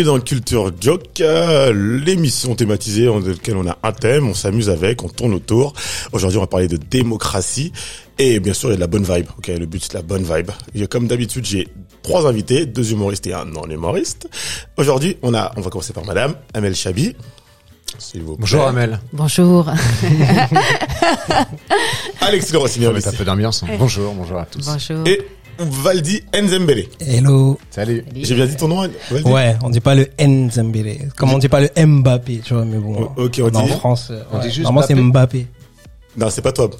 Bienvenue 0.00 0.18
dans 0.18 0.24
Culture 0.24 0.72
Joke, 0.80 1.20
euh, 1.20 1.74
l'émission 1.74 2.54
thématisée 2.54 3.04
dans 3.04 3.18
laquelle 3.20 3.58
on 3.58 3.66
a 3.68 3.76
un 3.82 3.92
thème, 3.92 4.28
on 4.28 4.32
s'amuse 4.34 4.70
avec, 4.70 5.02
on 5.04 5.10
tourne 5.10 5.34
autour. 5.34 5.74
Aujourd'hui, 6.12 6.38
on 6.38 6.40
va 6.40 6.46
parler 6.46 6.68
de 6.68 6.78
démocratie 6.78 7.70
et 8.18 8.40
bien 8.40 8.54
sûr, 8.54 8.70
il 8.70 8.72
y 8.72 8.74
a 8.74 8.76
de 8.76 8.80
la 8.80 8.86
bonne 8.86 9.02
vibe. 9.04 9.26
Ok, 9.36 9.48
le 9.48 9.66
but 9.66 9.82
c'est 9.84 9.92
la 9.92 10.00
bonne 10.00 10.22
vibe. 10.22 10.52
Et 10.74 10.86
comme 10.86 11.06
d'habitude, 11.06 11.44
j'ai 11.44 11.68
trois 12.02 12.26
invités, 12.26 12.64
deux 12.64 12.92
humoristes 12.92 13.26
et 13.26 13.34
un 13.34 13.44
non 13.44 13.66
humoriste. 13.68 14.26
Aujourd'hui, 14.78 15.18
on 15.20 15.34
a, 15.34 15.52
on 15.58 15.60
va 15.60 15.68
commencer 15.68 15.92
par 15.92 16.06
Madame 16.06 16.34
Amel 16.54 16.74
Chabi. 16.74 17.14
S'il 17.98 18.22
vous 18.22 18.36
plaît. 18.36 18.40
Bonjour 18.40 18.66
Amel. 18.66 19.00
Bonjour. 19.12 19.68
Alexis 22.22 22.52
Le 22.52 22.58
On 22.58 22.62
Rossignol 22.62 22.92
va 22.92 22.96
mettre 22.96 23.08
un 23.08 23.12
peu 23.12 23.24
d'ambiance. 23.24 23.64
hein. 23.64 23.66
Bonjour, 23.78 24.14
bonjour 24.14 24.38
à 24.38 24.46
tous. 24.46 24.64
Bonjour. 24.64 25.06
Et 25.06 25.20
Valdi 25.60 26.22
Nzembele. 26.34 26.86
Hello. 27.00 27.58
Salut. 27.70 28.02
J'ai 28.14 28.34
bien 28.34 28.46
dit 28.46 28.56
ton 28.56 28.68
nom, 28.68 28.88
Valdi 29.10 29.28
Ouais, 29.28 29.56
on 29.62 29.68
dit 29.68 29.80
pas 29.80 29.94
le 29.94 30.08
Nzembele. 30.18 31.10
Comme 31.16 31.34
on 31.34 31.38
dit 31.38 31.48
pas 31.50 31.60
le 31.60 31.68
Mbappé, 31.86 32.40
tu 32.42 32.54
vois, 32.54 32.64
mais 32.64 32.78
bon. 32.78 33.10
Oh, 33.16 33.24
ok, 33.24 33.40
on 33.42 33.54
en 33.54 33.62
dit- 33.66 33.72
France, 33.72 34.08
euh, 34.10 34.22
on 34.32 34.38
dit 34.38 34.44
ouais, 34.46 34.50
juste 34.50 34.62
Normalement, 34.62 34.86
c'est 34.88 34.94
Mbappé. 34.94 35.46
Non, 36.16 36.30
c'est 36.30 36.40
pas 36.42 36.52
toi. 36.52 36.70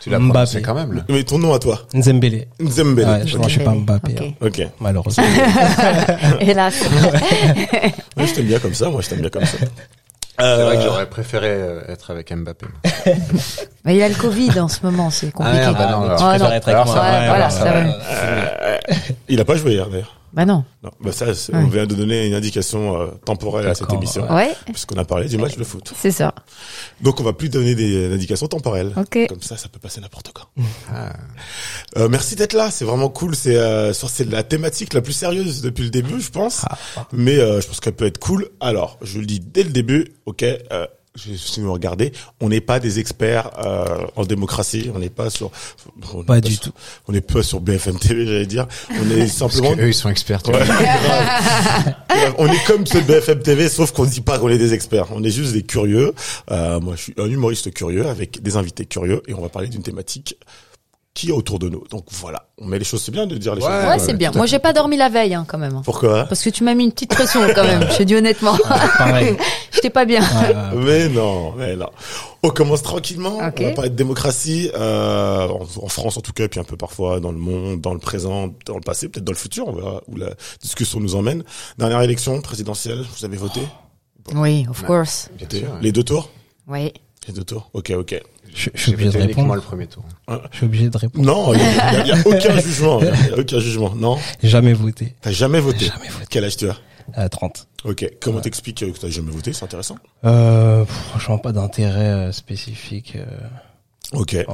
Tu 0.00 0.08
l'as 0.10 0.18
Mbappé. 0.20 0.30
prononcé 0.32 0.62
quand 0.62 0.74
même. 0.74 0.92
là. 0.92 1.04
Mais 1.08 1.24
ton 1.24 1.38
nom 1.38 1.52
à 1.52 1.58
toi. 1.58 1.80
Nzembele. 1.94 2.46
Nzembele. 2.60 3.06
Ouais, 3.06 3.26
je, 3.26 3.36
moi, 3.38 3.48
je 3.48 3.52
suis 3.54 3.64
pas 3.64 3.74
Mbappé, 3.74 4.12
Ok. 4.12 4.22
hein, 4.22 4.32
Ok. 4.46 4.62
malheureusement. 4.80 5.24
Hélas. 6.40 6.74
Ouais, 8.16 8.26
je 8.26 8.34
t'aime 8.34 8.46
bien 8.46 8.58
comme 8.60 8.74
ça, 8.74 8.88
moi 8.88 9.00
je 9.00 9.08
t'aime 9.08 9.20
bien 9.20 9.30
comme 9.30 9.44
ça. 9.44 9.56
C'est 10.42 10.62
vrai 10.64 10.76
que 10.76 10.80
Euh, 10.80 10.84
j'aurais 10.84 11.06
préféré 11.06 11.48
euh, 11.50 11.80
être 11.88 12.10
avec 12.10 12.32
Mbappé. 12.34 12.66
Mais 13.84 13.96
il 13.96 14.02
a 14.02 14.08
le 14.08 14.14
Covid 14.14 14.58
en 14.60 14.68
ce 14.68 14.78
moment, 14.84 15.10
c'est 15.10 15.30
compliqué. 15.32 15.58
Ah, 15.62 15.72
merde, 15.72 15.76
bah 15.78 15.86
non, 15.90 16.00
mais 16.00 16.06
alors. 16.06 16.18
tu 16.18 16.24
Ah, 16.24 16.28
préfères 16.30 16.48
non. 16.48 16.54
être 16.54 16.68
avec 16.68 16.74
Alors, 16.80 16.86
moi. 16.86 16.94
ça 16.94 17.00
va, 17.02 17.18
Ouais, 17.20 17.26
voilà, 17.28 17.44
ouais, 17.46 17.50
ça 17.50 17.64
ouais. 17.64 17.70
va. 17.70 17.98
euh, 18.12 18.78
il 19.28 19.40
a 19.40 19.44
pas 19.44 19.56
joué 19.56 19.72
hier 19.72 19.88
d'ailleurs. 19.88 20.16
Bah 20.32 20.46
non. 20.46 20.64
Non, 20.82 20.90
bah 21.00 21.12
ça, 21.12 21.26
Ouais. 21.26 21.34
on 21.52 21.66
vient 21.66 21.86
de 21.86 21.94
donner 21.94 22.26
une 22.26 22.34
indication 22.34 23.00
euh, 23.00 23.06
temporelle 23.24 23.66
à 23.66 23.74
cette 23.74 23.92
émission, 23.92 24.26
ouais. 24.34 24.52
Puisqu'on 24.66 24.96
a 24.96 25.04
parlé 25.04 25.28
du 25.28 25.36
match 25.36 25.56
de 25.56 25.64
foot. 25.64 25.92
c'est 25.96 26.10
ça. 26.10 26.34
Donc 27.02 27.20
on 27.20 27.22
va 27.22 27.32
plus 27.34 27.48
donner 27.50 27.74
des 27.74 28.12
indications 28.12 28.46
temporelles. 28.48 28.92
Ok. 28.96 29.26
Comme 29.28 29.42
ça, 29.42 29.56
ça 29.56 29.68
peut 29.68 29.78
passer 29.78 30.00
n'importe 30.00 30.32
quand. 30.32 30.46
Ah. 30.92 31.12
Euh, 31.98 32.08
merci 32.08 32.36
d'être 32.36 32.54
là, 32.54 32.70
c'est 32.70 32.86
vraiment 32.86 33.10
cool. 33.10 33.34
C'est 33.36 33.54
euh, 33.56 33.92
c'est 33.92 34.24
la 34.30 34.42
thématique 34.42 34.94
la 34.94 35.02
plus 35.02 35.12
sérieuse 35.12 35.60
depuis 35.60 35.84
le 35.84 35.90
début, 35.90 36.22
je 36.22 36.30
pense. 36.30 36.64
Ah, 36.70 36.78
Mais 37.12 37.36
euh, 37.38 37.60
je 37.60 37.66
pense 37.66 37.80
qu'elle 37.80 37.92
peut 37.92 38.06
être 38.06 38.16
cool. 38.16 38.48
Alors, 38.60 38.96
je 39.02 39.18
le 39.18 39.26
dis 39.26 39.40
dès 39.40 39.62
le 39.62 39.68
début, 39.70 40.06
ok. 40.24 40.42
Si 41.14 41.60
vous 41.60 41.72
regardez, 41.72 42.10
on 42.40 42.48
n'est 42.48 42.62
pas 42.62 42.80
des 42.80 42.98
experts 42.98 43.50
euh, 43.64 44.06
en 44.16 44.24
démocratie, 44.24 44.90
on 44.94 44.98
n'est 44.98 45.10
pas 45.10 45.28
sur, 45.28 45.50
on 46.14 46.22
Pas 46.24 46.40
du 46.40 46.52
sur- 46.54 46.62
tout. 46.62 46.72
on 47.06 47.12
n'est 47.12 47.20
pas 47.20 47.42
sur 47.42 47.60
BFM 47.60 47.98
TV, 47.98 48.24
j'allais 48.26 48.46
dire. 48.46 48.66
On 48.90 49.10
est 49.10 49.18
Parce 49.18 49.32
simplement 49.32 49.76
que 49.76 49.82
eux, 49.82 49.88
ils 49.88 49.94
sont 49.94 50.08
experts. 50.08 50.40
Ouais, 50.48 50.54
on 52.38 52.46
est 52.50 52.64
comme 52.66 52.84
de 52.84 53.00
BFM 53.00 53.42
TV, 53.42 53.68
sauf 53.68 53.92
qu'on 53.92 54.06
dit 54.06 54.22
pas 54.22 54.38
qu'on 54.38 54.48
est 54.48 54.56
des 54.58 54.72
experts. 54.72 55.06
On 55.12 55.22
est 55.22 55.30
juste 55.30 55.52
des 55.52 55.62
curieux. 55.62 56.14
Euh, 56.50 56.80
moi, 56.80 56.94
je 56.96 57.02
suis 57.02 57.14
un 57.18 57.26
humoriste 57.26 57.72
curieux 57.74 58.06
avec 58.06 58.42
des 58.42 58.56
invités 58.56 58.86
curieux 58.86 59.22
et 59.28 59.34
on 59.34 59.42
va 59.42 59.48
parler 59.50 59.68
d'une 59.68 59.82
thématique 59.82 60.36
qui 61.14 61.28
est 61.28 61.32
autour 61.32 61.58
de 61.58 61.68
nous. 61.68 61.84
Donc 61.90 62.06
voilà, 62.10 62.46
on 62.58 62.66
met 62.66 62.78
les 62.78 62.84
choses. 62.84 63.02
C'est 63.02 63.12
bien 63.12 63.26
de 63.26 63.36
dire 63.36 63.54
les 63.54 63.62
Ouais. 63.62 63.68
choses. 63.68 63.88
Ouais, 63.90 63.98
c'est 63.98 64.14
bien. 64.16 64.30
Moi, 64.34 64.46
j'ai 64.46 64.58
pas 64.58 64.72
dormi 64.72 64.96
la 64.96 65.08
veille, 65.10 65.34
hein, 65.34 65.44
quand 65.46 65.58
même. 65.58 65.82
Pourquoi? 65.84 66.24
Parce 66.24 66.42
que 66.42 66.48
tu 66.50 66.64
m'as 66.64 66.74
mis 66.74 66.84
une 66.84 66.92
petite 66.92 67.10
pression, 67.10 67.40
quand 67.54 67.64
même. 67.64 67.86
Je 67.90 67.98
te 67.98 68.02
dis 68.02 68.14
honnêtement. 68.16 68.56
J'étais 69.72 69.90
pas 69.90 70.04
bien. 70.04 70.22
Mais 70.74 71.08
non, 71.08 71.52
mais 71.52 71.76
non. 71.76 71.90
On 72.42 72.48
commence 72.50 72.82
tranquillement. 72.82 73.36
On 73.38 73.40
va 73.42 73.70
parler 73.72 73.90
de 73.90 73.94
démocratie 73.94 74.70
euh, 74.74 75.48
en, 75.48 75.60
en 75.84 75.88
France 75.88 76.16
en 76.16 76.20
tout 76.22 76.32
cas, 76.32 76.48
puis 76.48 76.60
un 76.60 76.64
peu 76.64 76.76
parfois 76.76 77.20
dans 77.20 77.30
le 77.32 77.38
monde, 77.38 77.80
dans 77.80 77.92
le 77.92 78.00
présent, 78.00 78.48
dans 78.66 78.74
le 78.74 78.80
passé, 78.80 79.08
peut-être 79.08 79.24
dans 79.24 79.32
le 79.32 79.38
futur. 79.38 79.68
On 79.68 79.72
verra 79.72 80.00
où 80.08 80.16
la 80.16 80.30
discussion 80.60 80.98
nous 80.98 81.14
emmène. 81.14 81.44
Dernière 81.78 82.00
élection 82.02 82.40
présidentielle, 82.40 83.04
vous 83.18 83.24
avez 83.24 83.36
voté? 83.36 83.60
Oui, 84.34 84.66
of 84.70 84.82
course. 84.84 85.28
Sûr. 85.50 85.68
Les 85.80 85.92
deux 85.92 86.04
tours? 86.04 86.30
Oui. 86.68 86.92
Les 87.28 87.34
deux 87.34 87.44
tours. 87.44 87.70
Ok, 87.74 87.90
ok. 87.96 88.20
Je, 88.54 88.70
je 88.74 88.80
suis 88.82 88.92
obligé 88.92 89.10
de 89.10 89.18
répondre. 89.18 89.54
le 89.54 89.60
premier 89.60 89.86
tour. 89.86 90.04
Je 90.28 90.56
suis 90.56 90.66
obligé 90.66 90.88
de 90.90 90.96
répondre. 90.98 91.24
Non, 91.24 91.54
il 91.54 91.60
y, 91.60 92.12
a- 92.12 92.22
aucun 92.26 92.58
jugement. 92.60 93.00
Y 93.02 93.08
a 93.08 93.38
aucun 93.38 93.58
jugement. 93.60 93.94
Non, 93.94 94.18
Jamais 94.42 94.72
voté. 94.74 95.14
t'as 95.22 95.32
jamais 95.32 95.60
voté? 95.60 95.86
Jamais 95.86 96.08
voté. 96.08 96.26
Quel 96.30 96.44
âge 96.44 96.56
tu 96.56 96.68
as? 96.68 96.76
À 97.14 97.28
30. 97.28 97.66
Ok. 97.84 98.08
Comment 98.20 98.40
t'expliques 98.40 98.78
que 98.78 98.98
t'as 98.98 99.08
jamais 99.08 99.30
voté? 99.32 99.52
C'est 99.52 99.64
intéressant. 99.64 99.96
Euh, 100.24 100.84
franchement, 100.84 101.38
pas 101.38 101.52
d'intérêt 101.52 102.28
euh, 102.28 102.32
spécifique. 102.32 103.14
euh, 103.16 103.24
Ok. 104.12 104.32
ouais. 104.32 104.44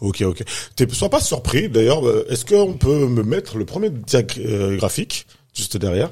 Ok, 0.00 0.20
ok. 0.22 0.42
T'es, 0.76 0.86
sois 0.92 1.10
pas 1.10 1.20
surpris. 1.20 1.68
D'ailleurs, 1.68 2.06
euh, 2.06 2.26
est-ce 2.30 2.44
qu'on 2.44 2.74
peut 2.74 3.06
me 3.08 3.22
mettre 3.22 3.56
le 3.56 3.64
premier 3.64 3.90
euh, 4.38 4.76
graphique 4.76 5.26
juste 5.54 5.76
derrière? 5.76 6.10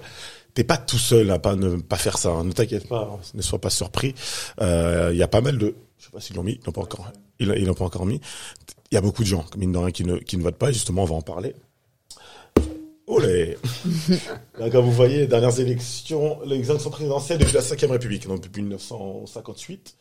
T'es 0.54 0.64
pas 0.64 0.76
tout 0.76 0.98
seul 0.98 1.30
à 1.30 1.38
pas 1.38 1.54
ne 1.56 1.76
pas 1.76 1.96
faire 1.96 2.18
ça. 2.18 2.30
hein. 2.30 2.44
Ne 2.44 2.52
t'inquiète 2.52 2.88
pas. 2.88 3.18
Ne 3.34 3.42
sois 3.42 3.60
pas 3.60 3.70
surpris. 3.70 4.14
Euh, 4.60 5.10
Il 5.12 5.18
y 5.18 5.22
a 5.22 5.28
pas 5.28 5.40
mal 5.40 5.58
de. 5.58 5.74
Je 5.98 6.04
sais 6.06 6.10
pas 6.10 6.20
s'ils 6.20 6.36
l'ont 6.36 6.42
mis. 6.42 6.52
Ils 6.60 6.64
l'ont 6.66 6.72
pas 6.72 6.80
encore. 6.82 7.10
Ils 7.38 7.64
l'ont 7.66 7.74
pas 7.74 7.84
encore 7.84 8.06
mis. 8.06 8.20
Il 8.90 8.94
y 8.94 8.98
a 8.98 9.00
beaucoup 9.00 9.22
de 9.22 9.28
gens, 9.28 9.44
mine 9.56 9.72
de 9.72 9.78
rien, 9.78 9.90
qui 9.92 10.04
ne 10.04 10.16
qui 10.16 10.36
ne 10.36 10.42
votent 10.42 10.56
pas. 10.58 10.70
Et 10.70 10.72
justement, 10.72 11.02
on 11.02 11.06
va 11.06 11.14
en 11.14 11.22
parler. 11.22 11.54
Olé 13.10 13.56
Là, 14.58 14.70
Comme 14.70 14.84
vous 14.84 14.92
voyez, 14.92 15.18
les 15.18 15.26
dernières 15.26 15.58
élections, 15.58 16.38
les 16.46 16.56
élections 16.56 16.90
présidentielles 16.90 17.38
depuis 17.38 17.54
la 17.54 17.60
5 17.60 17.80
République, 17.80 18.26
donc 18.26 18.42
depuis 18.42 18.62
1958, 18.62 19.96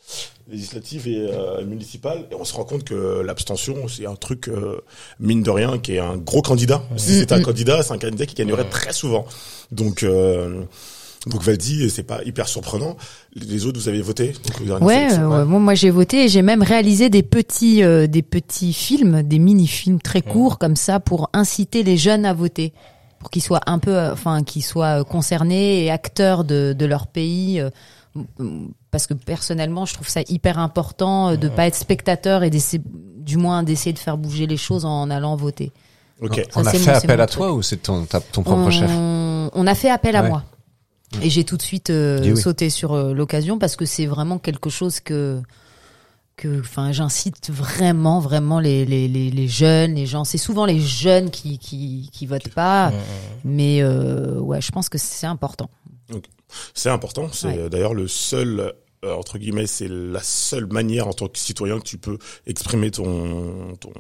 législatives 0.49 1.07
et 1.07 1.29
euh, 1.31 1.65
municipales, 1.65 2.25
et 2.31 2.35
on 2.35 2.45
se 2.45 2.53
rend 2.53 2.65
compte 2.65 2.83
que 2.83 3.21
l'abstention, 3.21 3.87
c'est 3.87 4.05
un 4.05 4.15
truc, 4.15 4.47
euh, 4.47 4.81
mine 5.19 5.43
de 5.43 5.49
rien, 5.49 5.79
qui 5.79 5.95
est 5.95 5.99
un 5.99 6.17
gros 6.17 6.41
candidat. 6.41 6.83
Si 6.97 7.19
c'est 7.19 7.31
un 7.31 7.41
candidat, 7.43 7.83
c'est 7.83 7.93
un 7.93 7.97
candidat 7.99 8.25
qui 8.25 8.35
gagnerait 8.35 8.69
très 8.69 8.93
souvent. 8.93 9.25
Donc, 9.71 10.03
euh, 10.03 10.63
donc 11.27 11.43
Valdi, 11.43 11.89
c'est 11.89 12.03
pas 12.03 12.23
hyper 12.23 12.47
surprenant. 12.47 12.95
Les 13.35 13.65
autres, 13.65 13.79
vous 13.79 13.89
avez 13.89 14.01
voté 14.01 14.33
donc, 14.65 14.81
Ouais. 14.81 15.17
Moi, 15.17 15.45
moi, 15.45 15.73
j'ai 15.73 15.89
voté 15.89 16.25
et 16.25 16.27
j'ai 16.29 16.41
même 16.41 16.63
réalisé 16.63 17.09
des 17.09 17.23
petits, 17.23 17.83
euh, 17.83 18.07
des 18.07 18.21
petits 18.21 18.71
films, 18.71 19.23
des 19.23 19.39
mini-films 19.39 20.01
très 20.01 20.21
courts 20.21 20.57
comme 20.57 20.77
ça 20.77 20.99
pour 20.99 21.29
inciter 21.33 21.83
les 21.83 21.97
jeunes 21.97 22.25
à 22.25 22.33
voter, 22.33 22.73
pour 23.19 23.29
qu'ils 23.29 23.43
soient 23.43 23.61
un 23.65 23.79
peu, 23.79 23.95
euh, 23.97 24.13
enfin, 24.13 24.43
qu'ils 24.43 24.63
soient 24.63 25.01
euh, 25.01 25.03
concernés 25.03 25.83
et 25.83 25.91
acteurs 25.91 26.43
de, 26.43 26.73
de 26.77 26.85
leur 26.85 27.07
pays. 27.07 27.59
euh, 27.59 27.69
m- 28.39 28.69
Parce 28.91 29.05
que 29.07 29.13
personnellement, 29.13 29.85
je 29.85 29.93
trouve 29.93 30.07
ça 30.09 30.21
hyper 30.27 30.57
important 30.59 31.35
de 31.35 31.47
pas 31.49 31.67
être 31.67 31.75
spectateur 31.75 32.43
et 32.43 32.49
d'essayer, 32.49 32.81
du 33.17 33.37
moins 33.37 33.61
d'essayer 33.63 33.93
de 33.93 33.99
faire 33.99 34.17
bouger 34.17 34.47
les 34.47 34.57
choses 34.57 34.85
en 34.85 35.09
allant 35.09 35.35
voter. 35.35 35.71
Ok. 36.21 36.35
Ça, 36.51 36.59
On 36.61 36.65
a 36.65 36.71
fait 36.71 36.79
mon- 36.79 36.97
appel 36.97 37.21
à 37.21 37.27
truc. 37.27 37.37
toi 37.37 37.53
ou 37.53 37.61
c'est 37.61 37.77
ton, 37.77 38.05
ta- 38.05 38.19
ton 38.21 38.41
propre 38.43 38.61
on, 38.67 38.71
chef 38.71 38.89
on 38.91 39.67
a 39.67 39.75
fait 39.75 39.89
appel 39.89 40.15
à 40.15 40.23
Ouais. 40.23 40.29
moi. 40.29 40.43
Et 41.21 41.29
j'ai 41.29 41.43
tout 41.43 41.57
de 41.57 41.61
suite 41.61 41.89
euh, 41.89 42.21
oui. 42.23 42.39
sauté 42.39 42.69
sur 42.69 42.93
euh, 42.93 43.13
l'occasion 43.13 43.57
parce 43.57 43.75
que 43.75 43.85
c'est 43.85 44.05
vraiment 44.05 44.37
quelque 44.37 44.69
chose 44.69 44.99
que 44.99 45.41
que 46.39 46.61
enfin 46.61 46.91
j'incite 46.91 47.49
vraiment 47.51 48.19
vraiment 48.19 48.59
les, 48.59 48.85
les, 48.85 49.07
les, 49.07 49.29
les 49.29 49.47
jeunes 49.47 49.93
les 49.95 50.05
gens. 50.05 50.23
C'est 50.23 50.37
souvent 50.37 50.65
les 50.65 50.79
jeunes 50.79 51.29
qui 51.29 51.57
qui 51.59 52.09
qui 52.13 52.25
votent 52.25 52.53
pas 52.53 52.91
mais 53.43 53.81
euh, 53.81 54.39
ouais 54.39 54.61
je 54.61 54.71
pense 54.71 54.87
que 54.89 54.97
c'est 54.97 55.27
important. 55.27 55.69
C'est 56.73 56.89
important. 56.89 57.27
C'est 57.31 57.47
Ouais. 57.47 57.57
euh, 57.59 57.69
d'ailleurs 57.69 57.93
le 57.93 58.07
seul, 58.07 58.73
euh, 59.05 59.13
entre 59.13 59.37
guillemets, 59.37 59.65
c'est 59.67 59.87
la 59.89 60.21
seule 60.21 60.65
manière 60.67 61.07
en 61.07 61.13
tant 61.13 61.27
que 61.27 61.37
citoyen 61.37 61.79
que 61.79 61.83
tu 61.85 61.97
peux 61.97 62.17
exprimer 62.47 62.91
ton, 62.91 63.75
ton, 63.79 63.91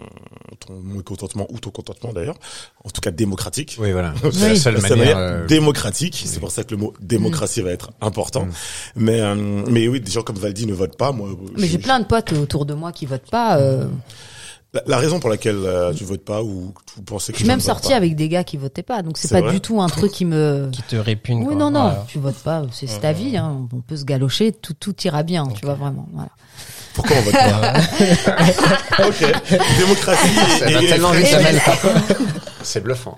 ton 0.59 0.79
mécontentement 0.81 1.47
ou 1.49 1.59
ton 1.59 1.69
contentement 1.69 2.11
d'ailleurs. 2.11 2.37
En 2.83 2.89
tout 2.89 2.99
cas 3.01 3.11
démocratique. 3.11 3.77
Oui, 3.79 3.91
voilà. 3.93 4.13
Oui. 4.23 4.29
C'est 4.33 4.49
la 4.49 4.55
seule 4.55 4.73
La 4.75 4.81
seule 4.81 4.97
manière. 4.99 5.15
manière 5.17 5.33
euh, 5.41 5.45
démocratique. 5.47 6.21
C'est 6.25 6.39
pour 6.39 6.51
ça 6.51 6.63
que 6.63 6.71
le 6.71 6.77
mot 6.77 6.93
démocratie 6.99 7.61
va 7.61 7.71
être 7.71 7.91
important. 8.01 8.45
Mm. 8.45 8.51
Mais, 8.97 9.21
euh, 9.21 9.35
mais 9.35 9.87
oui, 9.87 10.01
des 10.01 10.11
gens 10.11 10.21
comme 10.23 10.37
Valdi 10.37 10.65
ne 10.65 10.73
votent 10.73 10.97
pas. 10.97 11.11
Moi, 11.11 11.29
mais 11.57 11.67
je- 11.67 11.71
j'ai 11.71 11.77
plein 11.77 11.99
de 12.01 12.05
potes 12.05 12.33
autour 12.33 12.65
de 12.65 12.73
moi 12.73 12.91
qui 12.91 13.05
votent 13.05 13.29
pas 13.31 13.57
euh, 13.59 13.85
La, 14.71 14.83
la 14.85 14.97
raison 14.97 15.19
pour 15.19 15.31
laquelle 15.31 15.57
euh, 15.65 15.91
tu 15.93 16.03
votes 16.03 16.23
pas 16.23 16.43
ou 16.43 16.73
tu 16.95 17.01
pensais 17.01 17.31
que 17.31 17.39
je 17.39 17.43
suis 17.43 17.47
même 17.47 17.59
pas. 17.59 17.95
avec 17.95 18.15
des 18.15 18.29
gars 18.29 18.43
qui 18.43 18.55
votaient 18.55 18.83
pas 18.83 19.01
donc 19.01 19.17
c'est 19.17 19.27
pas 19.29 19.51
du 19.51 19.61
tout 19.61 19.81
un 19.81 19.87
truc 19.89 20.11
qui 20.11 20.25
me 20.25 20.69
Qui 20.71 20.83
te 20.83 20.95
répugne. 20.95 21.39
oui 21.39 21.45
quoi. 21.47 21.55
non 21.55 21.71
non 21.71 21.93
tu 22.07 22.19
votes 22.19 22.37
pas 22.43 22.61
c'est 22.71 22.85
ta 23.01 23.11
vie 23.11 23.35
hein. 23.35 23.67
on 23.73 23.81
peut 23.81 23.97
se 23.97 24.05
galocher 24.05 24.51
tout 24.51 24.75
tout 24.79 24.95
ira 25.05 25.23
bien 25.23 25.47
tu 25.47 25.65
vois 25.65 25.73
vraiment 25.73 26.07
voilà. 26.13 26.29
Pourquoi 26.93 27.15
on 27.17 27.21
vote 27.21 27.33
pas 27.33 27.73
Ok. 29.07 29.25
Démocratie. 29.79 30.27
Ça 30.59 30.69
et- 30.69 30.73
m'a 30.75 30.83
et- 30.83 30.87
tellement 30.87 31.13
et- 31.13 31.33
Amel. 31.33 31.61
C'est 32.61 32.83
bluffant. 32.83 33.17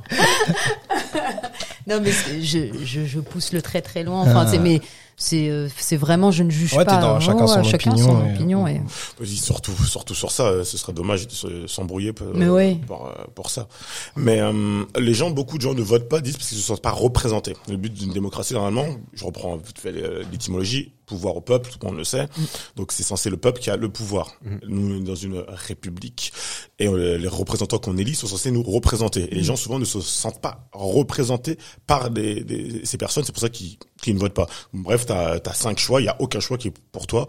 Non, 1.88 2.00
mais 2.02 2.12
je, 2.42 2.60
je, 2.86 3.06
je 3.06 3.20
pousse 3.20 3.54
le 3.54 3.62
très 3.62 3.82
très 3.82 4.04
loin. 4.04 4.22
Enfin, 4.22 4.44
Ah. 4.46 4.50
c'est 4.50 4.60
mais 4.60 4.82
c'est 5.24 5.50
euh, 5.50 5.68
c'est 5.78 5.98
vraiment 5.98 6.32
je 6.32 6.42
ne 6.42 6.50
juge 6.50 6.74
Ouais, 6.74 6.80
t'es 6.84 6.90
pas. 6.92 7.00
dans 7.00 7.20
chacun 7.20 7.42
ouais, 7.42 7.48
son 7.48 7.64
chacun 7.64 7.92
opinion 7.92 8.08
son 8.08 8.26
et- 8.26 8.34
opinion. 8.34 8.68
Et... 8.68 8.82
Surtout, 9.26 9.72
surtout 9.86 10.16
sur 10.16 10.32
ça, 10.32 10.48
euh, 10.48 10.64
ce 10.64 10.78
serait 10.78 10.94
dommage 10.94 11.28
de 11.28 11.32
se- 11.32 11.68
s'embrouiller 11.68 12.12
pour, 12.12 12.28
Mais 12.34 12.50
ouais. 12.50 12.80
pour, 12.88 13.06
euh, 13.08 13.12
pour 13.36 13.50
ça. 13.52 13.68
Mais 14.16 14.40
euh, 14.42 14.84
les 15.00 15.14
gens, 15.14 15.30
beaucoup 15.30 15.58
de 15.58 15.62
gens 15.62 15.74
ne 15.76 15.82
votent 15.84 16.10
pas, 16.10 16.22
disent 16.22 16.38
parce 16.38 16.50
qu'ils 16.50 16.58
ne 16.58 16.62
se 16.62 16.68
sentent 16.68 16.82
pas 16.82 16.92
représentés. 16.92 17.56
Le 17.70 17.78
but 17.78 17.94
d'une 17.94 18.12
démocratie, 18.12 18.54
normalement, 18.54 18.88
je 19.14 19.24
reprends 19.24 19.56
vite 19.58 19.78
fait 19.80 19.94
euh, 19.96 20.24
l'étymologie, 20.32 20.92
pouvoir 21.12 21.36
au 21.36 21.42
peuple, 21.42 21.70
tout 21.72 21.78
le 21.82 21.88
monde 21.88 21.98
le 21.98 22.04
sait. 22.04 22.28
Donc 22.76 22.92
c'est 22.92 23.04
censé 23.04 23.30
le 23.30 23.38
peuple 23.38 23.60
qui 23.62 23.70
a 23.70 23.76
le 23.78 23.90
pouvoir. 23.90 24.32
Nous, 24.68 25.04
dans 25.04 25.16
une 25.16 25.44
république, 25.48 26.32
et 26.80 26.88
euh, 26.88 27.18
les 27.18 27.28
représentants 27.28 27.80
qu'on 27.80 27.98
élit 27.98 28.16
sont 28.16 28.28
censés 28.28 28.52
nous 28.52 28.64
représenter. 28.64 29.24
Et 29.32 29.36
les 29.36 29.44
gens 29.44 29.56
souvent 29.56 29.80
ne 29.80 29.86
se 29.86 30.00
sentent 30.02 30.42
pas 30.42 30.68
représentés 30.72 31.58
par 31.88 32.10
des, 32.10 32.44
des- 32.44 32.86
ces 32.86 32.98
personnes. 32.98 33.24
C'est 33.26 33.32
pour 33.34 33.42
ça 33.42 33.50
qu'ils 33.50 33.78
qu'ils 34.02 34.16
ne 34.16 34.20
votent 34.20 34.34
pas. 34.34 34.48
Bref, 34.74 35.06
t'as 35.06 35.36
as 35.46 35.54
cinq 35.54 35.78
choix. 35.78 36.02
Il 36.02 36.06
y 36.06 36.10
a 36.10 36.16
aucun 36.20 36.40
choix 36.40 36.58
qui 36.58 36.70
est 36.70 36.74
pour 36.92 37.06
toi. 37.06 37.28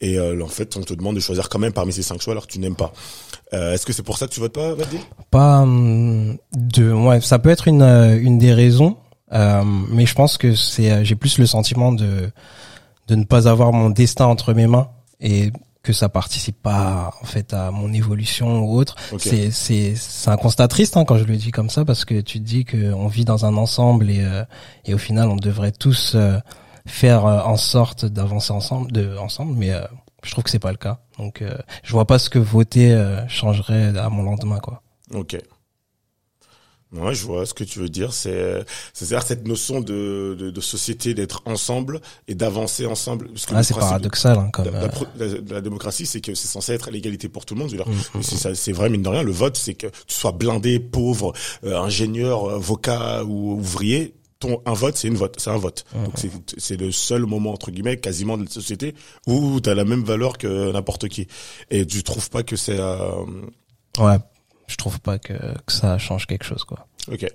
Et 0.00 0.16
euh, 0.18 0.40
en 0.44 0.48
fait, 0.48 0.76
on 0.76 0.82
te 0.82 0.94
demande 0.94 1.16
de 1.16 1.20
choisir 1.20 1.48
quand 1.48 1.58
même 1.58 1.72
parmi 1.72 1.92
ces 1.92 2.02
cinq 2.04 2.20
choix 2.20 2.32
alors 2.34 2.46
que 2.46 2.52
tu 2.52 2.58
n'aimes 2.60 2.76
pas. 2.76 2.92
Euh, 3.52 3.72
Est-ce 3.74 3.84
que 3.86 3.92
c'est 3.92 4.02
pour 4.04 4.16
ça 4.18 4.26
que 4.28 4.32
tu 4.32 4.40
votes 4.40 4.52
pas, 4.52 4.74
Vadim 4.74 4.98
Pas 5.30 5.62
hum, 5.62 6.36
de, 6.52 6.92
ouais, 6.92 7.20
ça 7.20 7.38
peut 7.40 7.50
être 7.50 7.66
une 7.68 7.82
euh, 7.82 8.16
une 8.20 8.38
des 8.38 8.52
raisons, 8.52 8.96
euh, 9.32 9.62
mais 9.90 10.06
je 10.06 10.14
pense 10.14 10.38
que 10.38 10.54
c'est, 10.54 11.04
j'ai 11.04 11.16
plus 11.16 11.38
le 11.38 11.46
sentiment 11.46 11.90
de 11.92 12.30
de 13.08 13.14
ne 13.14 13.24
pas 13.24 13.48
avoir 13.48 13.72
mon 13.72 13.90
destin 13.90 14.26
entre 14.26 14.52
mes 14.54 14.66
mains 14.66 14.88
et 15.20 15.52
que 15.82 15.92
ça 15.92 16.08
participe 16.08 16.62
pas 16.62 17.12
en 17.20 17.26
fait 17.26 17.52
à 17.52 17.70
mon 17.70 17.92
évolution 17.92 18.60
ou 18.64 18.76
autre. 18.76 18.96
C'est 19.18 19.50
c'est 19.50 19.94
c'est 19.94 20.30
un 20.30 20.36
constat 20.36 20.66
triste 20.66 20.96
hein, 20.96 21.04
quand 21.04 21.18
je 21.18 21.24
le 21.24 21.36
dis 21.36 21.50
comme 21.50 21.68
ça 21.68 21.84
parce 21.84 22.04
que 22.06 22.20
tu 22.20 22.38
te 22.40 22.44
dis 22.44 22.64
que 22.64 22.92
on 22.94 23.06
vit 23.06 23.24
dans 23.26 23.44
un 23.44 23.56
ensemble 23.56 24.10
et 24.10 24.22
euh, 24.22 24.44
et 24.86 24.94
au 24.94 24.98
final 24.98 25.28
on 25.28 25.36
devrait 25.36 25.72
tous 25.72 26.14
euh, 26.14 26.38
faire 26.86 27.26
euh, 27.26 27.40
en 27.42 27.56
sorte 27.56 28.06
d'avancer 28.06 28.52
ensemble 28.52 28.92
de 28.92 29.16
ensemble 29.18 29.54
mais 29.56 29.72
euh, 29.72 29.82
je 30.22 30.30
trouve 30.30 30.44
que 30.44 30.50
c'est 30.50 30.58
pas 30.58 30.72
le 30.72 30.78
cas. 30.78 31.00
Donc 31.18 31.42
euh, 31.42 31.54
je 31.82 31.92
vois 31.92 32.06
pas 32.06 32.18
ce 32.18 32.30
que 32.30 32.38
voter 32.38 32.92
euh, 32.92 33.26
changerait 33.28 33.96
à 33.98 34.08
mon 34.08 34.22
lendemain 34.22 34.58
quoi. 34.60 34.80
Ok. 35.12 35.36
Ouais, 36.96 37.14
je 37.14 37.24
vois 37.24 37.44
ce 37.46 37.54
que 37.54 37.64
tu 37.64 37.78
veux 37.80 37.88
dire. 37.88 38.12
C'est, 38.12 38.64
c'est-à-dire 38.92 39.26
cette 39.26 39.46
notion 39.46 39.80
de, 39.80 40.36
de, 40.38 40.50
de 40.50 40.60
société 40.60 41.12
d'être 41.14 41.42
ensemble 41.44 42.00
et 42.28 42.34
d'avancer 42.34 42.86
ensemble. 42.86 43.28
Parce 43.28 43.46
que 43.46 43.54
Ah, 43.54 43.62
c'est 43.62 43.74
paradoxal 43.74 44.38
hein, 44.38 44.50
comme 44.52 44.66
la, 44.66 44.84
euh, 44.84 44.88
la- 45.18 45.54
la 45.56 45.60
démocratie, 45.60 46.06
c'est 46.06 46.20
que 46.20 46.34
c'est 46.34 46.46
censé 46.48 46.72
être 46.72 46.90
l'égalité 46.90 47.28
pour 47.28 47.44
tout 47.44 47.54
le 47.54 47.60
monde. 47.60 47.70
Je 47.70 47.76
veux 47.76 47.82
dire, 47.84 47.92
Mm, 48.14 48.18
mm, 48.18 48.54
c'est, 48.54 48.72
vrai 48.72 48.88
mine 48.90 49.02
de 49.02 49.08
rien. 49.08 49.22
Le 49.22 49.32
vote, 49.32 49.56
c'est 49.56 49.74
que 49.74 49.88
tu 50.06 50.14
sois 50.14 50.32
blindé, 50.32 50.78
pauvre, 50.78 51.32
euh, 51.64 51.76
ingénieur, 51.78 52.48
euh, 52.48 52.54
avocat 52.56 53.24
ou 53.24 53.54
ouvrier. 53.54 54.14
Ton 54.40 54.60
un 54.66 54.74
vote, 54.74 54.96
c'est 54.96 55.08
une 55.08 55.14
vote, 55.16 55.36
c'est 55.38 55.50
un 55.50 55.56
vote. 55.56 55.84
Mm, 55.94 56.04
Donc 56.04 56.12
c'est, 56.16 56.30
c'est 56.58 56.76
le 56.76 56.92
seul 56.92 57.24
moment 57.24 57.52
entre 57.52 57.70
guillemets, 57.70 57.96
quasiment 57.98 58.36
de 58.36 58.44
la 58.44 58.50
société 58.50 58.94
où 59.26 59.60
tu 59.60 59.70
as 59.70 59.74
la 59.74 59.84
même 59.84 60.04
valeur 60.04 60.38
que 60.38 60.70
n'importe 60.72 61.08
qui. 61.08 61.26
Et 61.70 61.86
tu 61.86 62.02
trouves 62.02 62.28
pas 62.30 62.42
que 62.42 62.56
c'est 62.56 62.78
euh, 62.78 63.10
ouais, 63.98 64.16
je 64.66 64.76
trouve 64.76 65.00
pas 65.00 65.18
que, 65.18 65.32
que 65.34 65.72
ça 65.72 65.98
change 65.98 66.26
quelque 66.26 66.44
chose 66.44 66.64
quoi. 66.64 66.86
ok. 67.10 67.26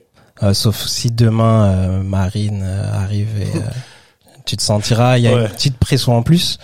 Euh, 0.42 0.54
sauf 0.54 0.86
si 0.88 1.12
demain 1.12 1.66
euh, 1.66 2.02
Marine 2.04 2.62
euh, 2.64 2.94
arrive 2.94 3.42
et 3.42 3.58
euh, 3.58 3.62
tu 4.46 4.56
te 4.56 4.62
sentiras, 4.62 5.18
il 5.18 5.24
y 5.26 5.28
a 5.28 5.36
Ouais. 5.36 5.42
une 5.44 5.50
petite 5.50 5.78
pression 5.78 6.16
en 6.18 6.24
plus, 6.24 6.60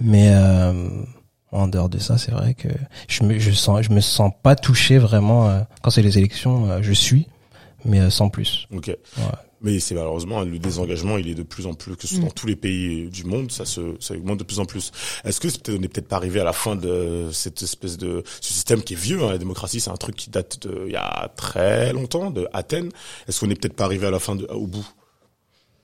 mais 0.00 0.30
euh, 0.32 0.88
en 1.52 1.68
dehors 1.68 1.88
de 1.90 1.98
ça, 1.98 2.16
c'est 2.16 2.30
vrai 2.32 2.54
que 2.54 2.68
je 3.06 3.24
me 3.24 3.38
je 3.38 3.50
sens 3.52 3.82
je 3.82 3.90
me 3.90 4.00
sens 4.00 4.32
pas 4.42 4.56
touché 4.56 4.96
vraiment 4.98 5.48
euh, 5.48 5.60
quand 5.82 5.90
c'est 5.90 6.00
les 6.02 6.16
élections, 6.18 6.70
euh, 6.70 6.78
je 6.82 6.92
suis, 6.92 7.28
mais 7.84 8.00
euh, 8.00 8.08
sans 8.10 8.30
plus. 8.30 8.66
Ok. 8.72 8.86
Ouais. 8.86 9.24
Mais 9.60 9.80
c'est 9.80 9.94
malheureusement 9.94 10.42
le 10.42 10.58
désengagement, 10.58 11.18
il 11.18 11.28
est 11.28 11.34
de 11.34 11.42
plus 11.42 11.66
en 11.66 11.74
plus 11.74 11.96
que 11.96 12.06
ce 12.06 12.14
soit 12.14 12.24
dans 12.24 12.30
tous 12.30 12.46
les 12.46 12.54
pays 12.54 13.08
du 13.10 13.24
monde, 13.24 13.50
ça 13.50 13.64
se 13.64 13.96
ça 13.98 14.14
augmente 14.14 14.38
de 14.38 14.44
plus 14.44 14.60
en 14.60 14.66
plus. 14.66 14.92
Est-ce 15.24 15.40
que 15.40 15.48
c'est 15.48 15.62
peut-être 15.62 15.78
on 15.78 15.80
n'est 15.80 15.88
peut-être 15.88 16.06
pas 16.08 16.16
arrivé 16.16 16.38
à 16.40 16.44
la 16.44 16.52
fin 16.52 16.76
de 16.76 17.28
cette 17.32 17.60
espèce 17.62 17.96
de 17.96 18.22
ce 18.40 18.52
système 18.52 18.82
qui 18.82 18.94
est 18.94 18.96
vieux 18.96 19.22
hein, 19.22 19.30
la 19.32 19.38
démocratie, 19.38 19.80
c'est 19.80 19.90
un 19.90 19.96
truc 19.96 20.14
qui 20.14 20.30
date 20.30 20.66
de 20.66 20.84
il 20.86 20.92
y 20.92 20.96
a 20.96 21.28
très 21.36 21.92
longtemps 21.92 22.30
de 22.30 22.46
Athènes. 22.52 22.90
Est-ce 23.26 23.40
qu'on 23.40 23.48
n'est 23.48 23.56
peut-être 23.56 23.74
pas 23.74 23.84
arrivé 23.84 24.06
à 24.06 24.10
la 24.12 24.20
fin 24.20 24.36
de 24.36 24.46
au 24.46 24.66
bout? 24.68 24.86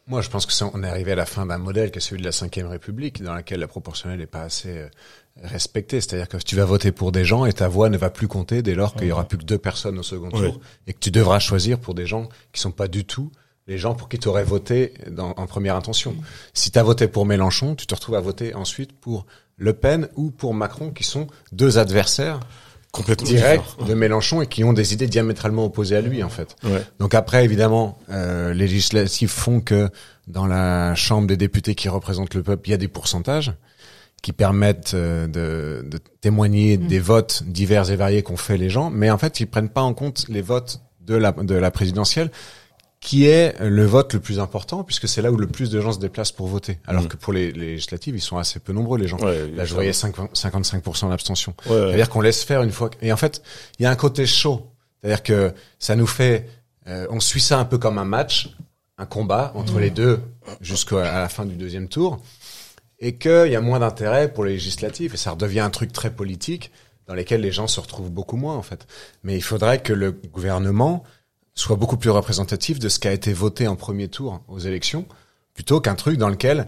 Moi, 0.07 0.21
je 0.21 0.29
pense 0.29 0.45
que 0.45 0.53
ça, 0.53 0.71
on 0.75 0.83
est 0.85 0.87
arrivé 0.87 1.13
à 1.13 1.15
la 1.15 1.25
fin 1.25 1.47
d'un 1.47 1.57
modèle 1.57 1.91
qui 1.91 1.97
est 1.97 2.01
celui 2.03 2.21
de 2.21 2.27
la 2.27 2.33
Cinquième 2.33 2.67
République, 2.67 3.23
dans 3.23 3.33
laquelle 3.33 3.61
la 3.61 3.69
proportionnelle 3.69 4.19
n'est 4.19 4.27
pas 4.27 4.43
assez 4.43 4.69
euh, 4.77 4.89
respectée. 5.43 6.01
C'est-à-dire 6.03 6.29
que 6.29 6.37
tu 6.37 6.57
vas 6.57 6.67
voter 6.67 6.93
pour 6.93 7.11
des 7.11 7.25
gens 7.25 7.47
et 7.47 7.53
ta 7.55 7.69
voix 7.69 7.89
ne 7.89 7.97
va 7.97 8.11
plus 8.11 8.29
compter 8.29 8.61
dès 8.63 8.75
lors 8.75 8.95
qu'il 8.95 9.07
y 9.09 9.13
aura 9.13 9.27
plus 9.27 9.39
que 9.39 9.45
deux 9.45 9.57
personnes 9.57 9.99
au 9.99 10.03
second 10.03 10.29
Ouais. 10.31 10.51
tour 10.51 10.61
et 10.87 10.93
que 10.93 10.99
tu 10.99 11.11
devras 11.11 11.39
choisir 11.39 11.79
pour 11.79 11.95
des 11.95 12.07
gens 12.07 12.29
qui 12.53 12.61
sont 12.61 12.71
pas 12.71 12.87
du 12.87 13.07
tout 13.07 13.33
les 13.67 13.79
gens 13.79 13.95
pour 13.95 14.09
qui 14.09 14.19
tu 14.19 14.29
aurais 14.29 14.45
voté 14.45 14.95
dans, 15.11 15.31
en 15.31 15.47
première 15.47 15.77
intention. 15.77 16.15
Si 16.53 16.71
tu 16.71 16.79
as 16.79 16.83
voté 16.83 17.09
pour 17.09 17.27
Mélenchon, 17.27 17.75
tu 17.75 17.87
te 17.87 17.95
retrouves 17.95 18.17
à 18.17 18.21
voter 18.21 18.55
ensuite 18.55 18.93
pour 18.93 19.27
Le 19.57 19.73
Pen 19.73 20.09
ou 20.17 20.31
pour 20.31 20.55
Macron, 20.55 20.91
qui 20.91 21.05
sont 21.05 21.27
deux 21.53 21.79
adversaires 21.79 22.41
Complètement 22.93 23.27
directs 23.27 23.85
de 23.89 23.95
Mélenchon 23.95 24.41
et 24.41 24.47
qui 24.47 24.63
ont 24.63 24.73
des 24.73 24.93
idées 24.93 25.09
diamétralement 25.09 25.65
opposées 25.65 25.97
à 25.97 26.01
lui, 26.01 26.23
en 26.23 26.29
fait. 26.29 26.55
Ouais. 26.63 26.81
Donc 27.01 27.15
après, 27.15 27.45
évidemment, 27.45 27.99
euh, 28.11 28.55
les 28.55 28.69
législatives 28.69 29.31
font 29.31 29.61
que 29.61 29.91
dans 30.29 30.47
la 30.47 30.95
Chambre 30.95 31.27
des 31.27 31.37
députés 31.37 31.75
qui 31.75 31.89
représentent 31.89 32.35
le 32.35 32.45
peuple, 32.45 32.69
il 32.69 32.71
y 32.71 32.75
a 32.75 32.79
des 32.79 32.87
pourcentages 32.87 33.53
qui 34.23 34.33
permettent 34.33 34.95
euh, 34.95 35.27
de, 35.27 35.85
de 35.89 35.99
témoigner 36.21 36.77
des 36.77 37.01
votes 37.01 37.43
divers 37.47 37.91
et 37.91 37.97
variés 37.97 38.23
qu'ont 38.23 38.37
fait 38.37 38.57
les 38.57 38.71
gens, 38.71 38.91
mais 38.91 39.11
en 39.11 39.19
fait, 39.19 39.41
ils 39.41 39.47
prennent 39.47 39.69
pas 39.69 39.83
en 39.83 39.93
compte 39.93 40.27
les 40.29 40.41
votes 40.41 40.81
de 41.01 41.17
la, 41.17 41.33
de 41.33 41.55
la 41.55 41.71
présidentielle, 41.73 42.31
qui 43.05 43.27
est 43.27 43.55
le 43.61 43.85
vote 43.85 44.15
le 44.15 44.21
plus 44.21 44.41
important, 44.41 44.83
puisque 44.83 45.07
c'est 45.09 45.21
là 45.21 45.31
où 45.31 45.37
le 45.37 45.47
plus 45.47 45.69
de 45.71 45.79
gens 45.79 45.93
se 45.93 45.99
déplacent 45.99 46.33
pour 46.33 46.47
voter. 46.49 46.79
Alors 46.87 47.03
Mhm. 47.03 47.09
que 47.09 47.17
pour 47.19 47.35
les, 47.35 47.53
les 47.53 47.67
législatives, 47.73 48.17
ils 48.17 48.21
sont 48.23 48.39
assez 48.39 48.61
peu 48.61 48.73
nombreux, 48.73 48.97
les 48.99 49.09
gens. 49.09 49.19
Ouais, 49.19 49.47
Là, 49.55 49.67
je 49.67 49.75
voyais 49.75 49.93
5 49.93 50.15
55% 50.33 51.11
d'abstention. 51.11 51.53
Ouais, 51.67 51.73
ouais. 51.73 51.79
C'est-à-dire 51.89 52.09
qu'on 52.09 52.23
laisse 52.23 52.43
faire 52.45 52.63
une 52.63 52.73
fois. 52.73 52.89
Et 53.03 53.13
en 53.13 53.19
fait, 53.19 53.43
il 53.79 53.83
y 53.83 53.87
a 53.87 53.91
un 53.91 53.95
côté 53.97 54.25
chaud. 54.25 54.71
C'est-à-dire 55.03 55.23
que 55.23 55.53
ça 55.79 55.97
nous 55.97 56.07
fait, 56.07 56.49
euh, 56.87 57.07
on 57.11 57.21
suit 57.21 57.43
ça 57.43 57.59
un 57.59 57.67
peu 57.67 57.77
comme 57.77 57.99
un 57.99 58.07
match, 58.07 58.57
un 58.97 59.05
combat 59.05 59.53
entre 59.55 59.81
les 59.81 59.91
deux 59.91 60.21
jusqu'à 60.63 61.03
la 61.21 61.29
fin 61.29 61.45
du 61.45 61.57
deuxième 61.57 61.89
tour, 61.89 62.23
et 63.01 63.17
qu'il 63.19 63.49
y 63.51 63.57
a 63.57 63.61
moins 63.61 63.81
d'intérêt 63.81 64.33
pour 64.33 64.47
les 64.47 64.53
législatives 64.55 65.13
et 65.13 65.19
ça 65.19 65.33
redevient 65.33 65.61
un 65.61 65.69
truc 65.71 65.93
très 65.93 66.11
politique 66.11 66.71
dans 67.07 67.13
lesquels 67.13 67.43
les 67.43 67.53
gens 67.53 67.67
se 67.67 67.81
retrouvent 67.81 68.11
beaucoup 68.11 68.37
moins 68.39 68.55
en 68.57 68.63
fait. 68.63 68.87
Mais 69.25 69.37
il 69.37 69.43
faudrait 69.43 69.83
que 69.83 69.93
le 69.93 70.13
gouvernement 70.13 71.05
soit 71.55 71.77
beaucoup 71.77 71.97
plus 71.97 72.11
représentatif 72.11 72.79
de 72.79 72.89
ce 72.89 72.99
qui 72.99 73.09
a 73.09 73.13
été 73.13 73.33
voté 73.33 73.69
en 73.69 73.77
premier 73.77 74.09
tour 74.09 74.43
aux 74.49 74.59
élections, 74.59 75.07
plutôt 75.55 75.81
qu'un 75.81 75.95
truc 75.95 76.19
dans 76.19 76.29
lequel 76.29 76.67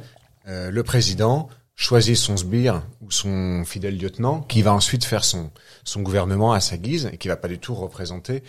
euh, 0.48 0.70
le 0.70 0.82
président 0.82 1.48
choisit 1.74 2.16
son 2.16 2.36
sbire 2.36 2.82
ou 3.02 3.10
son 3.10 3.64
fidèle 3.64 3.98
lieutenant, 3.98 4.40
qui 4.40 4.62
va 4.62 4.72
ensuite 4.72 5.04
faire 5.04 5.24
son 5.24 5.50
son 5.84 6.02
gouvernement 6.02 6.52
à 6.52 6.60
sa 6.60 6.76
guise 6.76 7.10
et 7.12 7.18
qui 7.18 7.28
va 7.28 7.36
pas 7.36 7.48
du 7.48 7.58
tout 7.58 7.74
représenter 7.74 8.42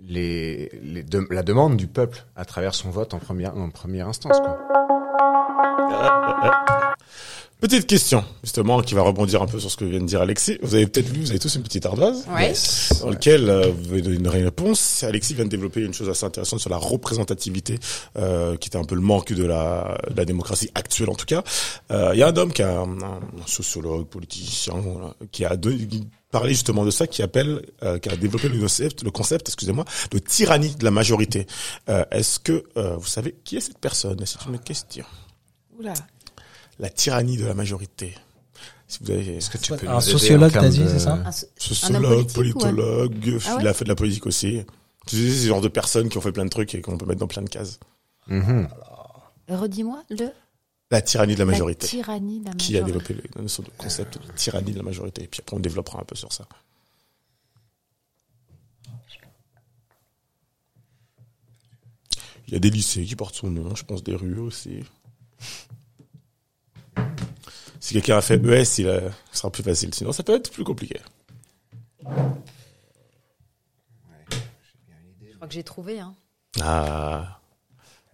les, 0.00 0.70
les 0.82 1.04
la 1.30 1.42
demande 1.42 1.76
du 1.76 1.86
peuple 1.86 2.24
à 2.34 2.44
travers 2.44 2.74
son 2.74 2.90
vote 2.90 3.14
en 3.14 3.18
première 3.18 3.56
en 3.56 3.70
première 3.70 4.08
instance. 4.08 4.38
Quoi. 4.40 4.58
Petite 7.62 7.86
question, 7.86 8.24
justement, 8.42 8.82
qui 8.82 8.92
va 8.94 9.02
rebondir 9.02 9.40
un 9.40 9.46
peu 9.46 9.60
sur 9.60 9.70
ce 9.70 9.76
que 9.76 9.84
vient 9.84 10.00
de 10.00 10.04
dire 10.04 10.20
Alexis. 10.20 10.58
Vous 10.62 10.74
avez 10.74 10.84
peut-être 10.88 11.12
lu, 11.12 11.20
vous 11.20 11.30
avez 11.30 11.38
tous 11.38 11.54
une 11.54 11.62
petite 11.62 11.86
ardoise. 11.86 12.26
Ouais. 12.28 12.52
dans 13.00 13.10
lequel 13.10 13.48
euh, 13.48 13.70
vous 13.70 13.92
avez 13.92 14.02
donné 14.02 14.16
une 14.16 14.26
réponse. 14.26 15.04
Alexis 15.04 15.34
vient 15.34 15.44
de 15.44 15.48
développer 15.50 15.80
une 15.82 15.94
chose 15.94 16.08
assez 16.08 16.26
intéressante 16.26 16.58
sur 16.58 16.70
la 16.70 16.76
représentativité, 16.76 17.78
euh, 18.18 18.56
qui 18.56 18.66
était 18.68 18.78
un 18.78 18.82
peu 18.84 18.96
le 18.96 19.00
manque 19.00 19.32
de 19.32 19.44
la, 19.44 19.96
de 20.10 20.16
la 20.16 20.24
démocratie 20.24 20.70
actuelle 20.74 21.08
en 21.08 21.14
tout 21.14 21.24
cas. 21.24 21.44
Euh, 21.92 22.10
Il 22.14 22.18
y 22.18 22.24
a 22.24 22.26
un 22.26 22.36
homme 22.36 22.52
qui 22.52 22.62
a 22.64 22.80
un, 22.80 23.00
un 23.00 23.20
sociologue, 23.46 24.08
politicien, 24.08 24.74
voilà, 24.74 25.14
qui 25.30 25.44
a 25.44 25.56
donné- 25.56 25.86
parlé 26.32 26.48
justement 26.54 26.84
de 26.84 26.90
ça, 26.90 27.06
qui 27.06 27.22
appelle, 27.22 27.62
euh, 27.84 28.00
qui 28.00 28.08
a 28.08 28.16
développé 28.16 28.48
le 28.48 28.58
concept, 28.58 29.04
le 29.04 29.12
concept, 29.12 29.48
excusez-moi, 29.48 29.84
de 30.10 30.18
tyrannie 30.18 30.74
de 30.74 30.82
la 30.82 30.90
majorité. 30.90 31.46
Euh, 31.88 32.04
Est-ce 32.10 32.40
que 32.40 32.64
euh, 32.76 32.96
vous 32.96 33.06
savez 33.06 33.36
qui 33.44 33.56
est 33.56 33.60
cette 33.60 33.78
personne? 33.78 34.18
C'est 34.26 34.44
une 34.48 34.58
question? 34.58 35.04
Oula. 35.78 35.94
La 36.78 36.88
tyrannie 36.90 37.36
de 37.36 37.44
la 37.46 37.54
majorité. 37.54 38.14
Si 38.88 38.98
vous 39.02 39.10
avez, 39.10 39.36
Est-ce 39.36 39.50
que 39.50 39.58
tu 39.58 39.72
peux 39.74 39.88
Un 39.88 40.00
sociologue, 40.00 40.52
t'as 40.52 40.68
dit, 40.68 40.80
de- 40.80 40.88
c'est 40.88 40.98
ça 40.98 41.14
Un, 41.14 41.32
so- 41.32 41.46
Sociologue, 41.56 42.26
un- 42.28 42.32
politologue, 42.32 43.38
Ah 43.46 43.56
ouais 43.56 43.62
il 43.62 43.68
a 43.68 43.72
fait 43.74 43.84
de 43.84 43.88
la 43.88 43.94
politique 43.94 44.26
aussi. 44.26 44.62
Tu 45.06 45.16
sais, 45.16 45.30
c'est 45.30 45.42
ce 45.42 45.46
genre 45.48 45.60
de 45.60 45.68
personnes 45.68 46.08
qui 46.08 46.18
ont 46.18 46.20
fait 46.20 46.32
plein 46.32 46.44
de 46.44 46.50
trucs 46.50 46.74
et 46.74 46.80
qu'on 46.82 46.98
peut 46.98 47.06
mettre 47.06 47.20
dans 47.20 47.26
plein 47.26 47.42
de 47.42 47.48
cases. 47.48 47.78
Mhm. 48.26 48.68
Redis-moi 49.48 50.02
le. 50.10 50.28
La 50.90 51.00
tyrannie 51.00 51.34
de 51.34 51.38
la 51.38 51.46
majorité. 51.46 51.86
La 51.86 51.90
tyrannie 51.90 52.40
de 52.40 52.46
la 52.46 52.52
qui 52.54 52.76
a 52.76 52.82
développé 52.82 53.14
le, 53.14 53.22
le 53.22 53.70
concept 53.78 54.18
de 54.18 54.32
tyrannie 54.34 54.72
de 54.72 54.76
la 54.76 54.82
majorité? 54.82 55.22
Et 55.24 55.26
puis 55.26 55.40
après, 55.40 55.56
on 55.56 55.60
développera 55.60 56.00
un 56.00 56.04
peu 56.04 56.14
sur 56.14 56.32
ça. 56.32 56.46
Il 62.48 62.52
y 62.54 62.56
a 62.56 62.60
des 62.60 62.70
lycées 62.70 63.04
qui 63.04 63.16
portent 63.16 63.34
son 63.36 63.50
nom, 63.50 63.74
je 63.74 63.84
pense 63.84 64.02
des 64.02 64.14
rues 64.14 64.38
aussi. 64.38 64.84
Si 67.84 67.94
quelqu'un 67.94 68.16
a 68.18 68.20
fait 68.20 68.34
ES, 68.36 68.78
il 68.78 68.88
a- 68.88 69.00
ce 69.32 69.38
sera 69.40 69.50
plus 69.50 69.64
facile. 69.64 69.92
Sinon, 69.92 70.12
ça 70.12 70.22
peut 70.22 70.36
être 70.36 70.52
plus 70.52 70.62
compliqué. 70.62 71.00
Je 75.20 75.34
crois 75.34 75.48
que 75.48 75.54
j'ai 75.54 75.64
trouvé. 75.64 75.98
Hein. 75.98 76.14
Ah, 76.60 77.40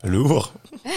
lourd. 0.05 0.55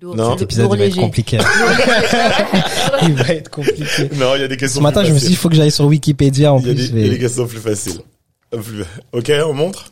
Lourd, 0.00 0.14
Non. 0.14 0.34
c'est 0.34 0.40
L'épisode 0.42 0.64
lourd 0.66 0.76
il 0.76 0.78
va 0.78 0.84
être 0.86 0.94
compliqué. 0.96 1.38
il 3.02 3.14
va 3.14 3.28
être 3.34 3.50
compliqué. 3.50 4.08
Non, 4.14 4.36
il 4.36 4.40
y 4.42 4.44
a 4.44 4.48
des 4.48 4.56
questions. 4.56 4.78
Ce 4.78 4.82
matin, 4.82 5.00
plus 5.00 5.08
je 5.08 5.12
me 5.14 5.18
suis 5.18 5.26
dit, 5.26 5.32
il 5.32 5.36
faciles. 5.36 5.42
faut 5.42 5.48
que 5.50 5.54
j'aille 5.56 5.70
sur 5.72 5.86
Wikipédia 5.86 6.52
en 6.52 6.60
il 6.60 6.68
y 6.68 6.70
a 6.70 6.74
des, 6.74 6.88
plus. 6.88 6.98
il 7.00 7.04
y 7.04 7.08
a 7.08 7.12
des 7.14 7.18
questions 7.18 7.46
plus 7.48 7.58
faciles. 7.58 8.00
Plus- 8.52 8.84
Ok, 9.12 9.32
on 9.44 9.52
montre? 9.54 9.90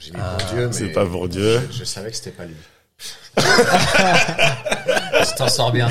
J'ai 0.00 0.10
mis 0.10 0.18
Bourdieu, 0.18 0.68
c'est 0.72 0.84
mais 0.86 0.92
pas 0.92 1.04
Bourdieu. 1.04 1.60
Je, 1.70 1.78
je 1.78 1.84
savais 1.84 2.10
que 2.10 2.16
c'était 2.16 2.32
pas 2.32 2.44
lui. 2.44 2.56
T'en 5.38 5.48
sors 5.48 5.72
bien. 5.72 5.88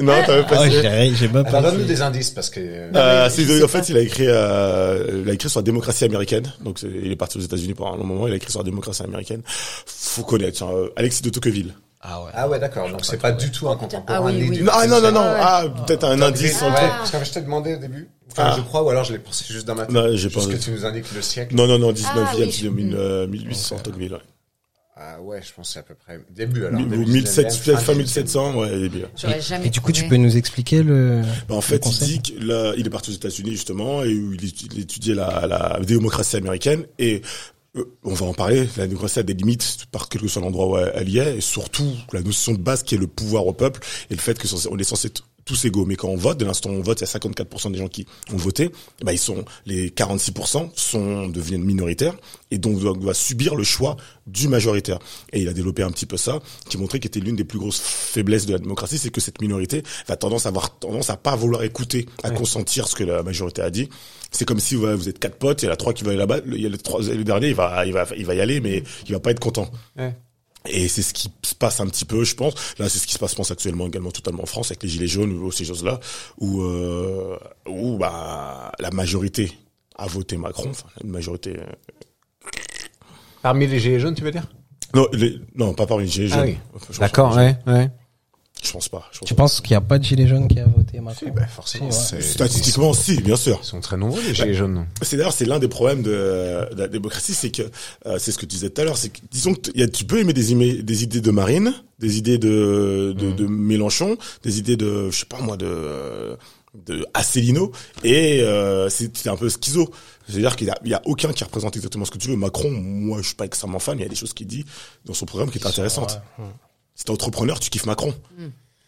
Non, 0.00 0.12
t'avais 0.26 0.42
pas 0.44 0.56
Ah, 0.64 0.68
j'ai 0.68 1.28
même 1.28 1.44
pas. 1.44 1.60
donne-nous 1.60 1.84
des 1.84 2.02
indices 2.02 2.30
parce 2.30 2.50
que. 2.50 2.60
euh, 2.60 2.90
Euh, 2.94 3.28
c'est- 3.30 3.44
sais 3.44 3.62
en 3.64 3.68
fait, 3.68 3.88
il 3.88 3.96
a 3.96 4.00
écrit, 4.00 4.26
euh, 4.28 5.22
il 5.24 5.30
a 5.30 5.32
écrit 5.34 5.48
sur 5.48 5.60
la 5.60 5.64
démocratie 5.64 6.04
américaine. 6.04 6.52
Donc, 6.62 6.80
il 6.82 7.10
est 7.10 7.16
parti 7.16 7.38
aux 7.38 7.42
États-Unis 7.42 7.74
pendant 7.74 7.94
un 7.94 7.96
long 7.98 8.04
moment. 8.04 8.26
Il 8.28 8.32
a 8.32 8.36
écrit 8.36 8.50
sur 8.50 8.60
la 8.60 8.64
démocratie 8.64 9.02
américaine. 9.02 9.42
Faut 9.86 10.22
connaître. 10.22 10.58
tiens, 10.58 10.68
euh, 10.72 10.88
Alexis 10.96 11.22
de 11.22 11.30
Tocqueville. 11.30 11.74
Ah 12.06 12.22
ouais. 12.22 12.30
Ah 12.34 12.48
ouais, 12.48 12.58
d'accord. 12.58 12.90
Donc 12.90 13.02
c'est 13.04 13.16
pas 13.16 13.32
du 13.32 13.50
tout 13.50 13.68
un 13.70 13.76
contemporain. 13.76 14.18
Ah 14.18 14.22
oui, 14.22 14.46
oui. 14.50 14.62
ah, 14.70 14.86
non, 14.86 15.00
non, 15.00 15.10
non. 15.10 15.24
Ah, 15.24 15.64
peut-être 15.86 16.04
un 16.04 16.20
indice 16.20 16.60
Ouais, 16.60 16.68
parce 16.70 17.10
que 17.10 17.24
je 17.24 17.32
t'ai 17.32 17.40
demandé 17.40 17.74
au 17.74 17.78
début. 17.78 18.08
Enfin, 18.30 18.50
Ah. 18.52 18.54
je 18.58 18.62
crois, 18.62 18.82
ou 18.82 18.90
alors 18.90 19.04
je 19.04 19.12
l'ai 19.14 19.18
pensé 19.18 19.44
juste 19.48 19.66
dans 19.66 19.74
ma 19.74 19.86
tête. 19.86 19.94
Non, 19.94 20.08
j'ai 20.10 20.16
Juste 20.28 20.34
pas- 20.34 20.52
que 20.52 20.56
tu 20.58 20.70
nous 20.70 20.84
indiques 20.84 21.06
le 21.14 21.22
siècle. 21.22 21.54
Non, 21.54 21.66
non, 21.66 21.78
non, 21.78 21.92
19e, 21.92 22.24
Ah 22.26 22.34
oui, 22.36 22.48
c'est 22.50 22.58
je- 22.58 22.62
2000, 22.64 22.94
euh, 22.94 23.26
1800 23.26 23.76
Tocqueville. 23.82 24.12
Ouais. 24.12 24.18
Ah 24.96 25.20
ouais, 25.20 25.40
je 25.42 25.52
pense 25.52 25.72
c'est 25.72 25.80
à 25.80 25.82
peu 25.82 25.94
près 25.94 26.20
début 26.30 26.66
alors. 26.66 26.78
Début 26.80 26.98
1700, 27.04 27.72
19e, 27.72 27.76
fin 27.78 27.94
1700, 27.94 28.54
ouais, 28.54 28.68
il 28.78 28.84
est 28.84 28.88
bien. 28.88 29.06
J'aurais 29.20 29.40
jamais 29.40 29.66
Et 29.66 29.70
du 29.70 29.80
coup, 29.80 29.90
tu 29.90 30.06
peux 30.06 30.14
nous 30.16 30.36
expliquer 30.36 30.84
le. 30.84 31.22
Bah, 31.48 31.54
en 31.54 31.56
le 31.56 31.62
fait, 31.62 31.84
il 31.84 31.98
dit 32.06 32.22
que 32.22 32.44
là, 32.44 32.74
il 32.76 32.86
est 32.86 32.90
parti 32.90 33.10
aux 33.10 33.14
États-Unis 33.14 33.50
justement 33.52 34.04
et 34.04 34.14
où 34.14 34.32
il, 34.34 34.44
étu- 34.44 34.68
il 34.72 34.80
étudiait 34.80 35.14
la, 35.16 35.46
la 35.48 35.80
démocratie 35.84 36.36
américaine 36.36 36.84
et 37.00 37.22
euh, 37.76 37.84
on 38.04 38.14
va 38.14 38.26
en 38.26 38.34
parler. 38.34 38.68
La 38.76 38.86
démocratie 38.86 39.18
a 39.18 39.24
des 39.24 39.34
limites 39.34 39.86
par 39.90 40.08
quel 40.08 40.20
que 40.20 40.28
soit 40.28 40.40
l'endroit 40.42 40.68
où 40.68 40.78
elle 40.94 41.08
y 41.08 41.18
est 41.18 41.38
et 41.38 41.40
surtout 41.40 41.90
la 42.12 42.20
notion 42.22 42.52
de 42.52 42.58
base 42.58 42.84
qui 42.84 42.94
est 42.94 42.98
le 42.98 43.08
pouvoir 43.08 43.48
au 43.48 43.52
peuple 43.52 43.80
et 44.10 44.14
le 44.14 44.20
fait 44.20 44.38
que 44.38 44.46
on 44.70 44.78
est 44.78 44.84
censé 44.84 45.08
être 45.08 45.24
tous 45.44 45.64
égaux. 45.64 45.84
Mais 45.84 45.96
quand 45.96 46.08
on 46.08 46.16
vote, 46.16 46.38
dès 46.38 46.44
l'instant 46.44 46.70
où 46.70 46.74
on 46.74 46.80
vote, 46.82 47.00
il 47.00 47.04
y 47.04 47.08
a 47.08 47.18
54% 47.18 47.72
des 47.72 47.78
gens 47.78 47.88
qui 47.88 48.06
ont 48.32 48.36
voté. 48.36 48.70
Bah, 49.02 49.12
ils 49.12 49.18
sont 49.18 49.44
les 49.66 49.90
46% 49.90 50.70
sont 50.74 51.28
deviennent 51.28 51.64
minoritaires 51.64 52.14
et 52.50 52.58
donc 52.58 52.78
doivent, 52.80 52.98
doivent 52.98 53.16
subir 53.16 53.54
le 53.54 53.64
choix 53.64 53.96
du 54.26 54.48
majoritaire. 54.48 54.98
Et 55.32 55.40
il 55.40 55.48
a 55.48 55.52
développé 55.52 55.82
un 55.82 55.90
petit 55.90 56.06
peu 56.06 56.16
ça, 56.16 56.40
qui 56.68 56.78
montrait 56.78 56.98
qu'était 57.00 57.20
l'une 57.20 57.36
des 57.36 57.44
plus 57.44 57.58
grosses 57.58 57.80
faiblesses 57.80 58.46
de 58.46 58.52
la 58.52 58.58
démocratie, 58.58 58.98
c'est 58.98 59.10
que 59.10 59.20
cette 59.20 59.40
minorité 59.40 59.82
va 60.08 60.16
tendance 60.16 60.46
à 60.46 60.48
avoir 60.48 60.78
tendance 60.78 61.10
à 61.10 61.16
pas 61.16 61.36
vouloir 61.36 61.62
écouter, 61.62 62.06
à 62.22 62.30
consentir 62.30 62.88
ce 62.88 62.94
que 62.94 63.04
la 63.04 63.22
majorité 63.22 63.60
a 63.62 63.70
dit. 63.70 63.88
C'est 64.30 64.44
comme 64.46 64.60
si 64.60 64.74
vous 64.74 65.08
êtes 65.08 65.18
quatre 65.18 65.36
potes, 65.36 65.62
il 65.62 65.66
y 65.66 65.68
en 65.68 65.72
a 65.72 65.76
trois 65.76 65.92
qui 65.92 66.02
vont 66.04 66.10
aller 66.10 66.18
là-bas, 66.18 66.40
le- 66.44 67.24
dernier, 67.24 67.48
il 67.48 67.54
va, 67.54 67.84
il 67.86 67.92
va, 67.92 68.06
il 68.16 68.24
va 68.26 68.34
y 68.34 68.40
aller, 68.40 68.60
mais 68.60 68.82
il 69.06 69.12
va 69.12 69.20
pas 69.20 69.30
être 69.30 69.40
content. 69.40 69.70
Ouais. 69.96 70.14
Et 70.68 70.88
c'est 70.88 71.02
ce 71.02 71.12
qui 71.12 71.30
se 71.42 71.54
passe 71.54 71.80
un 71.80 71.86
petit 71.86 72.06
peu, 72.06 72.24
je 72.24 72.34
pense. 72.34 72.54
Là, 72.78 72.88
c'est 72.88 72.98
ce 72.98 73.06
qui 73.06 73.12
se 73.12 73.18
passe, 73.18 73.32
je 73.32 73.36
pense, 73.36 73.50
actuellement 73.50 73.86
également 73.86 74.10
totalement 74.10 74.42
en 74.44 74.46
France 74.46 74.70
avec 74.70 74.82
les 74.82 74.88
gilets 74.88 75.06
jaunes 75.06 75.32
ou 75.32 75.52
ces 75.52 75.64
choses-là, 75.66 76.00
où, 76.38 76.62
euh, 76.62 77.38
où 77.68 77.98
bah 77.98 78.72
la 78.78 78.90
majorité 78.90 79.52
a 79.96 80.06
voté 80.06 80.36
Macron, 80.38 80.70
enfin 80.70 80.88
une 81.02 81.10
majorité. 81.10 81.58
euh, 81.58 81.66
Parmi 83.42 83.66
les 83.66 83.78
gilets 83.78 84.00
jaunes, 84.00 84.14
tu 84.14 84.24
veux 84.24 84.30
dire? 84.32 84.46
Non, 84.94 85.06
les, 85.12 85.38
non, 85.54 85.74
pas 85.74 85.86
parmi 85.86 86.04
les 86.04 86.10
gilets 86.10 86.28
Ah 86.32 86.36
jaunes. 86.38 86.46
oui. 86.46 86.58
Je 86.80 86.86
pense 86.86 86.98
D'accord, 86.98 87.36
ouais, 87.36 87.56
ouais. 87.66 87.90
Je 88.64 88.72
pense 88.72 88.88
pas. 88.88 89.08
Je 89.12 89.18
pense 89.18 89.28
Tu 89.28 89.34
pas. 89.34 89.42
penses 89.42 89.60
qu'il 89.60 89.70
n'y 89.72 89.76
a 89.76 89.80
pas 89.80 89.98
de 89.98 90.04
gilet 90.04 90.26
jaune 90.26 90.48
qui 90.48 90.58
a 90.58 90.64
voté 90.64 90.98
Macron 91.00 91.26
Si, 91.26 91.30
bah 91.30 91.46
forcément. 91.46 91.90
Si, 91.90 92.14
ouais. 92.14 92.20
c'est- 92.22 92.32
Statistiquement, 92.32 92.92
si, 92.94 93.20
bien 93.20 93.36
sûr. 93.36 93.58
Ils 93.62 93.66
sont 93.66 93.80
très 93.80 93.96
nombreux 93.96 94.20
les 94.22 94.34
gilets 94.34 94.54
jaunes. 94.54 94.86
C'est 95.02 95.16
d'ailleurs 95.16 95.32
c'est 95.34 95.44
l'un 95.44 95.58
des 95.58 95.68
problèmes 95.68 96.02
de, 96.02 96.10
de 96.74 96.78
la 96.78 96.88
démocratie, 96.88 97.34
c'est 97.34 97.50
que 97.50 97.62
euh, 98.06 98.18
c'est 98.18 98.32
ce 98.32 98.36
que 98.38 98.46
tu 98.46 98.54
disais 98.56 98.70
tout 98.70 98.80
à 98.80 98.84
l'heure, 98.84 98.96
c'est 98.96 99.10
que 99.10 99.18
disons 99.30 99.54
que 99.54 99.70
y 99.74 99.82
a, 99.82 99.88
tu 99.88 100.04
peux 100.04 100.18
aimer 100.18 100.32
des, 100.32 100.54
imé- 100.54 100.82
des 100.82 101.02
idées 101.02 101.20
de 101.20 101.30
Marine, 101.30 101.74
des 101.98 102.16
idées 102.18 102.38
de, 102.38 103.14
de, 103.16 103.32
de 103.32 103.46
Mélenchon, 103.46 104.16
des 104.42 104.58
idées 104.58 104.76
de 104.76 105.10
je 105.10 105.18
sais 105.20 105.26
pas 105.26 105.40
moi 105.40 105.56
de 105.56 106.36
de 106.86 107.06
Asselineau 107.14 107.70
et 108.02 108.40
euh, 108.42 108.88
c'est 108.88 109.28
un 109.28 109.36
peu 109.36 109.48
schizo. 109.48 109.90
C'est-à-dire 110.28 110.56
qu'il 110.56 110.66
y 110.66 110.70
a, 110.70 110.78
il 110.84 110.90
y 110.90 110.94
a 110.94 111.02
aucun 111.04 111.32
qui 111.32 111.44
représente 111.44 111.76
exactement 111.76 112.04
ce 112.04 112.10
que 112.10 112.18
tu 112.18 112.28
veux. 112.28 112.34
Macron, 112.36 112.68
moi 112.70 113.18
je 113.20 113.26
suis 113.26 113.36
pas 113.36 113.44
extrêmement 113.44 113.78
fan, 113.78 113.94
mais 113.96 114.02
il 114.02 114.06
y 114.06 114.08
a 114.08 114.10
des 114.10 114.16
choses 114.16 114.32
qu'il 114.32 114.48
dit 114.48 114.64
dans 115.04 115.14
son 115.14 115.24
programme 115.26 115.50
qui 115.50 115.58
est 115.58 115.66
intéressantes. 115.66 116.20
Ouais. 116.38 116.44
Si 116.94 117.04
t'es 117.04 117.10
entrepreneur, 117.10 117.58
tu 117.60 117.70
kiffes 117.70 117.86
Macron. 117.86 118.14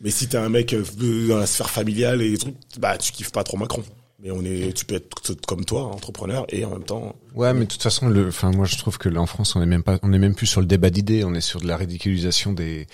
Mais 0.01 0.11
si 0.11 0.29
t'es 0.29 0.37
un 0.37 0.49
mec 0.49 0.75
euh, 0.75 0.85
dans 1.29 1.39
la 1.39 1.47
sphère 1.47 1.71
familiale 1.71 2.21
et 2.23 2.31
des 2.31 2.39
trucs, 2.39 2.55
bah 2.79 2.99
tu 2.99 3.13
kiffes 3.13 3.33
pas 3.33 3.43
trop 3.45 3.57
Macron. 3.57 3.83
Mais 4.23 4.31
on 4.31 4.43
est, 4.45 4.73
tu 4.75 4.85
peux 4.87 4.95
être 4.95 5.35
comme 5.47 5.65
toi, 5.67 5.83
entrepreneur, 5.85 6.47
et 6.49 6.65
en 6.65 6.71
même 6.71 6.85
temps, 6.85 7.15
Ouais, 7.35 7.53
mais 7.53 7.61
de 7.61 7.71
toute 7.71 7.83
façon, 7.83 8.09
le, 8.09 8.29
enfin, 8.29 8.51
moi, 8.51 8.65
je 8.65 8.77
trouve 8.79 8.97
que 8.97 9.11
là, 9.11 9.21
en 9.21 9.27
France, 9.27 9.55
on 9.57 9.63
est 9.63 9.67
même 9.67 9.83
pas, 9.83 9.99
on 10.03 10.11
est 10.15 10.19
même 10.19 10.35
plus 10.35 10.47
sur 10.47 10.61
le 10.63 10.67
débat 10.67 10.89
d'idées, 10.89 11.23
on 11.25 11.35
est 11.35 11.43
sur 11.43 11.61
de 11.61 11.67
la 11.69 11.77
ridiculisation 11.77 12.55
des, 12.55 12.87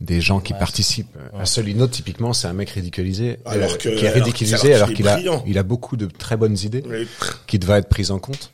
des 0.00 0.20
gens 0.20 0.38
qui 0.38 0.52
Ouais. 0.52 0.58
participent. 0.60 1.16
Asselineau, 1.36 1.88
typiquement, 1.88 2.32
c'est 2.32 2.46
un 2.46 2.52
mec 2.52 2.70
ridiculisé, 2.70 3.38
Alors 3.44 3.72
euh, 3.72 3.76
que- 3.76 3.88
qui 3.88 4.04
est 4.04 4.10
ridiculisé, 4.10 4.56
qu'il- 4.56 4.72
alors 4.72 4.92
qu'il 4.92 5.08
a, 5.08 5.20
il 5.46 5.58
a 5.58 5.62
beaucoup 5.64 5.96
de 5.96 6.06
très 6.06 6.36
bonnes 6.36 6.56
idées 6.62 6.84
mais 6.88 7.06
qui 7.48 7.58
devraient 7.58 7.80
être 7.80 7.88
prises 7.88 8.12
en 8.12 8.20
compte. 8.20 8.52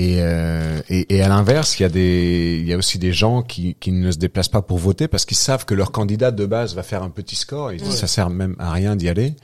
Et, 0.00 0.18
euh, 0.20 0.80
et, 0.88 1.16
et 1.16 1.22
à 1.22 1.28
l'inverse, 1.28 1.78
il 1.78 1.82
y 1.82 1.86
a 1.86 1.88
des, 1.88 2.58
il 2.60 2.68
y 2.68 2.72
a 2.72 2.76
aussi 2.76 2.98
des 2.98 3.12
gens 3.12 3.42
qui, 3.42 3.74
qui 3.80 3.90
ne 3.90 4.10
se 4.12 4.18
déplacent 4.18 4.48
pas 4.48 4.62
pour 4.62 4.78
voter 4.78 5.08
parce 5.08 5.24
qu'ils 5.24 5.36
savent 5.36 5.64
que 5.64 5.74
leur 5.74 5.90
candidat 5.90 6.30
de 6.30 6.46
base 6.46 6.74
va 6.76 6.82
faire 6.84 7.02
un 7.02 7.10
petit 7.10 7.34
score. 7.36 7.72
Et 7.72 7.78
ça 7.78 8.06
sert 8.06 8.30
même 8.30 8.54
à 8.60 8.70
rien 8.70 8.94
d'y 8.94 9.08
aller 9.08 9.34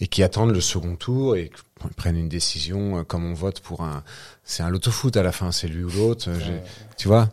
et 0.00 0.08
qui 0.08 0.24
attendent 0.24 0.50
le 0.52 0.60
second 0.60 0.96
tour 0.96 1.36
et 1.36 1.50
prennent 1.96 2.16
une 2.16 2.28
décision 2.28 2.98
euh, 2.98 3.02
comme 3.04 3.24
on 3.24 3.34
vote 3.34 3.60
pour 3.60 3.82
un, 3.82 4.02
c'est 4.42 4.62
un 4.64 4.70
loto-foot 4.70 5.16
à 5.16 5.22
la 5.22 5.30
fin, 5.32 5.52
c'est 5.52 5.68
lui 5.68 5.84
ou 5.84 5.90
l'autre. 5.90 6.28
euh, 6.28 6.58
Tu 6.98 7.06
vois? 7.06 7.28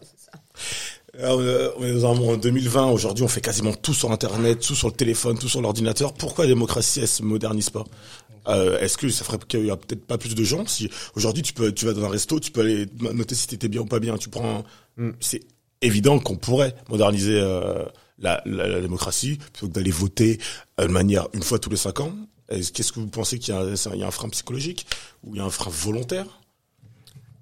On 1.19 1.83
est 1.83 2.03
en 2.03 2.37
2020. 2.37 2.85
Aujourd'hui, 2.91 3.23
on 3.23 3.27
fait 3.27 3.41
quasiment 3.41 3.73
tout 3.73 3.93
sur 3.93 4.11
Internet, 4.11 4.59
tout 4.61 4.75
sur 4.75 4.87
le 4.87 4.93
téléphone, 4.93 5.37
tout 5.37 5.49
sur 5.49 5.61
l'ordinateur. 5.61 6.13
Pourquoi 6.13 6.45
la 6.45 6.49
démocratie, 6.49 7.01
elle 7.01 7.07
se 7.07 7.23
modernise 7.23 7.69
pas? 7.69 7.83
Euh, 8.47 8.79
Est-ce 8.79 8.97
que 8.97 9.09
ça 9.09 9.23
ferait 9.23 9.37
qu'il 9.47 9.65
y 9.65 9.69
a 9.71 9.77
peut-être 9.77 10.05
pas 10.05 10.17
plus 10.17 10.33
de 10.35 10.43
gens? 10.43 10.65
Si 10.65 10.89
aujourd'hui, 11.15 11.43
tu 11.43 11.53
peux, 11.53 11.71
tu 11.71 11.85
vas 11.85 11.93
dans 11.93 12.05
un 12.05 12.09
resto, 12.09 12.39
tu 12.39 12.51
peux 12.51 12.61
aller 12.61 12.87
noter 12.99 13.35
si 13.35 13.47
t'étais 13.47 13.67
bien 13.67 13.81
ou 13.81 13.85
pas 13.85 13.99
bien. 13.99 14.17
Tu 14.17 14.29
prends, 14.29 14.63
un- 14.97 15.11
c'est 15.19 15.41
évident 15.81 16.17
qu'on 16.19 16.37
pourrait 16.37 16.75
moderniser 16.89 17.39
euh, 17.39 17.83
la, 18.19 18.41
la, 18.45 18.67
la 18.67 18.81
démocratie 18.81 19.37
plutôt 19.37 19.67
que 19.67 19.73
d'aller 19.73 19.91
voter 19.91 20.39
euh, 20.79 20.87
de 20.87 20.91
manière 20.91 21.27
une 21.33 21.43
fois 21.43 21.59
tous 21.59 21.69
les 21.69 21.77
cinq 21.77 21.99
ans. 21.99 22.13
Est-ce- 22.49 22.71
Qu'est-ce 22.71 22.91
que 22.91 22.99
vous 22.99 23.07
pensez 23.07 23.37
qu'il 23.37 23.53
y 23.53 23.57
a, 23.57 23.63
il 23.93 23.99
y 23.99 24.03
a 24.03 24.07
un 24.07 24.11
frein 24.11 24.29
psychologique 24.29 24.87
ou 25.23 25.35
il 25.35 25.37
y 25.37 25.41
a 25.41 25.45
un 25.45 25.49
frein 25.51 25.71
volontaire? 25.71 26.25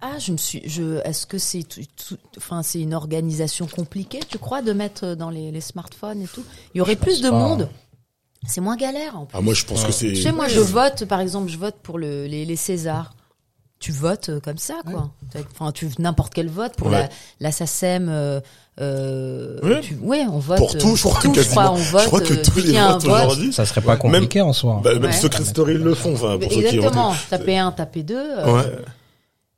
Ah, 0.01 0.17
je 0.17 0.31
me 0.31 0.37
suis. 0.37 0.61
Je. 0.65 1.05
Est-ce 1.05 1.25
que 1.27 1.37
c'est 1.37 1.63
tout, 1.63 1.81
tout- 2.07 2.17
enfin 2.37 2.63
c'est 2.63 2.79
une 2.79 2.93
organisation 2.93 3.67
compliquée, 3.67 4.19
tu 4.29 4.37
crois, 4.37 4.61
de 4.61 4.71
mettre 4.71 5.15
dans 5.15 5.29
les, 5.29 5.51
les 5.51 5.61
smartphones 5.61 6.21
et 6.21 6.27
tout? 6.27 6.43
Il 6.73 6.77
y 6.77 6.81
aurait 6.81 6.95
plus 6.95 7.21
de 7.21 7.29
pas, 7.29 7.35
monde? 7.37 7.69
C'est 8.47 8.61
moins 8.61 8.77
galère. 8.77 9.17
En 9.17 9.25
plus. 9.25 9.37
Ah, 9.37 9.41
moi, 9.41 9.53
je 9.53 9.65
pense 9.65 9.83
que 9.83 9.91
c'est. 9.91 10.07
Tu 10.13 10.21
sais, 10.21 10.31
moi, 10.31 10.47
je 10.47 10.61
vote, 10.61 11.03
par 11.05 11.19
exemple, 11.19 11.49
je 11.51 11.57
vote 11.57 11.75
pour 11.83 11.97
le, 11.97 12.25
les, 12.27 12.45
les 12.45 12.55
Césars. 12.55 13.13
Tu 13.79 13.91
votes 13.93 14.29
euh, 14.29 14.39
comme 14.41 14.57
ça, 14.57 14.75
quoi. 14.85 15.09
Enfin, 15.53 15.71
tu 15.71 15.89
n'importe 15.99 16.33
quel 16.33 16.49
vote 16.49 16.73
pour 16.77 16.87
Ouais. 16.87 16.93
la, 17.03 17.09
la 17.39 17.51
SACEM. 17.51 18.07
Euh, 18.09 18.39
euh, 18.81 19.59
Ouais. 19.61 19.81
tu- 19.81 19.95
ouais, 19.95 20.25
on 20.29 20.39
vote 20.39 20.57
Pour 20.57 20.77
tout, 20.77 20.95
je 20.95 21.03
crois, 21.03 21.21
tout, 21.21 21.33
je 21.33 21.41
crois, 21.41 21.71
on 21.71 21.75
vote. 21.75 22.01
je 22.01 22.07
crois 22.07 22.21
que 22.21 22.33
euh, 22.33 22.41
tous 22.43 22.59
les 22.59 22.71
votes 22.73 23.03
vote. 23.03 23.05
aujourd'hui. 23.05 23.51
Ça 23.53 23.65
serait 23.65 23.81
pas 23.81 23.97
compliqué 23.97 24.39
en 24.41 24.53
soi. 24.53 24.79
Bah, 24.83 24.93
même 24.93 25.03
Ouais. 25.03 25.11
Secret 25.11 25.43
Story 25.45 25.73
le 25.75 25.93
font, 25.93 26.13
enfin, 26.13 26.37
pour 26.39 26.51
ceux 26.51 26.59
qui 26.61 26.75
Exactement. 26.77 27.11
ont- 27.11 27.15
Taper 27.29 27.57
un, 27.57 27.71
taper 27.73 28.03
deux. 28.03 28.15
euh, 28.17 28.53
Ouais. 28.53 28.71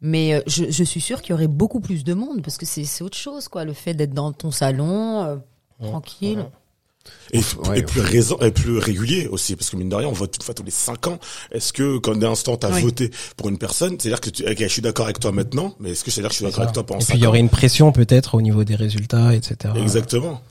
Mais 0.01 0.34
euh, 0.34 0.41
je, 0.48 0.65
je 0.70 0.84
suis 0.84 1.01
sûre 1.01 1.22
qu'il 1.22 1.31
y 1.31 1.34
aurait 1.34 1.48
beaucoup 1.48 1.79
plus 1.79 2.03
de 2.03 2.13
monde 2.13 2.41
parce 2.41 2.58
que 2.58 2.65
c'est 2.65 2.86
c'est 2.86 3.03
autre 3.03 3.17
chose, 3.17 3.48
quoi. 3.48 3.65
Le 3.65 3.74
fait 3.74 3.93
d'être 3.93 4.13
dans 4.13 4.31
ton 4.34 4.50
salon, 4.51 5.24
euh, 5.24 5.36
tranquille. 5.84 6.46
Et, 7.34 7.39
Ouais, 7.67 7.79
et 7.79 7.81
plus 7.84 8.01
raison, 8.01 8.38
et 8.41 8.51
plus 8.51 8.77
régulier 8.77 9.27
aussi, 9.27 9.55
parce 9.55 9.72
que 9.72 9.75
mine 9.75 9.89
de 9.89 9.96
rien, 9.96 10.08
on 10.08 10.12
vote 10.12 10.36
une 10.38 10.43
fois 10.43 10.53
tous 10.53 10.62
les 10.63 10.70
cinq 10.72 11.08
ans. 11.08 11.17
Est-ce 11.51 11.74
que 11.74 11.98
quand 11.98 12.15
d'un 12.15 12.31
instant 12.31 12.58
t'as 12.58 12.72
Oui. 12.75 12.81
voté 12.84 13.10
pour 13.38 13.50
une 13.50 13.58
personne, 13.58 14.00
c'est-à-dire 14.00 14.22
que 14.22 14.29
tu, 14.29 14.43
ok, 14.43 14.58
je 14.60 14.67
suis 14.67 14.81
d'accord 14.84 15.05
avec 15.05 15.20
toi 15.20 15.31
maintenant, 15.31 15.74
mais 15.79 15.91
est-ce 15.91 16.03
que 16.03 16.12
c'est-à-dire 16.12 16.29
que 16.29 16.34
je 16.36 16.38
suis 16.38 16.46
d'accord 16.46 16.62
avec 16.63 16.74
toi 16.74 16.86
pendant 16.86 17.00
Et 17.00 17.03
puis 17.05 17.17
il 17.17 17.24
y 17.24 17.25
aurait 17.27 17.39
une 17.39 17.50
pression 17.50 17.91
peut-être 17.91 18.36
au 18.36 18.41
niveau 18.41 18.63
des 18.63 18.75
résultats, 18.75 19.34
etc. 19.34 19.74
Exactement. 19.77 20.41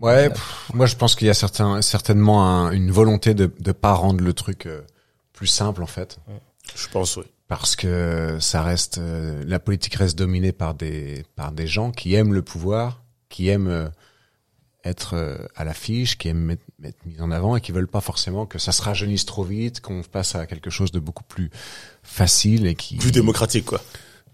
Ouais, 0.00 0.28
pff, 0.28 0.70
moi 0.74 0.84
je 0.86 0.96
pense 0.96 1.14
qu'il 1.16 1.26
y 1.26 1.30
a 1.30 1.34
certain, 1.34 1.80
certainement 1.82 2.44
un- 2.46 2.70
une 2.72 2.90
volonté 2.90 3.32
de 3.34 3.50
de 3.58 3.72
pas 3.72 3.94
rendre 3.94 4.22
le 4.22 4.32
truc 4.34 4.66
euh, 4.66 4.82
plus 5.32 5.46
simple 5.48 5.82
en 5.82 5.86
fait, 5.86 6.18
Je 6.76 6.88
pense, 6.88 7.16
oui. 7.16 7.24
Parce 7.48 7.76
que 7.76 8.36
ça 8.40 8.62
reste 8.62 8.98
euh, 8.98 9.42
la 9.46 9.58
politique 9.58 9.94
reste 9.94 10.16
dominée 10.16 10.52
par 10.52 10.74
des 10.74 11.24
par 11.34 11.50
des 11.50 11.66
gens 11.66 11.90
qui 11.90 12.14
aiment 12.14 12.34
le 12.34 12.42
pouvoir, 12.42 13.02
qui 13.30 13.48
aiment 13.48 13.68
euh, 13.68 13.88
être 14.84 15.14
euh, 15.14 15.38
à 15.56 15.64
l'affiche, 15.64 16.18
qui 16.18 16.28
aiment 16.28 16.56
mettre 16.78 16.98
mis 17.06 17.20
en 17.20 17.30
avant 17.30 17.56
et 17.56 17.60
qui 17.60 17.72
veulent 17.72 17.88
pas 17.88 18.02
forcément 18.02 18.46
que 18.46 18.58
ça 18.58 18.70
se 18.70 18.82
rajeunisse 18.82 19.24
trop 19.24 19.44
vite, 19.44 19.80
qu'on 19.80 20.02
passe 20.02 20.34
à 20.34 20.46
quelque 20.46 20.70
chose 20.70 20.92
de 20.92 21.00
beaucoup 21.00 21.24
plus 21.24 21.50
facile 22.02 22.66
et 22.66 22.74
qui 22.74 22.96
Plus 22.96 23.12
démocratique, 23.12 23.64
quoi. 23.64 23.80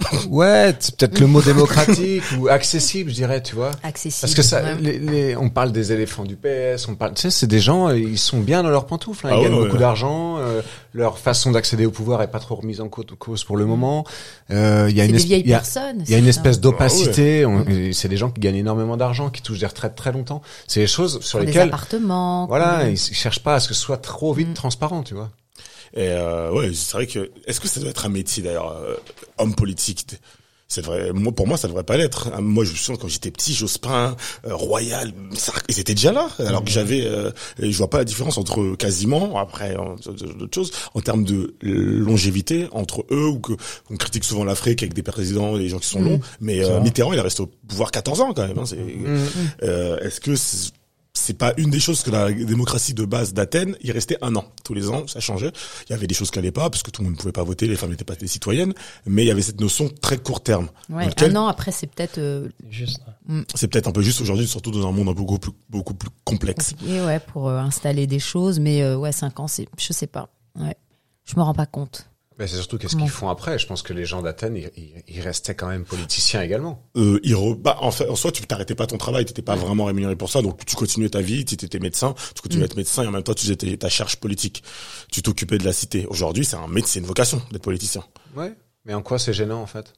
ouais, 0.29 0.75
c'est 0.79 0.97
peut-être 0.97 1.19
le 1.21 1.27
mot 1.27 1.41
démocratique 1.43 2.23
ou 2.39 2.49
accessible, 2.49 3.11
je 3.11 3.15
dirais, 3.15 3.43
tu 3.43 3.55
vois. 3.55 3.71
Accessible. 3.83 4.21
Parce 4.23 4.35
que 4.35 4.43
ça, 4.43 4.63
ouais. 4.63 4.75
les, 4.81 4.99
les- 4.99 5.37
on 5.37 5.49
parle 5.51 5.73
des 5.73 5.93
éléphants 5.93 6.25
du 6.25 6.37
PS, 6.37 6.89
on 6.89 6.95
parle, 6.95 7.15
tu 7.15 7.23
sais, 7.23 7.31
c'est 7.31 7.47
des 7.47 7.61
gens, 7.61 7.89
euh, 7.89 7.99
ils 7.99 8.19
sont 8.19 8.41
bien 8.41 8.63
dans 8.63 8.71
leurs 8.71 8.87
pantoufles, 8.87 9.27
hein, 9.27 9.31
ils 9.31 9.35
Ah 9.35 9.39
ouais, 9.39 9.45
gagnent 9.45 9.55
ouais, 9.55 9.61
beaucoup 9.61 9.75
ouais. 9.75 9.79
d'argent, 9.81 10.37
euh, 10.39 10.63
leur 10.93 11.19
façon 11.19 11.51
d'accéder 11.53 11.87
au 11.87 11.91
pouvoir 11.91 12.23
est 12.23 12.29
pas 12.31 12.39
trop 12.41 12.57
remise 12.57 12.81
en 12.81 12.89
cause, 12.89 13.45
pour 13.45 13.57
le 13.57 13.67
moment. 13.67 14.05
Euh, 14.51 14.87
Il 14.91 14.97
y 14.97 15.01
a 15.01 15.05
une, 15.05 15.17
vieilles 15.17 15.41
il 15.41 15.49
y 15.49 15.55
a, 15.55 15.59
personnes. 15.59 16.03
il 16.07 16.11
y 16.11 16.15
a 16.15 16.19
une 16.19 16.27
espèce 16.29 16.57
ça. 16.57 16.61
d'opacité. 16.61 17.47
et 17.69 17.93
C'est 17.93 18.09
des 18.09 18.17
gens 18.17 18.31
qui 18.31 18.41
gagnent 18.41 18.57
énormément 18.57 18.97
d'argent, 18.97 19.31
qui 19.31 19.43
touchent 19.43 19.61
des 19.61 19.67
retraites 19.67 19.95
très 19.95 20.13
longtemps. 20.13 20.43
C'est 20.67 20.81
des 20.81 20.87
choses 20.87 21.21
sur 21.21 21.41
Des 21.41 21.47
lesquelles, 21.47 21.69
appartements. 21.69 22.47
voilà, 22.47 22.89
ils, 22.89 22.95
ils 22.95 23.15
cherchent 23.15 23.43
pas 23.43 23.55
à 23.57 23.61
ce 23.61 23.69
que 23.69 23.75
ce 23.75 23.81
soit 23.81 23.99
trop 23.99 24.33
vite 24.33 24.55
transparent, 24.55 25.03
tu 25.03 25.15
vois. 25.15 25.31
Et 25.97 26.09
euh, 26.09 26.51
ouais, 26.53 26.71
c'est 26.75 26.93
vrai 26.97 27.07
que 27.07 27.31
est-ce 27.47 27.61
que 27.61 27.69
ça 27.69 27.81
doit 27.81 27.91
être 27.91 28.05
un 28.07 28.09
métier 28.11 28.43
d'ailleurs, 28.43 28.73
euh, 28.77 28.95
homme 29.39 29.55
politique? 29.55 30.07
C'est 30.67 30.83
vrai. 30.85 31.13
Moi, 31.13 31.31
pour 31.31 31.47
moi, 31.47 31.57
ça 31.59 31.69
devrait 31.69 31.85
pas 31.85 31.97
l'être. 31.99 32.31
Ah, 32.35 32.41
Moi, 32.41 32.65
je 32.65 32.71
me 32.73 32.77
souviens 32.77 32.97
quand 33.01 33.07
j'étais 33.07 33.31
petit, 33.31 33.53
Jospin, 33.55 34.17
euh, 34.47 34.55
Royal, 34.57 35.13
ils 35.69 35.79
étaient 35.79 35.95
déjà 35.95 36.11
là. 36.11 36.29
Alors 36.39 36.65
que 36.65 36.71
j'avais, 36.71 37.05
euh, 37.07 37.31
je 37.61 37.77
vois 37.77 37.91
pas 37.91 37.99
la 37.99 38.05
différence 38.05 38.39
entre 38.39 38.75
quasiment, 38.75 39.39
après 39.39 39.77
euh, 39.77 39.95
d'autres 40.39 40.55
choses, 40.55 40.73
en 40.95 41.01
termes 41.01 41.23
de 41.23 41.55
longévité 41.63 42.67
entre 42.73 43.05
eux 43.13 43.27
ou 43.27 43.39
que 43.39 43.53
on 43.91 43.97
critique 43.97 44.25
souvent 44.25 44.43
l'Afrique 44.45 44.83
avec 44.83 44.95
des 44.95 45.03
présidents 45.03 45.57
des 45.59 45.69
gens 45.69 45.79
qui 45.79 45.87
sont 45.89 46.01
Mhm. 46.01 46.09
longs. 46.09 46.21
Mais 46.41 46.65
euh. 46.65 46.81
Mitterrand, 46.81 47.13
il 47.13 47.19
est 47.19 47.23
resté 47.23 47.43
au 47.43 47.51
pouvoir 47.69 47.91
14 47.93 48.21
ans 48.23 48.33
quand 48.35 48.49
même. 48.49 48.59
Hein, 48.59 48.65
c'est, 48.67 48.79
euh, 49.63 49.99
est-ce 50.01 50.19
que 50.21 50.35
c'est 51.25 51.39
pas 51.39 51.55
une 51.57 51.71
des 51.71 51.81
choses 51.81 52.03
que 52.03 52.11
la 52.11 52.31
démocratie 52.31 52.93
de 52.95 53.05
base 53.05 53.33
d'Athènes, 53.33 53.77
il 53.81 53.91
restait 53.93 54.19
un 54.23 54.37
an. 54.37 54.45
Tous 54.63 54.75
les 54.75 54.89
ans, 54.91 55.07
ça 55.07 55.21
changeait. 55.21 55.51
Il 55.89 55.93
y 55.93 55.95
avait 55.95 56.07
des 56.07 56.15
choses 56.15 56.31
qui 56.31 56.39
allaient 56.39 56.53
pas, 56.53 56.69
parce 56.71 56.83
que 56.83 56.91
tout 56.91 57.01
le 57.03 57.07
monde 57.07 57.17
ne 57.17 57.21
pouvait 57.21 57.33
pas 57.33 57.43
voter, 57.43 57.67
les 57.67 57.77
femmes 57.77 57.91
n'étaient 57.91 58.05
pas 58.05 58.15
des 58.15 58.27
citoyennes, 58.27 58.75
mais 59.07 59.25
il 59.25 59.29
y 59.29 59.31
avait 59.31 59.43
cette 59.43 59.61
notion 59.61 59.89
très 60.03 60.19
court 60.19 60.43
terme. 60.43 60.69
Ouais, 60.91 61.05
dans 61.05 61.09
lequel- 61.09 61.37
un 61.37 61.41
an 61.41 61.47
après, 61.49 61.73
c'est 61.73 61.87
peut-être 61.87 62.19
euh, 62.19 62.49
Juste. 62.71 63.01
C'est 63.55 63.69
peut-être 63.69 63.89
un 63.89 63.93
peu 63.93 64.03
juste 64.03 64.21
aujourd'hui, 64.21 64.47
surtout 64.47 64.71
dans 64.71 64.87
un 64.87 64.93
monde 64.93 65.09
un 65.09 65.15
peu 65.15 65.21
beaucoup 65.21 65.39
plus, 65.39 65.53
beaucoup 65.71 65.95
plus 65.95 66.11
complexe. 66.25 66.73
compliqué, 66.73 67.01
ouais, 67.03 67.21
pour 67.21 67.49
euh, 67.49 67.59
installer 67.59 68.07
des 68.07 68.19
choses. 68.19 68.61
Mais 68.61 68.83
euh, 68.83 68.97
ouais, 68.97 69.13
cinq 69.13 69.41
ans, 69.41 69.49
c'est, 69.49 69.67
je 69.79 69.93
sais 69.93 70.07
pas. 70.07 70.29
Ouais, 70.61 70.77
je 71.25 71.35
me 71.37 71.43
rends 71.43 71.55
pas 71.55 71.67
compte. 71.67 72.07
Mais 72.39 72.49
c'est 72.49 72.57
surtout 72.57 72.79
qu'est-ce 72.79 72.97
qu'ils 72.97 73.09
font 73.11 73.29
après? 73.29 73.59
Je 73.61 73.67
pense 73.67 73.83
que 73.83 73.93
les 73.93 74.05
gens 74.05 74.21
d'Athènes, 74.21 74.57
ils, 74.57 74.71
ils- 74.77 75.03
ils 75.07 75.21
restaient 75.21 75.55
quand 75.55 75.69
même 75.69 75.85
politiciens 75.85 76.43
également. 76.43 76.83
Euh, 76.97 77.21
il 77.23 77.35
re- 77.35 77.55
bah, 77.55 77.77
en 77.81 77.93
fait, 77.93 78.09
en 78.09 78.17
soi, 78.17 78.33
tu 78.33 78.43
t'arrêtais 78.45 78.75
pas 78.75 78.87
ton 78.89 78.99
travail, 78.99 79.25
t'étais 79.25 79.41
pas 79.43 79.55
vraiment 79.55 79.85
rémunéré 79.85 80.17
pour 80.17 80.29
ça, 80.31 80.43
donc 80.43 80.65
tu 80.67 80.75
continuais 80.75 81.09
ta 81.11 81.21
vie, 81.21 81.45
tu 81.45 81.55
étais 81.55 81.79
médecin, 81.79 82.15
tu 82.35 82.43
continuais 82.43 82.65
à 82.65 82.67
être 82.67 82.77
médecin 82.77 83.05
et 83.05 83.07
en 83.07 83.13
même 83.13 83.23
temps 83.23 83.35
tu 83.35 83.47
faisais 83.47 83.77
ta 83.77 83.89
charge 83.89 84.17
politique. 84.17 84.65
Tu 85.13 85.23
t'occupais 85.23 85.59
de 85.59 85.65
la 85.65 85.73
cité. 85.73 86.07
Aujourd'hui, 86.07 86.45
c'est 86.45 86.57
un 86.57 86.67
métier, 86.67 86.91
c'est 86.95 86.99
une 87.01 87.07
vocation 87.07 87.41
d'être 87.53 87.63
politicien. 87.63 88.03
Ouais. 88.37 88.53
Mais 88.85 88.95
en 88.95 89.03
quoi 89.03 89.19
c'est 89.21 89.33
gênant 89.33 89.63
en 89.63 89.67
fait? 89.67 89.93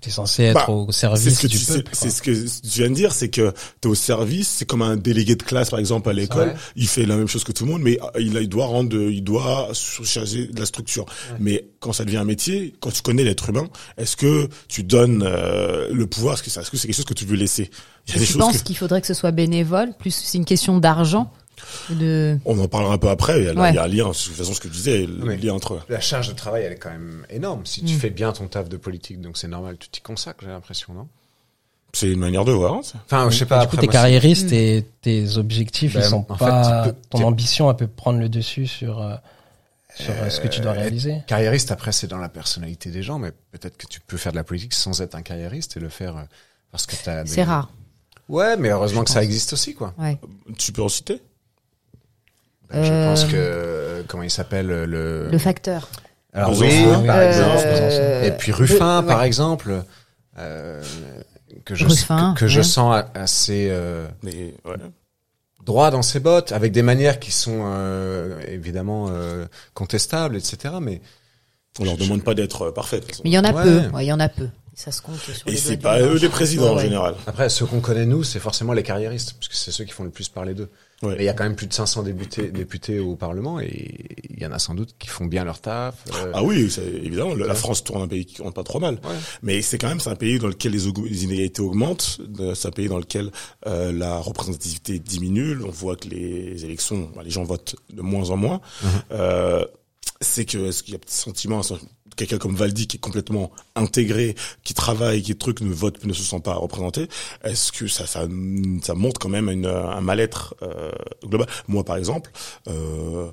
T'es 0.00 0.10
censé 0.10 0.44
être 0.44 0.54
Bah, 0.66 0.72
au 0.72 0.92
C'est 0.92 1.00
service 1.00 1.34
ce 1.36 1.42
que 1.42 1.46
du 1.46 1.58
peuple. 1.58 1.90
c'est 1.92 2.10
ce 2.10 2.22
que 2.22 2.30
tu 2.30 2.78
viens 2.80 2.90
de 2.90 2.94
dire, 2.94 3.12
c'est 3.12 3.28
que 3.28 3.52
t'es 3.80 3.88
au 3.88 3.94
service, 3.94 4.48
c'est 4.48 4.64
comme 4.64 4.82
un 4.82 4.96
délégué 4.96 5.34
de 5.36 5.42
classe 5.42 5.70
par 5.70 5.78
exemple 5.78 6.08
à 6.08 6.12
l'école, 6.12 6.54
il 6.76 6.86
fait 6.88 7.06
la 7.06 7.16
même 7.16 7.28
chose 7.28 7.44
que 7.44 7.52
tout 7.52 7.64
le 7.64 7.72
monde, 7.72 7.82
mais 7.82 7.98
euh, 8.02 8.20
il, 8.20 8.36
a- 8.36 8.40
il 8.40 8.48
doit 8.48 8.66
rendre, 8.66 8.96
il 9.10 9.22
doit 9.24 9.68
charger 9.74 10.46
de 10.46 10.58
la 10.60 10.66
structure. 10.66 11.06
Mais 11.40 11.66
quand 11.80 11.92
ça 11.92 12.04
devient 12.04 12.18
un 12.18 12.24
métier, 12.24 12.74
quand 12.80 12.90
tu 12.90 13.02
connais 13.02 13.24
l'être 13.24 13.48
humain, 13.50 13.68
est-ce 13.96 14.16
que 14.16 14.48
tu 14.68 14.82
donnes 14.84 15.22
euh, 15.26 15.88
le 15.92 16.06
pouvoir? 16.06 16.34
Est-ce 16.34 16.42
que 16.42 16.50
ça- 16.50 16.60
est-ce 16.62 16.70
que 16.70 16.76
c'est 16.76 16.86
quelque 16.88 16.96
chose 16.96 17.04
que 17.04 17.14
tu 17.14 17.24
veux 17.24 17.36
laisser? 17.36 17.70
Il 18.06 18.14
y 18.14 18.16
a 18.16 18.20
des 18.20 18.24
Je 18.26 18.38
pense 18.38 18.62
qu'il 18.62 18.76
faudrait 18.76 19.00
que 19.00 19.06
ce 19.06 19.14
soit 19.14 19.32
bénévole? 19.32 19.92
Plus 19.98 20.10
c'est 20.12 20.38
une 20.38 20.44
question 20.44 20.78
d'argent. 20.78 21.30
De 21.90 22.38
on 22.44 22.58
en 22.58 22.68
parlera 22.68 22.94
un 22.94 22.98
peu 22.98 23.08
après. 23.08 23.38
Il 23.40 23.44
y 23.44 23.48
a, 23.48 23.54
Ouais. 23.54 23.70
il 23.70 23.74
y 23.74 23.78
a 23.78 23.84
un 23.84 23.88
lien, 23.88 24.08
de 24.08 24.12
toute 24.12 24.34
façon, 24.34 24.52
ce 24.54 24.60
que 24.60 24.68
tu 24.68 24.74
disais, 24.74 25.06
le 25.06 25.24
Oui. 25.28 25.36
lien 25.38 25.54
entre. 25.54 25.80
La 25.88 26.00
charge 26.00 26.28
de 26.28 26.34
travail, 26.34 26.64
elle 26.64 26.72
est 26.72 26.78
quand 26.78 26.90
même 26.90 27.24
énorme. 27.30 27.64
Si 27.66 27.82
tu 27.84 27.94
Mm. 27.94 27.98
fais 27.98 28.10
bien 28.10 28.32
ton 28.32 28.46
taf 28.46 28.68
de 28.68 28.76
politique, 28.76 29.20
donc 29.20 29.36
c'est 29.38 29.48
normal, 29.48 29.76
tu 29.78 29.88
t'y 29.88 30.00
consacres, 30.00 30.40
j'ai 30.42 30.48
l'impression, 30.50 30.92
non? 30.94 31.08
C'est 31.94 32.08
une 32.10 32.18
manière 32.20 32.44
de 32.44 32.52
voir. 32.52 32.74
hein, 32.74 32.80
ça. 32.82 32.98
Enfin, 33.06 33.30
je 33.30 33.38
sais 33.38 33.46
pas. 33.46 33.58
du 33.60 33.64
après, 33.64 33.76
coup, 33.78 33.80
t'es 33.80 33.88
carriériste 33.90 34.52
et 34.52 34.84
tes 35.00 35.38
objectifs, 35.38 35.94
Ben, 35.94 36.00
ils 36.00 36.04
sont 36.08 36.26
en 36.28 36.36
fait, 36.36 36.44
pas. 36.44 36.82
peux- 36.88 36.94
ton 37.10 37.24
ambition, 37.24 37.70
elle 37.70 37.76
peut 37.76 37.86
prendre 37.86 38.18
le 38.18 38.28
dessus 38.28 38.66
sur 38.66 39.00
euh, 39.00 39.14
sur 39.96 40.10
euh, 40.12 40.28
ce 40.28 40.38
que 40.40 40.48
tu 40.48 40.60
dois 40.60 40.72
Euh, 40.72 40.80
réaliser. 40.80 41.22
Carriériste, 41.26 41.72
après, 41.72 41.92
c'est 41.92 42.06
dans 42.06 42.18
la 42.18 42.28
personnalité 42.28 42.90
des 42.90 43.02
gens, 43.02 43.18
mais 43.18 43.32
peut-être 43.52 43.76
que 43.78 43.86
tu 43.86 44.00
peux 44.00 44.18
faire 44.18 44.32
de 44.32 44.36
la 44.36 44.44
politique 44.44 44.74
sans 44.74 45.00
être 45.00 45.14
un 45.14 45.22
carriériste 45.22 45.76
et 45.78 45.80
le 45.80 45.88
faire 45.88 46.26
parce 46.70 46.84
que 46.86 46.94
t'as. 47.02 47.24
des- 47.24 47.30
c'est 47.30 47.42
rare. 47.42 47.72
Ouais, 48.28 48.58
mais 48.58 48.68
heureusement 48.68 49.00
Je 49.00 49.04
que 49.06 49.10
ça 49.10 49.24
existe 49.24 49.54
aussi, 49.54 49.74
quoi. 49.74 49.94
Ouais. 49.98 50.18
Tu 50.58 50.72
peux 50.72 50.82
en 50.82 50.90
citer? 50.90 51.22
Ben, 52.70 52.84
Je 52.84 52.92
Euh, 52.92 53.06
pense 53.08 53.24
que 53.24 53.30
euh, 53.36 54.02
comment 54.06 54.22
il 54.22 54.30
s'appelle 54.30 54.66
le. 54.66 55.28
Le 55.30 55.38
facteur. 55.38 55.88
Alors 56.34 56.58
oui, 56.58 56.84
par 57.06 57.16
Euh, 57.16 57.28
exemple. 57.28 58.26
Et 58.26 58.30
puis 58.32 58.52
Ruffin, 58.52 59.00
le- 59.00 59.06
par 59.06 59.20
ouais. 59.20 59.26
exemple, 59.26 59.82
euh, 60.38 60.82
que 61.64 61.74
je 61.74 61.86
Ruffin, 61.86 62.34
que, 62.34 62.40
que 62.40 62.46
je 62.48 62.60
sens 62.62 62.94
a- 62.94 63.10
assez 63.14 63.68
euh, 63.70 64.06
Mais 64.22 64.54
ouais. 64.66 64.76
droit 65.64 65.90
dans 65.90 66.02
ses 66.02 66.20
bottes, 66.20 66.52
avec 66.52 66.72
des 66.72 66.82
manières 66.82 67.18
qui 67.18 67.32
sont 67.32 67.62
euh, 67.64 68.38
évidemment 68.46 69.06
euh, 69.10 69.46
contestables, 69.74 70.36
etc. 70.36 70.74
Mais 70.80 71.00
On 71.80 71.84
leur 71.84 71.96
demande 71.96 72.22
pas 72.22 72.34
d'être 72.34 72.62
euh, 72.62 72.72
façon. 72.74 73.22
Mais 73.24 73.30
il 73.30 73.34
y 73.34 73.38
en 73.38 73.44
a 73.44 73.52
Ouais. 73.52 73.62
peu. 73.62 73.96
Ouais, 73.96 74.04
il 74.04 74.08
y 74.08 74.12
en 74.12 74.20
a 74.20 74.28
peu. 74.28 74.48
Ça 74.78 74.92
se 74.92 75.02
compte 75.02 75.16
sur 75.18 75.32
Et 75.48 75.50
les 75.50 75.56
c'est 75.56 75.76
pas 75.76 76.00
eux 76.00 76.18
les 76.18 76.28
présidents 76.28 76.74
en 76.74 76.78
général. 76.78 77.16
après, 77.26 77.48
ceux 77.48 77.66
qu'on 77.66 77.80
connaît 77.80 78.06
nous, 78.06 78.22
c'est 78.22 78.38
forcément 78.38 78.72
les 78.72 78.84
carriéristes, 78.84 79.32
parce 79.32 79.48
que 79.48 79.56
c'est 79.56 79.72
ceux 79.72 79.82
qui 79.82 79.90
font 79.90 80.04
le 80.04 80.10
plus 80.10 80.28
parler 80.28 80.54
d'eux. 80.54 80.68
Ouais. 81.02 81.16
Mais 81.16 81.24
il 81.24 81.26
y 81.26 81.28
a 81.28 81.32
quand 81.32 81.42
même 81.42 81.56
plus 81.56 81.66
de 81.66 81.72
500 81.72 82.04
députés, 82.04 82.52
députés 82.52 83.00
au 83.00 83.16
Parlement, 83.16 83.58
et 83.58 84.06
il 84.30 84.38
y 84.40 84.46
en 84.46 84.52
a 84.52 84.60
sans 84.60 84.76
doute 84.76 84.94
qui 84.96 85.08
font 85.08 85.26
bien 85.26 85.42
leur 85.42 85.60
taf. 85.60 85.96
euh, 86.14 86.30
Ah 86.32 86.44
oui, 86.44 86.70
c'est 86.70 86.86
évidemment. 86.86 87.34
La 87.34 87.56
France 87.56 87.82
tourne 87.82 88.02
un 88.02 88.06
pays 88.06 88.24
qui 88.24 88.36
tourne 88.36 88.52
pas 88.52 88.62
trop 88.62 88.78
mal. 88.78 89.00
Ouais. 89.02 89.16
Mais 89.42 89.62
c'est 89.62 89.78
quand 89.78 89.88
même 89.88 89.98
c'est 89.98 90.10
un 90.10 90.14
pays 90.14 90.38
dans 90.38 90.46
lequel 90.46 90.70
les, 90.70 90.86
inégalités 91.24 91.60
augmentent. 91.60 92.20
C'est 92.54 92.68
un 92.68 92.70
pays 92.70 92.86
dans 92.86 92.98
lequel 92.98 93.32
euh, 93.66 93.90
la 93.90 94.18
représentativité 94.18 95.00
diminue. 95.00 95.58
On 95.64 95.70
voit 95.70 95.96
que 95.96 96.06
les 96.06 96.64
élections, 96.64 97.10
bah, 97.16 97.22
les 97.24 97.30
gens 97.30 97.42
votent 97.42 97.74
de 97.92 98.02
moins 98.02 98.30
en 98.30 98.36
moins. 98.36 98.60
Euh, 99.10 99.64
c'est 100.20 100.44
que 100.44 100.58
est-ce 100.68 100.82
qu'il 100.82 100.92
y 100.92 100.96
a 100.96 100.98
un 100.98 101.00
petit 101.00 101.16
sentiment 101.16 101.62
quelqu'un 102.18 102.38
comme 102.38 102.54
Valdi 102.56 102.86
qui 102.86 102.96
est 102.98 103.00
complètement 103.00 103.50
intégré, 103.74 104.34
qui 104.64 104.74
travaille, 104.74 105.22
qui 105.22 105.32
est 105.32 105.40
truc 105.40 105.60
ne 105.62 105.72
vote, 105.72 106.04
ne 106.04 106.12
se 106.12 106.22
sent 106.22 106.40
pas 106.40 106.54
représenté. 106.54 107.08
Est-ce 107.44 107.72
que 107.72 107.86
ça 107.86 108.06
ça 108.06 108.26
ça 108.82 108.94
montre 108.94 109.18
quand 109.20 109.30
même 109.30 109.48
une, 109.48 109.66
un 109.66 110.00
mal-être 110.02 110.54
euh, 110.62 110.90
global? 111.24 111.48
Moi 111.68 111.84
par 111.84 111.96
exemple. 111.96 112.30
Euh, 112.68 113.30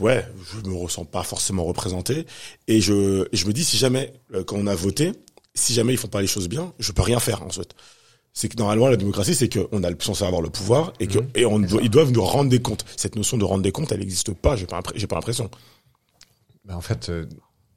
ouais, 0.00 0.26
je 0.64 0.68
me 0.68 0.74
ressens 0.76 1.04
pas 1.04 1.22
forcément 1.22 1.64
représenté 1.64 2.26
et 2.68 2.80
je 2.80 3.26
je 3.32 3.46
me 3.46 3.52
dis 3.52 3.64
si 3.64 3.76
jamais 3.76 4.12
euh, 4.34 4.44
quand 4.44 4.56
on 4.56 4.66
a 4.66 4.74
voté, 4.74 5.12
si 5.54 5.72
jamais 5.74 5.94
ils 5.94 5.98
font 5.98 6.08
pas 6.08 6.20
les 6.20 6.26
choses 6.26 6.48
bien, 6.48 6.72
je 6.78 6.92
peux 6.92 7.02
rien 7.02 7.20
faire 7.20 7.42
en 7.42 7.50
fait. 7.50 7.74
C'est 8.38 8.50
que 8.50 8.56
normalement 8.58 8.88
la 8.88 8.96
démocratie, 8.98 9.34
c'est 9.34 9.48
qu'on 9.48 9.82
a 9.82 9.88
le 9.90 9.96
censé 9.98 10.22
avoir 10.24 10.42
le 10.42 10.50
pouvoir 10.50 10.92
et 11.00 11.06
que 11.06 11.18
Mhm. 11.20 11.28
et 11.36 11.46
on 11.46 11.58
doit, 11.58 11.80
ils 11.82 11.88
doivent 11.90 12.12
nous 12.12 12.22
rendre 12.22 12.50
des 12.50 12.60
comptes. 12.60 12.84
Cette 12.96 13.16
notion 13.16 13.38
de 13.38 13.44
rendre 13.44 13.62
des 13.62 13.72
comptes, 13.72 13.92
elle 13.92 14.00
n'existe 14.00 14.34
pas. 14.34 14.56
J'ai 14.56 14.66
pas 14.66 14.82
j'ai 14.94 15.06
pas 15.06 15.14
l'impression. 15.16 15.48
Ben, 16.66 16.74
en 16.74 16.80
fait, 16.82 17.08
euh, 17.08 17.24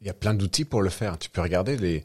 il 0.01 0.07
y 0.07 0.09
a 0.09 0.13
plein 0.13 0.33
d'outils 0.33 0.65
pour 0.65 0.81
le 0.81 0.89
faire. 0.89 1.17
Tu 1.17 1.29
peux 1.29 1.41
regarder 1.41 1.77
les 1.77 2.03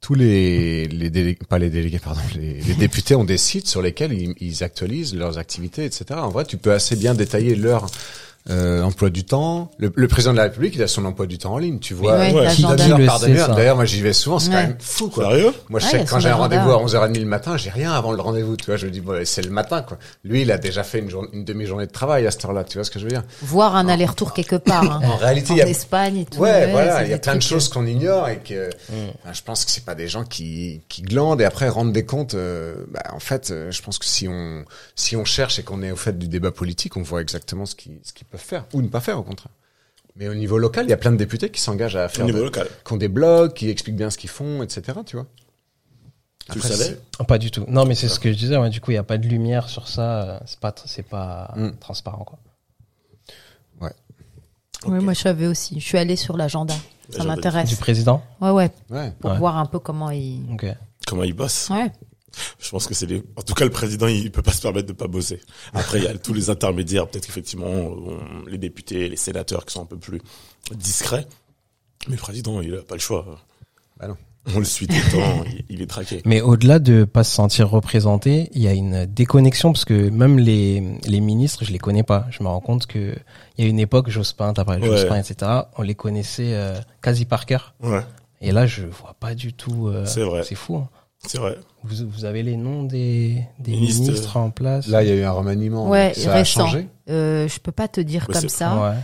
tous 0.00 0.14
les 0.14 0.86
les 0.88 1.10
délégués, 1.10 1.38
pas 1.48 1.58
les 1.58 1.70
délégués, 1.70 1.98
pardon, 1.98 2.20
les, 2.34 2.60
députés 2.74 3.14
ont 3.14 3.24
des 3.24 3.38
sites 3.38 3.66
sur 3.66 3.82
lesquels 3.82 4.34
ils 4.38 4.64
actualisent 4.64 5.14
leurs 5.14 5.38
activités, 5.38 5.84
etc. 5.84 6.04
En 6.20 6.28
vrai, 6.28 6.44
tu 6.44 6.58
peux 6.58 6.72
assez 6.72 6.96
bien 6.96 7.14
détailler 7.14 7.56
leur 7.56 7.86
euh, 8.48 8.82
emploi 8.82 9.10
du 9.10 9.24
temps. 9.24 9.70
Le, 9.78 9.92
le 9.94 10.08
président 10.08 10.32
de 10.32 10.36
la 10.36 10.44
République, 10.44 10.74
il 10.76 10.82
a 10.82 10.86
son 10.88 11.04
emploi 11.04 11.26
du 11.26 11.38
temps 11.38 11.54
en 11.54 11.58
ligne. 11.58 11.78
Tu 11.80 11.94
vois, 11.94 12.16
Ouais, 12.18 12.32
ouais, 12.32 12.48
qui 12.50 12.64
Qui 12.64 12.76
D'ailleurs, 12.76 13.76
moi, 13.76 13.84
j'y 13.84 14.00
vais 14.02 14.12
souvent. 14.12 14.38
C'est 14.38 14.50
Ouais. 14.50 14.54
quand 14.54 14.62
même 14.68 14.76
fou, 14.80 15.08
quoi. 15.08 15.24
Sérieux? 15.30 15.52
Moi, 15.68 15.80
je 15.80 15.84
Ouais, 15.86 15.90
sais 15.90 16.04
que 16.04 16.10
quand 16.10 16.20
j'ai 16.20 16.28
un 16.28 16.36
rendez-vous 16.36 16.70
à 16.70 16.76
11h30 16.84 17.18
le 17.18 17.24
matin, 17.24 17.56
j'ai 17.56 17.70
rien 17.70 17.92
avant 17.92 18.12
le 18.12 18.20
rendez-vous, 18.20 18.56
tu 18.56 18.66
vois. 18.66 18.76
Je 18.76 18.86
me 18.86 18.90
dis, 18.90 19.00
bon, 19.00 19.20
c'est 19.24 19.42
le 19.42 19.50
matin, 19.50 19.82
quoi. 19.82 19.98
Lui, 20.24 20.42
il 20.42 20.52
a 20.52 20.58
déjà 20.58 20.82
fait 20.84 20.98
une, 21.00 21.10
journée, 21.10 21.28
une 21.32 21.44
demi-journée 21.44 21.86
de 21.86 21.92
travail 21.92 22.26
à 22.26 22.30
cette 22.30 22.44
heure-là, 22.44 22.64
tu 22.64 22.78
vois 22.78 22.84
ce 22.84 22.90
que 22.90 22.98
je 22.98 23.04
veux 23.04 23.10
dire? 23.10 23.24
Voir 23.42 23.74
un 23.76 23.88
aller-retour 23.88 24.32
quelque 24.32 24.56
part. 24.56 24.84
hein. 24.84 25.00
En 25.04 25.16
réalité, 25.16 25.52
en 25.52 25.56
il 25.56 25.58
y 25.58 25.62
a, 25.62 25.68
Espagne 25.68 26.18
et 26.18 26.24
tout. 26.24 26.38
ouais, 26.38 26.70
voilà, 26.70 27.02
il 27.04 27.10
y 27.10 27.14
a 27.14 27.18
plein 27.18 27.36
de 27.36 27.42
choses 27.42 27.68
qu'on 27.68 27.86
ignore 27.86 28.28
et 28.28 28.38
que, 28.38 28.70
enfin, 29.24 29.32
je 29.32 29.42
pense 29.42 29.64
que 29.64 29.70
c'est 29.70 29.84
pas 29.84 29.94
des 29.94 30.08
gens 30.08 30.24
qui, 30.24 30.80
qui 30.88 31.02
glandent 31.02 31.40
et 31.40 31.44
après 31.44 31.68
rendent 31.68 31.92
des 31.92 32.04
comptes, 32.06 32.34
euh, 32.34 32.74
bah, 32.90 33.02
en 33.12 33.18
fait, 33.20 33.50
euh, 33.50 33.70
je 33.70 33.82
pense 33.82 33.98
que 33.98 34.04
si 34.06 34.28
on, 34.28 34.64
si 34.94 35.16
on 35.16 35.24
cherche 35.24 35.58
et 35.58 35.62
qu'on 35.62 35.82
est 35.82 35.90
au 35.90 35.96
fait 35.96 36.16
du 36.18 36.28
débat 36.28 36.50
politique, 36.52 36.96
on 36.96 37.02
voit 37.02 37.20
exactement 37.22 37.66
ce 37.66 37.74
qu'ils, 37.74 37.98
ce 38.04 38.12
qu'ils 38.12 38.26
peuvent 38.36 38.44
faire 38.46 38.64
ou 38.72 38.82
ne 38.82 38.88
pas 38.88 39.00
faire, 39.00 39.18
au 39.18 39.22
contraire. 39.22 39.52
Mais 40.16 40.28
au 40.28 40.34
niveau 40.34 40.56
local, 40.58 40.86
il 40.86 40.90
y 40.90 40.92
a 40.94 40.96
plein 40.96 41.12
de 41.12 41.16
députés 41.16 41.50
qui 41.50 41.60
s'engagent 41.60 41.96
à 41.96 42.06
Au 42.06 42.08
faire, 42.08 42.24
niveau 42.24 42.38
de- 42.38 42.44
local. 42.44 42.68
qui 42.86 42.92
ont 42.92 42.96
des 42.96 43.08
blogs, 43.08 43.52
qui 43.52 43.68
expliquent 43.68 43.96
bien 43.96 44.08
ce 44.10 44.16
qu'ils 44.18 44.30
font, 44.30 44.62
etc., 44.62 44.98
tu 45.04 45.16
vois. 45.16 45.26
Tu 46.50 46.58
le 46.58 46.64
Après, 46.64 46.76
savais 46.76 46.98
Oh, 47.18 47.24
Pas 47.24 47.38
du 47.38 47.50
tout. 47.50 47.64
Non, 47.68 47.84
mais 47.84 47.94
c'est 47.96 48.08
ce 48.08 48.20
que 48.20 48.32
je 48.32 48.38
disais. 48.38 48.56
Ouais, 48.56 48.70
du 48.70 48.80
coup, 48.80 48.92
il 48.92 48.94
y 48.94 48.98
a 48.98 49.02
pas 49.02 49.18
de 49.18 49.26
lumière 49.26 49.68
sur 49.68 49.88
ça. 49.88 50.22
euh, 50.22 50.38
C'est 50.46 50.60
pas, 50.60 50.74
c'est 50.86 51.02
pas 51.02 51.52
Mm. 51.56 51.70
transparent, 51.80 52.24
quoi. 52.24 52.38
Oui, 54.86 55.02
moi 55.02 55.14
je 55.14 55.20
savais 55.20 55.46
aussi. 55.46 55.80
Je 55.80 55.84
suis 55.84 55.98
allée 55.98 56.16
sur 56.16 56.36
l'agenda. 56.36 56.74
Ça 57.08 57.24
m'intéresse. 57.24 57.68
Du 57.68 57.76
président? 57.76 58.22
Ouais, 58.40 58.50
ouais. 58.50 58.70
Ouais. 58.90 59.10
Pour 59.20 59.30
Ouais. 59.32 59.38
voir 59.38 59.56
un 59.56 59.66
peu 59.66 59.78
comment 59.78 60.10
il. 60.10 60.42
Comment 61.06 61.24
ils 61.24 61.32
bossent 61.32 61.70
Ouais. 61.70 61.90
Je 62.58 62.70
pense 62.70 62.86
que 62.86 62.94
c'est 62.94 63.06
les. 63.06 63.22
En 63.36 63.42
tout 63.42 63.54
cas, 63.54 63.64
le 63.64 63.70
président, 63.70 64.06
il 64.06 64.30
peut 64.30 64.42
pas 64.42 64.52
se 64.52 64.60
permettre 64.62 64.86
de 64.88 64.92
pas 64.92 65.06
bosser. 65.08 65.40
Après, 65.72 65.98
il 65.98 66.04
y 66.04 66.08
a 66.08 66.16
tous 66.18 66.34
les 66.34 66.50
intermédiaires, 66.50 67.06
peut-être 67.08 67.26
qu'effectivement, 67.26 67.66
on- 67.66 68.44
les 68.46 68.58
députés, 68.58 69.08
les 69.08 69.16
sénateurs 69.16 69.64
qui 69.64 69.72
sont 69.74 69.82
un 69.82 69.86
peu 69.86 69.96
plus 69.98 70.20
discrets. 70.74 71.26
Mais 72.08 72.16
le 72.16 72.20
président, 72.20 72.60
il 72.60 72.74
a 72.74 72.82
pas 72.82 72.94
le 72.94 73.00
choix. 73.00 73.24
Bah 73.98 74.08
non. 74.08 74.16
On 74.54 74.60
le 74.60 74.64
suit 74.64 74.86
tout 74.86 74.94
le 74.94 75.10
temps, 75.10 75.44
il, 75.46 75.64
il 75.70 75.82
est 75.82 75.86
traqué. 75.88 76.22
Mais 76.24 76.40
au-delà 76.40 76.78
de 76.78 77.02
pas 77.02 77.24
se 77.24 77.34
sentir 77.34 77.68
représenté, 77.68 78.48
il 78.52 78.62
y 78.62 78.68
a 78.68 78.72
une 78.74 79.04
déconnexion 79.06 79.72
parce 79.72 79.84
que 79.84 80.08
même 80.08 80.38
les, 80.38 80.80
les 81.04 81.18
ministres, 81.18 81.64
je 81.64 81.72
les 81.72 81.78
connais 81.78 82.04
pas. 82.04 82.26
Je 82.30 82.44
me 82.44 82.48
rends 82.48 82.60
compte 82.60 82.86
que 82.86 83.16
il 83.58 83.64
y 83.64 83.66
a 83.66 83.70
une 83.70 83.80
époque, 83.80 84.08
Jospin, 84.08 84.52
t'as 84.52 84.64
parlé 84.64 84.80
de 84.82 84.88
Ouais. 84.88 84.96
Jospin, 84.98 85.18
etc. 85.18 85.50
On 85.76 85.82
les 85.82 85.96
connaissait 85.96 86.54
euh, 86.54 86.78
quasi 87.02 87.24
par 87.24 87.44
cœur. 87.44 87.74
Ouais, 87.82 88.02
Et 88.40 88.52
là, 88.52 88.66
je 88.66 88.86
vois 88.86 89.16
pas 89.18 89.34
du 89.34 89.52
tout. 89.52 89.88
euh, 89.88 90.06
C'est 90.06 90.22
vrai. 90.22 90.44
C'est 90.44 90.54
fou. 90.54 90.76
hein. 90.76 90.88
c'est 91.26 91.38
vrai. 91.38 91.58
Vous, 91.86 92.08
vous 92.08 92.24
avez 92.24 92.42
les 92.42 92.56
noms 92.56 92.82
des, 92.82 93.42
des 93.58 93.72
Ministres, 93.72 94.02
ministres, 94.02 94.36
en 94.36 94.50
place. 94.50 94.86
Là, 94.88 95.02
il 95.02 95.08
y 95.08 95.12
a 95.12 95.14
eu 95.14 95.22
un 95.22 95.30
remaniement. 95.30 95.88
Ouais, 95.88 96.12
ça 96.14 96.34
a 96.34 96.44
changé. 96.44 96.88
Euh, 97.08 97.46
je 97.48 97.58
peux 97.60 97.72
pas 97.72 97.88
te 97.88 98.00
dire 98.00 98.26
Ouais, 98.28 98.34
comme 98.34 98.48
ça, 98.48 98.90
Ouais. 98.90 98.96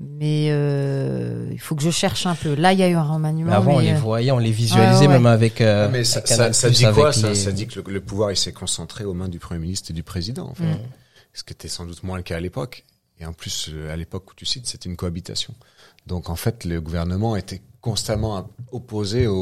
Mais 0.00 0.48
euh, 0.50 1.48
il 1.52 1.60
faut 1.60 1.76
que 1.76 1.82
je 1.82 1.90
cherche 1.90 2.26
un 2.26 2.34
peu. 2.34 2.54
Là, 2.54 2.72
il 2.72 2.78
y 2.80 2.82
a 2.82 2.88
eu 2.88 2.94
un 2.94 3.02
remaniement. 3.04 3.50
Mais 3.50 3.56
avant, 3.56 3.74
on 3.76 3.78
les 3.78 3.92
euh, 3.92 3.96
voyait, 3.96 4.32
on 4.32 4.38
les 4.38 4.50
visualisait 4.50 5.02
Ouais, 5.02 5.06
ouais, 5.06 5.12
même 5.12 5.26
avec. 5.26 5.60
euh, 5.60 5.88
mais 5.92 6.02
ça, 6.02 6.20
Canal+, 6.22 6.52
ça, 6.54 6.68
ça 6.68 6.70
dit 6.70 6.84
quoi 6.92 7.12
ça, 7.12 7.28
les- 7.28 7.34
ça 7.36 7.52
dit 7.52 7.68
que 7.68 7.78
le, 7.80 7.92
le 7.92 8.00
pouvoir 8.00 8.32
il 8.32 8.36
s'est 8.36 8.52
concentré 8.52 9.04
aux 9.04 9.14
mains 9.14 9.28
du 9.28 9.38
premier 9.38 9.60
ministre 9.60 9.90
et 9.92 9.94
du 9.94 10.02
président. 10.02 10.48
En 10.48 10.54
fait. 10.54 10.64
Mm. 10.64 10.78
Ce 11.34 11.44
qui 11.44 11.52
était 11.52 11.68
sans 11.68 11.84
doute 11.86 12.02
moins 12.02 12.16
le 12.16 12.22
cas 12.24 12.36
à 12.36 12.40
l'époque. 12.40 12.84
Et 13.20 13.26
en 13.26 13.32
plus, 13.32 13.70
euh, 13.72 13.92
à 13.92 13.96
l'époque 13.96 14.30
où 14.32 14.34
tu 14.34 14.44
cites, 14.44 14.66
c'était 14.66 14.88
une 14.88 14.96
cohabitation. 14.96 15.54
Donc 16.08 16.30
en 16.30 16.36
fait, 16.36 16.64
le 16.64 16.80
gouvernement 16.80 17.36
était 17.36 17.62
constamment 17.80 18.48
opposé 18.72 19.28
au, 19.28 19.34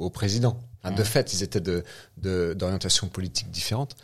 au 0.00 0.10
président. 0.10 0.58
Enfin, 0.84 0.94
De 0.94 1.02
fait, 1.04 1.32
ils 1.34 1.42
étaient 1.42 1.60
de 1.60 1.82
de- 2.18 2.54
d'orientation 2.56 3.08
politique 3.08 3.50
différente. 3.50 3.96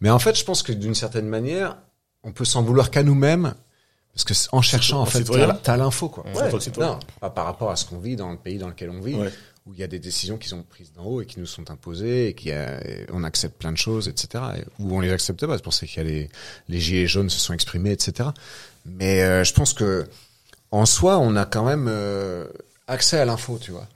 Mais 0.00 0.10
en 0.10 0.18
fait, 0.18 0.36
je 0.38 0.44
pense 0.44 0.62
que 0.62 0.72
d'une 0.72 0.94
certaine 0.94 1.26
manière, 1.26 1.76
on 2.22 2.32
peut 2.32 2.44
s'en 2.44 2.62
vouloir 2.62 2.90
qu'à 2.90 3.02
nous-mêmes. 3.02 3.54
Parce 4.14 4.24
que 4.24 4.34
en 4.56 4.62
cherchant, 4.62 5.00
en 5.00 5.06
fait, 5.06 5.22
t'as 5.62 5.76
l'info, 5.76 6.08
quoi. 6.08 6.24
Ouais, 6.26 6.50
non, 6.78 6.98
pas 7.20 7.30
par 7.30 7.44
rapport 7.44 7.70
à 7.70 7.76
ce 7.76 7.84
qu'on 7.84 7.98
vit 7.98 8.16
dans 8.16 8.30
le 8.32 8.36
pays 8.36 8.58
dans 8.58 8.68
lequel 8.68 8.90
on 8.90 9.00
vit 9.00 9.14
Ouais. 9.14 9.30
où 9.64 9.74
il 9.74 9.78
y 9.78 9.82
a 9.84 9.86
des 9.86 10.00
décisions 10.00 10.38
qui 10.38 10.48
sont 10.48 10.62
prises 10.64 10.92
d'en 10.92 11.04
haut 11.04 11.20
et 11.22 11.26
qui 11.26 11.38
nous 11.38 11.46
sont 11.46 11.70
imposées 11.70 12.28
et 12.28 12.34
qui 12.34 12.50
euh, 12.50 12.80
on 13.12 13.22
accepte 13.22 13.56
plein 13.60 13.70
de 13.70 13.76
choses, 13.76 14.08
etc. 14.08 14.42
Et- 14.58 14.64
Ou 14.82 14.96
on 14.96 15.00
les 15.00 15.12
accepte 15.12 15.46
pas. 15.46 15.56
C'est 15.56 15.62
pour 15.62 15.72
ça 15.74 15.86
qu'il 15.86 15.98
y 15.98 16.00
a 16.00 16.10
les 16.10 16.28
les 16.68 16.80
gilets 16.80 17.06
jaunes 17.06 17.30
se 17.30 17.38
sont 17.38 17.54
exprimés, 17.54 17.92
etc. 17.92 18.30
Mais 18.86 19.22
euh, 19.22 19.44
je 19.44 19.52
pense 19.54 19.72
que 19.72 20.08
en 20.72 20.84
soi, 20.84 21.18
on 21.18 21.36
a 21.36 21.44
quand 21.44 21.64
même 21.64 21.86
euh, 21.88 22.48
accès 22.88 23.18
à 23.18 23.24
l'info, 23.24 23.58
tu 23.60 23.70
vois. 23.70 23.86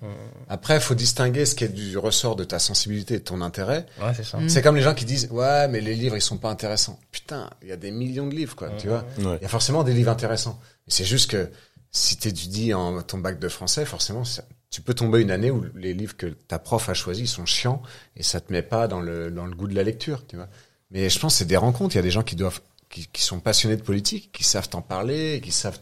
Après, 0.49 0.77
il 0.77 0.81
faut 0.81 0.95
distinguer 0.95 1.45
ce 1.47 1.55
qui 1.55 1.65
est 1.65 1.69
du 1.69 1.99
ressort 1.99 2.37
de 2.37 2.45
ta 2.45 2.59
sensibilité 2.59 3.15
et 3.15 3.19
de 3.19 3.25
ton 3.25 3.41
intérêt. 3.41 3.87
Ouais, 4.01 4.13
c'est 4.15 4.25
ça. 4.25 4.39
Mm. 4.39 4.49
C'est 4.49 4.63
comme 4.63 4.77
les 4.77 4.83
gens 4.83 4.95
qui 4.95 5.05
disent 5.05 5.29
ouais, 5.31 5.67
mais 5.69 5.81
les 5.81 5.95
livres 5.95 6.17
ils 6.17 6.21
sont 6.23 6.37
pas 6.39 6.51
intéressants. 6.51 7.01
Putain, 7.11 7.51
il 7.63 7.69
y 7.69 7.73
a 7.73 7.77
des 7.77 7.91
millions 7.91 8.27
de 8.29 8.35
livres, 8.35 8.55
quoi. 8.55 8.71
Tu 8.79 8.89
vois. 8.89 9.05
Ouais. 9.19 9.39
Il 9.41 9.43
y 9.43 9.47
a 9.47 9.49
forcément 9.49 9.83
des 9.83 9.95
livres 9.95 10.11
intéressants. 10.11 10.61
C'est 10.87 11.05
juste 11.05 11.31
que 11.31 11.51
si 11.91 12.17
t'étudies 12.17 12.73
en 12.75 13.03
ton 13.03 13.19
bac 13.19 13.39
de 13.39 13.49
français, 13.49 13.85
forcément, 13.85 14.25
ça- 14.25 14.45
tu 14.71 14.81
peux 14.81 14.95
tomber 14.95 15.21
une 15.21 15.31
année 15.31 15.51
où 15.51 15.65
les 15.75 15.93
livres 15.93 16.17
que 16.17 16.27
ta 16.27 16.59
prof 16.59 16.89
a 16.89 16.95
choisis 16.95 17.31
sont 17.31 17.45
chiants 17.45 17.83
et 18.17 18.23
ça 18.23 18.41
te 18.41 18.51
met 18.53 18.63
pas 18.63 18.89
dans 18.89 19.01
le, 19.01 19.31
dans 19.31 19.45
le 19.47 19.55
goût 19.55 19.69
de 19.69 19.75
la 19.75 19.83
lecture, 19.83 20.27
tu 20.27 20.37
vois. 20.37 20.49
Mais 20.91 21.11
je 21.11 21.19
pense 21.19 21.35
que 21.35 21.39
c'est 21.39 21.45
des 21.45 21.57
rencontres. 21.59 21.95
Il 21.95 21.99
y 21.99 22.01
a 22.01 22.03
des 22.03 22.11
gens 22.11 22.23
qui 22.23 22.37
doivent, 22.37 22.61
qui, 22.89 23.07
qui 23.13 23.23
sont 23.23 23.41
passionnés 23.41 23.77
de 23.77 23.83
politique, 23.83 24.31
qui 24.33 24.45
savent 24.45 24.69
t'en 24.71 24.81
parler, 24.83 25.41
qui 25.45 25.53
savent 25.53 25.79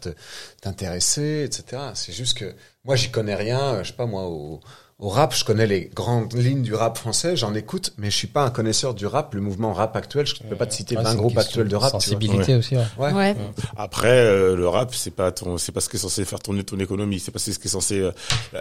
t'intéresser, 0.61 1.43
etc. 1.45 1.81
C'est 1.93 2.13
juste 2.13 2.37
que 2.37 2.53
moi, 2.85 2.95
j'y 2.95 3.09
connais 3.11 3.35
rien. 3.35 3.59
euh, 3.59 3.83
Je 3.83 3.89
sais 3.89 3.95
pas 3.95 4.05
moi 4.05 4.23
au, 4.27 4.59
au 4.99 5.09
rap, 5.09 5.33
je 5.35 5.43
connais 5.43 5.65
les 5.67 5.85
grandes 5.93 6.33
lignes 6.33 6.61
du 6.61 6.73
rap 6.75 6.97
français, 6.97 7.35
j'en 7.35 7.53
écoute, 7.55 7.93
mais 7.97 8.11
je 8.11 8.15
suis 8.15 8.27
pas 8.27 8.43
un 8.43 8.49
connaisseur 8.51 8.93
du 8.93 9.05
rap, 9.07 9.33
le 9.33 9.41
mouvement 9.41 9.73
rap 9.73 9.95
actuel. 9.95 10.25
Je 10.27 10.35
peux 10.47 10.55
pas 10.55 10.65
te 10.67 10.73
citer 10.73 10.95
Ouais, 10.95 11.03
20 11.03 11.09
c'est 11.09 11.15
une 11.15 11.21
groupes 11.21 11.37
actuels 11.37 11.67
de 11.67 11.75
rap. 11.75 11.89
tu 11.89 11.91
vois. 11.93 12.01
Sensibilité 12.01 12.55
aussi, 12.55 12.75
ouais. 12.77 12.83
Ouais. 12.99 13.13
Ouais. 13.13 13.35
Après, 13.77 14.09
euh, 14.09 14.55
le 14.55 14.67
rap, 14.67 14.93
c'est 14.93 15.11
pas 15.11 15.31
ton, 15.31 15.57
c'est 15.57 15.71
pas 15.71 15.81
ce 15.81 15.89
qui 15.89 15.95
est 15.97 15.99
censé 15.99 16.23
faire 16.25 16.39
tourner 16.39 16.63
ton 16.63 16.79
économie. 16.79 17.19
C'est 17.19 17.31
pas 17.31 17.39
ce 17.39 17.51
qui 17.51 17.67
est 17.67 17.71
censé. 17.71 17.99
euh, 17.99 18.11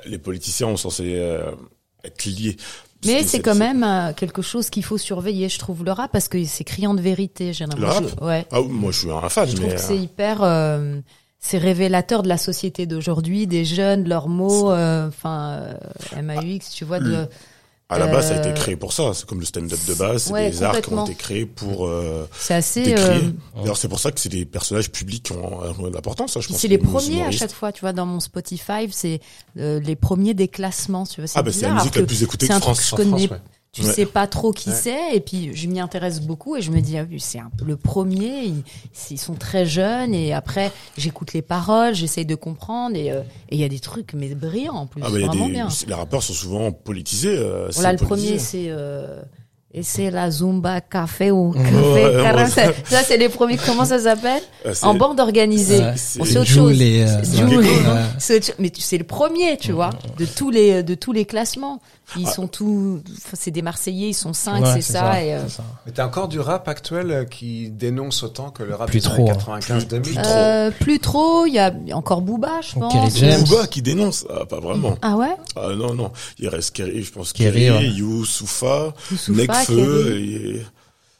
les 0.06 0.18
politiciens 0.18 0.66
ont 0.68 0.76
censé 0.78 1.14
euh, 1.18 1.50
être 2.04 2.24
liés. 2.24 2.56
Mais 3.06 3.22
c'est 3.22 3.40
quand 3.40 3.54
même 3.54 3.82
euh, 3.82 4.12
quelque 4.12 4.42
chose 4.42 4.68
qu'il 4.68 4.84
faut 4.84 4.98
surveiller, 4.98 5.48
je 5.48 5.58
trouve, 5.58 5.84
le 5.84 5.92
rap, 5.92 6.12
parce 6.12 6.28
que 6.28 6.42
c'est 6.44 6.64
criant 6.64 6.92
de 6.94 7.00
vérité. 7.00 7.52
J'ai 7.54 7.64
l'impression. 7.66 8.02
rap 8.16 8.20
Ouais. 8.22 8.46
Ah, 8.50 8.60
moi, 8.60 8.92
je 8.92 8.98
suis 8.98 9.10
un 9.10 9.28
fan, 9.30 9.48
Je 9.48 9.56
trouve 9.56 9.68
mais 9.68 9.74
que 9.74 9.80
c'est 9.80 9.92
euh, 9.94 9.96
hyper, 9.96 10.42
euh, 10.42 11.00
c'est 11.40 11.58
révélateur 11.58 12.22
de 12.22 12.28
la 12.28 12.36
société 12.38 12.86
d'aujourd'hui, 12.86 13.46
des 13.46 13.64
jeunes, 13.64 14.06
leurs 14.08 14.28
mots, 14.28 14.70
euh, 14.70 15.08
enfin, 15.08 15.62
euh, 16.14 16.22
MAUX, 16.22 16.70
tu 16.72 16.84
vois, 16.84 17.00
de, 17.00 17.26
à 17.92 17.98
la 17.98 18.06
base, 18.06 18.28
ça 18.28 18.36
a 18.36 18.38
été 18.38 18.50
euh, 18.50 18.52
créé 18.52 18.76
pour 18.76 18.92
ça. 18.92 19.12
C'est 19.14 19.26
comme 19.26 19.40
le 19.40 19.44
stand-up 19.46 19.78
de 19.88 19.94
base, 19.94 20.22
c'est 20.24 20.32
Ouais, 20.32 20.50
des 20.50 20.62
arts 20.62 20.80
qui 20.80 20.92
ont 20.92 21.04
été 21.04 21.14
créés 21.16 21.44
pour 21.46 21.88
euh, 21.88 22.28
c'est 22.38 22.54
assez, 22.54 22.94
euh, 22.96 23.18
D'ailleurs, 23.56 23.76
c'est 23.76 23.88
pour 23.88 23.98
ça 23.98 24.12
que 24.12 24.20
c'est 24.20 24.28
des 24.28 24.44
personnages 24.44 24.92
publics 24.92 25.24
qui 25.24 25.32
ont, 25.32 25.60
l'importance. 25.92 26.36
hein, 26.36 26.40
je 26.40 26.48
pense 26.48 26.58
c'est 26.58 26.68
les 26.68 26.78
premiers 26.78 27.24
à 27.24 27.32
chaque 27.32 27.50
fois, 27.52 27.72
tu 27.72 27.80
vois, 27.80 27.92
dans 27.92 28.06
mon 28.06 28.20
Spotify, 28.20 28.88
c'est 28.92 29.20
euh, 29.58 29.80
les 29.80 29.96
premiers 29.96 30.34
des 30.34 30.46
classements, 30.46 31.04
tu 31.04 31.20
vois. 31.20 31.26
C'est 31.26 31.38
Ah, 31.38 31.42
bah, 31.42 31.50
c'est 31.52 31.62
la 31.62 31.74
musique 31.74 31.96
alors 31.96 32.02
la 32.02 32.06
plus 32.06 32.22
écoutée 32.22 32.46
de 32.46 32.52
France. 32.52 32.78
que 32.78 32.86
je 32.86 32.94
En 32.94 32.96
connais 32.96 33.26
France, 33.26 33.30
ouais. 33.30 33.59
Tu 33.72 33.82
Ouais. 33.82 33.92
sais 33.92 34.06
pas 34.06 34.26
trop 34.26 34.52
qui 34.52 34.70
Ouais. 34.70 34.74
c'est 34.74 35.14
et 35.16 35.20
puis 35.20 35.54
je 35.54 35.68
m'y 35.68 35.78
intéresse 35.78 36.20
beaucoup 36.20 36.56
et 36.56 36.60
je 36.62 36.72
me 36.72 36.80
dis 36.80 36.98
ah 36.98 37.04
oui 37.08 37.20
c'est 37.20 37.38
un 37.38 37.50
peu 37.56 37.64
le 37.64 37.76
premier 37.76 38.42
ils, 38.44 38.62
ils 39.12 39.18
sont 39.18 39.34
très 39.34 39.64
jeunes 39.64 40.12
et 40.12 40.32
après 40.32 40.72
j'écoute 40.98 41.32
les 41.34 41.42
paroles 41.42 41.94
j'essaye 41.94 42.26
de 42.26 42.34
comprendre 42.34 42.96
et 42.96 43.12
euh, 43.12 43.20
et 43.48 43.54
il 43.54 43.60
y 43.60 43.64
a 43.64 43.68
des 43.68 43.78
trucs 43.78 44.12
mais 44.14 44.34
brillants 44.34 44.74
en 44.74 44.86
plus 44.86 45.02
Ah, 45.04 45.10
bah, 45.10 45.18
vraiment 45.20 45.46
des, 45.46 45.52
bien 45.52 45.68
les 45.86 45.94
rappeurs 45.94 46.22
sont 46.22 46.32
souvent 46.32 46.72
politisés. 46.72 47.28
euh, 47.36 47.68
voilà 47.74 47.92
le 47.92 47.98
politisé. 47.98 48.26
premier 48.26 48.38
c'est 48.40 48.64
euh, 48.70 49.22
et 49.72 49.82
c'est 49.82 50.10
la 50.10 50.30
Zumba 50.30 50.80
Café 50.80 51.30
ou 51.30 51.52
Ouais, 51.52 51.62
Café 51.62 52.16
ouais, 52.16 52.22
47. 52.22 52.74
Ça, 52.88 53.02
c'est 53.04 53.16
les 53.16 53.28
premiers. 53.28 53.56
Comment 53.56 53.84
ça 53.84 53.98
s'appelle 54.00 54.42
c'est- 54.72 54.84
En 54.84 54.94
bande 54.94 55.20
organisée. 55.20 55.78
Bon, 55.80 55.92
C'est 55.96 56.38
autre 56.38 56.44
chose. 56.50 56.76
euh. 56.80 58.02
Mais 58.58 58.70
tu- 58.70 58.80
c'est 58.80 58.98
le 58.98 59.04
premier, 59.04 59.56
tu 59.56 59.72
vois, 59.72 59.90
de 60.18 60.24
tous 60.24 60.50
les 60.50 60.82
de 60.82 60.94
tous 60.94 61.12
les 61.12 61.24
classements. 61.24 61.80
Ils 62.18 62.26
Ah. 62.26 62.32
sont 62.32 62.48
tous. 62.48 63.00
enfin, 63.18 63.36
C'est 63.38 63.52
des 63.52 63.62
Marseillais. 63.62 64.08
Ils 64.08 64.14
sont 64.14 64.32
cinq, 64.32 64.64
Ouais, 64.64 64.72
c'est 64.74 64.80
ça. 64.80 65.22
Et, 65.22 65.34
euh, 65.34 65.42
c'est 65.46 65.58
ça. 65.58 65.62
Mais 65.86 65.92
t'as 65.92 66.04
encore 66.06 66.26
du 66.26 66.40
rap 66.40 66.66
actuel 66.66 67.10
euh, 67.12 67.24
qui 67.24 67.70
dénonce 67.70 68.24
autant 68.24 68.50
que 68.50 68.64
le 68.64 68.74
rap 68.74 68.88
Plus 68.90 69.00
trop, 69.00 69.14
années 69.14 69.30
hein. 69.30 69.34
95 69.34 69.86
2000 69.86 70.14
Plus 70.14 70.22
euh, 70.26 70.70
plus 70.72 70.98
trop. 70.98 71.46
Il 71.46 71.54
y 71.54 71.60
a 71.60 71.72
encore 71.92 72.20
Booba, 72.22 72.60
je 72.62 72.74
pense. 72.80 72.92
Kerry 72.92 73.10
C'est 73.12 73.30
James. 73.30 73.44
Booba 73.48 73.66
qui 73.68 73.80
dénonce. 73.80 74.26
Ah, 74.28 74.44
pas 74.44 74.58
vraiment. 74.58 74.96
Ah 75.02 75.16
ouais? 75.16 75.36
Ah 75.54 75.68
non, 75.76 75.94
non. 75.94 76.10
Il 76.40 76.48
reste 76.48 76.72
Kerry, 76.74 77.04
je 77.04 77.12
pense 77.12 77.32
Kerry, 77.32 77.66
Kerry, 77.66 77.86
ouais. 77.86 77.92
Youssoufa, 77.92 78.92
Youssoufa, 79.12 79.36
Et- 79.64 80.62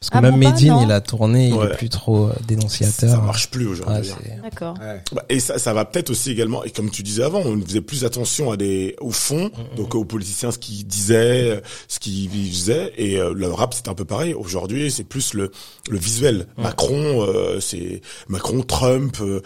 Parce 0.01 0.09
que 0.09 0.17
Ah, 0.17 0.21
même 0.23 0.37
Booba, 0.41 0.51
Medine, 0.53 0.77
il 0.85 0.93
a 0.93 1.03
tourné, 1.03 1.49
il 1.49 1.53
Ouais. 1.55 1.67
est 1.67 1.77
plus 1.77 1.91
trop 1.91 2.29
euh, 2.29 2.33
dénonciateur. 2.49 3.11
Ça 3.11 3.19
marche 3.19 3.51
plus 3.51 3.67
aujourd'hui. 3.67 3.97
Ouais, 3.97 4.03
c'est- 4.25 4.41
D'accord. 4.43 4.75
Ouais. 4.81 5.03
Bah, 5.13 5.27
et 5.29 5.41
ça, 5.41 5.59
ça 5.59 5.75
va 5.75 5.85
peut-être 5.85 6.09
aussi 6.09 6.31
également, 6.31 6.65
et 6.65 6.71
comme 6.71 6.89
tu 6.89 7.03
disais 7.03 7.23
avant, 7.23 7.41
on 7.41 7.61
faisait 7.61 7.83
plus 7.83 8.07
attention 8.07 8.51
à 8.51 8.57
des, 8.57 8.97
au 9.03 9.11
fond, 9.11 9.51
donc 9.77 9.95
aux 9.95 10.07
politiciens, 10.07 10.53
ce 10.53 10.59
qu'ils 10.59 10.87
disaient, 10.87 11.61
ce 11.87 11.99
qu'ils 11.99 12.31
faisaient, 12.31 12.95
et 12.97 13.19
euh, 13.19 13.35
le 13.35 13.49
rap 13.49 13.75
c'est 13.75 13.89
un 13.89 13.95
peu 13.95 14.07
pareil. 14.07 14.33
Aujourd'hui, 14.33 14.91
c'est 14.91 15.05
plus 15.05 15.35
le, 15.35 15.51
le 15.91 15.99
visuel. 15.99 16.47
Macron, 16.57 17.27
euh, 17.29 17.61
c'est 17.61 18.01
Macron, 18.27 18.63
Trump. 18.63 19.19
euh, 19.21 19.43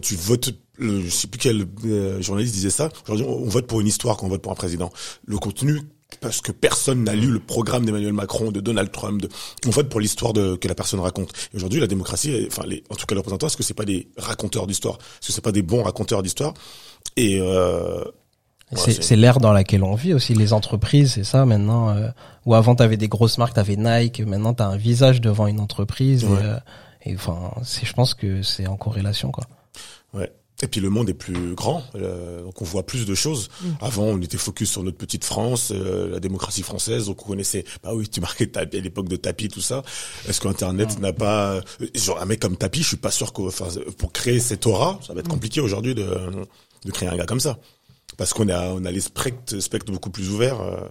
tu 0.00 0.16
votes. 0.16 0.50
Le, 0.76 1.02
je 1.02 1.08
sais 1.10 1.28
plus 1.28 1.38
quel 1.38 1.66
euh, 1.84 2.20
journaliste 2.22 2.54
disait 2.54 2.70
ça. 2.70 2.88
Aujourd'hui, 3.04 3.26
on, 3.28 3.44
on 3.44 3.48
vote 3.48 3.66
pour 3.66 3.80
une 3.82 3.86
histoire 3.86 4.16
quand 4.16 4.26
on 4.26 4.30
vote 4.30 4.42
pour 4.42 4.50
un 4.50 4.56
président. 4.56 4.90
Le 5.26 5.36
contenu. 5.38 5.82
Parce 6.20 6.40
que 6.40 6.52
personne 6.52 7.04
n'a 7.04 7.14
lu 7.14 7.30
le 7.30 7.40
programme 7.40 7.84
d'Emmanuel 7.84 8.12
Macron, 8.12 8.50
de 8.50 8.60
Donald 8.60 8.90
Trump. 8.90 9.22
De... 9.22 9.28
On 9.66 9.70
vote 9.70 9.88
pour 9.88 10.00
l'histoire 10.00 10.32
de... 10.32 10.56
que 10.56 10.68
la 10.68 10.74
personne 10.74 11.00
raconte. 11.00 11.32
Aujourd'hui, 11.54 11.80
la 11.80 11.86
démocratie, 11.86 12.46
enfin, 12.46 12.64
les... 12.66 12.82
en 12.90 12.94
tout 12.94 13.06
cas, 13.06 13.14
les 13.14 13.20
représentants, 13.20 13.46
est-ce 13.46 13.56
que 13.56 13.62
c'est 13.62 13.74
pas 13.74 13.84
des 13.84 14.08
raconteurs 14.16 14.66
d'histoire? 14.66 14.98
Est-ce 15.20 15.28
que 15.28 15.32
c'est 15.32 15.44
pas 15.44 15.52
des 15.52 15.62
bons 15.62 15.82
raconteurs 15.82 16.22
d'histoire? 16.22 16.54
Et 17.16 17.38
euh... 17.40 18.04
C'est 18.76 19.14
l'ère 19.14 19.38
dans 19.38 19.52
laquelle 19.52 19.84
on 19.84 19.94
vit 19.94 20.14
aussi, 20.14 20.34
les 20.34 20.52
entreprises, 20.52 21.12
c'est 21.12 21.22
ça 21.22 21.44
maintenant. 21.44 21.90
Euh, 21.90 22.08
où 22.44 22.54
avant 22.54 22.74
t'avais 22.74 22.96
des 22.96 23.06
grosses 23.06 23.38
marques, 23.38 23.54
t'avais 23.54 23.76
Nike, 23.76 24.20
maintenant 24.20 24.52
t'as 24.52 24.66
un 24.66 24.76
visage 24.76 25.20
devant 25.20 25.46
une 25.46 25.60
entreprise. 25.60 26.24
Ouais. 26.24 26.40
Et, 26.40 26.44
euh, 26.44 26.56
et 27.04 27.14
enfin, 27.14 27.52
c'est, 27.62 27.86
je 27.86 27.92
pense 27.92 28.14
que 28.14 28.42
c'est 28.42 28.66
en 28.66 28.76
corrélation 28.76 29.30
quoi. 29.30 29.44
Ouais. 30.12 30.32
Et 30.62 30.68
puis 30.68 30.80
le 30.80 30.88
monde 30.88 31.10
est 31.10 31.14
plus 31.14 31.54
grand, 31.54 31.82
euh, 31.96 32.42
donc 32.42 32.62
on 32.62 32.64
voit 32.64 32.84
plus 32.86 33.06
de 33.06 33.14
choses. 33.14 33.50
Avant, 33.80 34.04
on 34.04 34.20
était 34.20 34.38
focus 34.38 34.70
sur 34.70 34.82
notre 34.84 34.96
petite 34.96 35.24
France, 35.24 35.72
euh, 35.74 36.08
la 36.08 36.20
démocratie 36.20 36.62
française, 36.62 37.06
donc 37.06 37.22
on 37.24 37.28
connaissait. 37.30 37.64
Bah 37.82 37.90
oui, 37.92 38.08
tu 38.08 38.20
marquais 38.20 38.46
Tapi 38.46 38.78
à 38.78 38.80
l'époque 38.80 39.08
de 39.08 39.16
Tapi, 39.16 39.48
tout 39.48 39.60
ça. 39.60 39.82
Est-ce 40.28 40.40
qu'Internet 40.40 41.00
n'a 41.00 41.12
pas, 41.12 41.54
euh, 41.54 41.60
genre 41.94 42.20
un 42.22 42.24
mec 42.24 42.40
comme 42.40 42.56
Tapi, 42.56 42.82
je 42.82 42.88
suis 42.88 42.96
pas 42.96 43.10
sûr 43.10 43.32
qu'au, 43.32 43.48
enfin, 43.48 43.66
pour 43.98 44.12
créer 44.12 44.38
cette 44.38 44.64
aura, 44.66 45.00
ça 45.04 45.12
va 45.12 45.20
être 45.20 45.28
compliqué 45.28 45.60
aujourd'hui 45.60 45.94
de 45.94 46.06
de 46.84 46.90
créer 46.92 47.08
un 47.08 47.16
gars 47.16 47.26
comme 47.26 47.40
ça, 47.40 47.58
parce 48.16 48.32
qu'on 48.32 48.48
a 48.48 48.68
on 48.68 48.84
a 48.84 48.90
les 48.92 49.00
spectres, 49.00 49.58
spectres 49.58 49.90
beaucoup 49.90 50.10
plus 50.10 50.30
ouverts. 50.30 50.60
euh. 50.60 50.86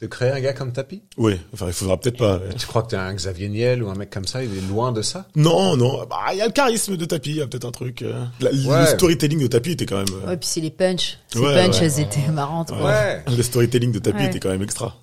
De 0.00 0.08
créer 0.08 0.30
un 0.32 0.40
gars 0.40 0.52
comme 0.52 0.72
Tapi? 0.72 1.02
Oui, 1.18 1.40
enfin 1.52 1.68
il 1.68 1.72
faudra 1.72 1.98
peut-être 1.98 2.18
pas. 2.18 2.34
euh. 2.34 2.52
Tu 2.58 2.66
crois 2.66 2.82
que 2.82 2.88
t'es 2.88 2.96
un 2.96 3.14
Xavier 3.14 3.48
Niel 3.48 3.82
ou 3.82 3.88
un 3.90 3.94
mec 3.94 4.10
comme 4.10 4.26
ça, 4.26 4.42
il 4.42 4.54
est 4.56 4.60
loin 4.68 4.90
de 4.90 5.02
ça? 5.02 5.28
Non, 5.36 5.76
non, 5.76 6.04
bah 6.06 6.18
il 6.32 6.38
y 6.38 6.40
a 6.42 6.46
le 6.46 6.52
charisme 6.52 6.96
de 6.96 7.04
Tapi, 7.04 7.30
il 7.30 7.36
y 7.36 7.40
a 7.42 7.46
peut-être 7.46 7.64
un 7.64 7.70
truc. 7.70 8.02
euh. 8.02 8.24
La- 8.40 8.50
Le 8.50 8.86
storytelling 8.86 9.40
de 9.40 9.46
Tapi 9.46 9.70
était 9.70 9.86
quand 9.86 9.98
même. 9.98 10.06
euh, 10.24 10.26
Ouais, 10.30 10.36
puis 10.36 10.48
c'est 10.48 10.60
les 10.60 10.72
punchs. 10.72 11.18
Ces 11.28 11.38
Ouais, 11.38 11.54
punchs, 11.54 11.78
ouais. 11.80 11.84
elles 11.86 12.00
étaient 12.00 12.28
marrantes. 12.32 12.70
quoi. 12.70 12.84
Ouais. 12.86 13.24
Le 13.28 13.42
storytelling 13.42 13.92
de 13.92 14.00
Tapi 14.00 14.18
Ouais. 14.18 14.26
était 14.26 14.40
quand 14.40 14.48
même 14.50 14.62
extra. 14.62 14.96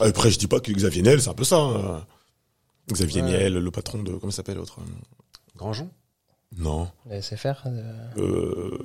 Après, 0.00 0.30
je 0.32 0.38
dis 0.38 0.48
pas 0.48 0.58
que 0.58 0.72
Xavier 0.72 1.02
Niel, 1.02 1.22
c'est 1.22 1.30
un 1.30 1.34
peu 1.34 1.44
ça. 1.44 1.58
hein. 1.60 2.04
Xavier 2.92 3.22
Ouais. 3.22 3.28
Niel, 3.28 3.54
le 3.54 3.70
patron 3.70 4.02
de 4.02 4.12
comment 4.14 4.32
ça 4.32 4.38
s'appelle 4.38 4.56
l'autre 4.56 4.78
Grandjean? 5.56 5.88
Non, 6.58 6.88
Laissez 7.08 7.36
faire. 7.36 7.62
euh, 7.66 7.92
euh, 8.18 8.78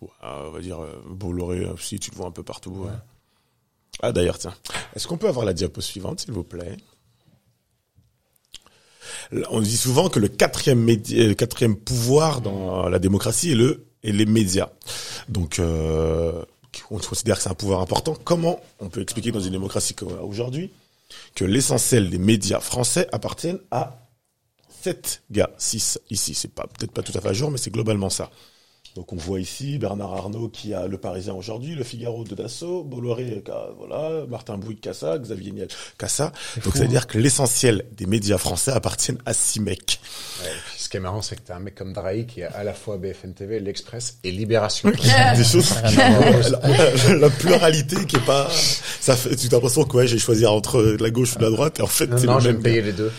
ouais, 0.00 0.08
on 0.22 0.50
va 0.50 0.60
dire 0.60 0.80
euh, 0.80 1.02
Bolloré. 1.08 1.58
euh, 1.58 1.74
Si 1.78 1.98
tu 2.00 2.10
le 2.12 2.16
vois 2.16 2.26
un 2.26 2.30
peu 2.32 2.42
partout. 2.44 2.70
ouais. 2.86 2.90
Ah 4.00 4.12
d'ailleurs, 4.12 4.38
tiens, 4.38 4.54
est-ce 4.94 5.06
qu'on 5.06 5.18
peut 5.18 5.28
avoir 5.28 5.44
la 5.44 5.52
diapo 5.52 5.80
suivante, 5.80 6.20
s'il 6.20 6.32
vous 6.32 6.44
plaît? 6.44 6.76
On 9.50 9.60
dit 9.60 9.76
souvent 9.76 10.08
que 10.08 10.18
le 10.18 10.28
quatrième 10.28 10.86
le 10.86 11.32
quatrième 11.34 11.76
pouvoir 11.76 12.40
dans 12.40 12.88
la 12.88 12.98
démocratie 12.98 13.52
est 13.52 13.56
le 13.56 13.86
et 14.02 14.12
les 14.12 14.26
médias. 14.26 14.70
Donc, 15.28 15.58
euh, 15.58 16.44
on 16.90 16.98
considère 16.98 17.36
que 17.36 17.42
c'est 17.42 17.50
un 17.50 17.54
pouvoir 17.54 17.80
important. 17.80 18.16
Comment 18.24 18.60
on 18.80 18.88
peut 18.88 19.00
expliquer 19.00 19.30
dans 19.30 19.40
une 19.40 19.52
démocratie 19.52 19.94
comme 19.94 20.12
aujourd'hui 20.20 20.72
que 21.34 21.44
l'essentiel 21.44 22.10
des 22.10 22.18
médias 22.18 22.60
français 22.60 23.06
appartiennent 23.12 23.60
à 23.70 23.98
sept 24.82 25.22
gars, 25.30 25.50
six 25.58 25.98
ici. 26.10 26.34
C'est 26.34 26.52
pas 26.52 26.66
peut-être 26.66 26.92
pas 26.92 27.02
tout 27.02 27.16
à 27.16 27.20
fait 27.20 27.28
à 27.28 27.32
jour, 27.32 27.50
mais 27.50 27.58
c'est 27.58 27.70
globalement 27.70 28.10
ça. 28.10 28.30
Donc 28.94 29.12
on 29.12 29.16
voit 29.16 29.40
ici 29.40 29.78
Bernard 29.78 30.12
Arnault 30.14 30.48
qui 30.48 30.74
a 30.74 30.86
Le 30.86 30.98
Parisien 30.98 31.32
aujourd'hui, 31.32 31.74
Le 31.74 31.82
Figaro 31.82 32.24
de 32.24 32.34
Dassault, 32.34 32.84
Bolloré, 32.84 33.42
qui 33.44 33.50
a- 33.50 33.70
voilà, 33.78 34.26
Martin 34.28 34.58
Bouygues 34.58 34.80
Cassa, 34.80 35.18
Xavier 35.18 35.52
Niel 35.52 35.68
Cassa. 35.98 36.32
Donc 36.56 36.64
fou, 36.64 36.72
ça 36.72 36.80
veut 36.80 36.88
dire 36.88 37.06
que 37.06 37.16
l'essentiel 37.18 37.86
des 37.96 38.04
médias 38.04 38.36
français 38.36 38.70
appartiennent 38.70 39.18
à 39.24 39.32
six 39.32 39.60
mecs. 39.60 39.98
Ouais, 40.42 40.48
et 40.48 40.54
puis 40.70 40.78
ce 40.78 40.88
qui 40.90 40.98
est 40.98 41.00
marrant, 41.00 41.22
c'est 41.22 41.36
que 41.36 41.40
t'as 41.42 41.56
un 41.56 41.60
mec 41.60 41.74
comme 41.74 41.94
Drahi 41.94 42.26
qui 42.26 42.42
a 42.42 42.50
à 42.50 42.64
la 42.64 42.74
fois 42.74 42.98
BFM 42.98 43.32
TV, 43.32 43.60
l'Express 43.60 44.18
et 44.24 44.30
Libération. 44.30 44.90
Des 45.36 45.42
choses, 45.44 45.72
voir. 45.72 45.90
la, 47.08 47.14
la 47.14 47.30
pluralité 47.30 48.04
qui 48.04 48.16
est 48.16 48.26
pas, 48.26 48.48
ça 48.50 49.16
fait, 49.16 49.34
tu 49.36 49.46
as 49.46 49.50
l'impression 49.52 49.84
que 49.84 49.96
ouais, 49.96 50.06
j'ai 50.06 50.18
choisi 50.18 50.44
entre 50.44 50.82
la 51.00 51.10
gauche 51.10 51.36
ou 51.36 51.38
la 51.38 51.48
droite, 51.50 51.78
et 51.78 51.82
en 51.82 51.86
fait, 51.86 52.08
non, 52.08 52.18
c'est 52.18 52.26
non, 52.26 52.34
le 52.34 52.40
j'aime 52.40 52.52
même. 52.56 52.62
payer 52.62 52.82
les 52.82 52.92
deux. 52.92 53.10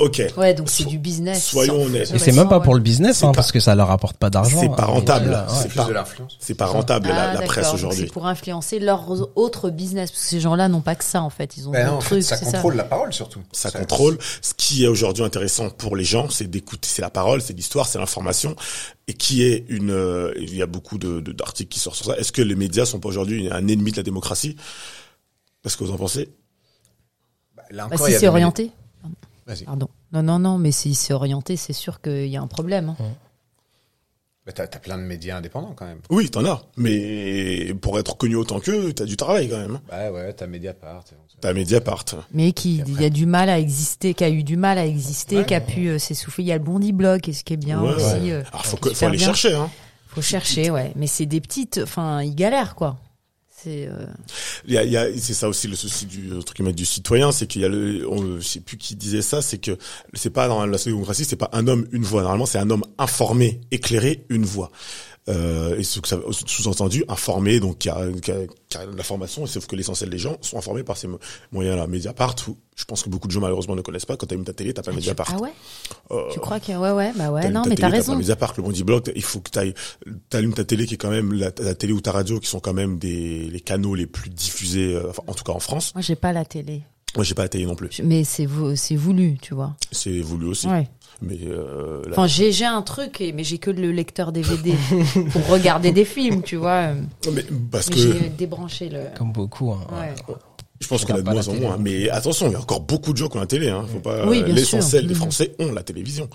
Ok. 0.00 0.22
Ouais, 0.36 0.54
donc 0.54 0.70
c'est 0.70 0.84
du 0.84 0.98
business. 0.98 1.44
soyons 1.44 1.82
honnêtes. 1.82 2.12
Et 2.14 2.18
c'est 2.18 2.32
même 2.32 2.48
pas 2.48 2.58
ouais. 2.58 2.64
pour 2.64 2.74
le 2.74 2.80
business, 2.80 3.22
hein, 3.22 3.28
pas- 3.28 3.34
parce 3.36 3.52
que 3.52 3.60
ça 3.60 3.74
leur 3.74 3.90
apporte 3.90 4.16
pas 4.16 4.30
d'argent. 4.30 4.58
C'est 4.60 4.68
pas 4.68 4.82
hein. 4.84 4.86
rentable. 4.86 5.28
Ouais, 5.30 5.34
ouais. 5.36 5.42
C'est 5.62 5.68
Plus 5.68 5.76
pas- 5.76 5.84
de 5.84 5.92
l'influence. 5.92 6.36
C'est 6.40 6.54
pas 6.54 6.66
rentable, 6.66 7.08
la, 7.08 7.30
Ah, 7.30 7.34
la 7.34 7.40
presse 7.42 7.72
aujourd'hui. 7.74 8.04
C'est 8.06 8.12
pour 8.12 8.26
influencer 8.26 8.78
leurs 8.78 9.10
autres 9.36 9.70
business, 9.70 10.10
parce 10.10 10.22
que 10.22 10.28
ces 10.28 10.40
gens-là 10.40 10.68
n'ont 10.68 10.80
pas 10.80 10.94
que 10.94 11.04
ça 11.04 11.22
en 11.22 11.30
fait, 11.30 11.56
ils 11.56 11.68
ont 11.68 11.72
Ben 11.72 11.86
non, 11.86 11.92
d'autres 11.94 11.98
en 12.06 12.08
fait, 12.08 12.14
trucs. 12.20 12.24
ça 12.24 12.38
contrôle 12.38 12.76
la 12.76 12.84
parole 12.84 13.12
surtout. 13.12 13.40
Ça 13.52 13.70
contrôle. 13.70 14.18
Ce 14.42 14.54
qui 14.56 14.84
est 14.84 14.88
aujourd'hui 14.88 15.22
intéressant 15.22 15.68
pour 15.70 15.96
les 15.96 16.04
gens, 16.04 16.30
c'est 16.30 16.48
d'écouter, 16.50 16.88
c'est 16.90 17.02
la 17.02 17.10
parole, 17.10 17.42
c'est 17.42 17.52
l'histoire, 17.52 17.86
c'est 17.86 17.98
l'information, 17.98 18.56
et 19.06 19.14
qui 19.14 19.42
est 19.44 19.64
une. 19.68 19.90
euh, 19.90 20.32
il 20.38 20.56
y 20.56 20.62
a 20.62 20.66
beaucoup 20.66 20.96
de 20.98 21.20
de- 21.20 21.32
d'articles 21.32 21.68
qui 21.70 21.78
sortent 21.80 21.96
sur 21.96 22.06
ça. 22.06 22.16
Est-ce 22.16 22.32
que 22.32 22.42
les 22.42 22.54
médias 22.54 22.86
sont 22.86 23.00
pas 23.00 23.08
aujourd'hui 23.08 23.48
un 23.52 23.68
ennemi 23.68 23.92
de 23.92 23.96
la 23.98 24.02
démocratie? 24.02 24.56
Parce 25.62 25.76
que 25.76 25.84
vous 25.84 25.90
en 25.92 25.96
pensez? 25.98 26.30
Bah, 27.54 27.62
là 27.70 27.86
Bah, 27.88 27.94
encore, 27.96 28.08
il 28.08 28.14
si 28.14 28.20
c'est 28.20 28.28
orienté. 28.28 28.70
Vas-y. 29.50 29.64
Pardon. 29.64 29.88
Non, 30.12 30.22
non, 30.22 30.38
non, 30.38 30.58
mais 30.58 30.72
si 30.72 30.94
c'est 30.94 31.12
orienté, 31.12 31.56
c'est 31.56 31.72
sûr 31.72 32.00
qu'il 32.00 32.26
y 32.28 32.36
a 32.36 32.40
un 32.42 32.46
problème. 32.46 32.94
hein. 32.98 33.04
Bah, 34.46 34.52
t'as, 34.52 34.66
plein 34.78 34.96
de 34.96 35.02
médias 35.02 35.36
indépendants 35.36 35.74
quand 35.76 35.84
même. 35.84 36.00
Oui, 36.08 36.30
t'en 36.30 36.44
as. 36.46 36.62
Mais 36.76 37.74
pour 37.74 37.98
être 37.98 38.16
connu 38.16 38.36
autant 38.36 38.58
qu'eux, 38.58 38.92
t'as 38.94 39.04
du 39.04 39.16
travail 39.16 39.48
quand 39.50 39.58
même. 39.58 39.80
Bah 39.88 40.10
ouais, 40.10 40.32
t'as 40.32 40.46
Mediapart. 40.46 41.04
T'as 41.40 41.52
Mediapart. 41.52 42.04
Mais 42.32 42.52
qui 42.52 42.78
y 42.98 43.04
a 43.04 43.10
du 43.10 43.26
mal 43.26 43.50
à 43.50 43.58
exister, 43.58 44.14
qui 44.14 44.24
a 44.24 44.30
eu 44.30 44.42
du 44.42 44.56
mal 44.56 44.78
à 44.78 44.86
exister, 44.86 45.38
Ouais. 45.38 45.44
qui 45.46 45.54
a 45.54 45.60
pu 45.60 45.88
euh, 45.88 45.98
s'essouffler. 45.98 46.44
Il 46.44 46.46
y 46.48 46.52
a 46.52 46.58
le 46.58 46.64
Bondi 46.64 46.92
Blog, 46.92 47.28
et 47.28 47.32
ce 47.34 47.44
qui 47.44 47.52
est 47.52 47.58
bien 47.58 47.82
Ouais, 47.82 47.94
aussi. 47.94 48.02
ouais. 48.04 48.32
euh, 48.32 48.42
Alors 48.50 48.64
faut, 48.66 48.76
que, 48.78 48.92
faut 48.94 49.04
aller 49.06 49.18
bien. 49.18 49.26
chercher. 49.26 49.54
Hein. 49.54 49.70
Faut 50.08 50.22
chercher, 50.22 50.70
ouais. 50.70 50.92
Mais 50.96 51.06
c'est 51.06 51.26
des 51.26 51.40
petites, 51.40 51.78
enfin, 51.82 52.22
ils 52.22 52.34
galèrent 52.34 52.74
quoi. 52.74 52.96
C'est 53.62 53.86
euh, 53.88 54.06
Il 54.66 54.72
y 54.72 54.78
a, 54.78 54.84
y 54.84 54.96
a, 54.96 55.06
c'est 55.18 55.34
ça 55.34 55.48
aussi 55.48 55.68
le 55.68 55.76
souci 55.76 56.06
du 56.06 56.30
guillemets, 56.54 56.72
du 56.72 56.86
citoyen, 56.86 57.30
c'est 57.30 57.46
qu'il 57.46 57.60
y 57.60 57.64
a 57.64 57.68
le, 57.68 58.08
on, 58.08 58.38
je 58.38 58.46
sais 58.46 58.60
plus 58.60 58.78
qui 58.78 58.96
disait 58.96 59.20
ça, 59.20 59.42
c'est 59.42 59.58
que 59.58 59.76
c'est 60.14 60.30
pas 60.30 60.48
dans 60.48 60.64
la 60.64 60.78
démocratie, 60.78 61.24
c'est 61.24 61.36
pas 61.36 61.50
un 61.52 61.66
homme 61.66 61.86
une 61.92 62.02
voix. 62.02 62.22
Normalement, 62.22 62.46
c'est 62.46 62.58
un 62.58 62.70
homme 62.70 62.84
informé, 62.96 63.60
éclairé, 63.70 64.24
une 64.30 64.44
voix. 64.44 64.70
Euh, 65.28 65.76
et 65.78 65.82
sous-entendu 65.84 67.04
informé, 67.08 67.60
donc 67.60 67.78
qui 67.78 67.88
a, 67.90 68.06
qui 68.22 68.30
a, 68.32 68.80
a 68.80 68.86
de 68.86 68.96
l'information, 68.96 69.44
sauf 69.46 69.66
que 69.66 69.76
l'essentiel 69.76 70.08
des 70.10 70.18
gens 70.18 70.36
sont 70.40 70.56
informés 70.58 70.82
par 70.82 70.96
ces 70.96 71.06
mo- 71.08 71.20
moyens-là. 71.52 71.86
Mediapart, 71.86 72.34
où 72.48 72.56
je 72.74 72.84
pense 72.84 73.02
que 73.02 73.10
beaucoup 73.10 73.28
de 73.28 73.32
gens 73.32 73.40
malheureusement 73.40 73.76
ne 73.76 73.82
connaissent 73.82 74.06
pas. 74.06 74.16
Quand 74.16 74.26
t'allumes 74.26 74.44
ta 74.44 74.54
télé, 74.54 74.72
t'as 74.72 74.82
pas 74.82 74.92
Mediapart. 74.92 75.30
ah 75.36 75.40
ouais? 75.40 75.52
Euh, 76.10 76.22
Tu 76.32 76.40
crois 76.40 76.58
que 76.58 76.72
ouais, 76.72 76.90
ouais, 76.90 77.12
bah 77.16 77.30
ouais. 77.30 77.48
Non, 77.50 77.62
mais 77.68 77.74
t'as 77.76 77.82
pas 77.90 77.96
raison. 77.96 78.16
Mediapart, 78.16 78.54
le 78.56 78.62
Bondi 78.62 78.82
Blog, 78.82 79.12
il 79.14 79.22
faut 79.22 79.40
que 79.40 79.50
t'ailles, 79.50 79.74
t'allumes 80.30 80.54
ta 80.54 80.64
télé 80.64 80.86
qui 80.86 80.94
est 80.94 80.98
quand 80.98 81.10
même 81.10 81.32
la, 81.34 81.52
la 81.60 81.74
télé 81.74 81.92
ou 81.92 82.00
ta 82.00 82.12
radio 82.12 82.40
qui 82.40 82.48
sont 82.48 82.60
quand 82.60 82.74
même 82.74 82.98
des 82.98 83.44
les 83.50 83.60
canaux 83.60 83.94
les 83.94 84.06
plus 84.06 84.30
diffusés, 84.30 84.94
euh, 84.94 85.12
en 85.26 85.34
tout 85.34 85.44
cas 85.44 85.52
en 85.52 85.60
France. 85.60 85.94
Moi, 85.94 86.02
j'ai 86.02 86.16
pas 86.16 86.32
la 86.32 86.44
télé, 86.46 86.82
Moi, 87.14 87.24
j'ai 87.24 87.34
pas 87.34 87.42
la 87.42 87.48
télé 87.50 87.66
non 87.66 87.74
plus. 87.76 88.00
Mais 88.02 88.24
c'est 88.24 88.46
voulu, 88.46 89.36
tu 89.42 89.54
vois. 89.54 89.76
C'est 89.92 90.20
voulu 90.20 90.46
aussi. 90.46 90.66
Ouais. 90.66 90.88
Mais 91.22 91.38
euh, 91.44 92.02
Enfin, 92.10 92.26
j'ai 92.26 92.64
un 92.64 92.82
truc, 92.82 93.20
et- 93.20 93.32
mais 93.32 93.44
j'ai 93.44 93.58
que 93.58 93.70
le 93.70 93.92
lecteur 93.92 94.32
DVD 94.32 94.72
pour 95.32 95.46
regarder 95.48 95.92
des 95.92 96.04
films, 96.06 96.42
tu 96.42 96.56
vois. 96.56 96.92
mais 97.32 97.44
parce 97.70 97.88
Mais 97.90 97.94
que 97.94 98.00
j'ai 98.00 98.28
débranché 98.30 98.88
le. 98.88 99.00
Comme 99.18 99.32
beaucoup. 99.32 99.70
Hein. 99.72 99.86
Ouais. 99.92 100.14
je 100.80 100.86
pense 100.88 101.00
qu'il 101.04 101.10
y 101.10 101.12
en 101.12 101.16
a 101.16 101.22
de 101.22 101.30
moins 101.30 101.46
en 101.48 101.54
moins. 101.54 101.76
Mais 101.76 102.08
attention, 102.08 102.46
il 102.48 102.52
y 102.52 102.54
a 102.56 102.60
encore 102.60 102.80
beaucoup 102.80 103.12
de 103.12 103.18
gens 103.18 103.28
qui 103.28 103.36
ont 103.36 103.40
la 103.40 103.46
télé. 103.46 103.68
Hein. 103.68 103.84
Faut 103.92 104.00
pas. 104.00 104.26
Oui, 104.26 104.42
L'essentiel 104.46 105.06
des 105.06 105.12
Mhm. 105.14 105.20
Français 105.20 105.54
ont 105.58 105.72
la 105.72 105.82
télévision. 105.82 106.28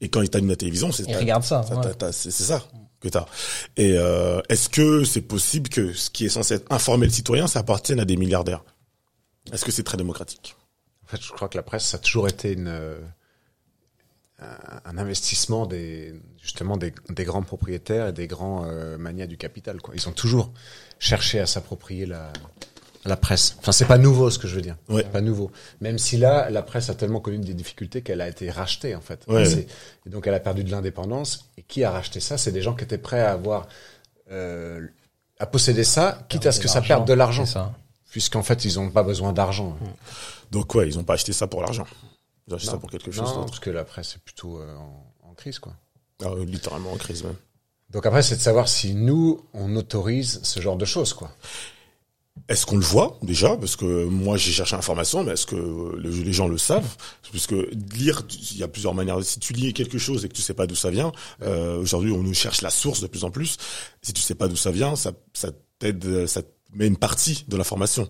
Et 0.00 0.08
quand 0.08 0.22
ils 0.22 0.30
t'allument 0.30 0.50
la 0.50 0.56
télévision, 0.56 0.92
c'est 0.92 1.02
Ils 1.08 1.16
regardent 1.16 1.42
ça. 1.44 1.64
ça, 1.64 1.74
ouais. 1.74 1.82
t'as- 1.82 1.94
t'as- 1.94 2.12
c'est 2.12 2.30
c'est 2.30 2.44
ça 2.44 2.62
que 3.00 3.08
t'as. 3.08 3.26
Et 3.76 3.94
euh, 3.96 4.40
est-ce 4.48 4.68
que 4.68 5.02
c'est 5.02 5.20
possible 5.22 5.68
que 5.68 5.92
ce 5.92 6.10
qui 6.10 6.26
est 6.26 6.28
censé 6.28 6.54
être 6.54 6.66
informer 6.72 7.06
le 7.06 7.12
citoyen, 7.12 7.48
ça 7.48 7.58
appartienne 7.58 7.98
à 7.98 8.04
des 8.04 8.16
milliardaires? 8.16 8.62
Est-ce 9.52 9.64
que 9.64 9.72
c'est 9.72 9.82
très 9.82 9.96
démocratique? 9.96 10.54
En 11.04 11.08
fait, 11.10 11.20
je 11.22 11.32
crois 11.32 11.48
que 11.48 11.56
la 11.56 11.62
presse, 11.64 11.84
ça 11.86 11.96
a 11.96 12.00
toujours 12.00 12.28
été 12.28 12.52
une, 12.52 12.68
euh, 12.68 12.98
un, 14.40 14.98
investissement 14.98 15.66
des, 15.66 16.14
justement 16.40 16.76
des, 16.76 16.92
des 17.10 17.24
grands 17.24 17.42
propriétaires 17.42 18.08
et 18.08 18.12
des 18.12 18.26
grands 18.26 18.64
euh, 18.66 18.96
manias 18.98 19.26
du 19.26 19.36
capital. 19.36 19.80
Quoi. 19.80 19.94
Ils 19.96 20.08
ont 20.08 20.12
toujours 20.12 20.52
cherché 20.98 21.40
à 21.40 21.46
s'approprier 21.46 22.06
la, 22.06 22.32
la 23.04 23.16
presse. 23.16 23.56
Enfin, 23.58 23.72
c'est 23.72 23.86
pas 23.86 23.98
nouveau 23.98 24.30
ce 24.30 24.38
que 24.38 24.46
je 24.46 24.54
veux 24.54 24.62
dire. 24.62 24.76
Ouais. 24.88 25.02
C'est 25.02 25.10
pas 25.10 25.20
nouveau. 25.20 25.50
Même 25.80 25.98
si 25.98 26.16
là, 26.18 26.50
la 26.50 26.62
presse 26.62 26.88
a 26.88 26.94
tellement 26.94 27.20
connu 27.20 27.38
des 27.38 27.54
difficultés 27.54 28.02
qu'elle 28.02 28.20
a 28.20 28.28
été 28.28 28.50
rachetée 28.50 28.94
en 28.94 29.00
fait. 29.00 29.24
Ouais. 29.26 29.66
Et 30.06 30.10
donc, 30.10 30.26
elle 30.26 30.34
a 30.34 30.40
perdu 30.40 30.62
de 30.62 30.70
l'indépendance. 30.70 31.50
Et 31.56 31.62
qui 31.62 31.82
a 31.82 31.90
racheté 31.90 32.20
ça? 32.20 32.38
C'est 32.38 32.52
des 32.52 32.62
gens 32.62 32.74
qui 32.74 32.84
étaient 32.84 32.98
prêts 32.98 33.20
à 33.20 33.32
avoir 33.32 33.66
euh, 34.30 34.86
à 35.40 35.46
posséder 35.46 35.84
ça, 35.84 36.26
quitte 36.28 36.46
à 36.46 36.52
ce 36.52 36.60
que 36.60 36.68
ça 36.68 36.80
perde 36.80 37.06
de 37.06 37.12
l'argent, 37.12 37.46
C'est 37.46 37.54
ça. 37.54 37.72
puisqu'en 38.10 38.42
fait, 38.42 38.64
ils 38.64 38.78
ont 38.78 38.90
pas 38.90 39.02
besoin 39.02 39.32
d'argent. 39.32 39.76
Donc 40.50 40.74
ouais, 40.74 40.86
ils 40.88 40.98
ont 40.98 41.04
pas 41.04 41.14
acheté 41.14 41.32
ça 41.32 41.46
pour 41.46 41.60
l'argent. 41.62 41.86
Ils 42.48 42.54
acheté 42.54 42.70
ça 42.70 42.78
pour 42.78 42.90
quelque 42.90 43.10
chose 43.10 43.34
Non, 43.34 43.44
parce 43.44 43.60
que 43.60 43.70
la 43.70 43.84
presse 43.84 44.14
est 44.16 44.22
plutôt 44.24 44.60
euh, 44.60 44.74
en, 44.76 45.12
en 45.30 45.34
crise, 45.34 45.58
quoi. 45.58 45.74
Ah, 46.24 46.28
euh, 46.30 46.44
littéralement 46.44 46.92
en 46.92 46.96
crise 46.96 47.22
même. 47.24 47.36
Donc 47.90 48.04
après, 48.06 48.22
c'est 48.22 48.36
de 48.36 48.40
savoir 48.42 48.68
si 48.68 48.94
nous, 48.94 49.40
on 49.54 49.74
autorise 49.76 50.40
ce 50.42 50.60
genre 50.60 50.76
de 50.76 50.84
choses, 50.84 51.12
quoi. 51.14 51.30
Est-ce 52.48 52.66
qu'on 52.66 52.76
le 52.76 52.84
voit 52.84 53.18
déjà? 53.22 53.56
Parce 53.56 53.74
que 53.74 54.04
moi 54.04 54.36
j'ai 54.36 54.52
cherché 54.52 54.76
l'information, 54.76 55.24
mais 55.24 55.32
est-ce 55.32 55.44
que 55.44 55.56
le- 55.56 56.08
les 56.08 56.32
gens 56.32 56.46
le 56.46 56.56
savent? 56.56 56.96
Puisque 57.30 57.50
lire, 57.94 58.22
il 58.52 58.58
y 58.58 58.62
a 58.62 58.68
plusieurs 58.68 58.94
manières. 58.94 59.22
Si 59.24 59.40
tu 59.40 59.52
lis 59.52 59.74
quelque 59.74 59.98
chose 59.98 60.24
et 60.24 60.28
que 60.28 60.34
tu 60.34 60.40
sais 60.42 60.54
pas 60.54 60.66
d'où 60.68 60.76
ça 60.76 60.90
vient, 60.90 61.10
euh, 61.42 61.78
aujourd'hui 61.80 62.12
on 62.12 62.22
nous 62.22 62.34
cherche 62.34 62.62
la 62.62 62.70
source 62.70 63.00
de 63.00 63.08
plus 63.08 63.24
en 63.24 63.30
plus. 63.32 63.56
Si 64.02 64.12
tu 64.12 64.22
sais 64.22 64.36
pas 64.36 64.46
d'où 64.46 64.54
ça 64.56 64.70
vient, 64.70 64.94
ça, 64.94 65.12
ça 65.34 65.50
t'aide, 65.80 66.26
ça 66.28 66.42
met 66.74 66.86
une 66.86 66.96
partie 66.96 67.44
de 67.48 67.56
l'information. 67.56 68.08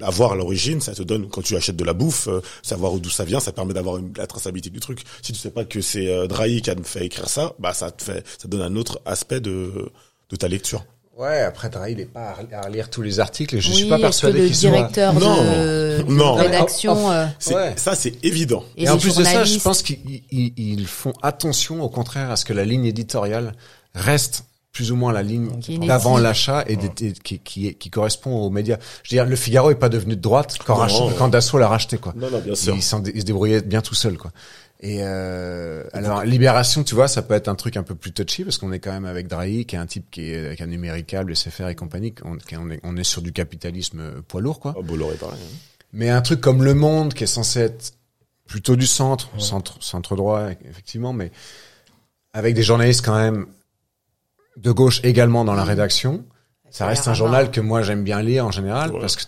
Avoir 0.00 0.34
l'origine, 0.34 0.80
ça 0.80 0.94
te 0.94 1.02
donne 1.02 1.28
quand 1.28 1.42
tu 1.42 1.56
achètes 1.56 1.76
de 1.76 1.84
la 1.84 1.92
bouffe, 1.92 2.26
euh, 2.28 2.40
savoir 2.62 2.94
d'où 2.94 3.10
ça 3.10 3.24
vient, 3.24 3.38
ça 3.40 3.52
permet 3.52 3.74
d'avoir 3.74 3.98
une, 3.98 4.12
la 4.16 4.26
traçabilité 4.26 4.70
du 4.70 4.80
truc. 4.80 5.02
Si 5.22 5.32
tu 5.32 5.38
sais 5.38 5.50
pas 5.50 5.64
que 5.64 5.80
c'est 5.80 6.08
euh, 6.08 6.26
Drahi 6.26 6.62
qui 6.62 6.70
a 6.70 6.74
fait 6.82 7.06
écrire 7.06 7.28
ça, 7.28 7.52
bah 7.58 7.72
ça 7.72 7.90
te 7.90 8.02
fait, 8.02 8.24
ça 8.26 8.42
te 8.44 8.48
donne 8.48 8.62
un 8.62 8.76
autre 8.76 9.00
aspect 9.06 9.40
de 9.40 9.90
de 10.30 10.36
ta 10.36 10.48
lecture. 10.48 10.84
Ouais, 11.16 11.42
après, 11.42 11.68
Drahi, 11.68 11.92
il 11.92 12.00
est 12.00 12.06
pas 12.06 12.34
à 12.52 12.62
relire 12.62 12.88
tous 12.88 13.02
les 13.02 13.20
articles 13.20 13.60
je 13.60 13.68
oui, 13.68 13.74
suis 13.76 13.88
pas 13.88 13.98
persuadé 13.98 14.40
le 14.40 14.46
qu'il 14.46 14.56
soit... 14.56 14.70
directeur 14.70 15.12
Non. 15.12 15.44
de, 15.44 16.02
de 16.02 16.10
Non. 16.10 16.34
rédaction 16.36 17.12
euh, 17.12 17.26
C'est- 17.38 17.54
Ouais. 17.54 17.74
Ça 17.76 17.94
c'est 17.94 18.24
évident. 18.24 18.64
et, 18.78 18.84
Et, 18.84 18.88
en 18.88 18.96
plus 18.96 19.14
de 19.16 19.22
ça, 19.22 19.44
je 19.44 19.58
pense 19.58 19.82
qu'ils 19.82 20.22
ils- 20.32 20.54
ils 20.56 20.86
font 20.86 21.12
attention, 21.22 21.82
au 21.82 21.88
contraire, 21.90 22.30
à 22.30 22.36
ce 22.36 22.46
que 22.46 22.54
la 22.54 22.64
ligne 22.64 22.86
éditoriale 22.86 23.52
reste 23.94 24.44
plus 24.72 24.90
ou 24.90 24.96
moins 24.96 25.12
la 25.12 25.22
ligne 25.22 25.50
d'avant 25.86 26.16
l'achat 26.16 26.64
et, 26.66 26.76
des- 26.76 27.08
et 27.08 27.12
qui, 27.12 27.38
qui, 27.40 27.74
qui 27.74 27.90
correspond 27.90 28.30
aux 28.34 28.50
médias. 28.50 28.78
Je 29.02 29.10
veux 29.14 29.16
dire, 29.22 29.26
le 29.28 29.36
Figaro 29.36 29.70
est 29.70 29.74
pas 29.76 29.90
devenu 29.90 30.16
de 30.16 30.20
droite 30.20 30.56
quand, 30.64 30.76
Non. 30.78 30.86
rach- 30.86 31.16
quand 31.18 31.28
Dassault 31.28 31.58
l'a 31.58 31.68
racheté, 31.68 31.98
quoi. 31.98 32.14
Non, 32.16 32.30
non, 32.30 32.40
bien 32.40 32.54
sûr. 32.54 32.74
Il, 32.74 32.78
il 32.78 33.20
se 33.20 33.26
débrouillait 33.26 33.60
bien 33.60 33.82
tout 33.82 33.94
seul, 33.94 34.16
quoi. 34.16 34.32
Et 34.84 34.98
euh, 35.02 35.84
alors 35.92 36.24
Libération, 36.24 36.82
tu 36.82 36.94
vois, 36.96 37.06
ça 37.06 37.22
peut 37.22 37.34
être 37.34 37.46
un 37.48 37.54
truc 37.54 37.76
un 37.76 37.84
peu 37.84 37.94
plus 37.94 38.10
touchy 38.12 38.42
parce 38.44 38.58
qu'on 38.58 38.72
est 38.72 38.80
quand 38.80 38.90
même 38.92 39.04
avec 39.04 39.28
Drahi, 39.28 39.64
qui 39.66 39.76
est 39.76 39.78
un 39.78 39.86
type 39.86 40.10
qui 40.10 40.32
est 40.32 40.46
avec 40.46 40.60
un 40.60 40.66
numéricable, 40.66 41.36
SFR 41.36 41.68
et 41.68 41.74
compagnie. 41.76 42.14
On, 42.24 42.36
qui- 42.36 42.56
on 42.56 42.68
est, 42.70 42.80
on 42.82 42.96
est 42.96 43.04
sur 43.04 43.22
du 43.22 43.32
capitalisme 43.32 44.00
euh, 44.00 44.22
poids 44.26 44.40
lourd, 44.40 44.58
quoi. 44.58 44.74
Oh, 44.76 44.82
Bolloré 44.82 45.14
pareil. 45.16 45.38
hein. 45.40 45.56
Mais 45.92 46.08
un 46.08 46.22
truc 46.22 46.40
comme 46.40 46.64
Le 46.64 46.72
Monde, 46.74 47.12
qui 47.14 47.24
est 47.24 47.28
censé 47.28 47.60
être 47.60 47.92
plutôt 48.46 48.74
du 48.74 48.86
centre, 48.86 49.28
centre, 49.38 49.76
centre 49.80 50.16
droit, 50.16 50.48
effectivement, 50.68 51.12
mais 51.12 51.30
avec 52.32 52.54
des 52.54 52.62
journalistes 52.62 53.04
quand 53.04 53.14
même 53.14 53.46
de 54.56 54.70
gauche 54.70 55.00
également 55.04 55.44
dans 55.44 55.54
la 55.54 55.64
rédaction. 55.64 56.24
Ça 56.70 56.86
reste 56.86 57.06
un 57.08 57.14
journal 57.14 57.50
que 57.50 57.60
moi 57.60 57.82
j'aime 57.82 58.02
bien 58.04 58.22
lire 58.22 58.46
en 58.46 58.50
général 58.50 58.92
Ouais. 58.92 59.00
parce 59.00 59.16
que 59.16 59.22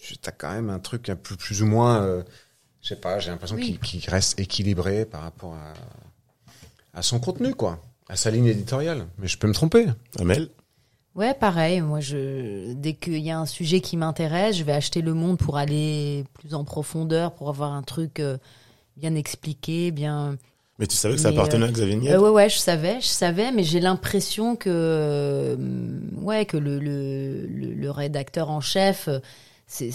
tu 0.00 0.16
as 0.26 0.32
quand 0.32 0.52
même 0.52 0.70
un 0.70 0.78
truc 0.78 1.08
un 1.08 1.16
peu 1.16 1.36
plus 1.36 1.62
ou 1.62 1.66
moins, 1.66 2.02
euh, 2.02 2.22
je 2.82 2.88
sais 2.88 2.96
pas, 2.96 3.18
j'ai 3.18 3.30
l'impression 3.30 3.56
Oui. 3.56 3.78
qu'il 3.80 4.00
qu'il 4.00 4.10
reste 4.10 4.38
équilibré 4.38 5.04
par 5.04 5.22
rapport 5.22 5.54
à, 5.54 5.72
à 6.98 7.02
son 7.02 7.18
contenu, 7.20 7.54
quoi, 7.54 7.80
à 8.08 8.16
sa 8.16 8.30
ligne 8.30 8.46
éditoriale. 8.46 9.06
Mais 9.18 9.26
je 9.28 9.38
peux 9.38 9.46
me 9.48 9.54
tromper. 9.54 9.86
Amel? 10.18 10.48
Ouais, 11.14 11.34
pareil. 11.34 11.80
Moi, 11.82 12.00
je 12.00 12.72
dès 12.74 12.94
qu'il 12.94 13.18
y 13.18 13.30
a 13.30 13.38
un 13.38 13.46
sujet 13.46 13.80
qui 13.80 13.96
m'intéresse, 13.96 14.56
je 14.56 14.64
vais 14.64 14.72
acheter 14.72 15.02
Le 15.02 15.14
Monde 15.14 15.38
pour 15.38 15.56
aller 15.58 16.24
plus 16.34 16.54
en 16.54 16.64
profondeur, 16.64 17.32
pour 17.34 17.48
avoir 17.48 17.72
un 17.72 17.82
truc 17.82 18.18
euh, 18.20 18.38
bien 18.96 19.14
expliqué, 19.14 19.90
bien. 19.90 20.36
Mais 20.82 20.88
tu 20.88 20.96
savais 20.96 21.14
que 21.14 21.20
ça 21.20 21.28
appartenait 21.28 21.66
euh, 21.66 21.68
à 21.68 21.70
Xavier 21.70 21.94
Niel 21.94 22.16
Euh, 22.16 22.20
ouais, 22.20 22.30
ouais, 22.30 22.48
je 22.50 22.58
savais, 22.58 23.00
je 23.00 23.06
savais, 23.06 23.52
mais 23.52 23.62
j'ai 23.62 23.78
l'impression 23.78 24.56
que, 24.56 24.68
euh, 24.68 25.56
ouais, 26.20 26.44
que 26.44 26.56
le 26.56 26.80
le, 26.80 27.46
le, 27.46 27.72
le 27.72 27.90
rédacteur 27.92 28.50
en 28.50 28.60
chef, 28.60 29.06
euh, 29.06 29.20
c'est- 29.68 29.92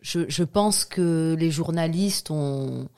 je, 0.00 0.20
je 0.28 0.44
pense 0.44 0.86
que 0.86 1.36
les 1.38 1.50
journalistes 1.50 2.30
ont, 2.30 2.88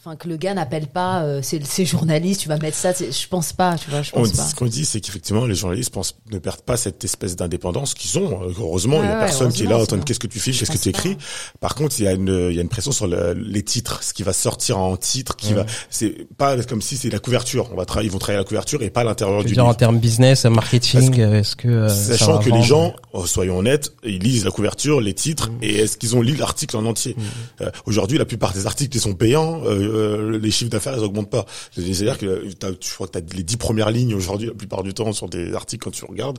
Enfin, 0.00 0.14
que 0.14 0.28
le 0.28 0.36
gars 0.36 0.54
n'appelle 0.54 0.86
pas, 0.86 1.22
euh, 1.24 1.40
c'est 1.42 1.60
c'est 1.66 1.84
journaliste, 1.84 2.42
tu 2.42 2.48
vas 2.48 2.56
mettre 2.58 2.76
ça. 2.76 2.92
Je 2.92 3.26
pense 3.28 3.52
pas, 3.52 3.76
tu 3.76 3.90
vois, 3.90 4.00
je 4.02 4.12
On 4.14 4.20
pense 4.20 4.30
dit- 4.30 4.36
pas. 4.36 4.44
ce 4.44 4.54
qu'on 4.54 4.66
dit, 4.66 4.84
c'est 4.84 5.00
qu'effectivement, 5.00 5.44
les 5.44 5.56
journalistes 5.56 5.92
pensent, 5.92 6.14
ne 6.30 6.38
perdent 6.38 6.60
pas 6.62 6.76
cette 6.76 7.02
espèce 7.02 7.34
d'indépendance 7.34 7.94
qu'ils 7.94 8.16
ont. 8.16 8.44
Euh, 8.44 8.52
Heureusement, 8.60 9.02
il 9.02 9.06
y 9.06 9.08
a 9.08 9.10
Ouais, 9.10 9.14
ouais, 9.14 9.20
personne 9.24 9.52
qui 9.52 9.64
est 9.64 9.66
là, 9.66 9.76
en 9.76 9.86
train 9.86 9.98
qu'est-ce 9.98 10.20
que 10.20 10.28
tu 10.28 10.38
filmes, 10.38 10.54
Je 10.54 10.60
qu'est-ce 10.60 10.70
que 10.70 10.78
tu 10.78 10.92
pas. 10.92 10.98
écris. 11.00 11.16
Par 11.58 11.74
contre, 11.74 11.96
il 11.98 12.04
y 12.04 12.06
a 12.06 12.12
une, 12.12 12.48
il 12.50 12.54
y 12.54 12.60
a 12.60 12.62
une 12.62 12.68
pression 12.68 12.92
sur 12.92 13.08
le- 13.08 13.32
les 13.34 13.64
titres, 13.64 14.04
ce 14.04 14.14
qui 14.14 14.22
va 14.22 14.32
sortir 14.32 14.78
en 14.78 14.96
titre, 14.96 15.34
qui 15.34 15.52
va, 15.52 15.66
c'est 15.90 16.28
pas 16.36 16.56
comme 16.62 16.80
si 16.80 16.96
c'est 16.96 17.10
la 17.10 17.18
couverture. 17.18 17.68
On 17.72 17.76
va 17.76 17.84
travailler, 17.84 18.08
ils 18.08 18.12
vont 18.12 18.18
travailler 18.18 18.38
la 18.44 18.46
couverture 18.48 18.80
et 18.84 18.90
pas 18.90 19.02
l'intérieur 19.02 19.40
Tu 19.40 19.46
du 19.46 19.48
veux 19.50 19.54
dire 19.54 19.64
en 19.64 19.70
livre. 19.70 19.78
termes 19.78 19.98
business, 19.98 20.44
marketing, 20.44 21.18
euh, 21.20 21.40
est-ce 21.40 21.56
que 21.56 21.66
euh, 21.66 21.88
Sachant 21.88 22.38
que 22.38 22.50
les 22.50 22.62
gens, 22.62 22.94
oh, 23.12 23.26
soyons 23.26 23.58
honnêtes, 23.58 23.94
ils 24.04 24.20
lisent 24.22 24.44
la 24.44 24.52
couverture, 24.52 25.00
les 25.00 25.14
titres, 25.14 25.50
Mm. 25.50 25.58
et 25.62 25.74
est-ce 25.80 25.96
qu'ils 25.96 26.14
ont 26.14 26.22
lu 26.22 26.36
l'article 26.36 26.76
en 26.76 26.84
entier? 26.84 27.16
Euh, 27.62 27.70
Aujourd'hui, 27.86 28.16
la 28.16 28.24
plupart 28.26 28.52
des 28.52 28.66
articles 28.66 28.90
qui 28.92 29.00
sont 29.00 29.14
payants, 29.14 29.60
euh, 29.64 29.87
euh, 29.88 30.38
les 30.38 30.50
chiffres 30.50 30.70
d'affaires, 30.70 30.96
ils 30.96 31.04
augmentent 31.04 31.30
pas. 31.30 31.46
C'est-à-dire 31.72 32.18
que 32.18 32.72
tu 32.74 32.90
crois 32.92 33.06
que 33.06 33.18
t'as 33.18 33.34
les 33.34 33.42
dix 33.42 33.56
premières 33.56 33.90
lignes 33.90 34.14
aujourd'hui, 34.14 34.48
la 34.48 34.54
plupart 34.54 34.82
du 34.82 34.94
temps, 34.94 35.12
sur 35.12 35.28
des 35.28 35.54
articles 35.54 35.84
quand 35.84 35.90
tu 35.90 36.04
regardes, 36.04 36.38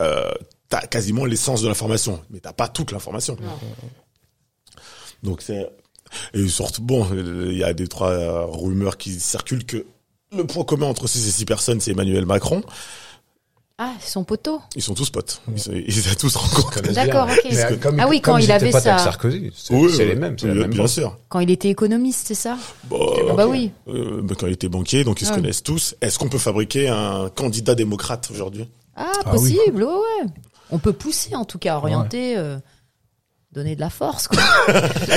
euh, 0.00 0.30
t'as 0.68 0.86
quasiment 0.86 1.24
l'essence 1.24 1.62
de 1.62 1.68
l'information, 1.68 2.20
mais 2.30 2.40
t'as 2.40 2.52
pas 2.52 2.68
toute 2.68 2.92
l'information. 2.92 3.36
Donc 5.22 5.42
c'est 5.42 5.68
et 6.32 6.48
surtout 6.48 6.82
bon, 6.82 7.06
il 7.12 7.56
y 7.56 7.64
a 7.64 7.74
des 7.74 7.86
trois 7.86 8.46
rumeurs 8.46 8.96
qui 8.96 9.20
circulent 9.20 9.66
que 9.66 9.84
le 10.34 10.46
point 10.46 10.64
commun 10.64 10.86
entre 10.86 11.06
ces 11.06 11.18
six 11.18 11.44
personnes, 11.44 11.80
c'est 11.80 11.90
Emmanuel 11.92 12.26
Macron. 12.26 12.62
Ah, 13.80 13.92
c'est 14.00 14.10
son 14.10 14.24
poteau. 14.24 14.60
Ils 14.74 14.82
sont 14.82 14.94
tous 14.94 15.08
potes. 15.08 15.40
Ils, 15.52 15.58
sont- 15.60 15.70
ils 15.72 16.08
ont 16.10 16.14
tous 16.18 16.34
rencontrés. 16.34 16.80
D'accord, 16.92 17.28
ok. 17.30 17.38
Mais, 17.48 17.64
euh, 17.64 17.76
comme- 17.76 18.00
Ah 18.00 18.08
oui, 18.08 18.20
quand 18.20 18.32
comme 18.32 18.40
il 18.40 18.44
ils 18.46 18.50
avait 18.52 18.70
potes 18.72 18.84
avec 18.86 18.98
sa- 18.98 19.04
Sarkozy, 19.04 19.52
c'est 19.54 19.72
Oui, 19.72 19.88
c'est 19.92 20.02
oui, 20.02 20.08
les 20.08 20.14
mêmes, 20.16 20.36
c'est 20.36 20.48
la 20.48 20.54
même 20.54 20.70
bien 20.70 20.86
sûr. 20.88 21.16
Quand 21.28 21.38
il 21.38 21.50
était 21.50 21.68
économiste, 21.68 22.24
c'est 22.26 22.34
ça 22.34 22.56
Bon, 22.90 22.98
Ah 23.30 23.34
bah 23.34 23.46
oui. 23.46 23.70
euh, 23.88 24.20
bah, 24.22 24.34
quand 24.36 24.48
il 24.48 24.54
était 24.54 24.68
banquier, 24.68 25.04
donc 25.04 25.20
ils 25.20 25.26
se 25.26 25.30
Ouais. 25.30 25.36
connaissent 25.36 25.62
tous. 25.62 25.94
Est-ce 26.00 26.18
qu'on 26.18 26.28
peut 26.28 26.38
fabriquer 26.38 26.88
un 26.88 27.28
candidat 27.32 27.76
démocrate 27.76 28.28
aujourd'hui? 28.32 28.68
Ah, 28.96 29.12
Ah 29.24 29.30
oui. 29.36 29.54
possible, 29.54 29.84
ouais, 29.84 29.92
ouais. 29.92 30.26
On 30.72 30.78
peut 30.80 30.92
pousser, 30.92 31.36
en 31.36 31.44
tout 31.44 31.58
cas, 31.58 31.76
orienter, 31.76 32.36
euh, 32.36 32.58
donner 33.52 33.74
de 33.76 33.80
la 33.80 33.90
force, 33.90 34.28
quoi. 34.28 34.38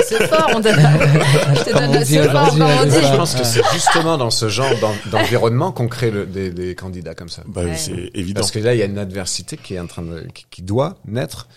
c'est 0.08 0.26
fort, 0.28 0.50
on 0.56 0.60
donne, 0.62 0.76
je 0.76 1.64
te 1.64 1.74
donne 1.74 1.90
aujourd'hui, 1.90 2.60
comme 2.60 2.62
on 2.82 2.86
dit. 2.86 2.92
Je 2.96 3.16
pense 3.18 3.36
que 3.36 3.44
c'est 3.44 3.62
justement 3.74 4.18
dans 4.18 4.30
ce 4.32 4.48
genre 4.50 4.74
d'en- 4.80 4.96
d'environnement 5.12 5.72
qu'on 5.72 5.88
crée 5.88 6.12
le- 6.12 6.26
des, 6.26 6.50
des 6.52 6.74
candidats 6.76 7.14
comme 7.14 7.30
ça. 7.30 7.44
Bah 7.46 7.64
Ouais. 7.64 7.76
c'est 7.76 8.10
évident. 8.14 8.40
Parce 8.40 8.52
que 8.52 8.60
là, 8.60 8.74
il 8.74 8.80
y 8.80 8.82
a 8.82 8.86
une 8.86 8.98
adversité 8.98 9.58
qui 9.58 9.74
est 9.76 9.80
en 9.80 9.88
train 9.88 10.02
de, 10.04 10.22
qui, 10.34 10.46
qui 10.50 10.62
doit 10.62 10.96
naître, 11.06 11.50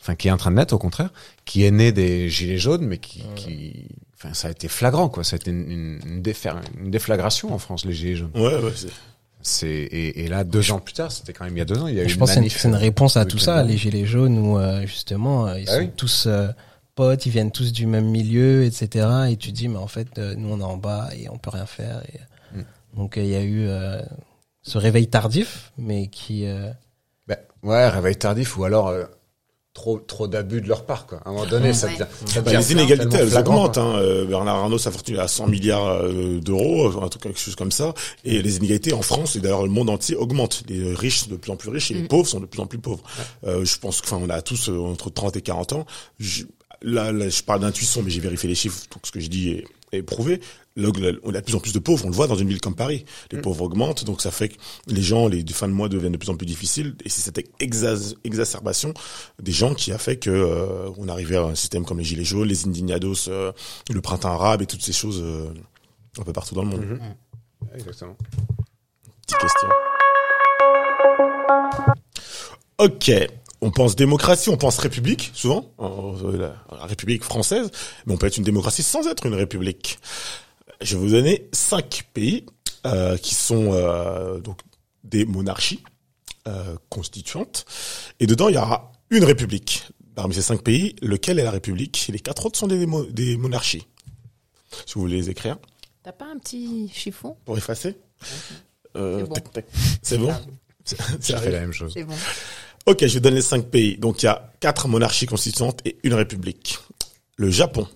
enfin 0.00 0.14
qui 0.14 0.28
est 0.28 0.30
en 0.30 0.38
train 0.38 0.50
de 0.50 0.56
naître 0.56 0.74
au 0.74 0.78
contraire, 0.78 1.10
qui 1.44 1.64
est 1.64 1.70
née 1.70 1.92
des 1.92 2.28
gilets 2.30 2.58
jaunes, 2.58 2.86
mais 2.86 2.96
qui, 2.98 3.22
qui, 3.36 3.84
enfin 4.16 4.32
ça 4.32 4.48
a 4.48 4.50
été 4.50 4.68
flagrant 4.68 5.08
quoi. 5.10 5.24
Ça 5.24 5.34
a 5.34 5.38
été 5.38 5.50
une, 5.50 5.70
une, 5.70 6.00
une 6.06 6.22
défer- 6.22 6.56
une 6.82 6.90
déflagration 6.90 7.52
en 7.54 7.58
France 7.58 7.84
les 7.84 7.92
gilets 7.92 8.16
jaunes. 8.16 8.30
Ouais, 8.34 8.54
ouais, 8.56 8.72
c'est- 9.42 9.68
et, 9.68 10.24
et 10.24 10.28
là 10.28 10.44
deux 10.44 10.70
ans 10.72 10.78
plus 10.80 10.94
tard, 10.94 11.10
c'était 11.12 11.32
quand 11.32 11.44
même 11.44 11.56
il 11.56 11.58
y 11.58 11.62
a 11.62 11.64
deux 11.64 11.78
ans, 11.78 11.86
il 11.88 11.94
y 11.96 12.00
a 12.00 12.06
Je 12.06 12.12
une 12.14 12.18
pense 12.18 12.34
que 12.34 12.48
c'est 12.48 12.68
une- 12.68 12.74
réponse 12.74 13.16
à 13.16 13.24
tout 13.24 13.38
ça, 13.38 13.62
les 13.62 13.76
gilets 13.76 14.06
jaunes, 14.06 14.38
où 14.38 14.58
euh, 14.58 14.86
justement 14.86 15.46
euh, 15.48 15.58
ils 15.58 15.68
Ah 15.68 15.72
sont 15.74 15.78
oui. 15.80 15.90
tous 15.96 16.24
euh, 16.26 16.48
potes, 16.94 17.26
ils 17.26 17.30
viennent 17.32 17.50
tous 17.50 17.72
du 17.72 17.86
même 17.86 18.06
milieu, 18.10 18.64
etc. 18.64 19.06
Et 19.30 19.36
tu 19.36 19.50
dis, 19.52 19.68
mais 19.68 19.78
en 19.78 19.86
fait, 19.88 20.16
nous 20.18 20.48
on 20.52 20.60
est 20.60 20.64
en 20.64 20.76
bas 20.76 21.08
et 21.16 21.28
on 21.28 21.38
peut 21.38 21.50
rien 21.50 21.66
faire. 21.66 22.02
Et, 22.12 22.18
Mm. 22.54 22.64
Donc 22.98 23.14
il 23.16 23.26
y 23.26 23.34
a 23.34 23.42
eu 23.42 23.66
ce 24.62 24.76
réveil 24.78 25.08
tardif, 25.08 25.72
mais 25.78 26.08
qui 26.08 26.44
Ben, 27.26 27.38
ouais, 27.62 27.88
réveil 27.88 28.16
tardif 28.16 28.58
ou 28.58 28.64
alors 28.64 28.92
trop 29.74 29.98
trop 29.98 30.28
d'abus 30.28 30.60
de 30.60 30.68
leur 30.68 30.84
part 30.84 31.06
quoi. 31.06 31.20
À 31.24 31.30
un 31.30 31.32
moment 31.32 31.46
donné, 31.46 31.72
ça 31.72 31.86
Ouais. 31.86 31.92
devient, 31.94 32.42
Bah, 32.44 32.52
les 32.52 32.72
inégalités, 32.72 33.16
elles 33.16 33.36
augmentent. 33.38 33.78
Hein. 33.78 33.94
Euh, 33.96 34.26
Bernard 34.26 34.56
Arnault, 34.56 34.76
sa 34.78 34.90
fortune 34.90 35.16
est 35.16 35.18
à 35.20 35.28
100 35.28 35.46
milliards 35.48 35.86
euh, 35.86 36.40
d'euros, 36.40 37.02
un 37.02 37.08
truc 37.08 37.22
quelque 37.22 37.38
chose 37.40 37.56
comme 37.56 37.72
ça. 37.72 37.94
Et 38.24 38.42
les 38.42 38.56
inégalités 38.58 38.92
en 38.92 39.02
France 39.02 39.34
et 39.36 39.40
d'ailleurs 39.40 39.62
le 39.62 39.70
monde 39.70 39.88
entier 39.88 40.14
augmentent. 40.14 40.62
Les 40.68 40.94
riches 40.94 41.20
sont 41.24 41.30
de 41.30 41.36
plus 41.36 41.50
en 41.50 41.56
plus 41.56 41.70
riches 41.70 41.90
et 41.90 41.94
les 41.94 42.02
Mm. 42.02 42.08
pauvres 42.08 42.28
sont 42.28 42.40
de 42.40 42.46
plus 42.46 42.60
en 42.60 42.66
plus 42.66 42.78
pauvres. 42.78 43.02
Euh, 43.46 43.64
je 43.64 43.78
pense 43.78 44.00
que, 44.02 44.06
enfin, 44.06 44.18
on 44.22 44.28
a 44.28 44.42
tous 44.42 44.68
euh, 44.68 44.78
entre 44.78 45.08
30 45.10 45.36
et 45.36 45.42
40 45.42 45.72
ans. 45.72 45.86
Je, 46.20 46.44
là, 46.82 47.10
là, 47.12 47.28
je 47.30 47.42
parle 47.42 47.60
d'intuition, 47.60 48.02
mais 48.02 48.10
j'ai 48.10 48.20
vérifié 48.20 48.48
les 48.50 48.54
chiffres. 48.54 48.82
Tout 48.90 48.98
ce 49.04 49.10
que 49.12 49.20
je 49.20 49.28
dis 49.28 49.50
est, 49.50 49.64
est 49.92 50.02
prouvé. 50.02 50.40
Le- 50.74 50.90
le- 50.90 51.20
on 51.22 51.34
a 51.34 51.40
de 51.40 51.44
plus 51.44 51.54
en 51.54 51.60
plus 51.60 51.72
de 51.74 51.78
pauvres. 51.78 52.06
On 52.06 52.08
le 52.08 52.14
voit 52.14 52.26
dans 52.26 52.36
une 52.36 52.48
ville 52.48 52.60
comme 52.60 52.74
Paris. 52.74 53.04
Les 53.30 53.40
pauvres 53.42 53.62
augmentent, 53.62 54.04
donc 54.04 54.22
ça 54.22 54.30
fait 54.30 54.48
que 54.48 54.54
les 54.86 55.02
gens, 55.02 55.28
les 55.28 55.44
fins 55.52 55.68
de 55.68 55.72
mois 55.74 55.88
deviennent 55.90 56.12
de 56.12 56.16
plus 56.16 56.30
en 56.30 56.36
plus 56.36 56.46
difficiles. 56.46 56.94
Et 57.04 57.08
c'est 57.10 57.20
cette 57.20 57.38
exa- 57.60 58.14
exacerbation 58.24 58.94
des 59.40 59.52
gens 59.52 59.74
qui 59.74 59.92
a 59.92 59.98
fait 59.98 60.16
que 60.16 60.30
euh, 60.30 60.88
on 60.96 61.08
arrivait 61.08 61.36
à 61.36 61.42
un 61.42 61.54
système 61.54 61.84
comme 61.84 61.98
les 61.98 62.04
gilets 62.04 62.24
jaunes, 62.24 62.48
les 62.48 62.66
indignados, 62.66 63.28
euh, 63.28 63.52
le 63.90 64.00
printemps 64.00 64.32
arabe 64.32 64.62
et 64.62 64.66
toutes 64.66 64.82
ces 64.82 64.94
choses 64.94 65.20
euh, 65.22 65.52
un 66.18 66.22
peu 66.22 66.32
partout 66.32 66.54
dans 66.54 66.62
le 66.62 66.68
monde. 66.68 66.84
Mhm. 66.86 67.00
Exactement. 67.74 68.16
Petite 69.26 69.38
question. 69.40 69.68
Ok. 72.78 73.10
On 73.64 73.70
pense 73.70 73.94
démocratie, 73.96 74.50
on 74.50 74.56
pense 74.56 74.76
république, 74.78 75.30
souvent, 75.34 75.72
euh, 75.80 76.36
la, 76.36 76.76
la 76.76 76.84
République 76.86 77.22
française, 77.22 77.70
mais 78.06 78.12
on 78.12 78.16
peut 78.16 78.26
être 78.26 78.36
une 78.36 78.42
démocratie 78.44 78.82
sans 78.82 79.06
être 79.06 79.24
une 79.24 79.34
république. 79.34 79.98
Je 80.80 80.96
vais 80.96 81.00
vous 81.04 81.10
donner 81.12 81.48
cinq 81.52 82.08
pays 82.12 82.44
euh, 82.86 83.16
qui 83.16 83.34
sont 83.36 83.72
euh, 83.72 84.40
donc 84.40 84.58
des 85.04 85.24
monarchies 85.24 85.80
euh, 86.48 86.74
constituantes, 86.88 87.64
et 88.18 88.26
dedans 88.26 88.48
il 88.48 88.56
y 88.56 88.58
aura 88.58 88.90
une 89.10 89.24
république. 89.24 89.86
Parmi 90.16 90.34
ces 90.34 90.42
cinq 90.42 90.62
pays, 90.62 90.96
lequel 91.00 91.38
est 91.38 91.44
la 91.44 91.50
république? 91.52 92.08
Les 92.12 92.18
quatre 92.18 92.44
autres 92.46 92.58
sont 92.58 92.66
des, 92.66 92.84
mo- 92.84 93.06
des 93.06 93.36
monarchies. 93.38 93.86
Si 94.86 94.94
vous 94.94 95.02
voulez 95.02 95.16
les 95.16 95.30
écrire, 95.30 95.56
T'as 96.02 96.10
pas 96.12 96.26
un 96.26 96.36
petit 96.38 96.90
chiffon? 96.92 97.36
Pour 97.44 97.56
effacer? 97.56 97.96
Euh, 98.96 99.20
C'est 99.20 99.24
bon. 99.28 99.34
tac, 99.34 99.52
tac. 99.52 99.66
C'est 100.02 100.18
bon? 100.18 100.32
J'ai 100.84 100.96
C'est 101.20 101.36
fait 101.38 101.50
la 101.52 101.60
même 101.60 101.72
chose. 101.72 101.92
C'est 101.94 102.02
bon. 102.04 102.14
Ok, 102.86 103.06
je 103.06 103.18
donne 103.18 103.34
les 103.34 103.42
cinq 103.42 103.66
pays. 103.70 103.96
Donc 103.96 104.22
il 104.22 104.26
y 104.26 104.28
a 104.28 104.52
quatre 104.60 104.88
monarchies 104.88 105.26
constituantes 105.26 105.80
et 105.86 105.98
une 106.02 106.14
république. 106.14 106.78
Le 107.36 107.50
Japon, 107.50 107.88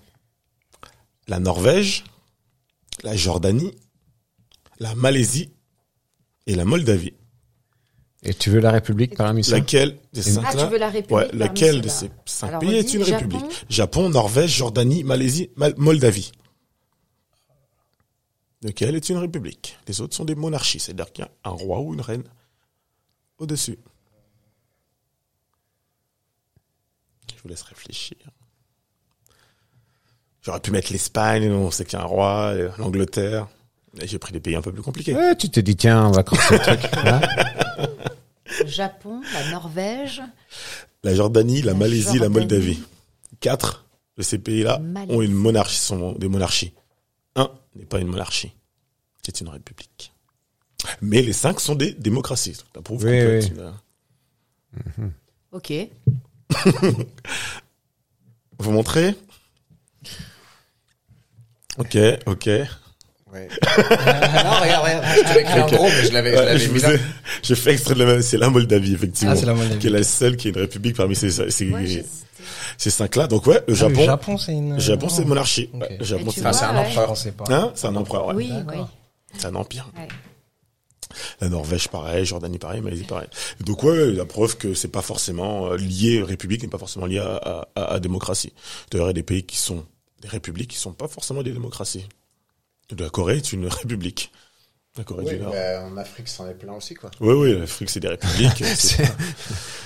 la 1.28 1.38
Norvège, 1.40 2.04
la 3.02 3.16
Jordanie, 3.16 3.72
la 4.78 4.94
Malaisie 4.94 5.50
et 6.46 6.54
la 6.54 6.64
Moldavie. 6.64 7.14
Et 8.22 8.34
tu 8.34 8.50
veux 8.50 8.60
la 8.60 8.70
République 8.72 9.16
parmi 9.16 9.44
ça 9.44 9.52
Laquelle 9.58 9.98
des 10.12 10.22
cinq 10.22 10.42
Ah, 10.46 10.50
tu 10.52 10.56
là 10.56 10.66
veux 10.66 10.78
la 10.78 10.88
République 10.90 11.16
Ouais, 11.16 11.26
parmi 11.26 11.38
laquelle 11.38 11.80
de 11.80 11.88
ces 11.88 12.10
cinq 12.24 12.48
Alors, 12.48 12.60
pays 12.60 12.74
est 12.74 12.94
une 12.94 13.04
Japon 13.04 13.28
république? 13.28 13.64
Japon, 13.68 14.08
Norvège, 14.08 14.56
Jordanie, 14.56 15.04
Malaisie, 15.04 15.50
Mal- 15.56 15.74
Moldavie. 15.76 16.32
Lequel 18.62 18.96
est 18.96 19.08
une 19.10 19.18
république? 19.18 19.76
Les 19.86 20.00
autres 20.00 20.16
sont 20.16 20.24
des 20.24 20.34
monarchies, 20.34 20.80
c'est-à-dire 20.80 21.12
qu'il 21.12 21.24
y 21.24 21.28
a 21.28 21.30
un 21.44 21.50
roi 21.52 21.80
ou 21.80 21.94
une 21.94 22.00
reine 22.00 22.24
au-dessus. 23.38 23.78
Vous 27.46 27.50
laisse 27.50 27.62
réfléchir. 27.62 28.16
J'aurais 30.42 30.60
pu 30.60 30.70
mettre 30.70 30.92
l'Espagne, 30.92 31.50
on 31.50 31.70
sait 31.70 31.84
qu'il 31.84 31.98
y 31.98 32.02
a 32.02 32.04
un 32.04 32.08
roi, 32.08 32.52
euh, 32.54 32.70
l'Angleterre. 32.78 33.46
Et 34.00 34.06
J'ai 34.06 34.18
pris 34.18 34.32
des 34.32 34.40
pays 34.40 34.54
un 34.56 34.62
peu 34.62 34.72
plus 34.72 34.82
compliqués. 34.82 35.14
Ouais, 35.14 35.36
tu 35.36 35.48
t'es 35.48 35.62
dit 35.62 35.76
tiens, 35.76 36.06
on 36.08 36.10
va 36.12 36.24
le 36.28 36.58
truc. 36.58 36.90
Hein 37.04 37.20
Le 38.60 38.66
Japon, 38.66 39.22
la 39.32 39.50
Norvège. 39.50 40.22
La 41.02 41.14
Jordanie, 41.14 41.62
la, 41.62 41.72
La 41.72 41.78
Malaisie, 41.78 42.18
la. 42.18 42.28
Moldavie. 42.28 42.80
Quatre 43.40 43.86
de 44.16 44.22
ces 44.22 44.38
pays-là 44.38 44.80
ont 45.08 45.22
une 45.22 45.32
monarchie, 45.34 45.76
sont 45.78 46.12
des 46.12 46.28
monarchies. 46.28 46.72
Un 47.36 47.50
n'est 47.74 47.84
pas 47.86 47.98
une 48.00 48.08
monarchie. 48.08 48.52
C'est 49.24 49.40
une 49.40 49.48
république. 49.48 50.12
Mais 51.00 51.22
les 51.22 51.32
cinq 51.32 51.60
sont 51.60 51.74
des 51.74 51.92
démocraties. 51.92 52.52
Donc, 52.52 52.66
Ça 52.74 52.82
prouve 52.82 53.04
Oui, 53.04 53.24
oui. 53.24 53.46
une- 54.98 55.12
Ok. 55.52 55.72
Vous 58.58 58.70
montrez 58.72 59.14
Ok, 61.78 61.96
ok. 62.26 62.46
Ouais. 62.46 63.48
non, 63.78 64.60
regarde, 64.62 64.84
regarde. 64.84 65.04
En 65.60 65.66
Ok. 65.66 65.74
gros, 65.74 65.84
mais 65.88 66.04
je 66.06 66.12
l'avais, 66.12 66.32
je 66.32 66.36
Ouais, 66.38 66.44
l'avais 66.46 66.68
mis 66.68 66.80
là. 66.80 66.94
ai- 66.94 67.00
J'ai 67.42 67.54
fait 67.54 67.72
extrait 67.72 67.94
de 67.94 67.98
la 67.98 68.06
même. 68.06 68.22
C'est 68.22 68.38
la 68.38 68.48
Moldavie, 68.48 68.94
effectivement. 68.94 69.32
Ah, 69.34 69.36
c'est 69.36 69.44
la 69.46 69.52
Moldavie. 69.52 69.78
Qui 69.78 69.88
est 69.88 69.90
la 69.90 70.02
seule 70.04 70.36
qui 70.36 70.48
est 70.48 70.50
une 70.52 70.58
république 70.60 70.96
parmi 70.96 71.14
ces, 71.14 71.30
ces, 71.50 71.70
Ouais, 71.70 72.04
ces 72.78 72.90
cinq-là. 72.90 73.26
Donc 73.26 73.46
ouais, 73.46 73.60
le 73.68 73.74
Ah, 73.74 73.76
Japon. 73.76 74.00
le 74.00 74.04
Japon, 74.06 74.38
c'est 74.38 74.52
une. 74.52 74.74
le 74.74 74.80
Japon, 74.80 75.08
c'est 75.10 75.22
une 75.22 75.28
monarchie. 75.28 75.68
Ok. 75.74 75.80
Ouais, 75.82 75.96
le 75.98 76.04
Japon, 76.04 76.30
c'est 76.32 76.40
Enfin, 76.40 76.52
c'est 76.52 76.64
un 76.64 76.76
empereur. 76.76 77.10
On 77.10 77.14
sait 77.14 77.32
pas. 77.32 77.44
Hein 77.50 77.72
C'est 77.74 77.88
un 77.88 77.96
empereur, 77.96 78.26
ouais. 78.28 78.34
Oui, 78.36 78.52
oui. 78.68 78.76
C'est 79.36 79.46
un 79.48 79.54
empire. 79.54 79.90
Ouais. 79.98 80.08
La 81.40 81.48
Norvège, 81.48 81.88
pareil. 81.88 82.24
Jordanie, 82.24 82.58
pareil. 82.58 82.80
Malaisie, 82.80 83.04
pareil. 83.04 83.28
Donc 83.60 83.82
ouais, 83.82 84.10
la 84.12 84.24
preuve 84.24 84.56
que 84.56 84.74
c'est 84.74 84.88
pas 84.88 85.02
forcément 85.02 85.72
euh, 85.72 85.76
lié, 85.76 86.22
république 86.22 86.62
n'est 86.62 86.68
pas 86.68 86.78
forcément 86.78 87.06
lié 87.06 87.18
à, 87.18 87.68
à, 87.74 88.00
démocratie. 88.00 88.52
D'ailleurs, 88.90 89.06
il 89.06 89.10
y 89.10 89.10
a 89.10 89.14
des 89.14 89.22
pays 89.22 89.44
qui 89.44 89.56
sont 89.56 89.84
des 90.22 90.28
républiques 90.28 90.70
qui 90.70 90.76
sont 90.78 90.92
pas 90.92 91.08
forcément 91.08 91.42
des 91.42 91.52
démocraties. 91.52 92.06
La 92.98 93.10
Corée 93.10 93.36
est 93.36 93.52
une 93.52 93.66
république. 93.80 94.32
La 94.96 95.04
Corée 95.04 95.24
Oui, 95.26 95.34
du 95.34 95.40
Nord. 95.40 95.52
bah, 95.52 95.84
en 95.84 95.96
Afrique, 95.98 96.26
c'en 96.28 96.48
est 96.48 96.54
plein 96.54 96.72
aussi, 96.72 96.94
quoi. 96.94 97.10
Oui, 97.20 97.34
oui, 97.34 97.58
l'Afrique, 97.58 97.90
c'est 97.90 98.00
des 98.00 98.08
républiques. 98.08 98.64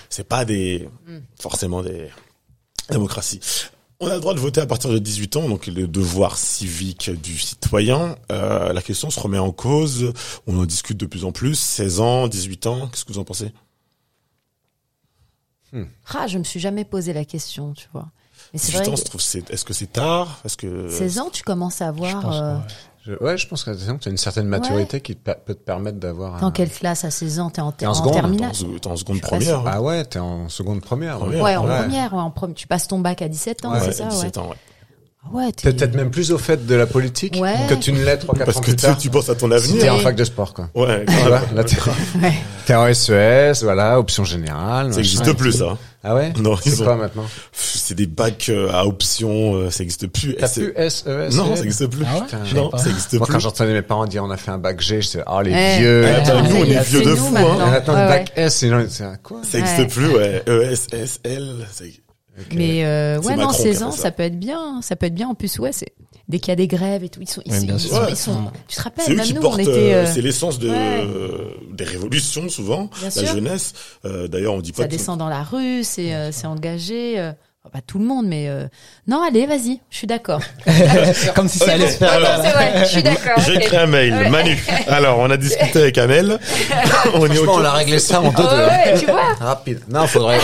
c'est 0.09 0.25
pas- 0.25 0.39
pas 0.39 0.45
des, 0.45 0.89
Mm. 1.07 1.18
forcément 1.41 1.83
des 1.83 2.09
démocraties. 2.91 3.41
On 4.03 4.09
a 4.09 4.14
le 4.14 4.20
droit 4.20 4.32
de 4.32 4.38
voter 4.40 4.62
à 4.62 4.66
partir 4.66 4.88
de 4.90 4.98
18 4.98 5.36
ans, 5.36 5.48
donc 5.48 5.66
le 5.66 5.86
devoir 5.86 6.38
civique 6.38 7.11
du 7.11 7.38
citoyen. 7.38 8.16
Euh, 8.32 8.72
la 8.72 8.80
question 8.80 9.11
se 9.11 9.20
remet 9.20 9.38
en 9.38 9.53
cause. 9.53 10.14
On 10.46 10.59
en 10.59 10.64
discute 10.64 10.96
de 10.96 11.05
plus 11.05 11.26
en 11.26 11.32
plus. 11.32 11.55
16 11.59 12.01
ans, 12.01 12.26
18 12.26 12.66
ans, 12.66 12.88
qu'est-ce 12.88 13.05
que 13.05 13.12
vous 13.12 13.18
en 13.18 13.24
pensez? 13.24 13.53
Ah, 16.14 16.26
je 16.26 16.38
me 16.38 16.44
suis 16.44 16.59
jamais 16.61 16.84
posé 16.84 17.12
la 17.12 17.24
question, 17.26 17.74
tu 17.74 17.88
vois. 17.92 18.09
Mais 18.53 18.59
c'est 18.59 18.72
18 18.72 18.78
vrai 18.78 18.88
ans, 18.88 18.92
que 18.94 18.98
je 19.01 19.05
trouve, 19.05 19.20
c'est, 19.20 19.51
est-ce 19.51 19.64
que 19.66 19.74
c'est 19.74 19.92
tard? 19.92 20.40
Est-ce 20.46 20.57
que 20.57 20.88
16 20.88 21.18
ans, 21.18 21.30
tu 21.30 21.42
commences 21.42 21.82
à 21.82 21.84
Je 21.84 21.88
avoir... 21.90 22.22
pense, 22.22 22.34
euh, 22.36 22.57
ouais. 22.57 22.62
Je, 23.07 23.12
ouais, 23.24 23.38
je 23.38 23.46
pense 23.48 23.64
que 23.64 23.70
tu 23.70 24.09
as 24.09 24.11
une 24.11 24.16
certaine 24.18 24.46
maturité 24.46 25.01
qui 25.01 25.16
te 25.16 25.30
peut 25.30 25.55
te 25.55 25.59
permettre 25.64 25.98
d'avoir. 25.98 26.38
Dans 26.40 26.48
un- 26.48 26.51
quelle 26.51 26.68
classe 26.70 27.05
à 27.05 27.11
16 27.11 27.40
ans 27.40 27.48
T'es 27.48 27.62
en, 27.62 27.72
T'es 27.72 27.86
en 27.86 27.92
en 27.92 27.94
seconde, 27.94 28.12
terminale 28.12 28.53
T'es 28.53 28.64
en, 28.64 28.78
t'es 28.78 28.86
en 28.88 28.96
seconde 28.96 29.20
première. 29.22 29.59
hein. 29.61 29.64
Ah 29.66 29.80
ouais, 29.82 30.05
t'es 30.05 30.18
en 30.18 30.48
seconde 30.51 30.82
première. 30.82 31.18
Première. 31.18 31.42
Ouais, 31.42 31.57
en 31.57 31.66
Ouais. 31.66 31.78
première, 31.78 32.12
ouais, 32.12 32.20
en 32.20 32.30
prom- 32.30 32.53
tu 32.55 32.66
passes 32.66 32.88
ton 32.88 32.98
bac 32.98 33.22
à 33.22 33.28
17 33.28 33.64
ans, 33.64 33.72
Ouais, 33.72 33.80
c'est 33.82 33.92
ça, 33.92 34.05
ouais. 34.05 34.11
17 34.11 34.36
ans, 34.38 34.51
ouais. 34.51 34.57
Ah 35.24 35.28
Ouais, 35.34 35.53
t'es- 35.53 35.70
T'es 35.70 35.72
peut-être 35.74 35.94
même 35.96 36.11
plus 36.11 36.30
au 36.32 36.38
fait 36.38 36.66
de 36.66 36.74
la 36.74 36.86
politique 36.86 37.36
Ouais. 37.38 37.55
que 37.68 37.74
tu 37.74 37.92
ne 37.92 38.03
l'es 38.05 38.16
3-4 38.18 38.44
Parce 38.46 38.57
ans 38.57 38.61
que 38.61 38.64
plus 38.66 38.76
tu, 38.76 38.82
tard. 38.82 38.96
tu 38.98 39.11
penses 39.11 39.28
à 39.28 39.34
ton 39.34 39.51
avenir. 39.51 39.80
t'es 39.82 39.90
en 39.90 39.98
fac 39.98 40.16
de 40.16 40.24
sport, 40.24 40.53
quoi. 40.55 40.68
Ouais, 40.74 41.05
Tu 41.07 41.12
vois, 41.14 41.40
là, 41.55 41.64
t'es, 41.64 41.76
Ouais. 42.22 42.32
t'es 42.66 42.74
en 42.74 42.86
SES, 42.86 43.62
voilà, 43.62 43.98
option 43.98 44.24
générale. 44.24 44.84
ça 44.84 44.88
machin 44.88 44.96
n'existe 44.96 45.26
et 45.28 45.34
plus, 45.34 45.53
ça. 45.53 45.76
Ah 46.03 46.14
ouais? 46.14 46.32
Non, 46.40 46.57
C'est 46.57 46.70
ils 46.70 46.80
ont- 46.80 46.84
quoi 46.86 46.96
maintenant? 46.96 47.26
C'est 47.53 47.94
des 47.94 48.07
bacs 48.07 48.46
euh, 48.48 48.70
à 48.72 48.86
option, 48.86 49.55
euh, 49.55 49.70
ça 49.70 49.82
n'existe 49.82 50.07
plus. 50.07 50.34
T'as 50.36 50.46
C'est- 50.48 50.68
plus 50.70 50.72
SES? 50.88 51.36
Non, 51.36 51.55
ça 51.55 51.62
n'existe 51.62 51.86
plus. 51.88 52.05
Ah 52.07 52.14
ouais 52.20 52.55
Non, 52.55 52.70
ça 52.76 52.86
n'existe 52.86 53.12
Moi, 53.14 53.26
plus. 53.26 53.32
quand 53.34 53.38
j'entendais 53.40 53.72
mes 53.74 53.82
parents 53.82 54.07
dire 54.07 54.24
on 54.24 54.30
a 54.30 54.36
fait 54.38 54.51
un 54.51 54.57
bac 54.59 54.80
G, 54.80 55.03
je 55.03 55.07
disais, 55.07 55.24
oh, 55.30 55.40
les 55.42 55.51
Eh, 55.53 55.78
vieux. 55.78 56.03
ouais, 56.05 56.14
Attends, 56.14 56.42
nous, 56.42 56.57
on 56.57 56.64
est 56.64 56.82
vieux 56.84 57.03
de 57.03 57.14
fou, 57.14 57.30
maintenant. 57.30 57.61
hein. 57.61 57.70
Maintenant, 57.70 57.94
ouais. 57.94 58.09
bac 58.09 58.32
S, 58.36 58.55
c'est 58.57 58.70
c'est 58.88 59.05
quoi? 59.22 59.40
Ça 59.42 59.59
n'existe 59.59 59.78
Ouais. 59.78 59.86
plus, 59.88 60.09
ouais. 60.09 60.42
E, 60.48 60.62
S, 60.72 60.86
S, 60.92 61.20
L. 61.24 61.66
Mais 62.55 62.85
euh, 62.85 63.18
ouais, 63.20 63.37
non, 63.37 63.47
Macron 63.49 63.53
qui 63.55 63.61
a 63.61 63.64
16 63.64 63.78
fait 63.78 63.85
ans, 63.85 63.91
ça. 63.91 64.03
ça. 64.03 64.11
peut 64.11 64.22
être 64.22 64.39
bien. 64.39 64.81
Ça 64.83 64.97
peut 64.97 65.07
être 65.07 65.14
bien. 65.14 65.28
En 65.28 65.35
plus, 65.35 65.59
ouais, 65.59 65.72
c'est 65.72 65.93
dès 66.28 66.39
qu'il 66.39 66.49
y 66.49 66.53
a 66.53 66.57
des 66.57 66.68
grèves 66.68 67.03
et 67.05 67.09
tout, 67.09 67.20
ils 67.20 67.28
sont, 67.28 67.43
ils, 67.45 67.53
ils 67.53 67.81
sont, 67.81 67.95
Ouais. 67.97 68.07
ils 68.11 68.16
sont- 68.16 68.51
Tu 68.68 68.76
te 68.76 68.83
rappelles, 68.83 69.16
même 69.16 69.26
nous, 69.35 69.43
on 69.43 69.59
était. 69.59 69.68
euh, 69.70 70.05
euh, 70.05 70.07
c'est 70.07 70.22
l'essence 70.22 70.59
de, 70.59 70.70
ouais. 70.70 71.07
des 71.72 71.85
révolutions, 71.85 72.49
souvent. 72.49 72.85
Bien 72.99 73.05
la 73.05 73.11
sûr. 73.11 73.26
jeunesse. 73.26 73.72
Euh, 74.05 74.28
d'ailleurs, 74.28 74.55
on 74.55 74.61
dit 74.61 74.72
pas 74.72 74.83
ça 74.83 74.89
descend 74.89 75.18
dans 75.18 75.28
la 75.28 75.43
rue, 75.43 75.83
c'est 75.85 76.14
euh, 76.14 76.31
c'est 76.33 76.47
engagé. 76.47 77.33
Enfin, 77.65 77.71
pas 77.73 77.81
tout 77.87 77.99
le 77.99 78.05
monde, 78.05 78.27
mais 78.27 78.49
euh, 78.49 78.67
non, 79.07 79.23
allez, 79.23 79.47
vas-y, 79.47 79.81
je 79.91 79.97
suis 79.99 80.07
d'accord. 80.07 80.41
Comme 81.35 81.49
si 81.49 81.59
ça 81.59 81.73
allait 81.73 81.91
se 81.91 81.97
faire. 81.99 82.13
Ouais, 82.13 82.21
non, 82.23 82.43
c'est 82.43 82.51
vrai, 82.53 82.73
je 82.81 82.85
suis 82.89 83.03
d'accord. 83.03 83.39
J'ai 83.47 83.55
écrit 83.57 83.77
un 83.77 83.87
mail, 83.87 84.13
Ouais. 84.15 84.31
Manu. 84.31 84.59
Alors, 84.89 85.19
on 85.19 85.31
a 85.31 85.37
discuté 85.37 85.79
avec 85.81 85.99
Amel. 85.99 86.39
on 87.15 87.27
est 87.27 87.35
Franchement, 87.35 87.53
ok. 87.55 87.59
on 87.61 87.65
a 87.65 87.71
réglé 87.73 87.99
ça 87.99 88.21
en 88.21 88.31
deux, 88.33 88.43
deux. 88.43 88.49
ouais, 88.49 88.99
tu 88.99 89.07
vois. 89.07 89.35
Rapide. 89.41 89.81
Non, 89.89 90.07
faudrait, 90.07 90.39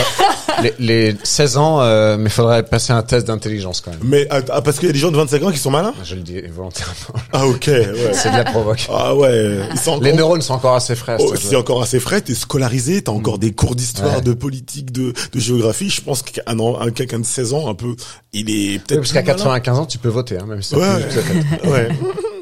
les, 0.62 0.74
les 0.78 1.16
16 1.22 1.56
ans, 1.56 1.80
euh, 1.80 2.16
mais 2.18 2.28
faudrait 2.30 2.62
passer 2.64 2.92
un 2.92 3.02
test 3.02 3.26
d'intelligence 3.26 3.80
quand 3.80 3.90
même. 3.92 4.00
Mais 4.04 4.26
ah, 4.30 4.60
parce 4.62 4.78
qu'il 4.78 4.86
y 4.88 4.90
a 4.90 4.92
des 4.92 4.98
gens 4.98 5.10
de 5.10 5.16
25 5.16 5.42
ans 5.44 5.50
qui 5.52 5.58
sont 5.58 5.70
malins? 5.70 5.94
Je 6.04 6.14
le 6.14 6.22
dis 6.22 6.40
volontairement. 6.42 6.94
Ah 7.32 7.46
ok, 7.46 7.66
ouais. 7.68 7.86
C'est 8.12 8.30
de 8.30 8.36
la 8.36 8.44
provoque. 8.44 8.86
Ah 8.92 9.14
ouais, 9.14 9.58
ils 9.72 9.78
sont 9.78 10.00
Les 10.00 10.10
encore, 10.12 10.18
neurones 10.18 10.42
sont 10.42 10.54
encore 10.54 10.74
assez 10.74 10.94
frais. 10.94 11.16
oh, 11.18 11.34
c'est 11.36 11.56
encore 11.56 11.82
assez 11.82 12.00
frais, 12.00 12.20
t'es 12.20 12.34
scolarisé, 12.34 13.02
t'as 13.02 13.12
encore 13.12 13.38
des 13.38 13.52
cours 13.52 13.74
d'histoire, 13.74 14.16
Ouais. 14.16 14.20
de 14.22 14.32
politique, 14.32 14.92
de, 14.92 15.12
de 15.32 15.40
géographie. 15.40 15.90
Je 15.90 16.00
pense 16.00 16.22
qu'un 16.22 16.58
an- 16.58 16.78
un 16.80 16.90
quelqu'un 17.06 17.20
de 17.20 17.24
16 17.26 17.54
ans, 17.54 17.68
un 17.68 17.74
peu, 17.74 17.94
il 18.32 18.50
est 18.50 18.52
Oui, 18.72 18.78
peut-être 18.78 19.00
parce 19.00 19.12
qu'à 19.12 19.22
plus 19.22 19.28
malin. 19.44 19.60
95 19.60 19.78
ans, 19.78 19.86
tu 19.86 19.98
peux 19.98 20.08
voter, 20.08 20.38
hein, 20.38 20.46
même 20.46 20.62
si 20.62 20.74
Ouais, 20.74 21.02
plus 21.06 21.70
ouais. 21.70 21.88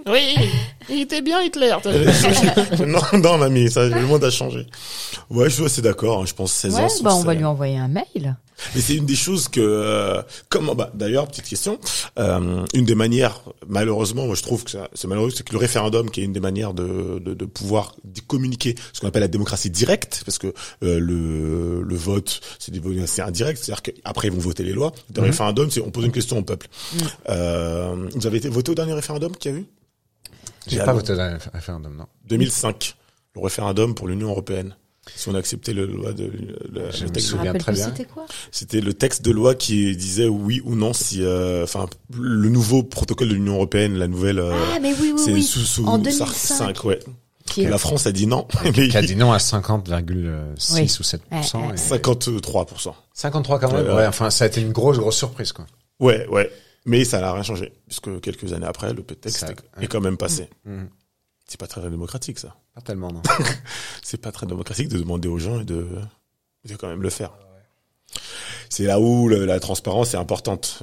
Oui, 0.06 0.34
il 0.90 1.00
était 1.00 1.22
bien 1.22 1.40
Hitler. 1.40 1.74
non, 2.86 3.00
non, 3.18 3.38
l'ami, 3.38 3.70
ça, 3.70 3.86
le 3.88 4.02
monde 4.06 4.22
a 4.24 4.30
changé. 4.30 4.66
Ouais, 5.30 5.48
je 5.48 5.54
suis 5.54 5.64
assez 5.64 5.80
d'accord. 5.80 6.20
hein, 6.20 6.26
je 6.26 6.34
pense 6.34 6.52
16 6.52 6.74
Ouais, 6.74 6.82
ans. 6.82 6.88
bah 7.02 7.14
on 7.14 7.22
va 7.22 7.32
lui 7.32 7.44
envoyer 7.44 7.78
un 7.78 7.88
mail. 7.88 8.36
Mais 8.74 8.80
c'est 8.80 8.94
une 8.94 9.06
des 9.06 9.14
choses 9.16 9.48
que, 9.48 9.60
euh, 9.60 10.22
comment, 10.48 10.74
bah, 10.74 10.90
d'ailleurs, 10.94 11.26
petite 11.28 11.44
question, 11.44 11.78
euh, 12.18 12.64
une 12.72 12.84
des 12.84 12.94
manières, 12.94 13.40
malheureusement, 13.66 14.26
moi 14.26 14.34
je 14.34 14.42
trouve 14.42 14.64
que 14.64 14.70
c'est 14.70 15.08
malheureux, 15.08 15.30
c'est 15.30 15.46
que 15.46 15.52
le 15.52 15.58
référendum, 15.58 16.10
qui 16.10 16.20
est 16.20 16.24
une 16.24 16.32
des 16.32 16.40
manières 16.40 16.74
de, 16.74 17.18
de, 17.18 17.34
de 17.34 17.44
pouvoir 17.44 17.94
communiquer, 18.26 18.74
ce 18.92 19.00
qu'on 19.00 19.08
appelle 19.08 19.22
la 19.22 19.28
démocratie 19.28 19.70
directe, 19.70 20.22
parce 20.24 20.38
que 20.38 20.48
euh, 20.82 20.98
le, 21.00 21.82
le 21.82 21.96
vote, 21.96 22.40
c'est 22.58 22.72
c'est 23.06 23.22
indirect, 23.22 23.62
c'est-à-dire 23.62 23.82
qu'après 23.82 24.28
ils 24.28 24.32
vont 24.32 24.40
voter 24.40 24.64
les 24.64 24.72
lois. 24.72 24.92
Le 25.14 25.22
référendum, 25.22 25.70
c'est 25.70 25.80
on 25.80 25.90
pose 25.90 26.04
une 26.04 26.12
question 26.12 26.38
au 26.38 26.42
peuple. 26.42 26.68
Euh, 27.28 28.08
vous 28.14 28.26
avez 28.26 28.38
été 28.38 28.48
voté 28.48 28.72
au 28.72 28.74
dernier 28.74 28.92
référendum 28.94 29.36
qu'il 29.36 29.52
y 29.52 29.54
a 29.54 29.58
eu? 29.58 29.66
J'ai 30.66 30.78
pas 30.78 30.92
voté 30.92 31.14
dans 31.14 31.30
le 31.30 31.38
référendum, 31.52 31.96
non. 31.96 32.06
2005, 32.26 32.96
le 33.36 33.42
référendum 33.42 33.94
pour 33.94 34.08
l'Union 34.08 34.28
européenne. 34.30 34.74
Si 35.16 35.28
on 35.28 35.34
a 35.34 35.38
accepté 35.38 35.72
le 35.74 35.86
loi 35.86 36.12
de 36.12 36.24
le, 36.24 36.90
Je 36.92 37.04
le 37.04 37.10
texte 37.10 37.14
me 37.14 37.18
souviens 37.20 37.44
rappelle 37.52 37.62
très 37.62 37.72
bien. 37.72 37.84
c'était 37.86 38.04
quoi. 38.04 38.26
C'était 38.50 38.80
le 38.80 38.94
texte 38.94 39.22
de 39.22 39.30
loi 39.30 39.54
qui 39.54 39.94
disait 39.96 40.26
oui 40.28 40.60
ou 40.64 40.74
non 40.74 40.92
si, 40.92 41.22
euh, 41.22 41.62
enfin, 41.64 41.86
le 42.18 42.48
nouveau 42.48 42.82
protocole 42.82 43.28
de 43.28 43.34
l'Union 43.34 43.54
européenne, 43.54 43.94
la 43.96 44.08
nouvelle, 44.08 44.38
euh, 44.38 44.54
Ah, 44.74 44.78
mais 44.80 44.92
oui, 45.00 45.12
oui, 45.14 45.22
c'est 45.24 45.32
oui. 45.32 45.42
sous, 45.42 45.60
sous 45.60 45.82
En 45.86 45.92
Sar- 45.92 45.98
2005. 45.98 46.28
5, 46.28 46.84
ouais. 46.84 47.00
Qui 47.46 47.62
est- 47.64 47.68
La 47.68 47.76
France 47.78 48.06
a 48.06 48.12
dit 48.12 48.26
non, 48.26 48.46
mais 48.64 48.72
Qui 48.88 48.96
a 48.96 49.02
dit 49.02 49.16
non 49.16 49.30
à 49.32 49.38
50,6 49.38 50.74
Oui. 50.74 50.82
ou 50.98 51.02
7%. 51.02 51.60
Ouais, 51.60 51.66
ouais. 51.68 51.74
et- 51.74 51.76
53%. 51.76 52.94
53 53.12 53.58
quand 53.58 53.72
même. 53.72 53.86
Ouais, 53.86 53.92
Ouais, 53.94 54.06
enfin, 54.06 54.30
ça 54.30 54.44
a 54.44 54.46
été 54.46 54.60
une 54.60 54.72
grosse, 54.72 54.98
grosse 54.98 55.16
surprise, 55.16 55.52
quoi. 55.52 55.66
Ouais, 56.00 56.26
ouais. 56.28 56.50
Mais 56.86 57.04
ça 57.04 57.20
n'a 57.20 57.32
rien 57.32 57.42
changé, 57.42 57.72
puisque 57.86 58.20
quelques 58.20 58.52
années 58.52 58.66
après, 58.66 58.92
le 58.92 59.02
texte 59.02 59.38
Ça- 59.38 59.48
est, 59.50 59.84
est 59.84 59.86
quand 59.86 60.00
même 60.00 60.16
passé. 60.16 60.48
Mhm. 60.64 60.88
C'est 61.46 61.60
pas 61.60 61.66
très 61.66 61.82
démocratique, 61.88 62.38
ça. 62.38 62.56
Pas 62.74 62.80
tellement, 62.80 63.12
non. 63.12 63.22
C'est 64.02 64.16
pas 64.20 64.32
très 64.32 64.46
démocratique 64.46 64.88
de 64.88 64.98
demander 64.98 65.28
aux 65.28 65.38
gens 65.38 65.60
et 65.60 65.64
de, 65.64 65.86
de 66.64 66.76
quand 66.76 66.88
même 66.88 67.02
le 67.02 67.10
faire. 67.10 67.32
C'est 68.70 68.84
là 68.84 68.98
où 68.98 69.28
le- 69.28 69.44
la 69.44 69.60
transparence 69.60 70.14
est 70.14 70.16
importante. 70.16 70.82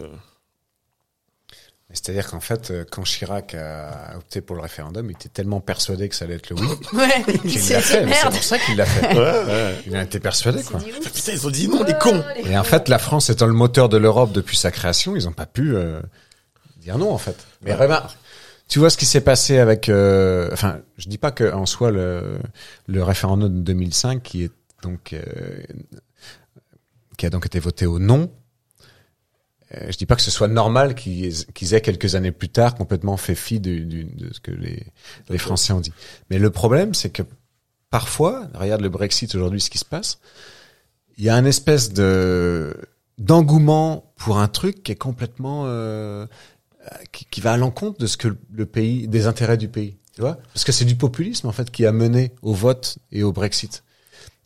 C'est-à-dire 1.93 2.29
qu'en 2.29 2.39
fait, 2.39 2.71
euh, 2.71 2.85
quand 2.89 3.03
Chirac 3.03 3.53
a 3.53 4.13
opté 4.15 4.39
pour 4.39 4.55
le 4.55 4.61
référendum, 4.61 5.09
il 5.09 5.11
était 5.13 5.27
tellement 5.27 5.59
persuadé 5.59 6.07
que 6.07 6.15
ça 6.15 6.23
allait 6.23 6.35
être 6.35 6.49
le 6.49 6.55
oui 6.55 6.67
Ouais, 6.93 7.23
qu'il 7.41 7.59
c'est 7.59 7.73
l'a 7.73 7.81
fait. 7.81 8.13
C'est 8.13 8.29
pour 8.29 8.43
ça 8.43 8.59
qu'il 8.59 8.77
l'a 8.77 8.85
fait. 8.85 9.07
Ouais, 9.13 9.43
ouais. 9.45 9.75
Il 9.87 9.95
a 9.97 10.03
été 10.03 10.21
persuadé, 10.21 10.63
quoi. 10.63 10.79
Putain, 10.79 11.33
ils 11.33 11.45
ont 11.45 11.49
dit 11.49 11.67
non, 11.67 11.83
les 11.83 11.97
cons. 11.97 12.23
Et 12.37 12.57
en 12.57 12.63
fait, 12.63 12.87
la 12.87 12.97
France 12.97 13.29
étant 13.29 13.45
le 13.45 13.51
moteur 13.53 13.89
de 13.89 13.97
l'Europe 13.97 14.31
depuis 14.31 14.55
sa 14.55 14.71
création, 14.71 15.17
ils 15.17 15.27
ont 15.27 15.33
pas 15.33 15.45
pu 15.45 15.75
euh, 15.75 15.99
dire 16.77 16.97
non, 16.97 17.11
en 17.11 17.17
fait. 17.17 17.35
Mais 17.61 17.73
remarque, 17.75 18.17
tu 18.71 18.79
vois 18.79 18.89
ce 18.89 18.95
qui 18.97 19.05
s'est 19.05 19.21
passé 19.21 19.57
avec... 19.57 19.89
euh, 19.89 20.49
enfin, 20.53 20.79
je 20.97 21.09
dis 21.09 21.17
pas 21.17 21.31
que 21.31 21.51
en 21.53 21.65
soi, 21.65 21.91
le, 21.91 22.39
le 22.87 23.03
référendum 23.03 23.53
de 23.53 23.59
2005, 23.59 24.23
qui 24.23 24.43
est 24.45 24.51
donc... 24.81 25.11
euh, 25.11 25.21
qui 27.17 27.25
a 27.25 27.29
donc 27.29 27.45
été 27.45 27.59
voté 27.59 27.85
au 27.85 27.99
non, 27.99 28.31
euh, 29.75 29.91
je 29.91 29.97
dis 29.97 30.05
pas 30.05 30.15
que 30.15 30.21
ce 30.21 30.31
soit 30.31 30.47
normal 30.47 30.95
qu'ils 30.95 31.73
aient 31.73 31.81
quelques 31.81 32.15
années 32.15 32.31
plus 32.31 32.47
tard 32.49 32.75
complètement 32.75 33.17
fait 33.17 33.35
fi 33.35 33.59
du- 33.59 33.83
de 33.85 34.33
ce 34.33 34.39
que 34.39 34.51
les, 34.51 34.87
les 35.29 35.37
Français 35.37 35.73
ont 35.73 35.81
dit. 35.81 35.93
Mais 36.29 36.39
le 36.39 36.49
problème, 36.49 36.93
c'est 36.93 37.09
que 37.09 37.23
parfois, 37.89 38.47
regarde 38.53 38.81
le 38.81 38.89
Brexit 38.89 39.35
aujourd'hui, 39.35 39.59
ce 39.59 39.69
qui 39.69 39.77
se 39.79 39.85
passe, 39.85 40.19
il 41.17 41.25
y 41.25 41.29
a 41.29 41.35
un 41.35 41.43
espèce 41.45 41.91
de 41.91 42.73
d'engouement 43.17 44.13
pour 44.17 44.39
un 44.39 44.47
truc 44.47 44.81
qui 44.81 44.93
est 44.93 44.95
complètement 44.95 45.65
euh, 45.67 46.25
qui, 47.11 47.25
qui 47.29 47.41
va 47.41 47.53
à 47.53 47.57
l'encontre 47.57 47.99
de 47.99 48.07
ce 48.07 48.17
que 48.17 48.35
le 48.53 48.65
pays, 48.65 49.07
des 49.07 49.25
intérêts 49.27 49.57
du 49.57 49.67
pays, 49.67 49.97
tu 50.15 50.21
vois 50.21 50.37
Parce 50.53 50.63
que 50.63 50.71
c'est 50.71 50.85
du 50.85 50.95
populisme 50.95 51.47
en 51.47 51.51
fait 51.51 51.69
qui 51.71 51.85
a 51.85 51.91
mené 51.91 52.31
au 52.41 52.53
vote 52.53 52.97
et 53.11 53.23
au 53.23 53.31
Brexit. 53.31 53.83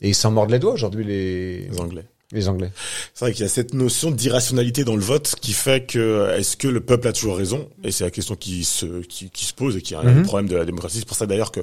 Et 0.02 0.10
ils 0.10 0.16
s'en 0.16 0.32
mordent 0.32 0.52
les 0.52 0.60
doigts 0.60 0.74
aujourd'hui 0.74 1.04
les 1.06 1.68
Les 1.70 1.80
Anglais. 1.80 2.06
les 2.32 2.48
Anglais. 2.50 2.72
C'est 3.14 3.26
vrai 3.26 3.32
qu'il 3.34 3.42
y 3.44 3.46
a 3.46 3.50
cette 3.50 3.74
notion 3.74 4.12
d'irrationalité 4.12 4.84
dans 4.84 4.96
le 4.96 5.02
vote 5.02 5.36
qui 5.42 5.54
fait 5.54 5.86
que 5.86 6.32
est-ce 6.38 6.58
que 6.58 6.68
le 6.68 6.82
peuple 6.82 7.08
a 7.08 7.14
toujours 7.14 7.38
raison? 7.38 7.70
Et 7.84 7.92
c'est 7.92 8.04
la 8.04 8.12
question 8.12 8.36
qui 8.36 8.66
se 8.66 9.02
qui, 9.04 9.30
qui 9.30 9.46
se 9.46 9.54
pose 9.54 9.78
et 9.78 9.82
qui 9.82 9.94
est 9.94 9.98
un 9.98 10.04
Mhm. 10.04 10.24
problème 10.24 10.50
de 10.50 10.56
la 10.58 10.66
démocratie. 10.66 11.00
C'est 11.00 11.08
pour 11.08 11.16
ça 11.18 11.26
d'ailleurs 11.28 11.52
que 11.52 11.62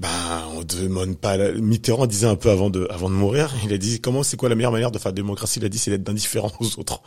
ben 0.00 0.08
on 0.54 0.62
demande 0.62 1.16
pas. 1.18 1.36
la- 1.36 1.52
Mitterrand 1.52 2.06
disait 2.06 2.26
un 2.26 2.34
peu 2.34 2.50
avant 2.50 2.68
de 2.68 2.86
avant 2.90 3.08
de 3.08 3.14
mourir, 3.14 3.54
il 3.64 3.72
a 3.72 3.78
dit 3.78 4.00
comment 4.00 4.22
c'est 4.24 4.36
quoi 4.36 4.48
la 4.48 4.54
meilleure 4.56 4.72
manière 4.72 4.90
de 4.90 4.98
faire 4.98 5.10
la 5.12 5.16
démocratie? 5.16 5.60
Il 5.60 5.64
a 5.64 5.68
dit 5.68 5.78
c'est 5.78 5.90
d'être 5.92 6.08
indifférent 6.08 6.50
aux 6.60 6.78
autres. 6.80 7.00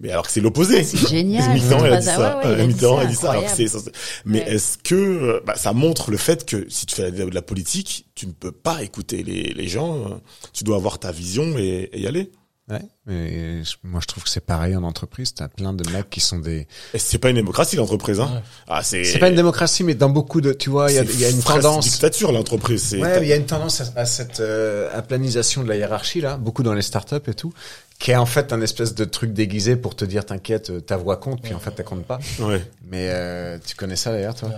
Mais 0.00 0.10
alors 0.10 0.24
que 0.26 0.32
c'est 0.32 0.40
l'opposé. 0.40 0.84
C'est 0.84 1.08
génial. 1.08 1.52
Mitterrand 1.52 1.84
il 1.86 1.92
a 1.92 1.98
dit 2.00 2.06
ça. 2.06 2.38
Ouais, 2.38 2.46
ouais, 2.46 2.52
il 2.54 2.60
a 2.60 2.62
dit 2.62 2.68
Mitterrand 2.68 2.96
ça, 2.98 3.02
a 3.02 3.06
dit 3.06 3.16
ça. 3.16 3.30
Alors 3.32 3.44
que 3.44 3.90
mais 4.24 4.40
Ouais. 4.44 4.54
est-ce 4.54 4.78
que 4.78 5.42
bah, 5.44 5.56
ça 5.56 5.72
montre 5.72 6.10
le 6.10 6.16
fait 6.16 6.46
que 6.46 6.66
si 6.68 6.86
tu 6.86 6.94
fais 6.94 7.10
de 7.10 7.24
la 7.24 7.42
politique, 7.42 8.06
tu 8.14 8.26
ne 8.26 8.32
peux 8.32 8.52
pas 8.52 8.82
écouter 8.82 9.22
les 9.24 9.52
les 9.52 9.68
gens. 9.68 10.20
Tu 10.52 10.62
dois 10.64 10.76
avoir 10.76 10.98
ta 11.00 11.10
vision 11.10 11.58
et, 11.58 11.90
et 11.92 12.00
y 12.00 12.06
aller. 12.06 12.30
Ouais. 12.70 12.80
Mais 13.04 13.62
je- 13.62 13.74
moi 13.82 14.00
je 14.00 14.06
trouve 14.06 14.24
que 14.24 14.30
c'est 14.30 14.40
pareil 14.40 14.74
en 14.74 14.84
entreprise. 14.84 15.34
T'as 15.34 15.48
plein 15.48 15.74
de 15.74 15.86
mecs 15.90 16.08
qui 16.08 16.20
sont 16.20 16.38
des. 16.38 16.66
C'est 16.96 17.18
pas 17.18 17.28
une 17.28 17.36
démocratie 17.36 17.76
l'entreprise, 17.76 18.20
hein. 18.20 18.30
Ouais. 18.34 18.40
Ah, 18.68 18.82
c'est. 18.82 19.04
C'est 19.04 19.18
pas 19.18 19.28
une 19.28 19.34
démocratie, 19.34 19.84
mais 19.84 19.94
dans 19.94 20.08
beaucoup 20.08 20.40
de, 20.40 20.54
tu 20.54 20.70
vois, 20.70 20.90
il 20.90 20.94
y 20.94 20.98
a, 20.98 21.04
c'est 21.04 21.12
il 21.12 21.20
y 21.20 21.24
a 21.26 21.28
une 21.30 21.42
tendance. 21.42 21.84
dictature 21.84 22.32
l'entreprise. 22.32 22.82
C'est. 22.82 22.98
Ouais, 23.02 23.20
mais 23.20 23.26
il 23.26 23.28
y 23.28 23.34
a 23.34 23.36
une 23.36 23.44
tendance 23.44 23.82
à, 23.82 23.84
à 23.96 24.06
cette 24.06 24.40
euh, 24.40 24.88
aplanisation 24.96 25.62
de 25.62 25.68
la 25.68 25.76
hiérarchie 25.76 26.22
là, 26.22 26.38
beaucoup 26.38 26.62
dans 26.62 26.72
les 26.72 26.80
startups 26.80 27.16
et 27.28 27.34
tout, 27.34 27.52
qui 27.98 28.12
est 28.12 28.16
en 28.16 28.24
fait 28.24 28.50
un 28.54 28.62
espèce 28.62 28.94
de 28.94 29.04
truc 29.04 29.34
déguisé 29.34 29.76
pour 29.76 29.94
te 29.94 30.06
dire 30.06 30.24
t'inquiète, 30.24 30.70
euh, 30.70 30.80
ta 30.80 30.96
voix 30.96 31.18
compte, 31.18 31.42
puis 31.42 31.52
en 31.52 31.60
fait 31.60 31.74
elle 31.76 31.84
compte 31.84 32.06
pas. 32.06 32.18
Ouais. 32.40 32.62
Mais 32.88 33.08
euh, 33.10 33.58
tu 33.66 33.76
connais 33.76 33.96
ça 33.96 34.10
d'ailleurs 34.10 34.34
toi? 34.36 34.48
Ouais. 34.48 34.54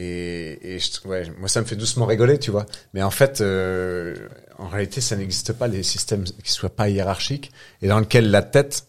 Et, 0.00 0.78
je, 0.78 1.08
ouais, 1.08 1.28
moi 1.38 1.48
ça 1.48 1.60
me 1.60 1.66
fait 1.66 1.74
doucement 1.74 2.06
rigoler, 2.06 2.38
tu 2.38 2.52
vois. 2.52 2.66
Mais 2.94 3.02
en 3.02 3.10
fait, 3.10 3.40
euh, 3.40 4.28
en 4.56 4.68
réalité, 4.68 5.00
ça 5.00 5.16
n'existe 5.16 5.52
pas 5.52 5.66
les 5.66 5.82
systèmes 5.82 6.22
qui 6.22 6.52
soient 6.52 6.74
pas 6.74 6.88
hiérarchiques 6.88 7.50
et 7.82 7.88
dans 7.88 7.98
lequel 7.98 8.30
la 8.30 8.42
tête 8.42 8.86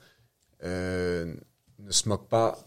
euh, 0.63 1.33
ne 1.79 1.91
se 1.91 2.07
moque 2.07 2.27
pas 2.27 2.59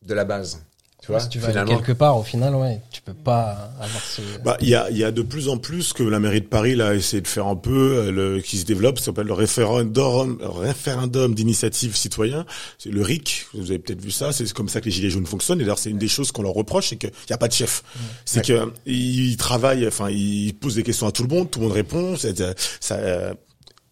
de 0.00 0.14
la 0.14 0.24
base. 0.24 0.64
Tu 1.04 1.10
vois, 1.12 1.20
si 1.20 1.28
tu 1.28 1.38
vas 1.38 1.48
aller 1.48 1.52
finalement. 1.60 1.76
quelque 1.82 1.92
part, 1.92 2.16
au 2.18 2.22
final, 2.22 2.54
ouais, 2.54 2.80
tu 2.90 3.02
peux 3.02 3.12
pas 3.12 3.70
avoir 3.78 4.02
ce. 4.02 4.22
Bah, 4.42 4.56
il 4.62 4.68
y 4.70 4.74
a, 4.74 4.88
il 4.90 4.96
y 4.96 5.04
a 5.04 5.10
de 5.10 5.20
plus 5.20 5.48
en 5.50 5.58
plus 5.58 5.92
que 5.92 6.02
la 6.02 6.18
mairie 6.18 6.40
de 6.40 6.46
Paris 6.46 6.74
là 6.76 6.94
essaie 6.94 7.20
de 7.20 7.26
faire 7.28 7.46
un 7.46 7.56
peu, 7.56 7.98
euh, 8.06 8.10
le, 8.10 8.40
qui 8.40 8.56
se 8.56 8.64
développe, 8.64 8.98
ça 8.98 9.06
s'appelle 9.06 9.26
le 9.26 9.34
référendum, 9.34 10.38
référendum 10.42 11.34
d'initiative 11.34 11.94
citoyen. 11.94 12.46
C'est 12.78 12.90
le 12.90 13.02
RIC. 13.02 13.46
Vous 13.52 13.70
avez 13.70 13.78
peut-être 13.78 14.00
vu 14.00 14.10
ça. 14.10 14.32
C'est 14.32 14.50
comme 14.54 14.70
ça 14.70 14.80
que 14.80 14.86
les 14.86 14.90
gilets 14.92 15.10
jaunes 15.10 15.26
fonctionnent. 15.26 15.60
Et 15.60 15.64
d'ailleurs, 15.64 15.78
c'est 15.78 15.90
une 15.90 15.98
des 15.98 16.08
choses 16.08 16.32
qu'on 16.32 16.42
leur 16.42 16.54
reproche, 16.54 16.88
c'est 16.88 16.96
qu'il 16.96 17.10
n'y 17.28 17.34
a 17.34 17.38
pas 17.38 17.48
de 17.48 17.52
chef. 17.52 17.82
C'est 18.24 18.42
que 18.46 18.72
ils 18.86 19.36
travaillent, 19.36 19.86
enfin, 19.86 20.08
ils 20.08 20.54
posent 20.54 20.76
des 20.76 20.82
questions 20.84 21.06
à 21.06 21.12
tout 21.12 21.22
le 21.22 21.28
monde, 21.28 21.50
tout 21.50 21.58
le 21.60 21.66
monde 21.66 21.74
répond. 21.74 22.16
C'est- 22.16 22.42
Ça, 22.80 22.98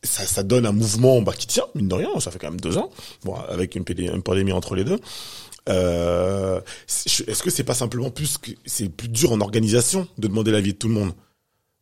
ça, 0.05 0.25
ça 0.27 0.43
donne 0.43 0.67
un 0.67 0.73
mouvement 0.73 1.23
bah, 1.23 1.33
qui 1.37 1.47
tient, 1.47 1.63
mine 1.77 1.87
de 1.87 1.95
rien. 1.95 2.09
Ça 2.19 2.31
fait 2.33 2.39
quand 2.41 2.51
même 2.51 2.61
deux 2.61 2.77
ans, 2.77 2.91
bon, 3.25 3.37
avec 3.49 3.77
une, 3.77 3.85
pédé- 3.85 4.11
une 4.13 4.23
pandémie 4.23 4.51
entre 4.53 4.75
les 4.75 4.83
deux. 4.83 4.99
Euh, 5.69 6.61
c'est- 6.87 7.29
Est-ce 7.29 7.43
que 7.43 7.51
c'est 7.51 7.65
pas 7.65 7.75
simplement 7.75 8.11
plus 8.11 8.39
que 8.39 8.51
c'est 8.67 8.89
plus 8.89 9.09
dur 9.09 9.33
en 9.33 9.41
organisation 9.41 10.07
de 10.19 10.29
demander 10.29 10.51
l'avis 10.51 10.73
de 10.73 10.79
tout 10.79 10.89
le 10.89 10.95
monde? 10.95 11.13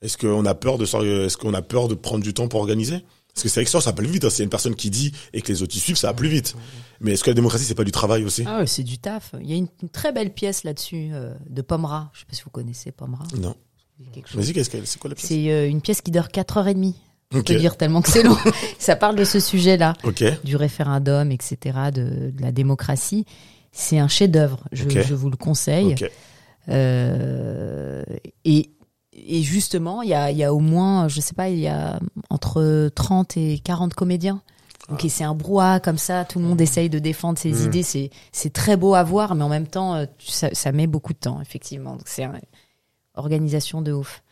Est-ce 0.02 0.16
qu'on 0.18 0.44
a 0.46 0.54
peur 0.54 0.78
de 0.78 0.84
est-ce 0.84 1.36
qu'on 1.36 1.54
a 1.54 1.62
peur 1.62 1.88
de 1.88 1.94
prendre 1.94 2.22
du 2.24 2.32
temps 2.34 2.48
pour 2.48 2.60
organiser? 2.60 3.04
Parce 3.32 3.44
que 3.44 3.48
c'est 3.48 3.60
vrai 3.60 3.64
que 3.64 3.70
ça, 3.70 3.80
ça 3.80 3.90
va 3.90 3.96
plus 3.96 4.06
vite. 4.08 4.24
Hein. 4.24 4.28
A 4.38 4.42
une 4.42 4.48
personne 4.48 4.74
qui 4.74 4.90
dit 4.90 5.12
et 5.32 5.40
que 5.40 5.48
les 5.52 5.62
autres 5.62 5.76
y 5.76 5.78
suivent, 5.78 5.96
ça 5.96 6.08
va 6.08 6.14
plus 6.14 6.28
vite. 6.28 6.56
Mais 7.00 7.12
est-ce 7.12 7.22
que 7.24 7.30
la 7.30 7.34
démocratie 7.34 7.64
c'est 7.64 7.74
pas 7.74 7.84
du 7.84 7.92
travail 7.92 8.24
aussi? 8.24 8.44
Ah 8.46 8.58
ouais, 8.58 8.66
c'est 8.66 8.82
du 8.82 8.98
taf. 8.98 9.34
Il 9.40 9.48
y 9.48 9.52
a 9.52 9.56
une, 9.56 9.68
une 9.82 9.88
très 9.88 10.12
belle 10.12 10.32
pièce 10.34 10.64
là-dessus 10.64 11.10
euh, 11.12 11.32
de 11.48 11.62
Pomera. 11.62 12.10
Je 12.12 12.20
sais 12.20 12.26
pas 12.26 12.34
si 12.34 12.42
vous 12.42 12.50
connaissez 12.50 12.92
Pomera. 12.92 13.24
Non. 13.38 13.54
Vas-y, 14.34 14.52
qu'est-ce 14.54 14.70
qu'elle 14.70 14.86
c'est 14.86 14.98
quoi 14.98 15.10
la 15.10 15.14
pièce? 15.14 15.28
C'est 15.28 15.50
euh, 15.52 15.68
une 15.68 15.80
pièce 15.82 16.00
qui 16.00 16.10
dure 16.10 16.28
4h30. 16.28 16.94
On 17.32 17.42
peut 17.42 17.54
dire 17.54 17.76
tellement 17.76 18.02
que 18.02 18.10
c'est 18.10 18.22
long. 18.24 18.36
Ça 18.80 18.96
parle 18.96 19.14
de 19.14 19.24
ce 19.24 19.38
sujet-là, 19.38 19.92
du 20.42 20.56
référendum, 20.56 21.30
etc., 21.30 21.56
de, 21.94 22.30
de 22.30 22.42
la 22.42 22.50
démocratie. 22.50 23.24
C'est 23.72 23.98
un 23.98 24.08
chef-d'œuvre. 24.08 24.64
Je, 24.72 24.84
Ok. 24.84 25.00
je 25.06 25.14
vous 25.14 25.30
le 25.30 25.36
conseille. 25.36 25.92
Ok. 25.94 26.10
Euh, 26.68 28.02
et, 28.44 28.70
et 29.12 29.42
justement, 29.42 30.02
il 30.02 30.10
y 30.10 30.14
a, 30.14 30.30
il 30.30 30.36
y 30.36 30.44
a 30.44 30.52
au 30.54 30.58
moins, 30.60 31.08
je 31.08 31.20
sais 31.20 31.34
pas, 31.34 31.48
il 31.48 31.58
y 31.60 31.68
a 31.68 31.98
entre 32.30 32.90
30 32.94 33.36
et 33.36 33.58
40 33.58 33.94
comédiens. 33.94 34.42
Donc 34.88 35.04
et 35.04 35.08
c'est 35.08 35.22
un 35.24 35.34
brouhaha 35.34 35.78
comme 35.78 35.98
ça, 35.98 36.24
tout 36.24 36.40
le 36.40 36.44
monde 36.46 36.60
essaye 36.60 36.90
de 36.90 36.98
défendre 36.98 37.38
ses 37.38 37.52
Mm. 37.52 37.66
idées. 37.66 38.10
C'est 38.32 38.52
très 38.52 38.76
beau 38.76 38.94
à 38.94 39.04
voir, 39.04 39.34
mais 39.36 39.44
en 39.44 39.48
même 39.48 39.68
temps, 39.68 39.94
euh, 39.94 40.06
ça, 40.18 40.48
ça 40.52 40.72
met 40.72 40.86
beaucoup 40.88 41.12
de 41.12 41.18
temps, 41.18 41.40
effectivement. 41.40 41.92
Donc 41.92 42.06
c'est 42.08 42.24
une 42.24 42.40
organisation 43.14 43.82
de 43.82 43.92
ouf. 43.92 44.22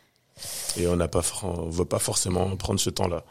Et 0.77 0.87
on 0.87 0.95
n'a 0.97 1.07
pas, 1.07 1.21
on 1.43 1.69
veut 1.69 1.85
pas 1.85 1.99
forcément 1.99 2.55
prendre 2.57 2.79
ce 2.79 2.89
temps-là. 2.89 3.23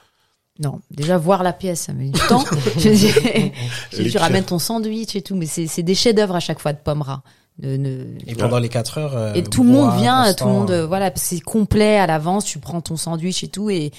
Non, 0.61 0.81
déjà 0.91 1.17
voir 1.19 1.43
la 1.43 1.53
pièce, 1.53 1.83
ça 1.83 1.93
met 1.93 2.07
du 2.11 2.21
temps. 2.29 2.45
je 2.79 4.03
tu 4.11 4.19
ramènes 4.19 4.45
ton 4.45 4.59
sandwich 4.59 5.15
et 5.15 5.23
tout, 5.23 5.37
mais 5.37 5.47
c'est 5.47 5.83
des 5.83 5.95
chefs-d'œuvre 5.95 6.35
à 6.37 6.41
chaque 6.41 6.59
fois 6.61 6.73
de 6.73 6.79
Pomera. 6.79 7.23
De, 7.59 7.77
de- 7.77 8.07
Et 8.27 8.35
pendant 8.37 8.59
les 8.61 8.69
4 8.69 8.99
heures. 8.99 9.17
euh, 9.17 9.35
Et 9.35 9.43
tout 9.43 9.65
le 9.65 9.71
monde 9.71 9.99
vient, 10.01 10.33
tout 10.35 10.45
le 10.47 10.51
monde, 10.53 10.71
euh, 10.71 10.87
voilà, 10.87 11.11
c'est 11.17 11.41
complet 11.41 11.99
à 11.99 12.07
l'avance. 12.07 12.45
Tu 12.45 12.59
prends 12.61 12.81
ton 12.81 12.97
sandwich 12.97 13.43
et 13.43 13.49
tout, 13.49 13.69
et 13.71 13.91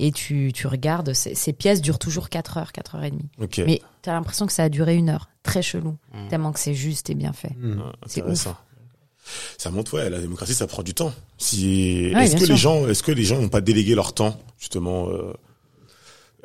et 0.00 0.12
tu 0.12 0.52
tu 0.54 0.68
regardes. 0.68 1.12
Ces, 1.14 1.34
ces 1.34 1.52
pièces 1.52 1.80
durent 1.80 1.98
toujours 1.98 2.28
4 2.28 2.58
heures, 2.58 2.70
4 2.72 2.94
heures 2.96 3.04
et 3.04 3.10
demie. 3.10 3.28
Mais 3.66 3.80
t'as 4.02 4.12
l'impression 4.12 4.46
que 4.46 4.52
ça 4.52 4.62
a 4.64 4.68
duré 4.68 4.94
une 4.94 5.08
heure. 5.08 5.28
Très 5.42 5.62
chelou, 5.62 5.96
tellement 6.30 6.52
que 6.52 6.60
c'est 6.60 6.74
juste 6.74 7.10
et 7.10 7.14
bien 7.16 7.32
fait. 7.32 7.50
Mm. 7.58 7.80
Ah, 7.84 7.92
C'est 8.06 8.20
intéressant. 8.20 8.56
Ça 9.58 9.70
montre 9.70 9.94
ouais, 9.94 10.08
la 10.08 10.20
démocratie, 10.20 10.54
ça 10.54 10.66
prend 10.66 10.82
du 10.82 10.94
temps. 10.94 11.12
Si 11.38 12.12
Ouais, 12.14 12.24
est-ce 12.24 12.34
que 12.36 12.44
sûr. 12.46 12.48
les 12.54 12.56
gens, 12.56 12.88
est-ce 12.88 13.02
que 13.02 13.12
les 13.12 13.24
gens 13.24 13.40
n'ont 13.40 13.48
pas 13.48 13.60
délégué 13.60 13.94
leur 13.96 14.12
temps 14.14 14.36
justement 14.58 15.08
euh, 15.08 15.32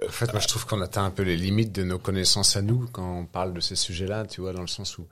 En 0.07 0.11
fait, 0.11 0.31
moi, 0.33 0.39
je 0.41 0.47
trouve 0.47 0.65
qu'on 0.65 0.81
atteint 0.81 1.05
un 1.05 1.09
peu 1.11 1.23
les 1.23 1.37
limites 1.37 1.71
de 1.71 1.83
nos 1.83 1.97
connaissances 1.99 2.55
à 2.55 2.61
nous 2.61 2.87
quand 2.91 3.19
on 3.19 3.25
parle 3.25 3.53
de 3.53 3.59
ces 3.59 3.75
sujets-là, 3.75 4.25
tu 4.29 4.41
vois, 4.41 4.53
dans 4.53 4.61
le 4.61 4.67
sens 4.67 4.97
où 4.97 5.05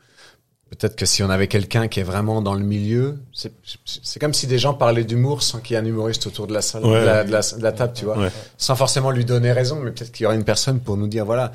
peut-être 0.69 0.95
que 0.95 1.05
si 1.05 1.21
on 1.23 1.29
avait 1.29 1.47
quelqu'un 1.47 1.87
qui 1.87 1.99
est 1.99 2.03
vraiment 2.03 2.41
dans 2.41 2.53
le 2.53 2.63
milieu, 2.63 3.17
c'est 3.33 4.19
comme 4.19 4.33
si 4.33 4.47
des 4.47 4.57
gens 4.59 4.73
parlaient 4.73 5.03
d'humour 5.03 5.43
sans 5.43 5.59
qu'il 5.59 5.73
y 5.73 5.77
ait 5.77 5.81
un 5.81 5.85
humoriste 5.85 6.27
autour 6.27 6.47
de 6.47 6.53
la 6.53 6.61
salle, 6.61 6.85
Ouais. 6.85 7.01
de, 7.01 7.05
la, 7.05 7.23
de 7.25 7.31
la- 7.31 7.41
de 7.57 7.63
la 7.63 7.71
table, 7.73 7.93
tu 7.93 8.05
vois, 8.05 8.17
Ouais. 8.17 8.31
sans 8.57 8.75
forcément 8.75 9.11
lui 9.11 9.25
donner 9.25 9.51
raison, 9.51 9.79
mais 9.81 9.91
peut-être 9.91 10.11
qu'il 10.11 10.23
y 10.23 10.27
aurait 10.27 10.35
une 10.37 10.45
personne 10.45 10.79
pour 10.79 10.95
nous 10.97 11.07
dire, 11.07 11.25
voilà, 11.25 11.51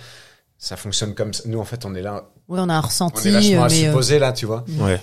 ça 0.59 0.77
fonctionne 0.77 1.15
comme 1.15 1.33
ça. 1.33 1.45
Nous, 1.47 1.59
en 1.59 1.65
fait, 1.65 1.85
on 1.85 1.95
est 1.95 2.03
là, 2.03 2.25
Oui, 2.49 2.59
on 2.61 2.69
a 2.69 2.75
un 2.75 2.79
on 2.79 2.83
ressenti, 2.83 3.29
est 3.29 3.33
vachement 3.33 3.65
à 3.65 3.69
mais 3.69 3.85
euh, 3.85 3.89
supposer 3.89 4.19
là, 4.19 4.33
tu 4.33 4.45
vois. 4.47 4.65
Ouais. 4.79 5.01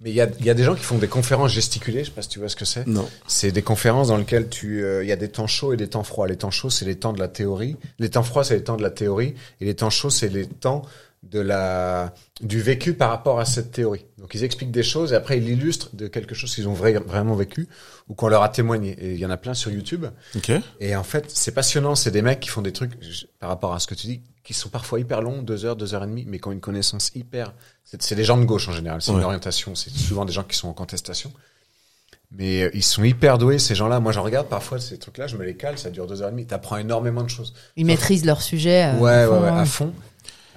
Mais 0.00 0.10
il 0.10 0.14
y 0.14 0.20
a, 0.20 0.28
il 0.38 0.44
y 0.46 0.50
a 0.50 0.54
des 0.54 0.62
gens 0.62 0.76
qui 0.76 0.84
font 0.84 0.96
des 0.98 1.08
conférences 1.08 1.52
gesticulées, 1.52 2.00
je 2.04 2.10
sais 2.10 2.14
pas 2.14 2.22
si 2.22 2.28
tu 2.28 2.38
vois 2.38 2.48
ce 2.48 2.54
que 2.56 2.64
c'est. 2.64 2.86
Non. 2.86 3.08
C'est 3.26 3.50
des 3.50 3.62
conférences 3.62 4.08
dans 4.08 4.16
lesquelles 4.16 4.48
tu, 4.48 4.84
euh, 4.84 5.02
il 5.02 5.08
y 5.08 5.12
a 5.12 5.16
des 5.16 5.28
temps 5.28 5.48
chauds 5.48 5.72
et 5.72 5.76
des 5.76 5.88
temps 5.88 6.04
froids. 6.04 6.28
Les 6.28 6.36
temps 6.36 6.52
chauds, 6.52 6.70
c'est 6.70 6.84
les 6.84 6.94
temps 6.96 7.12
de 7.12 7.18
la 7.18 7.26
théorie. 7.26 7.76
Les 7.98 8.08
temps 8.08 8.22
froids, 8.22 8.44
c'est 8.44 8.54
les 8.54 8.62
temps 8.62 8.76
de 8.76 8.82
la 8.82 8.90
théorie. 8.90 9.34
Et 9.60 9.64
les 9.64 9.74
temps 9.74 9.90
chauds, 9.90 10.10
c'est 10.10 10.28
les 10.28 10.46
temps 10.46 10.82
de 11.24 11.40
la, 11.40 12.14
du 12.40 12.60
vécu 12.62 12.94
par 12.94 13.10
rapport 13.10 13.40
à 13.40 13.44
cette 13.44 13.72
théorie. 13.72 14.06
Donc, 14.18 14.34
ils 14.34 14.44
expliquent 14.44 14.70
des 14.70 14.84
choses 14.84 15.12
et 15.12 15.16
après, 15.16 15.38
ils 15.38 15.44
l'illustrent 15.44 15.90
de 15.96 16.06
quelque 16.06 16.32
chose 16.36 16.54
qu'ils 16.54 16.68
ont 16.68 16.74
vrai- 16.74 16.92
vraiment 16.92 17.34
vécu 17.34 17.66
ou 18.08 18.14
qu'on 18.14 18.28
leur 18.28 18.44
a 18.44 18.48
témoigné. 18.50 18.92
Et 19.00 19.14
il 19.14 19.18
y 19.18 19.26
en 19.26 19.30
a 19.30 19.36
plein 19.36 19.54
sur 19.54 19.72
YouTube. 19.72 20.06
Ok. 20.36 20.52
Et 20.78 20.94
en 20.94 21.02
fait, 21.02 21.24
c'est 21.28 21.50
passionnant. 21.50 21.96
C'est 21.96 22.12
des 22.12 22.22
mecs 22.22 22.38
qui 22.38 22.50
font 22.50 22.62
des 22.62 22.72
trucs, 22.72 22.92
par 23.40 23.48
rapport 23.48 23.74
à 23.74 23.80
ce 23.80 23.88
que 23.88 23.96
tu 23.96 24.06
dis, 24.06 24.20
qui 24.48 24.54
sont 24.54 24.70
parfois 24.70 24.98
hyper 24.98 25.20
longs, 25.20 25.42
deux 25.42 25.66
heures, 25.66 25.76
deux 25.76 25.92
heures 25.94 26.04
et 26.04 26.06
demie, 26.06 26.24
mais 26.26 26.38
qui 26.38 26.48
ont 26.48 26.52
une 26.52 26.60
connaissance 26.60 27.10
hyper. 27.14 27.52
C'est 27.84 28.14
des 28.14 28.24
gens 28.24 28.38
de 28.38 28.46
gauche 28.46 28.66
en 28.66 28.72
général. 28.72 29.02
C'est 29.02 29.10
Ouais. 29.10 29.18
une 29.18 29.24
orientation. 29.24 29.74
C'est 29.74 29.90
souvent 29.90 30.24
des 30.24 30.32
gens 30.32 30.42
qui 30.42 30.56
sont 30.56 30.68
en 30.68 30.72
contestation. 30.72 31.30
Mais 32.30 32.62
euh, 32.62 32.70
ils 32.72 32.82
sont 32.82 33.04
hyper 33.04 33.36
doués, 33.36 33.58
ces 33.58 33.74
gens-là. 33.74 34.00
Moi, 34.00 34.12
j'en 34.12 34.22
regarde 34.22 34.48
parfois 34.48 34.80
ces 34.80 34.98
trucs-là, 34.98 35.26
je 35.26 35.36
me 35.36 35.44
les 35.44 35.54
cale, 35.54 35.76
ça 35.78 35.90
dure 35.90 36.06
deux 36.06 36.22
heures 36.22 36.28
et 36.28 36.32
demie. 36.32 36.46
T'apprends 36.46 36.78
énormément 36.78 37.22
de 37.22 37.28
choses. 37.28 37.52
ils 37.76 37.84
maîtrisent 37.84 38.24
leur 38.24 38.40
sujet. 38.40 38.84
euh, 38.86 38.96
ouais, 38.98 39.12
à 39.12 39.26
fond, 39.26 39.32
ouais, 39.34 39.40
ouais, 39.42 39.48
hein. 39.48 39.56
à 39.58 39.64
fond. 39.66 39.94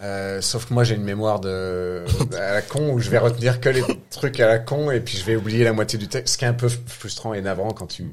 Euh, 0.04 0.39
sauf 0.42 0.68
que 0.68 0.74
moi, 0.74 0.86
j'ai 0.86 0.96
une 0.96 1.04
mémoire 1.04 1.42
de 1.42 2.06
à 2.38 2.54
la 2.54 2.62
con 2.62 2.94
où 2.94 3.00
je 3.00 3.10
vais 3.10 3.18
retenir 3.20 3.60
que 3.60 3.68
les 3.70 3.84
trucs 4.10 4.39
à 4.39 4.48
la 4.48 4.60
con 4.60 4.89
et 4.89 5.02
puis 5.02 5.18
je 5.18 5.26
vais 5.26 5.36
oublier 5.36 5.66
la 5.66 5.74
moitié 5.74 6.00
du 6.00 6.08
texte. 6.08 6.34
Ce 6.34 6.38
qui 6.38 6.46
est 6.46 6.48
un 6.48 6.54
peu 6.54 6.70
frustrant 6.88 7.34
et 7.34 7.42
navrant 7.42 7.72
quand 7.72 7.88
tu 7.88 8.06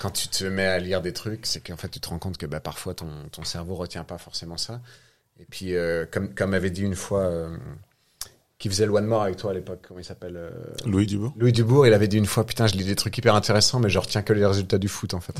quand 0.00 0.10
tu 0.10 0.28
te 0.28 0.44
mets 0.44 0.66
à 0.66 0.78
lire 0.78 1.00
des 1.02 1.12
trucs, 1.12 1.44
c'est 1.46 1.60
qu'en 1.60 1.76
fait, 1.76 1.88
tu 1.90 2.00
te 2.00 2.08
rends 2.08 2.18
compte 2.18 2.38
que 2.38 2.46
bah, 2.46 2.60
parfois 2.60 2.94
ton 2.94 3.08
ton 3.30 3.44
cerveau 3.44 3.74
retient 3.76 4.04
pas 4.04 4.16
forcément 4.18 4.56
ça. 4.56 4.80
Et 5.40 5.44
puis, 5.48 5.74
euh, 5.74 6.04
comme 6.10 6.34
comme 6.34 6.54
avait 6.54 6.70
dit 6.70 6.82
une 6.82 6.94
fois. 6.96 7.22
Euh, 7.24 7.56
qui 8.60 8.68
faisait 8.68 8.86
le 8.86 8.92
One 8.92 9.06
More 9.06 9.22
avec 9.22 9.36
toi 9.36 9.52
à 9.52 9.54
l'époque, 9.54 9.78
comment 9.86 10.00
il 10.00 10.04
s'appelle 10.04 10.34
euh, 10.36 10.50
Louis 10.84 11.06
Dubourg. 11.06 11.32
Louis 11.38 11.52
Dubourg, 11.52 11.86
il 11.86 11.92
avait 11.94 12.08
dit 12.08 12.16
une 12.16 12.26
fois, 12.26 12.44
putain, 12.44 12.66
je 12.66 12.74
lis 12.74 12.82
des 12.84 12.96
trucs 12.96 13.16
hyper 13.16 13.36
intéressants, 13.36 13.78
mais 13.78 13.88
je 13.88 14.00
retiens 14.00 14.22
que 14.22 14.32
les 14.32 14.44
résultats 14.44 14.78
du 14.78 14.88
foot, 14.88 15.14
en 15.14 15.20
fait. 15.20 15.32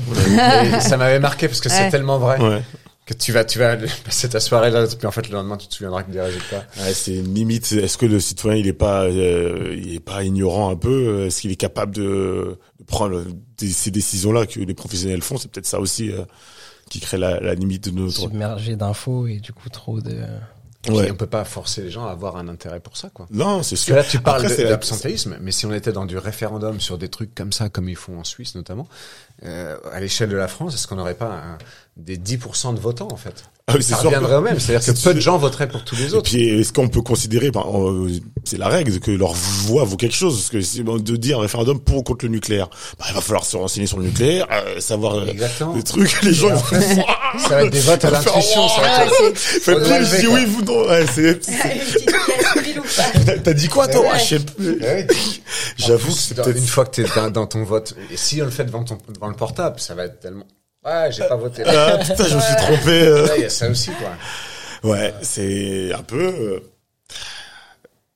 Et 0.77 0.79
ça 0.79 0.95
m'avait 0.95 1.19
marqué 1.19 1.49
parce 1.49 1.59
que 1.59 1.67
c'est 1.67 1.89
tellement 1.89 2.17
vrai 2.17 2.39
Ouais. 2.41 2.61
que 3.05 3.13
tu 3.13 3.33
vas, 3.33 3.43
tu 3.43 3.59
vas 3.59 3.75
passer 4.05 4.29
ta 4.29 4.39
soirée 4.39 4.71
là, 4.71 4.87
puis 4.87 5.05
en 5.05 5.11
fait, 5.11 5.27
le 5.27 5.33
lendemain, 5.33 5.57
tu 5.57 5.67
te 5.67 5.73
souviendras 5.73 6.03
que 6.03 6.11
des 6.11 6.21
résultats. 6.21 6.65
Ouais, 6.77 6.93
c'est 6.93 7.15
une 7.17 7.33
limite. 7.35 7.69
Est-ce 7.73 7.97
que 7.97 8.05
le 8.05 8.21
citoyen 8.21 8.57
il 8.57 8.67
est 8.67 8.71
pas, 8.73 9.03
euh, 9.03 9.75
il 9.77 9.95
est 9.95 9.99
pas 9.99 10.23
ignorant 10.23 10.69
un 10.71 10.77
peu? 10.77 11.25
Est-ce 11.25 11.41
qu'il 11.41 11.51
est 11.51 11.57
capable 11.57 11.93
de, 11.93 12.57
de 12.79 12.83
prendre 12.85 13.21
des- 13.57 13.67
ces 13.67 13.91
décisions-là 13.91 14.45
que 14.45 14.61
les 14.61 14.73
professionnels 14.73 15.23
font? 15.23 15.35
C'est 15.35 15.51
peut-être 15.51 15.65
ça 15.67 15.81
aussi 15.81 16.09
euh, 16.13 16.21
qui 16.89 16.99
crée 16.99 17.17
la, 17.17 17.39
la 17.39 17.53
limite 17.55 17.85
de 17.85 17.91
notre. 17.91 18.13
submergé 18.19 18.75
d'infos 18.75 19.27
et 19.27 19.37
du 19.39 19.53
coup 19.53 19.69
trop 19.69 20.01
de. 20.01 20.11
Et 20.11 20.91
puis, 20.91 20.95
Ouais. 20.97 21.11
on 21.11 21.15
peut 21.15 21.27
pas 21.27 21.43
forcer 21.43 21.81
les 21.81 21.91
gens 21.91 22.05
à 22.07 22.11
avoir 22.11 22.37
un 22.37 22.47
intérêt 22.47 22.79
pour 22.79 22.95
ça, 22.95 23.09
quoi. 23.09 23.27
Non, 23.31 23.63
c'est 23.63 23.71
Parce 23.75 23.81
que 23.81 23.85
sûr. 23.87 23.95
là, 23.97 24.03
tu 24.05 24.19
parles 24.21 24.45
Après, 24.45 24.55
de- 24.63 25.37
mais 25.41 25.51
si 25.51 25.65
on 25.65 25.73
était 25.73 25.91
dans 25.91 26.05
du 26.05 26.17
référendum 26.17 26.79
sur 26.79 26.97
des 26.97 27.09
trucs 27.09 27.35
comme 27.35 27.51
ça, 27.51 27.67
comme 27.67 27.89
ils 27.89 27.97
font 27.97 28.17
en 28.17 28.23
Suisse 28.23 28.55
notamment, 28.55 28.87
euh, 29.43 29.77
à 29.91 29.99
l'échelle 29.99 30.29
de 30.29 30.37
la 30.37 30.47
France, 30.47 30.75
est-ce 30.75 30.87
qu'on 30.87 30.95
n'aurait 30.95 31.15
pas 31.15 31.31
un- 31.33 31.57
des 31.97 32.15
10% 32.17 32.73
de 32.73 32.79
votants, 32.79 33.09
en 33.11 33.17
fait? 33.17 33.43
Ah 33.69 33.73
oui, 33.75 33.83
c'est 33.83 33.93
Ça 33.93 33.99
sûr. 34.01 34.09
reviendrait 34.09 34.35
au 34.35 34.41
même, 34.41 34.59
c'est-à-dire 34.59 34.93
que 34.93 34.99
peu 35.01 35.13
de 35.13 35.19
gens 35.19 35.37
voteraient 35.37 35.67
pour 35.67 35.83
tous 35.85 35.95
les 35.95 36.09
Et 36.09 36.13
autres. 36.13 36.23
puis, 36.29 36.59
est-ce 36.59 36.73
qu'on 36.73 36.87
peut 36.89 37.01
considérer, 37.01 37.51
ben, 37.51 37.63
euh, 37.73 38.09
c'est 38.43 38.57
la 38.57 38.67
règle, 38.67 38.99
que 38.99 39.11
leur 39.11 39.33
voix 39.33 39.83
vaut 39.83 39.95
quelque 39.97 40.15
chose 40.15 40.35
Parce 40.37 40.49
que 40.49 40.61
si, 40.61 40.81
bon, 40.83 40.97
de 40.97 41.15
dire 41.15 41.37
un 41.39 41.41
référendum 41.43 41.79
pour 41.79 41.97
ou 41.97 42.03
contre 42.03 42.25
le 42.25 42.31
nucléaire, 42.31 42.69
ben, 42.97 43.05
il 43.09 43.13
va 43.15 43.21
falloir 43.21 43.45
se 43.45 43.55
renseigner 43.57 43.85
sur 43.87 43.99
le 43.99 44.05
nucléaire, 44.05 44.47
euh, 44.51 44.79
savoir 44.79 45.15
euh, 45.19 45.27
Exactement. 45.27 45.73
des 45.75 45.83
trucs. 45.83 46.21
Les 46.23 46.33
gens, 46.33 46.49
Et 46.49 46.53
en 46.53 46.57
fait, 46.57 46.81
ça 47.39 47.49
va 47.49 47.63
être 47.63 47.71
des 47.71 47.79
votes 47.79 48.03
à 48.05 48.09
l'intuition, 48.11 48.67
ça 48.69 48.81
va 48.81 49.05
être- 49.05 49.37
Faites 49.37 49.77
On 49.77 49.85
plus, 49.85 50.05
je 50.05 50.19
dis 50.21 50.27
oui, 50.27 50.45
vous 50.45 50.61
non. 50.63 50.87
Ouais, 50.87 51.05
c'est, 51.13 51.43
face. 51.43 53.41
t'as- 53.43 53.53
dit 53.53 53.67
quoi, 53.67 53.87
toi? 53.87 54.01
Ouais. 54.01 54.07
Ah, 54.13 54.17
Je 54.17 54.23
sais 54.25 54.39
plus. 54.39 54.79
Ouais. 54.81 55.07
J'avoue 55.77 56.07
que 56.11 56.17
c'est 56.17 56.35
peut-être. 56.35 56.57
une 56.57 56.65
fois 56.65 56.85
que 56.85 56.91
t'es 57.01 57.05
dans, 57.15 57.29
dans 57.29 57.45
ton 57.47 57.63
vote, 57.63 57.95
et 58.11 58.17
si 58.17 58.41
on 58.41 58.45
le 58.45 58.51
fait 58.51 58.63
devant 58.65 58.83
ton 58.83 58.97
devant 59.13 59.27
le 59.27 59.35
portable, 59.35 59.79
ça 59.79 59.95
va 59.95 60.05
être 60.05 60.19
tellement. 60.19 60.45
Ouais, 60.85 61.11
j'ai 61.11 61.27
pas 61.27 61.35
voté. 61.35 61.63
Ah, 61.65 61.97
putain, 61.97 62.23
je 62.25 62.35
me 62.35 62.41
suis 62.41 62.55
trompé. 62.55 63.01
euh. 63.07 63.27
Là, 63.27 63.37
il 63.37 63.41
y 63.43 63.45
a 63.45 63.49
ça 63.49 63.69
aussi, 63.69 63.91
quoi. 63.91 64.89
Ouais, 64.91 65.13
c'est 65.21 65.93
un 65.93 66.03
peu 66.03 66.17
euh, 66.23 66.59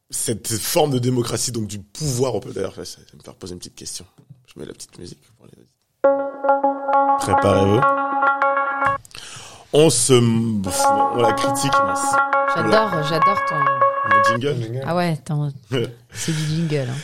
cette 0.09 0.47
forme 0.53 0.91
de 0.91 0.99
démocratie, 0.99 1.51
donc 1.51 1.68
du 1.68 1.80
pouvoir. 1.80 2.36
On 2.36 2.39
peut 2.39 2.51
d'ailleurs, 2.53 2.76
ça, 2.76 2.86
ça 2.86 2.97
va 3.11 3.18
me 3.18 3.24
faire 3.24 3.36
poser 3.36 3.53
une 3.53 3.59
petite 3.59 3.76
question. 3.76 4.05
Je 4.47 4.59
mets 4.59 4.66
la 4.66 4.74
petite 4.74 4.97
musique 4.97 5.20
pour 5.38 5.45
les 5.47 5.57
Préparez-vous. 7.20 7.82
On 9.74 9.89
se, 9.89 10.14
on 10.14 11.22
la 11.22 11.34
critique, 11.34 11.72
mais 11.86 11.95
c'est- 11.95 12.55
J'adore, 12.55 13.03
j'adore 13.09 13.39
ton. 13.49 13.55
le 13.57 14.24
jingle. 14.41 14.82
Ah 14.86 14.95
ouais, 14.95 15.18
ton- 15.18 15.51
c'est 16.14 16.32
du 16.32 16.45
jingle. 16.47 16.88
hein. 16.89 16.97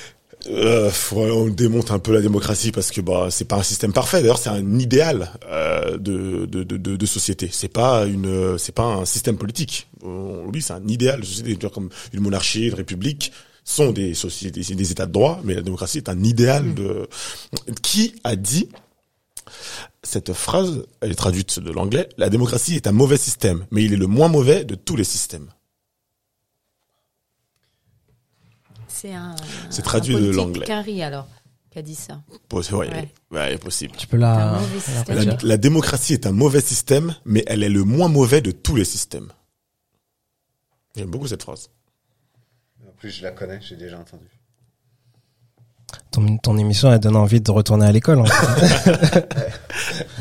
Euh, 0.50 0.90
faut- 0.90 1.22
on 1.22 1.48
démonte 1.48 1.92
un 1.92 2.00
peu 2.00 2.12
la 2.14 2.22
démocratie 2.22 2.72
parce 2.72 2.90
que 2.92 3.02
bah 3.02 3.28
c'est 3.30 3.46
pas 3.46 3.58
un 3.58 3.64
système 3.64 3.94
parfait. 3.94 4.22
D'ailleurs, 4.22 4.40
c'est 4.40 4.50
un 4.50 4.80
idéal 4.80 5.32
euh, 5.48 5.98
de, 5.98 6.46
de, 6.48 6.64
de, 6.64 6.78
de, 6.78 6.96
de 6.96 7.06
société. 7.06 7.50
C'est 7.52 7.68
pas 7.68 8.06
une, 8.06 8.58
c'est 8.58 8.74
pas 8.74 8.86
un 8.86 9.06
système 9.06 9.38
politique. 9.38 9.88
On- 10.04 10.46
Oui, 10.52 10.62
c'est 10.62 10.74
un 10.74 10.88
idéal 10.88 11.20
de 11.22 11.26
société, 11.26 11.56
comme 11.72 11.90
une 12.14 12.22
monarchie, 12.22 12.68
une 12.68 12.74
république 12.74 13.32
sont 13.64 13.92
des 13.92 14.16
sociétés, 14.16 14.64
c'est 14.64 14.74
des 14.74 14.92
états 14.92 15.06
de 15.06 15.12
droit, 15.12 15.42
mais 15.44 15.54
la 15.54 15.62
démocratie 15.62 15.98
est 16.00 16.10
un 16.10 16.24
idéal 16.24 16.74
de. 16.74 17.08
Qui 17.84 18.16
a 18.24 18.36
dit 18.36 18.68
cette 20.02 20.34
phrase 20.34 20.84
Elle 21.02 21.12
est 21.12 21.16
traduite 21.16 21.60
de 21.60 21.72
l'anglais. 21.72 22.10
La 22.18 22.30
démocratie 22.30 22.76
est 22.76 22.88
un 22.88 22.92
mauvais 22.92 23.18
système, 23.18 23.66
mais 23.70 23.84
il 23.84 23.94
est 23.94 23.98
le 23.98 24.08
moins 24.08 24.28
mauvais 24.30 24.64
de 24.64 24.74
tous 24.74 24.96
les 24.96 25.04
systèmes. 25.04 25.50
C'est 28.90 29.14
un. 29.14 29.36
C'est 29.70 29.82
traduit 29.82 30.16
un 30.16 30.20
de 30.20 30.32
l'anglais. 30.32 30.66
Carrie, 30.66 31.02
alors, 31.04 31.28
qui 31.72 31.80
a 31.80 31.82
dit 31.82 31.96
ça. 31.96 32.22
Poss- 32.50 32.72
Ouais, 32.74 32.90
Ouais. 32.90 33.12
ouais, 33.32 33.58
possible. 33.58 33.96
Tu 33.98 34.08
peux 34.08 34.18
Un 34.18 34.20
la, 34.20 34.60
la 35.24 35.38
la 35.42 35.58
démocratie 35.58 36.14
est 36.14 36.26
un 36.28 36.32
mauvais 36.32 36.62
système, 36.62 37.16
mais 37.26 37.44
elle 37.48 37.64
est 37.64 37.70
le 37.70 37.84
moins 37.84 38.08
mauvais 38.10 38.42
de 38.42 38.52
tous 38.52 38.76
les 38.76 38.86
systèmes. 38.86 39.32
J'aime 40.96 41.10
beaucoup 41.12 41.28
cette 41.28 41.44
phrase. 41.44 41.70
En 42.88 42.92
plus, 42.98 43.12
je 43.12 43.24
la 43.24 43.32
connais, 43.32 43.60
j'ai 43.62 43.76
déjà 43.76 43.98
entendu. 44.00 44.26
ton, 46.12 46.38
ton 46.38 46.58
émission, 46.58 46.92
elle 46.92 47.00
donne 47.00 47.16
envie 47.16 47.40
de 47.42 47.52
retourner 47.52 47.86
à 47.86 47.92
l'école. 47.92 48.20
en 48.20 48.26
fait. 48.26 49.30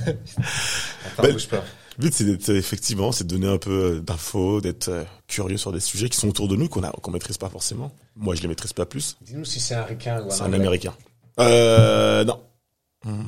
Attends, 0.06 1.22
Ben- 1.22 1.32
bouge 1.32 1.48
pas. 1.48 1.64
Le 1.99 2.05
but, 2.05 2.14
c'est 2.14 2.24
d'être, 2.24 2.49
euh, 2.51 2.57
effectivement, 2.57 3.11
c'est 3.11 3.24
de 3.24 3.28
donner 3.28 3.53
un 3.53 3.59
peu 3.59 3.96
euh, 3.96 4.01
d'infos, 4.01 4.61
d'être 4.61 4.88
euh, 4.88 5.05
curieux 5.26 5.57
sur 5.57 5.72
des 5.72 5.80
sujets 5.80 6.09
qui 6.09 6.16
sont 6.16 6.28
autour 6.28 6.46
de 6.46 6.55
nous, 6.55 6.68
qu'on 6.68 6.84
a, 6.84 6.90
qu'on 6.92 7.11
maîtrise 7.11 7.38
pas 7.38 7.49
forcément. 7.49 7.90
Moi, 8.14 8.36
je 8.36 8.42
les 8.42 8.46
maîtrise 8.49 8.72
pas 8.72 8.86
plus. 8.86 9.16
Dis-nous 9.20 9.44
si 9.44 9.59
c'est 9.59 9.74
un 9.74 9.82
ricain 9.82 10.22
ou 10.22 10.26
un 10.26 10.30
C'est 10.30 10.42
un 10.42 10.53
américain. 10.53 10.94
Euh, 11.40 12.24
non. 12.24 12.40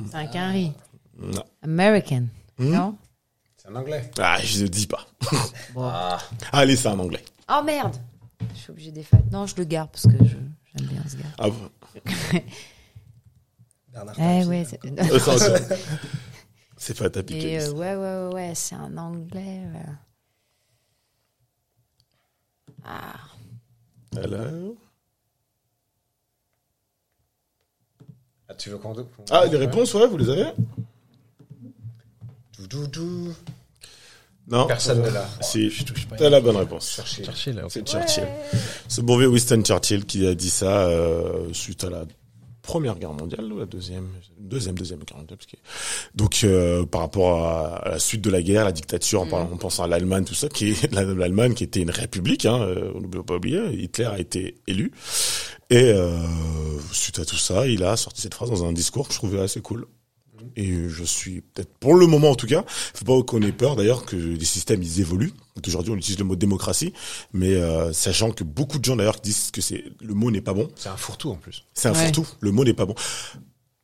C'est 0.09 0.15
un 0.15 0.25
Carrie. 0.27 0.71
Non. 1.19 1.43
American. 1.61 2.27
Hmm? 2.57 2.71
Non? 2.71 2.95
C'est 3.57 3.67
un 3.67 3.75
anglais. 3.75 4.09
Ah, 4.17 4.37
je 4.41 4.63
ne 4.63 4.67
dis 4.67 4.87
pas. 4.87 5.05
Bon. 5.73 5.83
Ah. 5.83 6.17
Allez, 6.53 6.77
c'est 6.77 6.87
un 6.87 6.99
anglais. 6.99 7.23
Oh 7.49 7.61
merde 7.63 7.97
Je 8.55 8.59
suis 8.59 8.71
obligée 8.71 8.91
des 8.91 9.03
fêtes. 9.03 9.31
Non, 9.31 9.47
je 9.47 9.55
le 9.57 9.65
garde 9.65 9.89
parce 9.91 10.03
que 10.03 10.17
je 10.23 10.35
j'aime 10.77 10.87
bien 10.87 11.03
ce 11.07 11.17
gars. 11.17 11.23
Ah, 11.37 11.49
bon? 11.49 11.69
Eh 14.17 14.45
ouais, 14.45 14.65
c'est- 16.81 16.91
Euh, 16.93 16.95
c'est 16.95 16.97
pas 16.97 17.09
ta 17.09 17.33
Et 17.35 17.59
euh, 17.59 17.71
ouais, 17.73 17.95
ouais, 17.95 18.27
ouais, 18.27 18.33
ouais, 18.33 18.55
c'est 18.55 18.75
un 18.75 18.97
anglais. 18.97 19.61
ouais. 19.73 19.85
Ah, 22.83 23.13
Alors 24.17 24.73
Ah, 28.49 28.55
tu 28.55 28.69
veux 28.69 28.77
qu'on... 28.77 28.93
Ah, 29.29 29.47
des 29.47 29.57
réponses, 29.57 29.93
ouais, 29.93 30.07
vous 30.07 30.17
les 30.17 30.29
avez? 30.29 30.51
Dou, 32.57 32.67
dou, 32.67 32.87
dou. 32.87 33.33
Non. 34.47 34.67
Personne 34.67 35.01
ne 35.01 35.09
l'a. 35.09 35.25
Si, 35.39 35.69
Je 35.69 35.85
touche 35.85 36.05
pas. 36.07 36.17
t'as 36.17 36.29
la 36.29 36.41
bonne 36.41 36.57
réponse. 36.57 36.95
Churchill. 36.95 37.63
C'est 37.69 37.87
Churchill. 37.87 38.27
Ce 38.89 38.99
bon 38.99 39.17
vieux 39.17 39.27
Winston 39.27 39.61
Churchill 39.63 40.05
qui 40.05 40.27
a 40.27 40.35
dit 40.35 40.49
ça 40.49 40.87
euh, 40.87 41.53
suite 41.53 41.83
à 41.85 41.89
la 41.89 42.03
première 42.61 42.97
guerre 42.99 43.13
mondiale 43.13 43.51
ou 43.51 43.59
la 43.59 43.65
deuxième 43.65 44.07
deuxième 44.39 44.75
deuxième 44.77 44.99
guerre 45.03 45.17
mondiale 45.17 45.37
parce 45.37 45.47
que 45.51 45.57
donc 46.15 46.41
euh, 46.43 46.85
par 46.85 47.01
rapport 47.01 47.43
à, 47.45 47.75
à 47.77 47.89
la 47.91 47.99
suite 47.99 48.21
de 48.21 48.29
la 48.29 48.41
guerre 48.41 48.65
la 48.65 48.71
dictature 48.71 49.21
en, 49.21 49.27
parlant- 49.27 49.51
en 49.51 49.57
pensant 49.57 49.83
à 49.83 49.87
l'Allemagne 49.87 50.23
tout 50.25 50.35
ça 50.35 50.47
qui 50.49 50.69
est 50.71 50.91
la- 50.93 51.03
l'Allemagne 51.03 51.53
qui 51.53 51.63
était 51.63 51.81
une 51.81 51.89
république 51.91 52.45
hein, 52.45 52.61
euh, 52.61 52.91
on 52.95 53.01
ne 53.01 53.07
peut 53.07 53.23
pas 53.23 53.35
oublier 53.35 53.61
Hitler 53.73 54.05
a 54.05 54.19
été 54.19 54.55
élu. 54.67 54.91
Et 55.69 55.83
euh, 55.93 56.17
suite 56.91 57.19
à 57.19 57.25
tout 57.25 57.35
ça 57.37 57.65
il 57.67 57.83
a 57.83 57.95
sorti 57.97 58.21
cette 58.21 58.33
phrase 58.33 58.49
dans 58.49 58.65
un 58.65 58.73
discours 58.73 59.07
que 59.07 59.13
je 59.13 59.19
trouvais 59.19 59.39
assez 59.39 59.61
cool 59.61 59.85
et 60.55 60.87
je 60.89 61.03
suis 61.03 61.41
peut-être 61.41 61.73
pour 61.79 61.95
le 61.95 62.07
moment 62.07 62.31
en 62.31 62.35
tout 62.35 62.47
cas 62.47 62.63
faut 62.67 63.05
pas 63.05 63.21
qu'on 63.23 63.41
ait 63.41 63.51
peur 63.51 63.75
d'ailleurs 63.75 64.05
que 64.05 64.15
les 64.15 64.45
systèmes 64.45 64.81
ils 64.83 64.99
évoluent. 65.01 65.33
Aujourd'hui 65.67 65.91
on 65.91 65.97
utilise 65.97 66.17
le 66.19 66.25
mot 66.25 66.35
démocratie. 66.35 66.93
Mais 67.33 67.53
euh, 67.55 67.91
sachant 67.93 68.31
que 68.31 68.43
beaucoup 68.43 68.79
de 68.79 68.85
gens 68.85 68.95
d'ailleurs 68.95 69.19
disent 69.21 69.51
que 69.51 69.61
c'est 69.61 69.83
le 70.01 70.13
mot 70.13 70.31
n'est 70.31 70.41
pas 70.41 70.53
bon. 70.53 70.69
C'est 70.75 70.89
un 70.89 70.97
fourre-tout 70.97 71.29
en 71.29 71.35
plus. 71.35 71.63
c'est 71.73 71.87
un 71.89 71.93
Ouais. 71.93 71.97
fourre-tout. 71.99 72.27
Le 72.39 72.51
mot 72.51 72.63
n'est 72.63 72.73
pas 72.73 72.85
bon. 72.85 72.95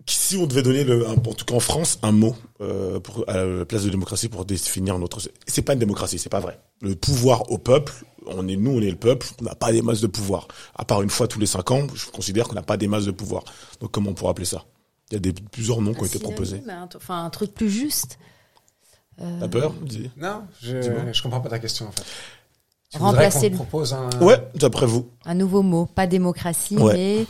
Si 0.10 0.38
on 0.38 0.48
devait 0.48 0.62
donner 0.64 0.86
le, 0.86 1.06
un- 1.06 1.14
en 1.16 1.34
tout 1.34 1.44
cas 1.44 1.54
en 1.56 1.60
France 1.60 2.00
un 2.02 2.14
mot 2.14 2.36
euh, 2.62 3.00
pour 3.02 3.26
à 3.30 3.44
la 3.44 3.66
place 3.66 3.84
de 3.84 3.90
démocratie 3.90 4.30
pour 4.30 4.46
définir 4.46 4.98
notre 5.00 5.20
c'est 5.48 5.62
pas 5.62 5.74
une 5.74 5.80
démocratie 5.80 6.18
c'est 6.18 6.30
pas 6.30 6.40
vrai. 6.40 6.60
Le 6.82 6.96
pouvoir 6.96 7.52
au 7.52 7.58
peuple 7.58 7.94
on 8.26 8.48
est 8.48 8.56
nous 8.56 8.72
on 8.72 8.82
est 8.82 8.90
le 8.90 8.96
peuple 8.96 9.28
on 9.42 9.44
n'a 9.44 9.56
pas 9.56 9.72
des 9.74 9.82
masses 9.82 10.00
de 10.00 10.08
pouvoir. 10.08 10.48
À 10.76 10.86
part 10.86 11.02
une 11.02 11.10
fois 11.10 11.28
tous 11.28 11.40
les 11.40 11.46
cinq 11.46 11.72
ans 11.72 11.86
je 11.94 12.06
considère 12.06 12.48
qu'on 12.48 12.56
n'a 12.56 12.62
pas 12.62 12.78
des 12.78 12.88
masses 12.88 13.06
de 13.06 13.12
pouvoir. 13.12 13.44
Donc 13.82 13.92
comment 13.92 14.12
on 14.12 14.14
pourrait 14.14 14.32
appeler 14.32 14.46
ça? 14.46 14.64
Il 15.12 15.14
y 15.14 15.18
a 15.18 15.20
des 15.20 15.34
plusieurs 15.34 15.82
noms 15.82 15.94
qui 15.94 16.02
ont 16.02 16.06
été 16.06 16.20
proposés 16.20 16.62
Enfin, 16.96 17.24
un 17.24 17.30
truc 17.30 17.54
plus 17.54 17.70
juste. 17.70 18.18
Euh, 19.22 19.40
t'as 19.40 19.48
peur 19.48 19.74
dis 19.82 20.12
Non, 20.18 20.44
je, 20.62 20.82
je 21.12 21.22
comprends 21.24 21.42
pas 21.42 21.50
ta 21.50 21.60
question 21.60 21.88
en 21.88 21.92
fait. 21.92 22.04
Tu 22.92 23.00
Remplacer 23.00 23.48
qu'on 23.50 23.58
le- 23.58 23.66
propose 23.66 23.94
un... 23.94 24.10
ouais 24.22 24.38
d'après 24.56 24.86
vous 24.86 25.10
Un 25.26 25.34
nouveau 25.36 25.62
mot, 25.62 25.86
pas 25.88 26.08
démocratie, 26.08 26.78
Ouais. 26.78 26.94
mais 26.94 27.26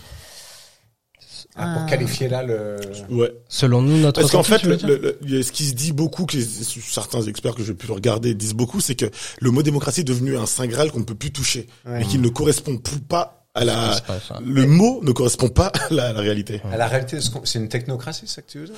Ah, 1.56 1.78
pour 1.80 1.86
qualifier 1.90 2.28
là 2.28 2.44
le... 2.44 2.80
ouais 3.10 3.34
Selon 3.48 3.82
nous, 3.82 3.98
notre 3.98 4.22
Parce 4.22 4.32
qu'en 4.32 4.44
fait, 4.44 4.62
le, 4.64 4.76
le- 4.76 5.18
le- 5.22 5.44
ce 5.44 5.52
qui 5.52 5.66
se 5.66 5.74
dit 5.74 5.92
beaucoup, 5.94 6.26
que 6.26 6.38
les- 6.38 6.44
certains 6.44 7.22
experts 7.24 7.56
que 7.56 7.64
j'ai 7.64 7.74
pu 7.74 7.92
regarder 7.92 8.34
disent 8.36 8.54
beaucoup, 8.54 8.80
c'est 8.82 8.96
que 8.96 9.10
le 9.40 9.50
mot 9.52 9.64
démocratie 9.64 10.02
est 10.02 10.04
devenu 10.04 10.38
un 10.38 10.46
saint 10.46 10.68
graal 10.68 10.92
qu'on 10.92 11.00
ne 11.00 11.04
peut 11.06 11.16
plus 11.16 11.32
toucher, 11.32 11.68
Ouais. 11.86 12.00
mais 12.00 12.06
qui 12.06 12.20
ne 12.20 12.30
correspond 12.30 12.78
plus 12.78 13.00
pas 13.00 13.37
à 13.58 13.66
la. 13.66 13.94
Ça. 13.94 14.40
Le 14.46 14.66
mot 14.66 15.02
ne 15.04 15.12
correspond 15.12 15.50
pas 15.50 15.68
à 15.68 15.94
la, 15.94 16.08
à 16.10 16.14
la 16.14 16.22
réalité. 16.22 16.62
À 16.72 16.78
la 16.78 16.88
réalité, 16.88 17.20
c'est 17.44 17.60
une 17.60 17.70
technocratie, 17.70 18.22
c'est 18.28 18.36
ça 18.36 18.42
que 18.42 18.50
tu 18.52 18.60
veux 18.60 18.66
dire? 18.68 18.76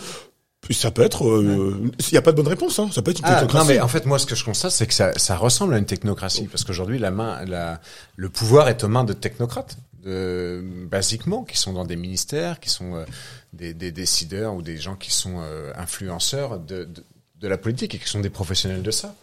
Ça 0.71 0.91
peut 0.91 1.01
être. 1.03 1.25
euh, 1.27 1.91
Il 1.99 2.11
n'y 2.11 2.17
a 2.17 2.21
pas 2.21 2.31
de 2.31 2.37
bonne 2.37 2.47
réponse. 2.47 2.77
Hein. 2.79 2.89
Ça 2.93 3.01
peut 3.01 3.11
être 3.11 3.19
une 3.19 3.25
Ah, 3.25 3.35
technocratie. 3.41 3.67
non, 3.67 3.73
mais 3.73 3.79
en 3.79 3.87
fait, 3.87 4.05
moi, 4.05 4.19
ce 4.19 4.25
que 4.25 4.35
je 4.35 4.43
constate, 4.43 4.71
c'est 4.71 4.85
que 4.87 4.93
ça, 4.93 5.13
ça 5.17 5.35
ressemble 5.37 5.73
à 5.73 5.77
une 5.77 5.85
technocratie, 5.85 6.47
parce 6.47 6.63
qu'aujourd'hui, 6.63 6.99
la 6.99 7.11
main, 7.11 7.43
la, 7.45 7.79
le 8.17 8.29
pouvoir 8.29 8.67
est 8.67 8.83
aux 8.83 8.87
mains 8.89 9.03
de 9.05 9.13
technocrates, 9.13 9.77
de, 10.03 10.61
basiquement, 10.89 11.43
qui 11.43 11.57
sont 11.57 11.73
dans 11.73 11.85
des 11.85 11.95
ministères, 11.95 12.59
qui 12.59 12.69
sont 12.69 12.95
euh, 12.95 13.05
des, 13.53 13.73
des 13.73 13.91
décideurs 13.91 14.53
ou 14.53 14.61
des 14.61 14.77
gens 14.77 14.95
qui 14.95 15.11
sont 15.11 15.37
euh, 15.39 15.71
influenceurs 15.77 16.59
de, 16.59 16.83
de, 16.83 17.03
de 17.41 17.47
la 17.47 17.57
politique 17.57 17.95
et 17.95 17.97
qui 17.97 18.07
sont 18.09 18.19
des 18.19 18.29
professionnels 18.29 18.83
de 18.83 18.91
ça. 18.91 19.15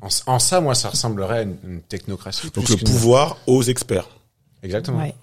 En, 0.00 0.08
en 0.26 0.38
ça, 0.38 0.60
moi, 0.60 0.74
ça 0.74 0.88
ressemblerait 0.90 1.38
à 1.38 1.42
une, 1.42 1.56
une 1.66 1.80
technocratie. 1.82 2.50
Donc 2.54 2.64
plus 2.66 2.76
le 2.78 2.84
pouvoir 2.84 3.36
aux 3.46 3.62
experts. 3.62 4.08
Exactement. 4.64 4.98
Ouais. 5.02 5.14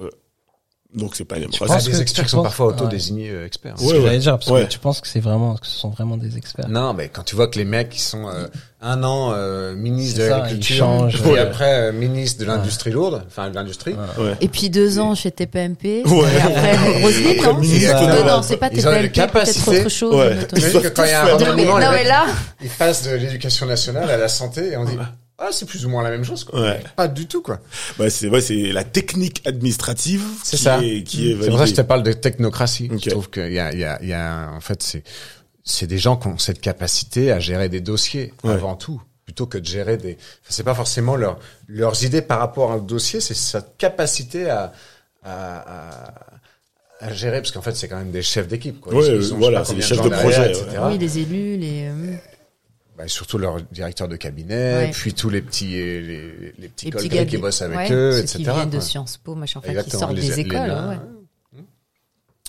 Donc 0.93 1.15
c'est 1.15 1.23
pas 1.23 1.37
y 1.37 1.39
démocratie. 1.39 1.71
a 1.71 1.75
penses 1.75 1.85
des 1.85 1.91
que- 1.93 2.01
experts 2.01 2.29
sont 2.29 2.43
parfois 2.43 2.67
ouais. 2.67 2.73
auto-désignés 2.73 3.29
euh, 3.29 3.45
experts. 3.45 3.75
C'est 3.77 3.83
ce 3.85 3.87
Ouais, 3.87 3.93
que 3.95 3.99
ouais. 4.01 4.05
j'allais 4.07 4.19
dire, 4.19 4.33
parce 4.37 4.47
Ouais. 4.51 4.63
que 4.65 4.67
tu 4.67 4.77
penses 4.79 4.99
que 4.99 5.07
c'est 5.07 5.21
vraiment, 5.21 5.55
que 5.55 5.65
ce 5.65 5.79
sont 5.79 5.89
vraiment 5.89 6.17
des 6.17 6.35
experts. 6.37 6.67
Non, 6.67 6.93
mais 6.93 7.07
quand 7.07 7.23
tu 7.23 7.33
vois 7.37 7.47
que 7.47 7.57
les 7.57 7.63
mecs 7.63 7.87
qui 7.91 8.01
sont 8.01 8.27
euh, 8.27 8.47
un 8.81 9.01
an 9.05 9.31
euh, 9.33 9.73
ministre 9.73 10.17
de 10.19 10.23
C'est 10.23 10.29
l'agriculture, 10.29 11.07
ouais. 11.27 11.39
après 11.39 11.75
euh, 11.79 11.91
ministre 11.93 12.41
de 12.41 12.45
l'industrie 12.45 12.91
lourde, 12.91 13.23
enfin 13.25 13.49
de 13.49 13.55
l'industrie, 13.55 13.95
Ouais. 14.17 14.35
Et 14.41 14.49
puis 14.49 14.69
deux 14.69 14.99
ans 14.99 15.15
chez 15.15 15.31
TPMP. 15.31 16.03
Ouais. 16.05 16.27
Et 16.29 16.41
après, 16.41 16.77
Roselyne, 17.01 17.39
Après, 17.39 17.53
non 17.53 17.61
C'est- 17.63 18.23
Non, 18.25 18.41
c'est 18.41 18.57
pas 18.57 18.69
Ils 18.73 18.85
ont 18.85 18.91
la 18.91 19.01
TPMP, 19.03 19.31
peut-être 19.31 19.67
autre 19.69 19.89
chose. 19.89 20.13
Ouais. 20.13 20.37
que 20.49 20.87
quand 20.89 21.03
il 21.05 21.09
y 21.09 21.13
a 21.13 21.23
un 21.23 21.25
faire. 21.25 21.39
Non, 21.39 21.55
mais, 21.55 21.63
remaniement, 21.71 21.77
les 21.79 22.65
ils 22.65 22.69
passent 22.69 23.03
de 23.03 23.11
l'éducation 23.15 23.65
nationale 23.65 24.09
à 24.11 24.17
la 24.17 24.27
santé 24.27 24.71
et 24.73 24.75
on 24.77 24.83
dit 24.83 24.97
ah 25.43 25.49
c'est 25.51 25.65
plus 25.65 25.85
ou 25.85 25.89
moins 25.89 26.03
la 26.03 26.11
même 26.11 26.23
chose 26.23 26.43
quoi. 26.43 26.61
Ouais. 26.61 26.79
Pas 26.95 27.07
du 27.07 27.25
tout 27.25 27.41
quoi. 27.41 27.59
Bah, 27.97 28.09
c'est 28.09 28.27
ouais, 28.29 28.41
c'est 28.41 28.71
la 28.71 28.83
technique 28.83 29.41
administrative 29.47 30.23
C'est 30.43 30.57
qui 30.57 30.63
ça. 30.63 30.79
est 30.83 31.03
qui 31.03 31.31
est 31.31 31.37
C'est 31.41 31.49
pour 31.49 31.57
ça 31.57 31.63
que 31.65 31.69
je 31.71 31.75
te 31.75 31.81
parle 31.81 32.03
de 32.03 32.13
technocratie. 32.13 32.89
Je 33.03 33.09
trouve 33.09 33.29
qu'il 33.29 33.51
y 33.51 33.59
a, 33.59 33.73
il 33.73 33.79
y 33.79 33.83
a, 33.85 33.99
il 34.01 34.07
y 34.09 34.13
a 34.13 34.49
en 34.51 34.61
fait 34.61 34.81
c'est 34.83 35.03
c'est 35.63 35.87
des 35.87 35.97
gens 35.97 36.15
qui 36.17 36.27
ont 36.27 36.37
cette 36.37 36.61
capacité 36.61 37.31
à 37.31 37.39
gérer 37.39 37.69
des 37.69 37.81
dossiers 37.81 38.33
Ouais. 38.43 38.51
avant 38.53 38.75
tout 38.75 39.01
plutôt 39.25 39.45
que 39.47 39.57
de 39.57 39.65
gérer 39.65 39.97
des 39.97 40.13
enfin, 40.13 40.49
c'est 40.49 40.63
pas 40.63 40.75
forcément 40.75 41.15
leur 41.15 41.39
leurs 41.67 42.03
idées 42.03 42.21
par 42.21 42.39
rapport 42.39 42.71
à 42.71 42.75
un 42.75 42.79
dossier 42.79 43.19
c'est 43.21 43.33
cette 43.35 43.77
capacité 43.77 44.49
à 44.49 44.71
à, 45.23 45.57
à 46.09 46.13
à 46.99 47.13
gérer 47.13 47.39
parce 47.41 47.51
qu'en 47.51 47.61
fait 47.63 47.75
c'est 47.75 47.87
quand 47.87 47.97
même 47.97 48.11
des 48.11 48.21
chefs 48.21 48.47
d'équipe 48.47 48.79
quoi. 48.79 48.93
Ouais, 48.93 49.07
Ils- 49.07 49.33
ont, 49.33 49.37
voilà, 49.37 49.65
c'est 49.65 49.73
des 49.75 49.81
chefs 49.81 50.01
de 50.03 50.09
derrière, 50.09 50.21
projet, 50.21 50.51
etc. 50.51 50.65
oui, 50.87 50.97
les 50.99 51.17
élus, 51.19 51.57
les. 51.57 51.89
Euh, 52.93 52.97
Bah, 52.97 53.07
surtout 53.07 53.37
leur 53.37 53.61
directeur 53.61 54.07
de 54.07 54.15
cabinet, 54.15 54.75
Ouais. 54.85 54.91
puis 54.91 55.13
tous 55.13 55.29
les 55.29 55.41
petits 55.41 55.67
les, 55.71 56.53
les 56.57 56.67
petits 56.69 56.85
les 56.85 56.91
petits 56.91 57.09
gars 57.09 57.25
qui 57.25 57.37
bossent 57.37 57.61
avec 57.61 57.77
ouais, 57.77 57.91
eux, 57.91 58.11
ceux 58.13 58.19
etc. 58.19 58.37
qui 58.37 58.43
viennent 58.43 58.69
de. 58.69 58.79
Sciences 58.79 59.17
Po, 59.17 59.35
machin, 59.35 59.59
enfin, 59.59 59.69
qui 59.69 59.77
Exactement, 59.77 59.99
sortent 60.01 60.13
les- 60.15 60.21
des 60.21 60.27
les 60.29 60.39
écoles. 60.39 60.59
ouais. 61.53 61.59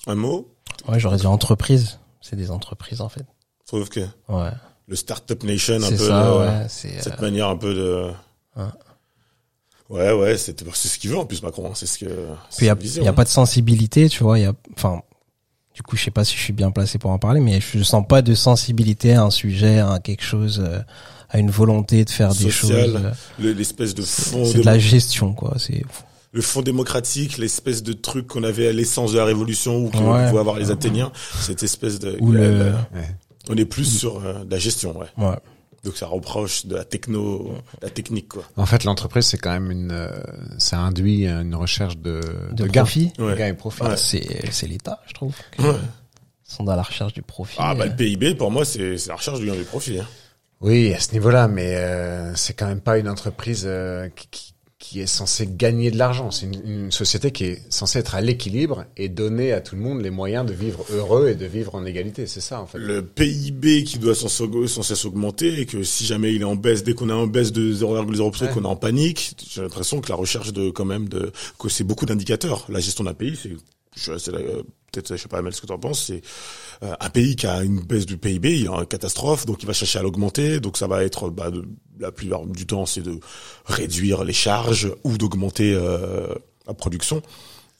Un 0.07 0.15
mot. 0.17 0.49
Ouais, 0.89 0.99
j'aurais 0.99 1.17
dit 1.19 1.27
entreprise. 1.27 1.99
C'est 2.21 2.37
des 2.37 2.51
entreprises, 2.51 3.01
en 3.01 3.09
fait. 3.09 3.25
Sauf 3.69 3.89
que 3.89 4.01
Ouais. 4.29 4.51
le 4.89 4.97
startup 4.97 5.43
nation 5.45 5.77
un 5.83 5.89
peu. 5.91 5.97
ça, 5.97 6.33
euh, 6.33 6.67
cette 6.69 7.07
euh, 7.07 7.21
manière 7.21 7.49
un 7.49 7.57
peu 7.57 7.73
de 7.75 8.11
Ouais. 8.57 8.65
ouais 9.89 10.13
ouais 10.13 10.37
c'est 10.37 10.59
c'est 10.75 10.89
ce 10.89 10.99
qu'il 10.99 11.11
veut 11.11 11.17
en 11.19 11.25
plus 11.25 11.43
Macron 11.43 11.67
hein, 11.69 11.73
c'est 11.75 11.87
ce 11.87 11.99
que 11.99 12.05
Puis 12.57 12.67
il 12.67 12.67
y 12.67 12.71
a, 12.71 12.75
y 13.03 13.07
a 13.07 13.11
hein. 13.11 13.13
pas 13.15 13.25
de 13.25 13.29
sensibilité, 13.31 14.09
tu 14.09 14.23
vois. 14.25 14.39
Il 14.39 14.43
y 14.43 14.47
a, 14.47 14.53
enfin, 14.77 15.03
du 15.75 15.83
coup, 15.83 15.97
je 15.97 16.05
sais 16.05 16.11
pas 16.11 16.25
si 16.25 16.37
je 16.37 16.41
suis 16.43 16.53
bien 16.53 16.71
placé 16.71 16.99
pour 16.99 17.11
en 17.11 17.19
parler, 17.19 17.41
mais 17.41 17.61
je 17.61 17.83
sens 17.83 18.05
pas 18.07 18.21
de 18.23 18.35
sensibilité 18.35 19.15
à 19.15 19.25
un 19.25 19.31
sujet, 19.31 19.79
à 19.79 19.99
quelque 20.03 20.23
chose, 20.23 20.63
euh, 20.67 20.79
à 21.31 21.39
une 21.39 21.51
volonté 21.51 22.05
de 22.05 22.11
faire 22.11 22.35
des 22.35 22.51
choses. 22.51 22.71
euh, 22.73 23.11
Le- 23.39 23.53
l'espèce 23.53 23.95
de 23.95 24.03
fond 24.03 24.45
C'est 24.45 24.59
de 24.59 24.65
la 24.65 24.79
gestion, 24.79 25.33
quoi. 25.33 25.55
C'est 25.59 25.83
le 26.35 26.41
fond 26.43 26.63
démocratique, 26.63 27.39
l'espèce 27.39 27.83
de 27.83 27.93
truc 27.95 28.27
qu'on 28.27 28.43
avait 28.45 28.69
à 28.69 28.73
l'essence 28.73 29.13
de 29.13 29.19
la 29.19 29.25
révolution 29.25 29.85
ou 29.85 29.89
qu'on 29.91 30.13
Ouais. 30.15 30.29
pouvait 30.29 30.41
avoir 30.41 30.59
les 30.59 30.71
Athéniens, 30.71 31.11
cette 31.41 31.63
espèce 31.63 31.99
de. 31.99 32.17
Ou 32.21 32.33
le, 32.33 32.73
Ouais. 32.95 33.09
On 33.49 33.57
est 33.57 33.65
plus 33.65 33.85
sur 33.85 34.25
euh, 34.25 34.45
la 34.49 34.59
gestion, 34.59 34.97
ouais. 34.99 35.07
ouais. 35.19 35.37
Donc 35.85 35.97
ça 35.97 36.07
reproche 36.07 36.67
de 36.67 36.77
la 36.77 36.85
techno, 36.85 37.57
de 37.81 37.87
la 37.87 37.91
technique, 37.91 38.29
quoi. 38.29 38.45
En 38.57 38.67
fait, 38.67 38.85
l'entreprise, 38.85 39.27
c'est 39.27 39.39
quand 39.39 39.51
même 39.51 39.71
une, 39.71 39.91
euh, 39.91 40.11
ça 40.59 40.79
induit 40.79 41.27
une 41.27 41.55
recherche 41.57 41.97
de, 41.99 42.21
De 42.53 42.67
gains. 42.69 42.83
profit. 42.83 43.13
De 43.19 43.25
Ouais. 43.25 43.37
gains 43.37 43.49
et 43.49 43.53
profit. 43.55 43.83
Ouais. 43.83 43.97
C'est, 43.97 44.53
c'est 44.53 44.69
l'État, 44.69 45.01
je 45.09 45.13
trouve. 45.15 45.35
Ouais. 45.59 45.75
Ils 46.49 46.55
sont 46.55 46.63
dans 46.65 46.77
la 46.77 46.83
recherche 46.83 47.15
du 47.15 47.23
profit. 47.23 47.57
Ah 47.59 47.75
bah 47.75 47.87
le 47.87 47.97
PIB, 47.97 48.35
pour 48.37 48.51
moi, 48.51 48.65
c'est 48.65 48.97
c'est 48.99 49.09
la 49.09 49.17
recherche 49.17 49.41
du 49.41 49.47
gain 49.47 49.55
du 49.57 49.65
profit. 49.65 49.99
Hein. 49.99 50.07
Oui, 50.61 50.95
à 50.95 51.01
ce 51.01 51.13
niveau-là, 51.15 51.49
mais 51.49 51.75
euh, 51.75 52.33
c'est 52.37 52.53
quand 52.53 52.67
même 52.67 52.81
pas 52.81 52.99
une 52.99 53.09
entreprise 53.09 53.65
euh, 53.67 54.09
qui, 54.15 54.29
qui, 54.31 54.52
qui 54.85 55.01
est 55.01 55.07
censée 55.07 55.49
gagner 55.49 55.93
de 55.93 55.97
l'argent. 55.97 56.33
C'est 56.33 56.47
une, 56.47 56.61
une 56.85 56.91
société 56.91 57.31
qui 57.31 57.45
est 57.45 57.63
censée 57.71 58.01
être 58.01 58.17
à 58.17 58.21
l'équilibre 58.21 58.85
et 58.97 59.09
donner 59.09 59.53
à 59.53 59.61
tout 59.61 59.77
le 59.77 59.81
monde 59.81 60.03
les 60.03 60.11
moyens 60.11 60.45
de 60.45 60.53
vivre 60.53 60.85
heureux 60.91 61.29
et 61.29 61.37
de 61.37 61.47
vivre 61.47 61.77
en 61.77 61.85
égalité. 61.87 62.27
C'est 62.27 62.41
ça, 62.41 62.61
en 62.61 62.67
fait. 62.67 62.79
Le 62.79 63.01
PIB 63.01 63.85
qui 63.85 63.99
doit 64.01 64.17
sans, 64.17 64.27
sans 64.29 64.83
cesse 64.83 65.05
augmenter 65.05 65.61
et 65.61 65.67
que 65.67 65.85
si 65.85 66.05
jamais 66.05 66.35
il 66.35 66.41
est 66.43 66.45
en 66.45 66.57
baisse, 66.57 66.83
dès 66.83 66.95
qu'on 66.95 67.09
est 67.11 67.13
en 67.13 67.29
baisse 67.29 67.53
de 67.53 67.73
0,0%, 67.73 68.43
Ouais. 68.43 68.51
qu'on 68.53 68.65
est 68.65 68.67
en 68.67 68.75
panique, 68.77 69.37
j'ai 69.49 69.63
l'impression 69.63 70.01
que 70.01 70.09
la 70.09 70.17
recherche 70.17 70.53
de 70.53 70.71
quand 70.71 70.85
même 70.85 71.09
de 71.09 71.31
que 71.61 71.69
c'est 71.69 71.85
beaucoup 71.85 72.05
d'indicateurs. 72.05 72.67
La 72.69 72.81
gestion 72.81 73.05
d'un 73.05 73.15
pays, 73.15 73.39
c'est 73.41 73.53
je 73.97 74.19
c'est 74.19 74.33
la- 74.33 74.39
euh, 74.39 74.63
peut-être 74.93 75.17
je 75.17 75.23
sais 75.23 75.29
pas 75.29 75.39
Amel 75.39 75.53
ce 75.55 75.61
que 75.61 75.67
tu 75.67 75.73
en 75.73 75.79
penses, 75.79 76.05
c'est 76.07 76.23
euh, 76.83 76.95
un 77.01 77.11
pays 77.11 77.35
qui 77.37 77.47
a 77.47 77.63
une 77.63 77.81
baisse 77.81 78.07
du 78.07 78.19
PIB, 78.19 78.59
il 78.61 78.65
est 78.67 78.69
en 78.69 78.85
catastrophe, 78.85 79.47
donc 79.47 79.63
il 79.63 79.67
va 79.67 79.73
chercher 79.73 79.99
à 79.99 80.03
l'augmenter, 80.03 80.61
donc 80.61 80.77
ça 80.77 80.87
va 80.87 81.03
être 81.03 81.31
bah, 81.31 81.51
de- 81.51 81.67
la 81.99 82.13
plupart 82.13 82.45
du 82.47 82.67
temps 82.67 82.87
c'est 82.87 83.01
de 83.03 83.19
réduire 83.65 84.23
les 84.25 84.33
charges 84.33 84.93
ou 85.05 85.19
d'augmenter 85.19 85.75
euh, 85.75 86.27
la 86.67 86.75
production. 86.75 87.23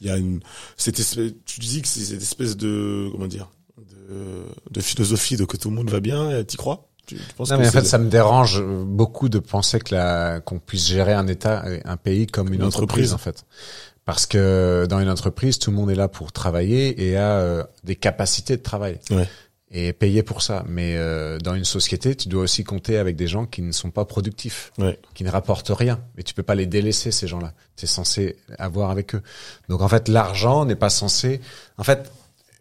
Il 0.01 0.09
y 0.09 0.11
a 0.11 0.17
une 0.17 0.41
cette 0.77 0.99
espèce, 0.99 1.33
tu 1.45 1.61
dis 1.61 1.83
que 1.83 1.89
c'est 1.89 2.01
cette 2.01 2.23
espèce 2.23 2.57
de 2.57 3.09
comment 3.13 3.27
dire 3.29 3.51
de, 3.79 4.43
de 4.71 4.81
philosophie 4.81 5.37
de 5.37 5.45
que 5.45 5.57
tout 5.57 5.71
le 5.71 5.77
monde 5.77 5.91
va 5.91 6.01
bien, 6.01 6.43
tu 6.45 6.57
crois? 6.57 6.89
Tu, 7.07 7.17
tu 7.17 7.23
penses 7.37 7.51
Non, 7.51 7.59
mais 7.59 7.69
en 7.69 7.71
fait, 7.73 7.85
ça 7.85 7.99
me 7.99 8.09
dérange 8.09 8.63
beaucoup 8.63 9.29
de 9.29 9.39
penser 9.41 9.81
que 9.81 9.95
la 9.95 10.41
qu'on 10.41 10.59
puisse 10.61 10.87
gérer 10.87 11.13
un 11.13 11.27
État, 11.27 11.65
un 11.85 11.97
pays 11.97 12.27
comme 12.29 12.49
une, 12.49 12.55
Une 12.61 12.63
entreprise, 12.65 13.13
entreprise. 13.13 13.15
en 13.15 13.19
fait. 13.19 13.45
Parce 14.05 14.27
que 14.27 14.87
dans 14.89 14.99
une 15.01 15.09
entreprise, 15.09 15.59
tout 15.59 15.71
le 15.71 15.77
monde 15.77 15.91
est 15.91 15.95
là 15.95 16.09
pour 16.09 16.33
travailler 16.33 17.09
et 17.09 17.17
a 17.17 17.37
euh, 17.39 17.65
des 17.85 17.95
capacités 17.97 18.57
de 18.57 18.63
travail 18.63 18.99
Ouais. 19.11 19.29
et 19.71 19.93
payé 19.93 20.25
pour 20.25 20.43
ça. 20.43 20.65
Mais 20.69 20.97
euh, 20.97 21.39
dans 21.39 21.55
une 21.55 21.65
société, 21.65 22.17
tu 22.17 22.29
dois 22.29 22.43
aussi 22.43 22.65
compter 22.65 22.99
avec 22.99 23.15
des 23.15 23.29
gens 23.29 23.47
qui 23.47 23.63
ne 23.63 23.71
sont 23.71 23.91
pas 23.93 24.05
productifs, 24.05 24.73
Ouais. 24.79 24.99
qui 25.15 25.23
ne 25.23 25.31
rapportent 25.31 25.71
rien. 25.73 26.01
Mais 26.17 26.25
tu 26.25 26.35
peux 26.35 26.43
pas 26.43 26.57
les 26.57 26.67
délaisser 26.67 27.13
ces 27.13 27.29
gens-là. 27.29 27.53
Tu 27.77 27.85
es 27.85 27.89
censé 27.89 28.37
avoir 28.59 28.91
avec 28.91 29.15
eux. 29.15 29.23
Donc 29.69 29.83
en 29.83 29.89
fait, 29.89 30.09
l'argent 30.09 30.65
n'est 30.65 30.75
pas 30.77 30.91
censé. 30.91 31.41
En 31.79 31.85
fait, 31.85 32.11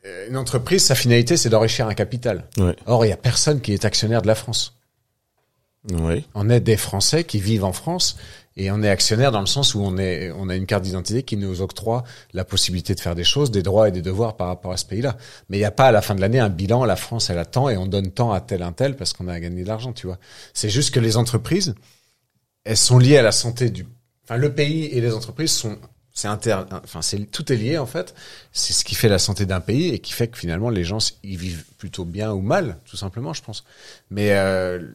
euh, 0.06 0.28
une 0.30 0.38
entreprise, 0.38 0.84
sa 0.86 0.94
finalité, 0.96 1.38
c'est 1.38 1.50
d'enrichir 1.50 1.88
un 1.88 1.96
capital. 1.96 2.46
Ouais. 2.58 2.76
Or, 2.86 3.04
il 3.06 3.10
y 3.10 3.14
a 3.14 3.18
personne 3.18 3.62
qui 3.62 3.74
est 3.74 3.84
actionnaire 3.84 4.22
de 4.22 4.28
la 4.28 4.36
France. 4.36 4.76
Ouais. 5.92 6.24
On 6.36 6.48
est 6.52 6.60
des 6.60 6.78
Français 6.78 7.24
qui 7.24 7.39
vivent 7.39 7.64
en 7.64 7.74
France 7.74 8.16
et 8.58 8.70
on 8.72 8.84
est 8.84 8.89
actionnaire 8.89 9.32
dans 9.32 9.39
le 9.39 9.45
sens 9.45 9.76
où 9.76 9.82
on 9.82 9.97
est, 9.97 10.32
on 10.32 10.49
a 10.49 10.56
une 10.56 10.66
carte 10.66 10.84
d'identité 10.84 11.24
qui 11.24 11.38
nous 11.38 11.62
octroie 11.62 12.04
la 12.34 12.43
possibilité 12.43 12.95
de 12.95 12.99
faire 12.99 13.16
des 13.16 13.24
choses, 13.24 13.49
des 13.49 13.64
droits 13.64 13.88
et 13.88 13.91
des 13.91 14.02
devoirs 14.02 14.36
par 14.36 14.47
rapport 14.47 14.74
à 14.74 14.78
ce 14.78 14.86
pays-là. 14.86 15.18
Mais 15.49 15.58
il 15.58 15.62
n'y 15.62 15.66
a 15.66 15.72
pas 15.72 15.88
à 15.88 15.91
la 15.91 16.02
fin 16.02 16.16
de 16.16 16.22
l'année 16.22 16.39
un 16.39 16.49
bilan, 16.49 16.84
la 16.84 16.97
France 16.97 17.30
elle 17.30 17.38
a 17.38 17.45
tant 17.45 17.70
et 17.70 17.78
on 17.78 17.88
donne 17.88 18.12
tant 18.12 18.32
à 18.32 18.41
tel 18.41 18.62
un 18.62 18.74
tel 18.74 18.97
parce 18.97 19.14
qu'on 19.14 19.28
a 19.28 19.39
gagné 19.39 19.64
de 19.64 19.68
l'argent, 19.68 19.93
tu 19.93 20.08
vois. 20.08 20.18
C'est 20.54 20.70
juste 20.70 20.93
que 20.93 20.99
les 20.99 21.16
entreprises, 21.16 21.76
elles 22.66 22.78
sont 22.78 22.99
liées 22.99 23.18
à 23.18 23.24
la 23.24 23.32
santé 23.32 23.70
du, 23.70 23.88
enfin 24.26 24.38
le 24.38 24.54
pays 24.54 24.86
et 24.86 24.99
les 24.99 25.14
entreprises 25.14 25.52
sont, 25.52 25.78
c'est 26.14 26.28
inter, 26.28 26.58
enfin 26.84 27.02
c'est 27.02 27.20
tout 27.32 27.54
est 27.54 27.58
lié 27.58 27.78
en 27.78 27.86
fait. 27.86 28.14
C'est 28.52 28.74
ce 28.74 28.84
qui 28.84 28.95
fait 28.95 29.10
la 29.10 29.20
santé 29.20 29.45
d'un 29.45 29.62
pays 29.62 29.93
et 29.93 29.99
qui 29.99 30.12
fait 30.12 30.28
que 30.28 30.38
finalement 30.38 30.70
les 30.70 30.84
gens 30.84 30.97
ils 31.24 31.38
vivent 31.38 31.64
plutôt 31.78 32.04
bien 32.04 32.34
ou 32.34 32.41
mal, 32.41 32.80
tout 32.84 32.97
simplement, 32.97 33.34
je 33.34 33.43
pense. 33.43 33.64
Mais 34.10 34.32
euh, 34.34 34.89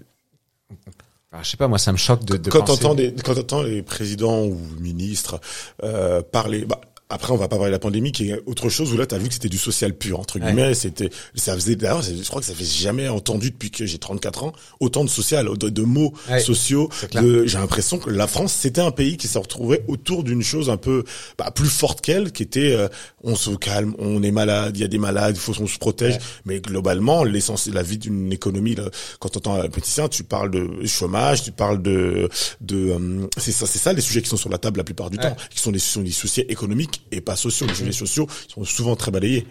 ah, 1.37 1.43
je 1.43 1.51
sais 1.51 1.57
pas, 1.57 1.69
moi, 1.69 1.79
ça 1.79 1.93
me 1.93 1.97
choque 1.97 2.25
de, 2.25 2.37
de 2.37 2.51
quand 2.51 2.61
penser- 2.61 2.83
t'entends 2.83 2.95
des, 2.95 3.13
quand 3.25 3.35
t'entends 3.35 3.63
les 3.63 3.83
présidents 3.83 4.45
ou 4.45 4.59
ministres 4.81 5.41
euh, 5.83 6.23
parler, 6.23 6.65
bah, 6.65 6.81
après 7.09 7.33
on 7.33 7.37
va 7.37 7.47
pas 7.49 7.57
parler 7.57 7.71
de 7.71 7.77
la 7.77 7.79
pandémie 7.79 8.11
qui 8.11 8.31
est 8.31 8.41
autre 8.47 8.69
chose 8.69 8.93
où 8.93 8.97
là 8.97 9.07
t'as 9.07 9.19
vu 9.19 9.29
que 9.29 9.35
c'était 9.35 9.49
du 9.49 9.59
social 9.59 9.95
pur 9.95 10.19
entre 10.19 10.41
Ouais. 10.41 10.47
guillemets, 10.47 10.75
c'était, 10.75 11.09
ça 11.37 11.55
faisait 11.55 11.77
d'ailleurs, 11.77 12.03
je 12.03 12.21
crois 12.29 12.41
que 12.41 12.47
ça 12.47 12.55
fait 12.55 12.65
jamais 12.65 13.09
entendu 13.09 13.51
depuis 13.53 13.71
que 13.71 13.87
j'ai 13.87 13.99
34 13.99 14.43
ans 14.45 14.53
autant 14.81 15.05
de 15.05 15.09
social, 15.09 15.49
de, 15.57 15.69
de 15.69 15.83
mots 15.83 16.13
Ouais, 16.29 16.41
sociaux. 16.41 16.89
de- 17.13 17.47
J'ai 17.47 17.59
l'impression 17.59 17.99
que 17.99 18.11
la 18.11 18.27
France 18.27 18.53
c'était 18.53 18.81
un 18.81 18.91
pays 18.91 19.17
qui 19.17 19.29
s'est 19.29 19.39
retrouvé 19.39 19.83
autour 19.87 20.25
d'une 20.25 20.43
chose 20.43 20.69
un 20.69 20.77
peu 20.77 21.05
bah, 21.39 21.51
plus 21.53 21.69
forte 21.69 22.01
qu'elle, 22.01 22.33
qui 22.33 22.43
était 22.43 22.73
euh, 22.73 22.89
on 23.23 23.37
se 23.37 23.51
calme, 23.51 23.95
on 23.99 24.23
est 24.23 24.31
malade, 24.33 24.77
il 24.77 24.81
y 24.81 24.85
a 24.85 24.89
des 24.89 24.99
malades, 24.99 25.37
il 25.37 25.41
faut 25.41 25.53
qu'on 25.53 25.67
se 25.69 25.79
protège, 25.79 26.15
Ouais. 26.15 26.21
mais 26.45 26.61
globalement 26.61 27.23
l'essence, 27.25 27.67
la 27.69 27.83
vie 27.83 27.99
d'une 27.99 28.33
économie, 28.33 28.75
là, 28.75 28.85
quand 29.21 29.29
tu 29.29 29.39
entends 29.39 29.55
un 29.61 29.69
politicien, 29.69 30.09
tu 30.09 30.25
parles 30.25 30.51
de 30.51 30.85
chômage, 30.87 31.43
tu 31.45 31.53
parles 31.53 31.81
de, 31.83 32.29
de, 32.61 32.91
euh, 32.91 33.27
c'est 33.37 33.53
ça, 33.53 33.67
c'est 33.67 33.79
ça 33.79 33.93
les 33.93 34.01
sujets 34.01 34.23
qui 34.23 34.29
sont 34.29 34.37
sur 34.37 34.51
la 34.51 34.59
table 34.59 34.79
la 34.79 34.85
plupart 34.85 35.11
du 35.11 35.19
temps, 35.19 35.37
qui 35.51 35.61
sont 35.61 35.71
des, 35.71 35.79
sont 35.79 36.03
des 36.03 36.11
soucis 36.11 36.41
économiques 36.49 36.96
et 37.11 37.21
pas 37.21 37.37
sociaux. 37.37 37.67
Les 37.67 37.75
sujets 37.75 37.93
sociaux 37.93 38.27
sont 38.49 38.65
souvent 38.65 38.97
très 38.97 39.11
balayés. 39.11 39.47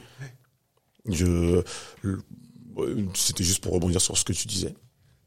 Je, 1.10 1.62
c'était 3.14 3.44
juste 3.44 3.64
pour 3.64 3.74
rebondir 3.74 4.02
sur 4.02 4.18
ce 4.18 4.26
que 4.26 4.34
tu 4.34 4.48
disais. 4.48 4.74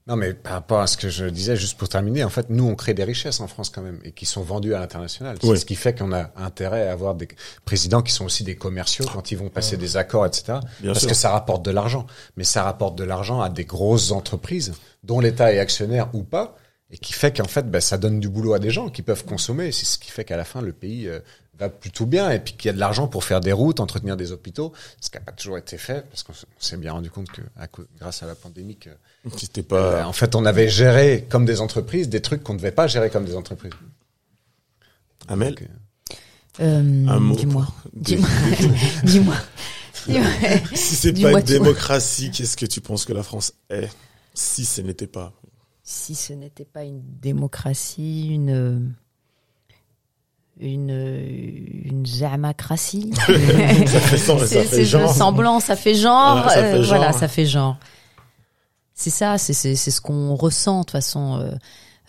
Non, 0.08 0.16
mais 0.16 0.32
par 0.32 0.54
rapport 0.54 0.80
à 0.80 0.86
ce 0.86 0.96
que 0.96 1.10
je 1.10 1.26
disais, 1.26 1.54
juste 1.54 1.76
pour 1.76 1.86
terminer, 1.86 2.24
en 2.24 2.30
fait, 2.30 2.48
nous, 2.48 2.64
on 2.64 2.74
crée 2.74 2.94
des 2.94 3.04
richesses 3.04 3.40
en 3.40 3.46
France 3.46 3.68
quand 3.68 3.82
même 3.82 4.00
et 4.04 4.12
qui 4.12 4.24
sont 4.24 4.40
vendues 4.40 4.72
à 4.72 4.80
l'international. 4.80 5.36
C'est 5.38 5.56
ce 5.56 5.66
qui 5.66 5.74
fait 5.74 5.96
qu'on 5.96 6.12
a 6.12 6.30
intérêt 6.36 6.88
à 6.88 6.92
avoir 6.92 7.14
des 7.14 7.28
présidents 7.66 8.00
qui 8.00 8.12
sont 8.12 8.24
aussi 8.24 8.42
des 8.42 8.56
commerciaux 8.56 9.04
quand 9.12 9.30
ils 9.32 9.36
vont 9.36 9.50
passer 9.50 9.76
des 9.76 9.98
accords, 9.98 10.24
etc. 10.24 10.60
Bien 10.80 10.92
parce 10.92 11.00
sûr. 11.00 11.10
que 11.10 11.14
ça 11.14 11.30
rapporte 11.30 11.62
de 11.62 11.70
l'argent. 11.70 12.06
Mais 12.38 12.44
ça 12.44 12.62
rapporte 12.62 12.96
de 12.96 13.04
l'argent 13.04 13.42
à 13.42 13.50
des 13.50 13.66
grosses 13.66 14.10
entreprises 14.10 14.72
dont 15.02 15.20
l'État 15.20 15.52
est 15.52 15.58
actionnaire 15.58 16.08
ou 16.14 16.22
pas 16.22 16.56
et 16.90 16.96
qui 16.96 17.12
fait 17.12 17.36
qu'en 17.36 17.46
fait, 17.46 17.70
ben, 17.70 17.80
ça 17.80 17.98
donne 17.98 18.18
du 18.18 18.30
boulot 18.30 18.54
à 18.54 18.58
des 18.58 18.70
gens 18.70 18.88
qui 18.88 19.02
peuvent 19.02 19.26
consommer. 19.26 19.72
C'est 19.72 19.84
ce 19.84 19.98
qui 19.98 20.10
fait 20.10 20.24
qu'à 20.24 20.38
la 20.38 20.44
fin, 20.44 20.62
le 20.62 20.72
pays 20.72 21.06
euh, 21.06 21.20
va 21.58 21.68
plutôt 21.68 22.06
bien 22.06 22.30
et 22.30 22.38
puis 22.38 22.54
qu'il 22.54 22.66
y 22.66 22.70
a 22.70 22.72
de 22.72 22.78
l'argent 22.78 23.08
pour 23.08 23.24
faire 23.24 23.40
des 23.40 23.52
routes, 23.52 23.80
entretenir 23.80 24.16
des 24.16 24.30
hôpitaux, 24.32 24.72
ce 25.00 25.10
qui 25.10 25.16
n'a 25.16 25.22
pas 25.24 25.32
toujours 25.32 25.58
été 25.58 25.76
fait 25.78 26.06
parce 26.08 26.22
qu'on 26.22 26.32
s'est 26.58 26.76
bien 26.76 26.92
rendu 26.92 27.10
compte 27.10 27.30
que 27.30 27.42
à 27.56 27.66
cause- 27.66 27.86
grâce 27.98 28.22
à 28.22 28.26
la 28.26 28.34
pandémie 28.34 28.76
que 28.76 28.90
C'était 29.36 29.60
euh, 29.60 29.64
pas. 30.02 30.06
en 30.06 30.12
fait, 30.12 30.34
on 30.34 30.44
avait 30.44 30.68
géré 30.68 31.26
comme 31.28 31.44
des 31.44 31.60
entreprises 31.60 32.08
des 32.08 32.22
trucs 32.22 32.42
qu'on 32.42 32.52
ne 32.54 32.58
devait 32.58 32.70
pas 32.72 32.86
gérer 32.86 33.10
comme 33.10 33.24
des 33.24 33.34
entreprises. 33.34 33.72
Amel, 35.28 35.54
Donc, 35.54 35.62
euh, 35.62 35.66
Euh, 36.60 37.06
un 37.08 37.20
mot. 37.20 37.36
Dis-moi. 37.36 37.66
Dis-moi. 37.92 38.28
Dis-moi. 39.04 39.36
Si 40.74 40.94
c'est 40.96 41.12
pas 41.20 41.32
une 41.32 41.40
démocratie, 41.42 42.30
qu'est-ce 42.30 42.56
que 42.56 42.66
tu 42.66 42.80
penses 42.80 43.04
que 43.04 43.12
la 43.12 43.22
France 43.22 43.52
est 43.70 43.88
Si 44.34 44.64
ce 44.64 44.80
n'était 44.80 45.06
pas? 45.06 45.32
Si 45.82 46.14
ce 46.14 46.32
n'était 46.32 46.64
pas 46.64 46.84
une 46.84 47.02
démocratie, 47.20 48.28
une 48.28 48.94
une 50.60 50.90
une 51.84 52.04
zamacratie. 52.06 53.10
Ça 53.16 54.00
fait, 54.00 54.16
ça 54.16 54.82
genre. 54.84 55.12
semblant, 55.14 55.60
ça 55.60 55.76
fait 55.76 55.94
genre. 55.94 56.50
Ça 56.50 56.62
fait 56.62 56.74
euh. 56.78 56.82
Voilà, 56.82 57.12
ça 57.12 57.28
fait 57.28 57.46
genre. 57.46 57.76
C'est 58.94 59.10
ça, 59.10 59.38
c'est 59.38 59.52
c'est 59.52 59.76
c'est 59.76 59.90
ce 59.90 60.00
qu'on 60.00 60.34
ressent 60.34 60.80
de 60.80 60.84
toute 60.84 60.90
façon. 60.92 61.38
euh, 61.40 61.50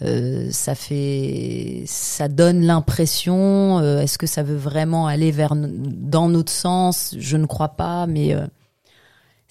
euh, 0.01 0.47
ça 0.51 0.75
fait, 0.75 1.83
ça 1.85 2.29
donne 2.29 2.61
l'impression. 2.65 3.79
euh, 3.79 3.99
Est-ce 3.99 4.17
que 4.17 4.27
ça 4.27 4.43
veut 4.43 4.55
vraiment 4.55 5.07
aller 5.07 5.29
vers 5.31 5.53
dans 5.55 6.29
notre 6.29 6.51
sens? 6.51 7.13
Je 7.19 7.35
ne 7.35 7.45
crois 7.45 7.67
pas, 7.69 8.07
mais 8.07 8.33
euh, 8.33 8.47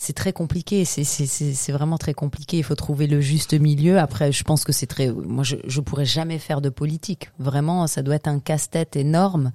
c'est 0.00 0.12
très 0.14 0.32
compliqué. 0.32 0.84
C'est 0.84 1.72
vraiment 1.72 1.98
très 1.98 2.14
compliqué. 2.14 2.56
Il 2.58 2.62
faut 2.62 2.76
trouver 2.76 3.08
le 3.08 3.20
juste 3.20 3.52
milieu. 3.52 3.98
Après, 3.98 4.30
je 4.32 4.44
pense 4.44 4.62
que 4.64 4.72
c'est 4.72 4.86
très. 4.86 5.08
Moi, 5.10 5.42
je 5.44 5.56
je 5.66 5.80
pourrais 5.80 6.04
jamais 6.06 6.38
faire 6.38 6.60
de 6.60 6.68
politique. 6.70 7.30
Vraiment, 7.40 7.86
ça 7.88 8.02
doit 8.02 8.14
être 8.14 8.28
un 8.28 8.38
casse-tête 8.38 8.94
énorme. 8.96 9.50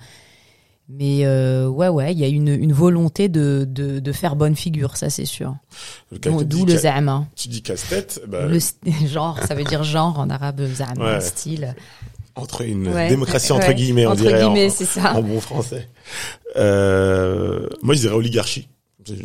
Mais 0.89 1.21
euh, 1.25 1.65
ouais, 1.69 1.87
ouais, 1.87 2.11
il 2.11 2.19
y 2.19 2.25
a 2.25 2.27
une, 2.27 2.49
une 2.49 2.73
volonté 2.73 3.29
de, 3.29 3.65
de, 3.67 4.01
de 4.01 4.11
faire 4.11 4.35
bonne 4.35 4.53
figure, 4.57 4.97
ça 4.97 5.09
c'est 5.09 5.23
sûr. 5.23 5.55
D'où 6.11 6.65
le 6.65 6.75
zama. 6.77 7.25
Tu 7.37 7.47
dis 7.47 7.61
casse-tête, 7.61 8.21
bah, 8.27 8.45
Le 8.47 8.59
genre, 9.07 9.39
ça 9.47 9.55
veut 9.55 9.63
dire 9.63 9.85
genre 9.85 10.19
en 10.19 10.29
arabe, 10.29 10.61
zama, 10.73 11.13
Ouais. 11.15 11.21
style. 11.21 11.73
entre 12.35 12.63
une 12.63 12.89
Ouais, 12.89 13.07
démocratie 13.07 13.53
entre 13.53 13.69
ouais, 13.69 13.75
guillemets, 13.75 14.05
on 14.05 14.11
entre 14.11 14.23
dirait 14.23 14.41
guillemets, 14.43 14.67
en, 14.67 14.71
c'est 14.75 14.85
ça. 14.85 15.13
en 15.15 15.21
bon 15.23 15.39
français. 15.39 15.87
Euh, 16.57 17.69
moi, 17.81 17.95
je 17.95 18.01
dirais 18.01 18.15
oligarchie. 18.15 18.67
C'est 19.06 19.18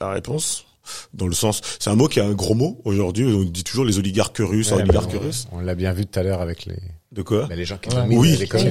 la- 0.00 0.10
réponse, 0.12 0.66
dans 1.14 1.26
le 1.26 1.34
sens, 1.34 1.60
c'est 1.80 1.90
un 1.90 1.96
mot 1.96 2.06
qui 2.08 2.18
est 2.20 2.22
un 2.22 2.32
gros 2.34 2.54
mot 2.54 2.80
aujourd'hui. 2.84 3.24
On 3.26 3.42
dit 3.44 3.64
toujours 3.64 3.84
les 3.84 3.98
oligarques 3.98 4.38
russes, 4.38 4.70
ouais, 4.70 4.82
oligarques 4.82 5.10
on- 5.14 5.18
russes. 5.26 5.48
On 5.52 5.60
l'a 5.60 5.74
bien 5.74 5.92
vu 5.92 6.06
tout 6.06 6.18
à 6.18 6.22
l'heure 6.22 6.40
avec 6.40 6.64
les. 6.66 6.76
De 7.12 7.22
quoi 7.22 7.46
Mais 7.48 7.56
les 7.56 7.64
gens 7.64 7.78
qui 7.78 7.88
Ouais. 7.88 8.04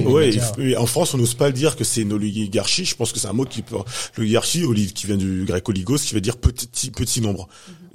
Oui, 0.06 0.30
il- 0.58 0.62
oui, 0.62 0.76
en 0.76 0.86
France, 0.86 1.14
on 1.14 1.18
n'ose 1.18 1.34
pas 1.34 1.48
le 1.48 1.52
dire 1.52 1.74
que 1.74 1.82
c'est 1.84 2.02
une 2.02 2.12
oligarchie. 2.12 2.84
Je 2.84 2.94
pense 2.94 3.10
que 3.12 3.18
c'est 3.18 3.26
un 3.26 3.32
mot 3.32 3.44
qui 3.44 3.62
peut, 3.62 3.76
l'oligarchie, 4.16 4.62
oli- 4.62 4.92
qui 4.92 5.06
vient 5.06 5.16
du 5.16 5.44
grec 5.46 5.68
oligos, 5.68 5.96
qui 5.98 6.14
veut 6.14 6.20
dire 6.20 6.36
petit, 6.36 6.90
petit 6.90 7.20
nombre. 7.20 7.48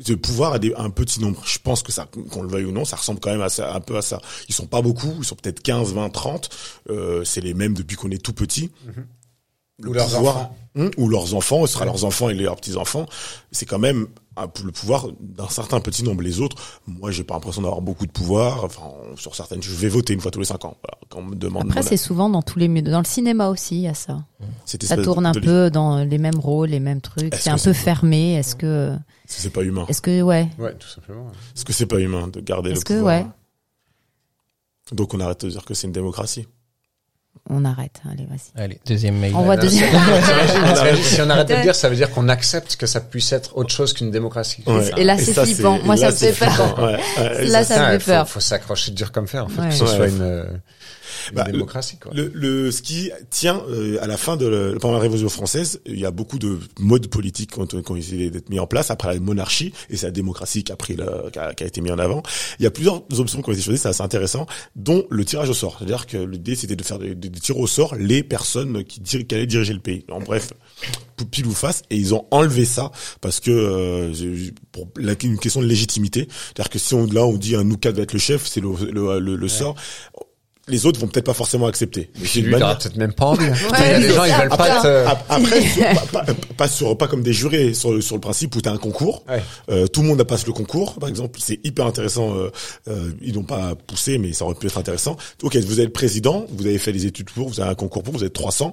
Le 0.10 0.16
pouvoir 0.18 0.54
a 0.54 0.60
des, 0.60 0.74
un 0.76 0.90
petit 0.90 1.22
nombre. 1.22 1.42
Je 1.46 1.60
pense 1.60 1.84
que 1.84 1.92
ça, 1.92 2.08
qu'on 2.32 2.42
le 2.42 2.50
veuille 2.50 2.66
ou 2.66 2.72
non, 2.72 2.84
ça 2.86 2.96
ressemble 2.98 3.20
quand 3.22 3.30
même 3.30 3.42
à 3.42 3.50
ça, 3.50 3.74
un 3.74 3.80
peu 3.80 3.96
à 3.96 4.02
ça. 4.02 4.20
Ils 4.50 4.56
sont 4.56 4.66
pas 4.66 4.82
beaucoup, 4.82 5.14
ils 5.20 5.24
sont 5.26 5.36
peut-être 5.36 5.62
15, 5.62 5.94
20, 5.94 6.10
30. 6.10 6.50
Euh, 6.90 7.24
c'est 7.24 7.42
les 7.42 7.54
mêmes 7.54 7.76
depuis 7.76 7.96
qu'on 7.96 8.10
est 8.10 8.22
tout 8.22 8.34
petit. 8.34 8.72
Le 9.82 9.90
Ou 9.90 9.94
leurs 9.94 10.08
pouvoir- 10.08 10.36
enfants. 10.38 10.56
Hum, 10.74 10.90
ou 10.96 11.10
leurs 11.10 11.36
enfants, 11.36 11.66
ce 11.66 11.74
sera 11.74 11.84
leurs 11.84 12.06
enfants 12.06 12.30
et 12.30 12.34
leurs 12.34 12.56
petits-enfants. 12.56 13.06
C'est 13.52 13.66
quand 13.66 13.78
même 13.78 14.08
le 14.64 14.72
pouvoir 14.72 15.08
d'un 15.20 15.50
certain 15.50 15.82
petit 15.82 16.02
nombre. 16.02 16.22
Les 16.24 16.40
autres, 16.40 16.56
moi, 16.88 17.12
j'ai 17.12 17.26
pas 17.26 17.34
l'impression 17.34 17.62
d'avoir 17.62 17.82
beaucoup 17.82 18.06
de 18.06 18.12
pouvoir. 18.12 18.64
Enfin, 18.64 18.84
sur 19.18 19.36
certaines, 19.36 19.62
je 19.62 19.70
vais 19.74 19.90
voter 19.90 20.14
une 20.14 20.22
fois 20.22 20.32
tous 20.32 20.40
les 20.40 20.46
cinq 20.46 20.64
ans. 20.64 20.78
Voilà, 20.82 20.98
quand 21.10 21.20
on 21.20 21.24
me 21.32 21.36
demande 21.36 21.64
Après, 21.66 21.82
c'est 21.82 21.98
souvent 21.98 22.30
dans 22.30 22.42
tous 22.42 22.58
les 22.58 22.70
milieux. 22.70 22.90
Dans 22.90 23.00
le 23.00 23.06
cinéma 23.06 23.50
aussi, 23.50 23.76
il 23.76 23.82
y 23.82 23.88
a 23.90 23.94
ça. 23.94 24.24
Cette 24.66 24.86
Ça 24.86 24.96
tourne 24.96 25.26
un 25.26 25.34
peu 25.34 25.70
dans 25.70 26.06
les 26.06 26.18
mêmes 26.18 26.40
rôles, 26.40 26.70
les 26.70 26.80
mêmes 26.80 27.02
trucs. 27.02 27.36
C'est 27.36 27.50
un 27.50 27.58
peu 27.58 27.74
fermé. 27.74 28.36
Est-ce 28.36 28.56
que, 28.56 28.96
C'est 29.26 29.50
pas 29.50 29.64
humain. 29.64 29.86
est-ce 29.90 30.02
que, 30.02 30.22
ouais. 30.22 30.48
Ouais, 30.58 30.74
tout 30.76 30.88
simplement. 30.88 31.26
ouais. 31.26 31.32
Est-ce 31.54 31.66
que 31.66 31.74
c'est 31.74 31.86
pas 31.86 32.00
humain 32.00 32.30
de 32.30 32.40
garder 32.40 32.70
le 32.70 32.76
Est-ce 32.78 32.86
que, 32.86 32.94
pouvoir 32.94 33.20
ouais. 33.24 33.28
Donc 34.94 35.14
on 35.14 35.20
arrête 35.20 35.44
de 35.46 35.50
dire 35.52 35.66
que 35.66 35.74
c'est 35.74 35.88
une 35.88 35.94
démocratie. 35.94 36.48
On 37.50 37.66
arrête. 37.66 38.00
Allez, 38.10 38.26
vas-y. 38.26 38.62
Allez, 38.64 38.80
deuxième 38.86 39.18
mail. 39.18 39.34
On 39.36 39.42
voit 39.42 39.58
deuxième. 39.58 39.90
Si 41.02 41.22
on 41.22 41.30
arrête 41.30 41.50
de 41.50 41.56
le 41.56 41.62
dire, 41.64 41.76
ça 41.76 41.90
veut 41.90 41.96
dire 41.96 42.10
qu'on 42.12 42.30
accepte 42.30 42.76
que 42.76 42.86
ça 42.86 43.02
puisse 43.02 43.32
être 43.34 43.58
autre 43.58 43.72
chose 43.74 43.94
qu'une 43.94 44.12
démocratie. 44.12 44.64
Ouais. 44.68 44.90
Et 44.98 45.04
là, 45.04 45.18
c'est 45.18 45.34
flippant. 45.34 45.80
Moi, 45.84 45.98
ça 45.98 46.08
me 46.12 46.16
fait 46.16 46.34
peur. 46.34 46.80
Ouais, 46.80 47.48
Là, 47.48 47.64
ça- 47.64 47.76
ça 47.76 47.92
me 47.94 48.00
fait 48.00 48.06
peur. 48.12 48.28
Faut, 48.28 48.34
faut 48.36 48.40
s'accrocher 48.40 48.92
dur 48.92 49.12
comme 49.12 49.28
fer, 49.28 49.46
en 49.46 49.50
fait, 49.50 49.62
Ouais. 49.62 49.70
que 49.70 49.74
ce 49.74 49.84
Ouais. 49.84 49.96
soit 49.96 50.08
une, 50.08 50.22
euh, 50.22 50.44
une 50.46 50.60
Bah, 51.34 51.44
démocratie, 51.44 51.98
quoi. 51.98 52.12
Le, 52.14 52.32
le 52.34 52.72
ce 52.72 52.82
qui 52.82 53.12
tient 53.30 53.62
euh, 53.70 53.98
à 54.02 54.08
la 54.08 54.18
fin 54.18 54.38
de 54.38 54.46
le- 54.48 54.78
pendant 54.80 54.96
la 54.96 55.00
Révolution 55.00 55.30
française, 55.30 55.82
il 55.86 56.00
y 56.00 56.06
a 56.06 56.12
beaucoup 56.12 56.40
de 56.40 56.58
modes 56.80 57.08
politiques 57.08 57.52
qui 57.52 57.60
ont, 57.60 57.66
qui 57.66 57.92
ont 57.92 57.96
essayé 57.96 58.30
d'être 58.32 58.50
mis 58.50 58.60
en 58.60 58.68
place 58.68 58.92
après 58.92 59.14
la 59.14 59.20
monarchie 59.20 59.74
et 59.90 59.98
c'est 59.98 60.06
la 60.08 60.12
démocratie 60.12 60.64
qui 60.64 60.72
a 60.72 60.76
pris 60.76 60.96
le, 60.96 61.30
qui 61.32 61.40
a, 61.40 61.54
qui 61.54 61.64
a 61.64 61.68
été 61.68 61.82
mis 61.82 61.92
en 61.92 62.00
avant. 62.00 62.24
Il 62.60 62.64
y 62.64 62.66
a 62.66 62.72
plusieurs 62.72 63.04
options 63.20 63.42
qui 63.42 63.50
ont 63.50 63.54
été 63.54 63.62
choisies, 63.62 63.80
c'est 63.80 63.90
assez 63.90 64.04
intéressant, 64.04 64.46
dont 64.76 65.06
le 65.10 65.26
tirage 65.26 65.50
au 65.50 65.54
sort. 65.54 65.76
C'est-à-dire 65.78 66.06
que 66.08 66.18
l'idée 66.18 66.56
c'était 66.56 66.76
de 66.76 66.84
faire 66.84 67.00
des, 67.00 67.16
des, 67.16 67.30
tirs 67.32 67.58
au 67.60 67.68
sort 67.68 67.96
les 67.96 68.24
personnes 68.24 68.84
qui, 68.84 69.02
qui 69.02 69.36
allaient 69.36 69.46
diriger 69.48 69.74
le 69.74 69.80
pays. 69.80 70.06
En 70.10 70.20
bref, 70.20 70.54
pile 71.30 71.46
ou 71.46 71.52
face 71.54 71.84
et 71.90 71.98
ils 71.98 72.16
ont 72.16 72.26
enlevé 72.32 72.66
ça 72.66 72.92
parce 73.22 73.40
que 73.40 73.52
euh, 73.52 74.12
pour 74.72 74.88
la, 74.98 75.14
une 75.24 75.38
question 75.38 75.62
de 75.62 75.68
légitimité. 75.68 76.28
C'est-à-dire 76.30 76.70
que 76.70 76.80
si 76.80 76.94
on 76.96 77.06
là 77.06 77.26
on 77.26 77.38
dit 77.38 77.56
un 77.56 77.70
quatre 77.76 77.96
va 77.98 78.04
être 78.04 78.14
le 78.14 78.20
chef, 78.20 78.48
c'est 78.48 78.60
le, 78.62 78.70
le, 78.92 79.20
le, 79.20 79.36
le 79.36 79.48
sort. 79.48 79.76
Les 80.68 80.86
autres 80.86 81.00
vont 81.00 81.08
peut-être 81.08 81.26
pas 81.26 81.34
forcément 81.34 81.66
accepter. 81.66 82.12
Mais 82.20 82.28
c'est 82.28 82.40
une 82.42 82.50
manière- 82.50 82.78
peut-être 82.78 82.96
même 82.96 83.14
pas 83.14 83.26
envie. 83.26 83.46
hein. 83.46 83.54
Il 83.56 83.64
y 83.68 83.72
Ouais, 83.72 83.94
a 83.96 84.00
des 84.00 84.08
c'est 84.08 84.14
gens, 84.14 84.24
ils 84.26 84.34
veulent 84.34 84.50
pas 84.50 84.56
Après, 84.56 84.82
te... 84.82 85.08
Ap- 85.08 85.26
Après, 85.28 85.62
sur- 85.62 85.84
pas, 86.12 86.24
pas, 86.24 86.34
pas 86.58 86.68
sur 86.68 86.98
pas 86.98 87.08
comme 87.08 87.24
des 87.24 87.34
jurés 87.34 87.74
sur 87.74 87.92
le, 87.94 88.02
sur 88.02 88.16
le 88.16 88.22
principe 88.22 88.56
où 88.56 88.62
t'as 88.62 88.72
un 88.72 88.78
concours. 88.78 89.24
Ouais. 89.28 89.42
Euh, 89.70 89.88
tout 89.88 90.02
le 90.04 90.08
monde 90.08 90.24
passe 90.24 90.46
le 90.46 90.54
concours, 90.54 90.94
par 91.00 91.10
exemple. 91.10 91.40
C'est 91.44 91.60
hyper 91.66 91.88
intéressant. 91.88 92.36
Euh, 92.38 92.52
euh, 92.88 93.12
ils 93.22 93.34
n'ont 93.34 93.44
pas 93.44 93.74
poussé, 93.88 94.20
mais 94.20 94.34
ça 94.34 94.46
aurait 94.46 94.54
pu 94.56 94.68
être 94.68 94.78
intéressant. 94.78 95.18
Ok, 95.42 95.56
vous 95.58 95.80
êtes 95.82 95.92
président, 95.94 96.46
vous 96.52 96.66
avez 96.68 96.78
fait 96.78 96.92
les 96.92 97.08
études 97.08 97.32
pour, 97.32 97.50
vous 97.50 97.60
avez 97.60 97.72
un 97.72 97.76
concours 97.76 98.04
pour, 98.04 98.14
vous 98.14 98.24
êtes 98.24 98.34
300. 98.34 98.72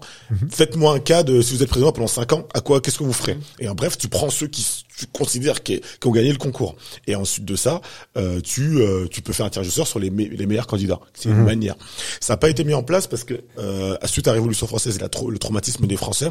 Faites-moi 0.50 0.92
un 0.94 1.00
cas 1.00 1.22
de 1.22 1.40
si 1.40 1.54
vous 1.54 1.62
êtes 1.62 1.70
président 1.70 1.92
pendant 1.92 2.06
5 2.06 2.32
ans, 2.34 2.46
à 2.54 2.60
quoi, 2.60 2.80
qu'est-ce 2.82 2.98
que 2.98 3.04
vous 3.04 3.12
ferez? 3.14 3.38
Et 3.60 3.68
en 3.68 3.74
bref, 3.74 3.96
tu 3.96 4.08
prends 4.08 4.28
ceux 4.30 4.46
qui 4.46 4.66
tu 4.98 5.06
considères 5.06 5.62
qui, 5.62 5.80
qui 6.00 6.06
ont 6.06 6.10
gagné 6.10 6.32
le 6.32 6.38
concours. 6.38 6.74
Et 7.06 7.14
ensuite 7.14 7.44
de 7.44 7.54
ça, 7.56 7.80
euh, 8.16 8.40
tu 8.40 8.80
euh, 8.80 9.06
tu 9.08 9.22
peux 9.22 9.32
faire 9.32 9.46
un 9.46 9.50
tirage 9.50 9.68
au 9.68 9.70
sort 9.70 9.86
sur 9.86 9.98
les, 9.98 10.10
me- 10.10 10.26
les 10.28 10.46
meilleurs 10.46 10.66
candidats. 10.66 10.98
C'est 11.14 11.28
une 11.28 11.44
manière. 11.44 11.76
Ça 12.20 12.32
n'a 12.32 12.36
pas 12.38 12.48
été 12.50 12.64
mis 12.64 12.74
en 12.74 12.82
place 12.82 13.06
parce 13.06 13.24
que 13.24 13.34
euh, 13.58 13.96
suite 14.06 14.26
à 14.26 14.30
la 14.30 14.34
Révolution 14.34 14.66
française 14.66 14.96
et 14.96 15.00
la 15.00 15.08
le 15.28 15.38
traumatisme 15.38 15.86
des 15.86 15.96
Français 15.96 16.30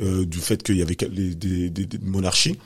euh, 0.00 0.24
du 0.26 0.38
fait 0.38 0.62
qu'il 0.62 0.76
y 0.76 0.82
avait 0.82 0.94
des, 0.96 1.34
des- 1.34 1.70
des 1.86 1.98
monarchies 2.02 2.58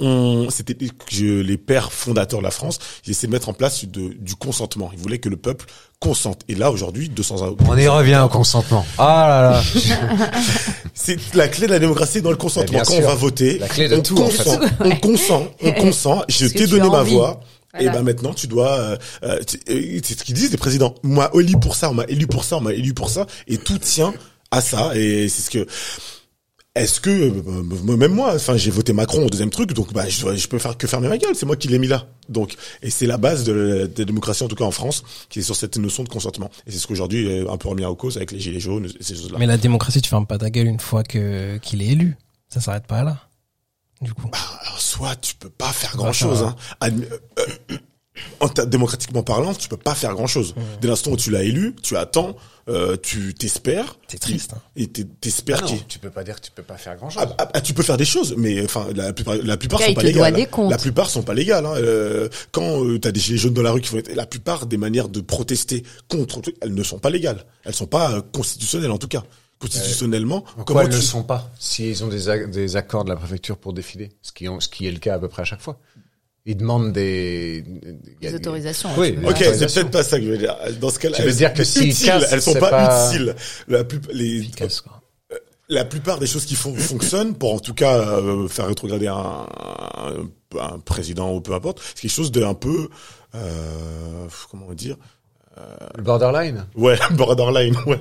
on, 0.00 0.48
c'était 0.50 0.74
que 0.74 1.40
les 1.40 1.56
pères 1.58 1.92
fondateurs 1.92 2.38
de 2.40 2.44
la 2.44 2.50
France, 2.50 2.78
ils 3.06 3.10
essaient 3.10 3.26
de 3.26 3.32
mettre 3.32 3.48
en 3.48 3.52
place 3.52 3.84
de- 3.84 4.12
du 4.18 4.34
consentement. 4.36 4.90
Ils 4.92 4.98
voulaient 4.98 5.18
que 5.18 5.28
le 5.28 5.36
peuple 5.36 5.66
consente. 6.00 6.42
Et 6.48 6.54
là, 6.54 6.70
aujourd'hui, 6.70 7.08
200 7.08 7.42
ans. 7.42 7.56
On 7.66 7.76
y 7.76 7.88
revient 7.88 8.20
au 8.24 8.28
consentement. 8.28 8.86
Ah 8.98 9.26
là 9.28 9.50
là. 9.50 10.30
C'est 10.94 11.34
la 11.34 11.48
clé 11.48 11.66
de 11.66 11.72
la 11.72 11.78
démocratie 11.78 12.22
dans 12.22 12.30
le 12.30 12.36
consentement. 12.36 12.78
Quand 12.80 12.92
sûr. 12.94 13.04
on 13.04 13.08
va 13.08 13.14
voter, 13.14 13.58
La 13.58 13.68
clé 13.68 13.88
de 13.88 13.96
on 13.96 14.02
tout, 14.02 14.18
en 14.18 14.24
consent, 14.24 14.60
on 14.80 14.96
consent, 14.96 15.48
on 15.62 15.72
consent. 15.72 16.22
Je 16.28 16.46
t'ai 16.46 16.66
donné 16.66 16.88
ma 16.88 17.02
voix. 17.02 17.40
Voilà. 17.72 17.90
Et 17.90 17.92
ben 17.92 18.02
maintenant, 18.02 18.32
tu 18.34 18.46
dois. 18.46 18.72
euh, 18.78 18.96
euh, 19.22 19.38
euh, 19.70 20.00
c'est 20.02 20.18
ce 20.18 20.24
qu'ils 20.24 20.34
disent 20.34 20.50
les 20.50 20.56
présidents. 20.56 20.94
On 21.04 21.08
m'a 21.08 21.30
élu 21.34 21.52
pour 21.60 21.76
ça, 21.76 21.90
on 21.90 21.94
m'a 21.94 22.04
élu 22.04 22.26
pour 22.26 22.42
ça, 22.44 22.56
on 22.56 22.60
m'a 22.60 22.72
élu 22.72 22.94
pour 22.94 23.10
ça, 23.10 23.26
et 23.46 23.58
tout 23.58 23.78
tient 23.78 24.14
à 24.50 24.60
ça. 24.60 24.92
Et 24.96 25.28
c'est 25.28 25.42
ce 25.42 25.50
que. 25.50 25.66
Est-ce 26.78 27.00
que 27.00 27.10
euh, 27.10 27.96
même 27.96 28.12
moi, 28.12 28.34
enfin, 28.34 28.56
j'ai 28.56 28.70
voté 28.70 28.92
Macron 28.92 29.26
au 29.26 29.28
deuxième 29.30 29.50
truc, 29.50 29.72
donc 29.72 29.92
bah 29.92 30.08
je, 30.08 30.46
peux 30.46 30.58
faire 30.58 30.76
que 30.76 30.86
fermer 30.86 31.08
ma 31.08 31.18
gueule. 31.18 31.34
C'est 31.34 31.46
moi 31.46 31.56
qui 31.56 31.68
l'ai 31.68 31.78
mis 31.78 31.88
là. 31.88 32.06
Donc, 32.28 32.54
et 32.82 32.90
c'est 32.90 33.06
la 33.06 33.16
base 33.16 33.44
de 33.44 33.52
la, 33.52 33.86
de 33.86 33.98
la 33.98 34.04
démocratie 34.04 34.42
en 34.44 34.48
tout 34.48 34.56
cas 34.56 34.64
en 34.64 34.70
France, 34.70 35.02
qui 35.28 35.40
est 35.40 35.42
sur 35.42 35.56
cette 35.56 35.76
notion 35.76 36.04
de 36.04 36.08
consentement. 36.08 36.50
Et 36.66 36.70
c'est 36.72 36.78
ce 36.78 36.86
qu'aujourd'hui 36.86 37.26
est 37.26 37.48
un 37.48 37.56
peu 37.56 37.68
remis 37.68 37.84
en 37.84 37.94
cause 37.94 38.16
avec 38.16 38.32
les 38.32 38.40
gilets 38.40 38.60
jaunes, 38.60 38.86
et 38.86 39.02
ces 39.02 39.14
choses-là. 39.14 39.38
Mais 39.38 39.46
la 39.46 39.56
démocratie, 39.58 40.00
tu 40.02 40.08
fermes 40.08 40.26
pas 40.26 40.38
ta 40.38 40.50
gueule 40.50 40.66
une 40.66 40.80
fois 40.80 41.02
que 41.02 41.58
qu'il 41.58 41.82
est 41.82 41.88
élu. 41.88 42.16
Ça 42.48 42.60
s'arrête 42.60 42.86
pas 42.86 43.02
là. 43.02 43.18
Du 44.00 44.14
coup. 44.14 44.30
Alors, 44.62 44.80
soit 44.80 45.16
tu 45.16 45.34
peux 45.34 45.50
pas 45.50 45.72
faire 45.72 45.90
Bah, 45.92 46.04
grand 46.04 46.12
chose. 46.12 46.42
Hein. 46.42 46.54
Admi- 46.80 47.04
euh, 47.10 47.18
euh, 47.70 47.76
démocratiquement 48.66 49.22
parlant, 49.22 49.54
tu 49.54 49.68
peux 49.68 49.76
pas 49.76 49.94
faire 49.94 50.14
grand 50.14 50.26
chose. 50.26 50.54
Dès 50.80 50.88
l'instant 50.88 51.12
où 51.12 51.16
tu 51.16 51.30
l'as 51.30 51.42
élu, 51.42 51.74
tu 51.82 51.96
attends, 51.96 52.36
euh, 52.68 52.96
tu 53.02 53.32
t'espères. 53.34 53.96
C'est 54.08 54.18
triste, 54.18 54.52
hein. 54.54 54.60
Et 54.76 54.86
t'es- 54.88 55.04
t'espères 55.04 55.60
Ah 55.62 55.66
tu 55.88 55.98
peux 55.98 56.10
pas 56.10 56.22
dire 56.24 56.36
que 56.36 56.44
tu 56.46 56.50
peux 56.50 56.62
pas 56.62 56.76
faire 56.76 56.96
grand 56.96 57.08
chose. 57.10 57.22
Ah, 57.26 57.34
ah, 57.38 57.48
ah, 57.54 57.60
tu 57.60 57.72
peux 57.74 57.82
faire 57.82 57.96
des 57.96 58.04
choses, 58.04 58.34
mais 58.36 58.62
enfin 58.64 58.86
la 58.94 59.12
plupart, 59.12 59.36
la 59.36 59.56
plupart 59.56 59.80
sont 59.80 59.94
pas 59.94 60.02
légales. 60.02 60.46
La 60.70 60.78
plupart 60.78 61.08
sont 61.10 61.22
pas 61.22 61.34
légales. 61.34 61.64
Hein. 61.66 61.74
Euh, 61.76 62.28
quand 62.52 62.84
euh, 62.84 62.98
t'as 62.98 63.10
des 63.10 63.20
gilets 63.20 63.38
jaunes 63.38 63.54
dans 63.54 63.62
la 63.62 63.72
rue 63.72 63.80
qui 63.80 63.88
font, 63.88 64.02
la 64.14 64.26
plupart 64.26 64.66
des 64.66 64.76
manières 64.76 65.08
de 65.08 65.20
protester 65.20 65.82
contre, 66.08 66.42
elles 66.60 66.74
ne 66.74 66.82
sont 66.82 66.98
pas 66.98 67.10
légales. 67.10 67.44
Elles 67.64 67.74
sont 67.74 67.86
pas 67.86 68.12
euh, 68.12 68.22
constitutionnelles 68.32 68.90
en 68.90 68.98
tout 68.98 69.08
cas. 69.08 69.24
Constitutionnellement, 69.60 70.42
Pourquoi 70.42 70.64
comment 70.64 70.80
elles 70.82 70.86
ne 70.86 70.92
tu 70.92 70.98
le 70.98 71.02
sont 71.04 71.24
pas 71.24 71.50
S'ils 71.58 72.04
ont 72.04 72.08
des, 72.08 72.28
ac- 72.28 72.48
des 72.50 72.76
accords 72.76 73.04
de 73.04 73.10
la 73.10 73.16
préfecture 73.16 73.56
pour 73.58 73.72
défiler, 73.72 74.10
ce 74.22 74.30
qui, 74.32 74.48
ont, 74.48 74.60
ce 74.60 74.68
qui 74.68 74.86
est 74.86 74.92
le 74.92 74.98
cas 75.00 75.14
à 75.14 75.18
peu 75.18 75.26
près 75.28 75.42
à 75.42 75.44
chaque 75.44 75.60
fois. 75.60 75.78
Ils 76.50 76.56
demandent 76.56 76.92
des... 76.94 77.62
Des 78.22 78.34
autorisations. 78.34 78.88
Oui. 78.96 79.18
Ok, 79.22 79.36
c'est 79.38 79.66
peut-être 79.74 79.90
pas 79.90 80.02
ça 80.02 80.18
que 80.18 80.24
je 80.24 80.30
veux 80.30 80.38
dire. 80.38 80.56
Dans 80.80 80.88
ce 80.88 80.98
cas-là, 80.98 81.16
Tu 81.16 81.22
veux 81.22 81.28
elles- 81.28 81.34
dire 81.36 81.52
que 81.52 81.62
s'ils 81.62 81.90
utiles, 81.90 82.06
cassent, 82.06 82.32
elles 82.32 82.40
sont 82.40 82.54
pas, 82.54 82.70
pas- 82.70 83.10
utiles. 83.12 83.34
La, 83.68 83.84
plus, 83.84 84.00
les, 84.14 84.38
Efficace, 84.38 84.80
quoi. 84.80 85.02
la 85.68 85.84
plupart 85.84 86.18
des 86.18 86.26
choses 86.26 86.46
qui 86.46 86.54
font, 86.54 86.74
fonctionnent 86.74 87.34
pour 87.34 87.52
en 87.52 87.58
tout 87.58 87.74
cas 87.74 87.98
euh, 87.98 88.48
faire 88.48 88.66
rétrograder 88.66 89.08
un, 89.08 89.14
un, 89.14 90.58
un 90.58 90.78
président 90.78 91.34
ou 91.34 91.42
peu 91.42 91.52
importe, 91.52 91.82
c'est 91.94 92.00
quelque 92.00 92.10
chose 92.10 92.32
de 92.32 92.42
un 92.42 92.54
peu 92.54 92.88
euh, 93.34 94.26
comment 94.50 94.72
dire 94.72 94.96
Le 95.96 96.02
borderline 96.02 96.64
ouais 96.76 96.96
borderline 97.10 97.76
ouais 97.86 98.00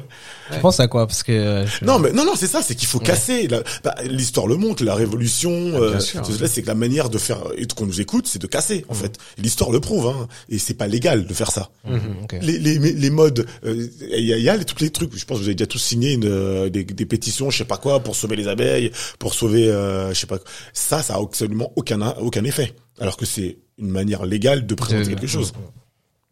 Tu 0.53 0.59
penses 0.59 0.79
à 0.79 0.87
quoi 0.87 1.07
Parce 1.07 1.23
que 1.23 1.31
euh, 1.31 1.65
je- 1.65 1.83
non 1.85 1.99
mais 1.99 2.11
non 2.11 2.25
non 2.25 2.33
c'est 2.35 2.47
ça 2.47 2.61
c'est 2.61 2.75
qu'il 2.75 2.87
faut 2.87 2.99
casser 2.99 3.47
bah, 3.47 3.95
l'histoire 4.05 4.47
le 4.47 4.55
montre 4.55 4.83
la 4.83 4.95
révolution 4.95 5.51
euh, 5.51 5.91
bien 5.91 5.99
sûr. 5.99 6.21
c'est 6.47 6.61
que 6.61 6.67
la 6.67 6.75
manière 6.75 7.09
de 7.09 7.17
faire 7.17 7.39
et 7.57 7.65
qu'on 7.67 7.85
nous 7.85 8.01
écoute 8.01 8.27
c'est 8.27 8.41
de 8.41 8.47
casser 8.47 8.85
en 8.89 8.93
fait 8.93 9.17
l'histoire 9.37 9.71
le 9.71 9.79
prouve 9.79 10.07
hein, 10.07 10.27
et 10.49 10.57
c'est 10.59 10.73
pas 10.75 10.87
légal 10.87 11.25
de 11.25 11.33
faire 11.33 11.51
ça 11.51 11.69
Mhm, 11.85 11.99
ok. 12.23 12.35
les, 12.41 12.59
les, 12.59 12.77
les 12.79 13.09
modes, 13.09 13.45
euh, 13.65 13.87
il 14.11 14.25
y 14.25 14.33
a, 14.33 14.37
y 14.37 14.49
a 14.49 14.57
les- 14.57 14.65
tous 14.65 14.83
les 14.83 14.89
trucs. 14.89 15.15
Je 15.17 15.23
pense 15.25 15.37
que 15.37 15.43
vous 15.43 15.47
avez 15.47 15.55
déjà 15.55 15.67
tous 15.67 15.77
signé 15.79 16.13
une, 16.13 16.25
euh, 16.25 16.69
des, 16.69 16.83
des 16.83 17.05
pétitions, 17.05 17.49
je 17.49 17.57
sais 17.59 17.65
pas 17.65 17.77
quoi, 17.77 18.01
pour 18.01 18.15
sauver 18.15 18.35
les 18.35 18.47
abeilles, 18.49 18.91
pour 19.19 19.33
sauver, 19.33 19.69
euh, 19.69 20.09
je 20.13 20.19
sais 20.19 20.27
pas. 20.27 20.37
quoi. 20.37 20.47
Ça, 20.73 21.01
ça 21.01 21.15
a 21.15 21.21
absolument 21.21 21.71
aucun 21.77 22.01
aucun 22.19 22.43
effet. 22.43 22.73
Alors 22.99 23.15
que 23.15 23.25
c'est 23.25 23.57
une 23.77 23.89
manière 23.89 24.25
légale 24.25 24.65
de 24.67 24.75
présenter 24.75 25.07
quelque 25.09 25.27
chose. 25.27 25.53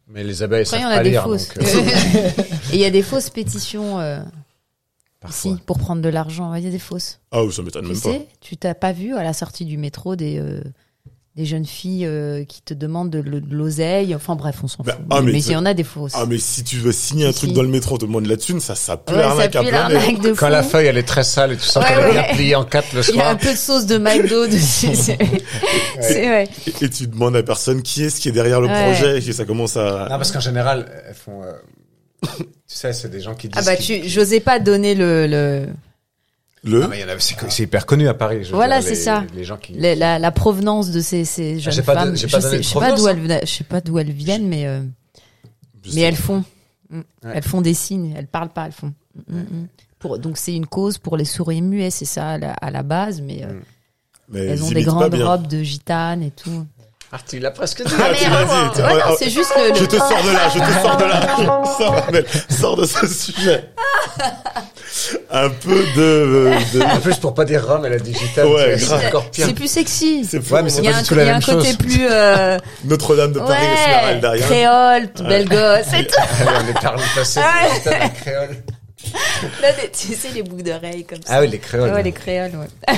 Mais 0.08 0.22
les 0.22 0.42
abeilles 0.42 0.62
Après, 0.62 0.78
savent 0.78 0.88
pas 0.88 0.94
a 0.96 1.02
des 1.02 1.10
lire, 1.10 1.24
fausses. 1.24 1.48
donc, 1.48 1.66
euh, 1.66 2.30
Et 2.72 2.74
il 2.74 2.80
y 2.80 2.84
a 2.84 2.90
des 2.90 3.02
fausses 3.02 3.30
pétitions 3.30 3.98
euh, 4.00 4.20
ici 5.28 5.56
pour 5.66 5.78
prendre 5.78 6.00
de 6.02 6.08
l'argent. 6.08 6.54
Il 6.54 6.64
y 6.64 6.68
a 6.68 6.70
des 6.70 6.78
fausses. 6.78 7.18
Ah, 7.32 7.42
oui, 7.44 7.52
ça 7.52 7.62
m'étonne 7.62 7.88
pas. 7.88 7.94
sais, 7.94 8.28
tu 8.40 8.56
t'as 8.56 8.74
pas 8.74 8.92
vu 8.92 9.16
à 9.16 9.22
la 9.24 9.32
sortie 9.32 9.64
du 9.64 9.78
métro 9.78 10.14
des 10.16 10.38
euh, 10.38 10.62
des 11.36 11.44
jeunes 11.44 11.66
filles 11.66 12.06
euh, 12.06 12.44
qui 12.44 12.62
te 12.62 12.72
demandent 12.72 13.10
de, 13.10 13.22
l'oseille. 13.50 14.14
Enfin 14.14 14.36
bref, 14.36 14.56
on 14.62 14.68
s'en 14.68 14.82
Bah, 14.82 14.92
fout. 14.94 15.04
ah, 15.10 15.20
mais 15.20 15.32
mais 15.32 15.38
il 15.42 15.52
y 15.52 15.56
en 15.56 15.66
a 15.66 15.74
des 15.74 15.84
fausses. 15.84 16.12
Ah, 16.14 16.24
mais 16.26 16.38
si 16.38 16.64
tu 16.64 16.76
veux 16.78 16.92
signer 16.92 17.26
un 17.26 17.32
Si, 17.32 17.38
truc 17.40 17.52
dans 17.52 17.62
le 17.62 17.68
métro, 17.68 17.96
on 17.96 17.98
te 17.98 18.06
demande 18.06 18.24
la 18.26 18.36
thune, 18.38 18.58
ça, 18.60 18.74
ça 18.74 18.96
pue 18.96 19.12
Ouais, 19.12 19.20
ça 19.20 19.26
l'arnaque 19.28 19.56
à 19.56 19.60
pue 19.62 19.68
plein 19.68 19.88
nez. 19.88 19.94
l'arnaque 19.94 20.20
de 20.22 20.30
Quand 20.30 20.46
fou. 20.46 20.52
la 20.52 20.62
feuille 20.62 20.86
elle 20.86 20.96
est 20.98 21.02
très 21.06 21.24
sale 21.24 21.52
et 21.52 21.56
tu 21.56 21.62
sens 21.64 21.84
Ouais, 21.84 21.90
qu'elle 21.94 22.08
est 22.08 22.12
bien 22.12 22.22
pliée 22.34 22.54
en 22.54 22.64
quatre 22.64 22.94
le 22.94 23.02
Il 23.10 23.16
y 23.16 23.20
a 23.20 23.24
un 23.28 23.30
soir. 23.32 23.38
peu 23.38 23.52
de 23.52 23.56
sauce 23.58 23.84
de 23.86 23.98
McDo 23.98 24.46
dessus. 24.48 24.94
C'est 24.94 25.16
vrai. 26.26 26.48
Et, 26.66 26.84
et 26.84 26.88
tu 26.90 27.06
demandes 27.06 27.36
à 27.36 27.42
personne 27.42 27.82
qui 27.82 28.04
est 28.04 28.10
ce 28.10 28.20
qui 28.20 28.28
est 28.28 28.32
derrière 28.32 28.60
le 28.60 28.68
Ouais. 28.68 28.84
projet, 28.92 29.18
et 29.18 29.32
ça 29.32 29.44
commence 29.44 29.76
à. 29.76 30.06
Non 30.10 30.16
parce 30.16 30.32
qu'en 30.32 30.40
général 30.40 30.86
elles 31.08 31.14
font. 31.14 31.42
euh, 31.42 31.52
tu 32.38 32.44
sais 32.66 32.92
c'est 32.92 33.10
des 33.10 33.20
gens 33.20 33.34
qui 33.34 33.48
disent. 33.48 33.62
Ah 33.62 33.70
bah 33.70 33.76
tu, 33.76 34.08
j'osais 34.08 34.40
pas 34.40 34.58
donner 34.58 34.94
le, 34.94 35.26
le 35.26 35.66
le. 36.64 36.82
Ah, 36.84 36.88
mais 36.88 36.98
il 36.98 37.02
y 37.02 37.04
en 37.04 37.08
a- 37.08 37.18
c'est 37.18 37.36
c'est 37.50 37.62
hyper 37.64 37.86
connu 37.86 38.08
à 38.08 38.14
Paris. 38.14 38.44
je 38.44 38.52
Voilà, 38.52 38.80
dire, 38.80 38.84
c'est 38.88 38.94
les- 38.94 39.00
ça. 39.00 39.24
Les 39.34 39.44
gens 39.44 39.56
qui. 39.56 39.72
la, 39.74 39.94
la, 39.94 40.18
la 40.18 40.30
provenance 40.32 40.90
de 40.90 41.00
ces, 41.00 41.24
ces 41.24 41.58
jeunes 41.60 41.74
pas 41.84 41.94
de- 41.94 41.98
femmes. 42.00 42.16
je 42.16 42.26
pas 42.26 42.40
sais, 42.40 42.62
je 42.62 42.74
pas 42.74 42.92
d'où 42.92 43.06
hein. 43.06 43.16
elles, 43.28 43.40
je 43.46 43.52
sais 43.52 43.64
pas 43.64 43.80
d'où 43.80 43.98
elles 43.98 44.10
viennent, 44.12 44.48
mais 44.48 44.66
euh, 44.66 44.82
mais 45.94 46.00
elles 46.02 46.16
font. 46.16 46.44
Mm. 46.90 46.98
Ouais. 46.98 47.02
Elles 47.34 47.42
font 47.42 47.60
des 47.60 47.74
signes, 47.74 48.14
elles 48.16 48.26
parlent 48.28 48.48
pas, 48.52 48.66
elles 48.66 48.72
font. 48.72 48.92
Mm, 49.28 49.38
mm. 49.38 49.68
Pour, 49.98 50.18
donc 50.18 50.36
c'est 50.38 50.54
une 50.54 50.66
cause 50.66 50.98
pour 50.98 51.16
les 51.16 51.24
sourds 51.24 51.50
et 51.52 51.60
muets, 51.60 51.90
c'est 51.90 52.04
ça 52.04 52.30
à 52.30 52.38
la, 52.38 52.52
à 52.52 52.70
la 52.70 52.82
base, 52.82 53.20
mais 53.20 53.44
euh. 53.44 53.58
Mais 54.28 54.40
elles 54.44 54.62
ont 54.64 54.70
des 54.70 54.82
grandes 54.82 55.14
robes 55.14 55.46
de 55.46 55.62
gitanes 55.62 56.22
et 56.22 56.32
tout. 56.32 56.66
Ah, 57.18 57.20
tu 57.28 57.38
l'as 57.38 57.50
presque 57.50 57.82
dit. 57.82 57.94
Ah, 57.98 58.12
tu 58.14 58.28
l'as 58.28 58.44
dit. 58.44 58.80
Ouais, 58.82 58.94
non, 58.94 59.00
Ah, 59.06 59.12
c'est 59.18 59.30
juste 59.30 59.52
le. 59.56 59.70
le- 59.70 59.74
Je 59.76 59.84
te 59.86 59.96
sors 59.96 60.22
de 60.22 60.32
là, 60.32 60.48
je 60.54 60.58
te 60.58 60.82
sors 60.82 60.96
de 60.98 61.04
là. 61.04 61.64
Sors, 61.78 62.04
Amel, 62.08 62.26
sors 62.50 62.76
de 62.76 62.84
ce 62.86 63.06
sujet. 63.06 63.64
Un 65.30 65.50
peu 65.50 65.84
de, 65.96 66.50
de 66.74 66.82
En 66.82 67.00
plus, 67.00 67.16
pour 67.16 67.34
pas 67.34 67.44
dire 67.44 67.66
Rome, 67.66 67.84
elle 67.86 67.92
a 67.94 67.98
digital. 67.98 68.46
Ouais, 68.46 68.78
c'est 68.78 68.86
grave. 68.86 69.06
encore 69.08 69.30
pire. 69.30 69.46
C'est 69.46 69.54
plus 69.54 69.70
sexy. 69.70 70.24
c'est 70.28 70.38
Ouais, 70.50 70.62
mais 70.62 70.70
c'est 70.70 70.78
Il 70.80 70.84
y 70.84 70.88
a 70.88 70.92
pas 70.92 70.98
un, 70.98 71.02
du 71.02 71.08
tout 71.08 71.14
il 71.14 71.16
la 71.18 71.24
y 71.24 71.28
a 71.28 71.32
même 71.32 71.42
un 71.42 71.54
côté 71.54 71.66
chose. 71.68 71.76
plus 71.78 72.06
euh, 72.10 72.58
Notre-Dame 72.84 73.32
de 73.32 73.38
Paris, 73.40 73.50
ouais, 73.50 73.82
Esmeralda, 73.82 74.30
rien. 74.30 74.46
créole, 74.46 75.12
tout 75.12 75.24
belle 75.24 75.48
gosse 75.48 75.92
et 75.98 76.06
tout. 76.06 76.14
on 76.46 76.68
est 76.68 76.80
par 76.82 76.96
le 76.96 77.02
passé, 77.14 77.40
Ah. 77.42 78.08
créole. 78.20 78.56
Là, 79.62 79.68
tu 79.92 80.14
sais 80.14 80.28
les 80.34 80.42
boucles 80.42 80.64
d'oreilles 80.64 81.04
comme 81.04 81.18
ça. 81.24 81.34
Ah 81.36 81.40
oui, 81.40 81.48
les 81.48 81.58
créoles. 81.58 81.92
Ouais, 81.92 82.02
les 82.02 82.12
créoles, 82.12 82.52
ouais. 82.56 82.96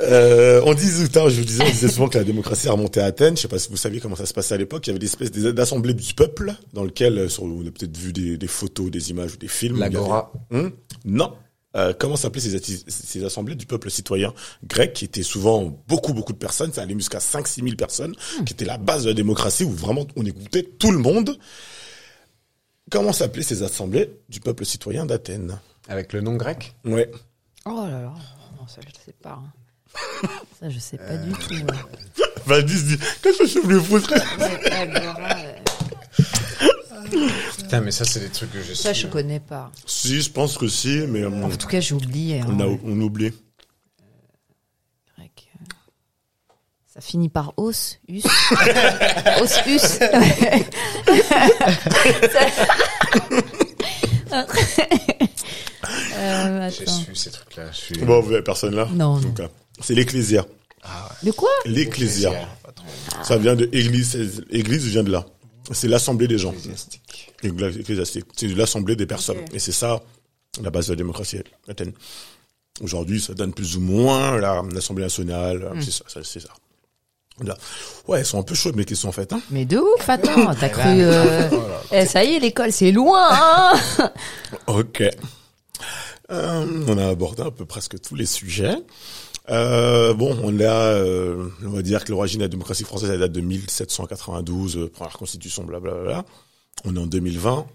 Euh, 0.00 0.60
on 0.64 0.74
disait, 0.74 1.08
tout 1.08 1.18
à 1.18 1.22
l'heure, 1.22 1.30
je 1.30 1.40
vous 1.40 1.44
disais, 1.46 1.62
on 1.64 1.70
disait 1.70 1.88
souvent 1.88 2.08
que 2.08 2.18
la 2.18 2.24
démocratie 2.24 2.68
a 2.68 2.72
remonté 2.72 3.00
à 3.00 3.06
Athènes. 3.06 3.36
Je 3.36 3.42
sais 3.42 3.48
pas 3.48 3.58
si 3.58 3.68
vous 3.68 3.76
saviez 3.76 4.00
comment 4.00 4.14
ça 4.16 4.26
se 4.26 4.32
passait 4.34 4.54
à 4.54 4.56
l'époque. 4.58 4.86
Il 4.86 4.90
y 4.90 4.92
avait 4.92 4.98
des 5.00 5.06
espèces 5.06 5.30
d'as- 5.32 5.52
d'assemblées 5.52 5.94
du 5.94 6.14
peuple 6.14 6.54
dans 6.72 6.84
lequel, 6.84 7.18
euh, 7.18 7.28
sur, 7.28 7.42
on 7.44 7.60
a 7.66 7.70
peut-être 7.70 7.96
vu 7.96 8.12
des, 8.12 8.38
des 8.38 8.46
photos, 8.46 8.90
des 8.90 9.10
images 9.10 9.34
ou 9.34 9.36
des 9.38 9.48
films. 9.48 9.78
L'agora. 9.78 10.32
Hum 10.52 10.72
non. 11.04 11.34
Euh, 11.76 11.92
comment 11.96 12.16
s'appelaient 12.16 12.40
ces, 12.40 13.24
assemblées 13.24 13.54
du 13.54 13.66
peuple 13.66 13.90
citoyen 13.90 14.32
grec 14.64 14.94
qui 14.94 15.04
étaient 15.04 15.22
souvent 15.22 15.64
beaucoup 15.86 16.14
beaucoup 16.14 16.32
de 16.32 16.38
personnes, 16.38 16.72
ça 16.72 16.80
allait 16.82 16.94
jusqu'à 16.94 17.18
5-6 17.18 17.62
000 17.62 17.76
personnes, 17.76 18.14
qui 18.46 18.54
était 18.54 18.64
la 18.64 18.78
base 18.78 19.02
de 19.04 19.08
la 19.10 19.14
démocratie 19.14 19.64
où 19.64 19.70
vraiment 19.70 20.06
on 20.16 20.24
écoutait 20.24 20.62
tout 20.62 20.90
le 20.90 20.98
monde. 20.98 21.38
Comment 22.90 23.12
s'appelaient 23.12 23.42
ces 23.42 23.62
assemblées 23.62 24.10
du 24.30 24.40
peuple 24.40 24.64
citoyen 24.64 25.04
d'Athènes? 25.04 25.58
Avec 25.88 26.14
le 26.14 26.22
nom 26.22 26.36
grec? 26.36 26.74
Ouais. 26.86 27.10
Oh 27.66 27.84
là 27.86 28.00
là, 28.00 28.14
non, 28.58 28.66
ça 28.66 28.80
je 28.86 28.92
sais 29.04 29.14
pas. 29.22 29.32
hein. 29.44 29.52
Ça 30.60 30.68
je 30.68 30.78
sais 30.78 30.98
pas 30.98 31.16
du 31.16 31.32
tout. 31.32 31.54
ouais. 31.54 31.62
Vas-y, 32.46 32.68
se 32.70 32.84
dit, 32.84 32.98
qu'est-ce 33.22 33.38
que 33.38 33.46
je 33.46 33.58
voulais 33.60 33.80
foutre 33.80 34.12
Ouais, 34.38 34.72
Agora, 34.72 35.28
euh, 35.36 35.54
Putain, 37.58 37.80
mais 37.82 37.90
ça, 37.90 38.04
c'est 38.04 38.20
des 38.20 38.28
trucs 38.30 38.52
que 38.52 38.62
je 38.62 38.74
Ça 38.74 38.92
suis. 38.94 39.02
je 39.02 39.06
connais 39.08 39.40
pas. 39.40 39.70
Si, 39.86 40.20
je 40.22 40.30
pense 40.30 40.56
que 40.58 40.68
si, 40.68 41.04
mais 41.08 41.22
euh, 41.22 41.42
En 41.44 41.50
tout 41.50 41.66
cas 41.68 41.80
j'ai 41.80 41.94
oublié. 41.94 42.40
hein. 42.40 42.46
on 42.48 42.60
a 42.60 42.64
on 42.66 43.00
oublie. 43.00 43.32
Euh, 45.18 45.22
Ça 46.86 47.00
finit 47.00 47.28
par 47.28 47.52
os, 47.56 47.98
us. 48.08 48.24
os, 49.40 49.60
us. 49.66 49.98
euh, 56.18 56.70
J'ai 56.70 56.82
attends. 56.82 56.92
su 56.92 57.14
ces 57.14 57.30
trucs-là. 57.30 57.70
Je 57.72 57.76
suis. 57.76 57.98
Bon, 57.98 58.20
vous 58.20 58.32
avez 58.32 58.42
personne 58.42 58.74
là 58.74 58.88
Non, 58.92 59.06
En 59.06 59.16
non. 59.16 59.20
tout 59.22 59.32
cas. 59.34 59.48
C'est 59.80 59.94
l'ecclésia. 59.94 60.46
De 61.22 61.30
quoi 61.32 61.50
L'ecclésia. 61.66 62.32
Ça 63.22 63.36
vient 63.36 63.54
de 63.56 63.68
église. 63.72 64.42
Église 64.50 64.84
vient 64.86 65.02
de 65.02 65.10
là. 65.10 65.26
C'est 65.72 65.88
l'assemblée 65.88 66.28
des 66.28 66.38
gens. 66.38 66.54
Ecclésiastique. 67.42 68.26
C'est 68.36 68.48
l'assemblée 68.48 68.96
des 68.96 69.06
personnes. 69.06 69.38
Et 69.52 69.58
c'est 69.58 69.72
ça, 69.72 70.00
la 70.62 70.70
base 70.70 70.86
de 70.86 70.92
la 70.92 70.96
démocratie 70.96 71.38
Athènes. 71.68 71.92
Aujourd'hui, 72.80 73.20
ça 73.20 73.34
donne 73.34 73.52
plus 73.52 73.76
ou 73.76 73.80
moins 73.80 74.36
la- 74.38 74.62
l'Assemblée 74.72 75.02
nationale. 75.04 75.70
Hmm. 75.74 75.80
C'est 75.80 75.90
ça, 75.90 76.04
ça, 76.06 76.20
c'est 76.22 76.40
ça. 76.40 76.50
Là. 77.44 77.56
Ouais, 78.08 78.18
elles 78.20 78.26
sont 78.26 78.38
un 78.40 78.42
peu 78.42 78.54
chaudes 78.54 78.74
mes 78.76 78.84
questions 78.84 79.08
en 79.08 79.12
fait. 79.12 79.32
Hein? 79.32 79.40
Mais 79.50 79.64
de 79.64 79.78
ouf, 79.78 80.08
attends, 80.08 80.52
t'as 80.54 80.68
cru... 80.68 80.82
euh, 80.86 81.48
eh, 81.92 82.04
ça 82.06 82.24
y 82.24 82.34
est, 82.34 82.40
l'école, 82.40 82.72
c'est 82.72 82.90
loin, 82.90 83.28
hein 83.30 83.72
Ok. 84.66 85.02
Euh, 86.30 86.84
on 86.88 86.98
a 86.98 87.08
abordé 87.08 87.42
un 87.42 87.50
peu 87.50 87.64
presque 87.64 88.00
tous 88.00 88.14
les 88.16 88.26
sujets. 88.26 88.76
Euh, 89.50 90.12
bon, 90.14 90.36
on 90.42 90.58
a, 90.60 90.62
euh, 90.64 91.48
on 91.64 91.70
va 91.70 91.82
dire 91.82 92.04
que 92.04 92.10
l'origine 92.12 92.38
de 92.40 92.44
la 92.44 92.48
démocratie 92.48 92.84
française 92.84 93.10
elle 93.10 93.20
date 93.20 93.32
de 93.32 93.40
1792, 93.40 94.76
euh, 94.76 94.90
première 94.90 95.16
constitution, 95.16 95.64
blablabla. 95.64 96.24
On 96.84 96.94
est 96.94 96.98
en 97.00 97.06
2020. 97.06 97.66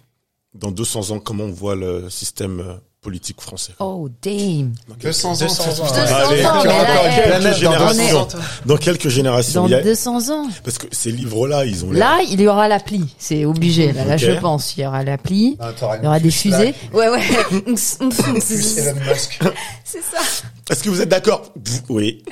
Dans 0.56 0.72
200 0.72 1.12
ans, 1.12 1.20
comment 1.20 1.46
on 1.46 1.52
voit 1.52 1.76
le 1.76 2.10
système 2.12 2.60
euh, 2.60 2.74
politique 3.02 3.42
français? 3.42 3.74
Oh, 3.80 4.08
damn 4.22 4.72
200 5.02 5.30
ans. 5.32 5.36
200 5.40 5.64
ans. 5.64 5.86
ans, 5.88 5.94
Allez, 5.94 6.44
dans 6.44 6.62
quelques 6.62 7.58
générations. 7.58 8.28
Dans 8.68 8.78
quelques 8.78 9.10
générations. 9.10 9.62
Dans 9.64 9.68
il 9.68 9.72
y 9.72 9.76
a- 9.76 9.82
200 9.82 10.30
ans 10.30 10.48
Parce 10.64 10.78
que 10.78 10.86
ces 10.92 11.12
livres-là, 11.12 11.66
ils 11.66 11.84
ont 11.86 11.92
Là, 11.92 12.22
il 12.30 12.40
y 12.40 12.48
aura 12.48 12.68
l'appli, 12.68 13.04
c'est 13.18 13.46
obligé, 13.46 13.92
là, 13.94 14.16
je 14.16 14.32
pense, 14.40 14.78
il 14.78 14.82
y 14.84 14.86
aura 14.86 15.04
l'appli, 15.04 15.58
Ah, 15.60 15.72
il 16.00 16.04
y 16.04 16.08
aura 16.08 16.20
des 16.20 16.30
puce, 16.30 16.46
là, 16.46 16.60
fusées. 16.60 16.76
Ouais, 16.94 17.10
ouais. 17.10 17.20
Plus 17.66 18.78
Elon 18.78 18.96
Musk. 19.10 19.40
c'est 19.84 20.02
ça. 20.04 20.20
Est-ce 20.70 20.82
que 20.84 20.90
vous 20.90 21.02
êtes 21.02 21.10
d'accord? 21.10 21.52
Oui. 21.90 22.24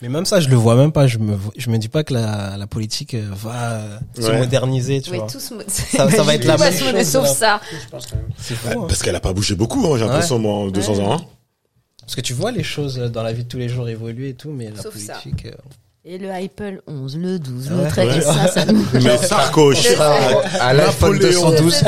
Mais 0.00 0.08
même 0.08 0.24
ça, 0.24 0.38
je 0.40 0.48
le 0.48 0.54
vois 0.56 0.76
même 0.76 0.92
pas. 0.92 1.06
Je 1.08 1.18
me, 1.18 1.36
je 1.56 1.70
me 1.70 1.78
dis 1.78 1.88
pas 1.88 2.04
que 2.04 2.14
la, 2.14 2.56
la 2.56 2.66
politique 2.68 3.14
euh, 3.14 3.28
va 3.32 3.80
se 4.16 4.22
Ouais. 4.30 4.38
moderniser, 4.38 5.00
tu 5.00 5.10
Oui, 5.10 5.18
vois. 5.18 5.26
tout 5.26 5.40
se 5.40 5.52
mo- 5.54 5.62
ça 5.66 6.06
va 6.06 6.34
être 6.34 6.44
la 6.44 6.56
même 6.56 6.72
chose, 6.72 7.02
Sauf 7.04 7.26
ça. 7.26 7.60
Fou, 7.90 7.96
hein. 8.68 8.86
Parce 8.88 9.02
qu'elle 9.02 9.16
a 9.16 9.20
pas 9.20 9.32
bougé 9.32 9.54
beaucoup, 9.56 9.84
hein, 9.92 9.98
j'ai 9.98 10.04
l'impression, 10.04 10.38
moi, 10.38 10.54
en 10.54 10.66
200 10.68 10.98
ans. 11.00 11.14
hein. 11.14 11.24
Parce 12.00 12.14
que 12.14 12.20
tu 12.20 12.32
vois 12.32 12.52
les 12.52 12.62
choses 12.64 12.96
dans 12.98 13.22
la 13.22 13.32
vie 13.32 13.44
de 13.44 13.48
tous 13.48 13.58
les 13.58 13.68
jours 13.68 13.88
évoluer 13.88 14.30
et 14.30 14.34
tout, 14.34 14.50
mais 14.50 14.70
la 14.70 14.80
Sauf 14.82 14.92
politique. 14.92 15.46
euh, 15.46 15.50
Et 16.04 16.18
le 16.18 16.30
Apple 16.32 16.82
11, 16.86 17.16
le 17.16 17.38
12, 17.38 17.70
Ouais. 17.72 17.84
le 17.84 17.88
13, 17.88 18.08
Ouais. 18.08 18.18
et 18.18 18.20
ça, 18.22 18.48
ça 18.48 18.64
nous... 18.66 18.84
Mais 19.02 19.16
Sarko, 19.18 19.72
Chirac, 19.72 20.44
À 20.60 20.72
l'iPhone 20.74 21.12
Napoléon. 21.14 21.50
212. 21.50 21.84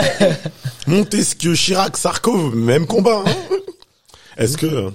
Montesquieu, 0.86 1.54
Chirac, 1.54 1.96
Sarko, 1.96 2.50
même 2.50 2.86
combat. 2.86 3.22
hein. 3.26 3.32
Est-ce 4.36 4.56
que 4.56 4.66
euh, 4.66 4.90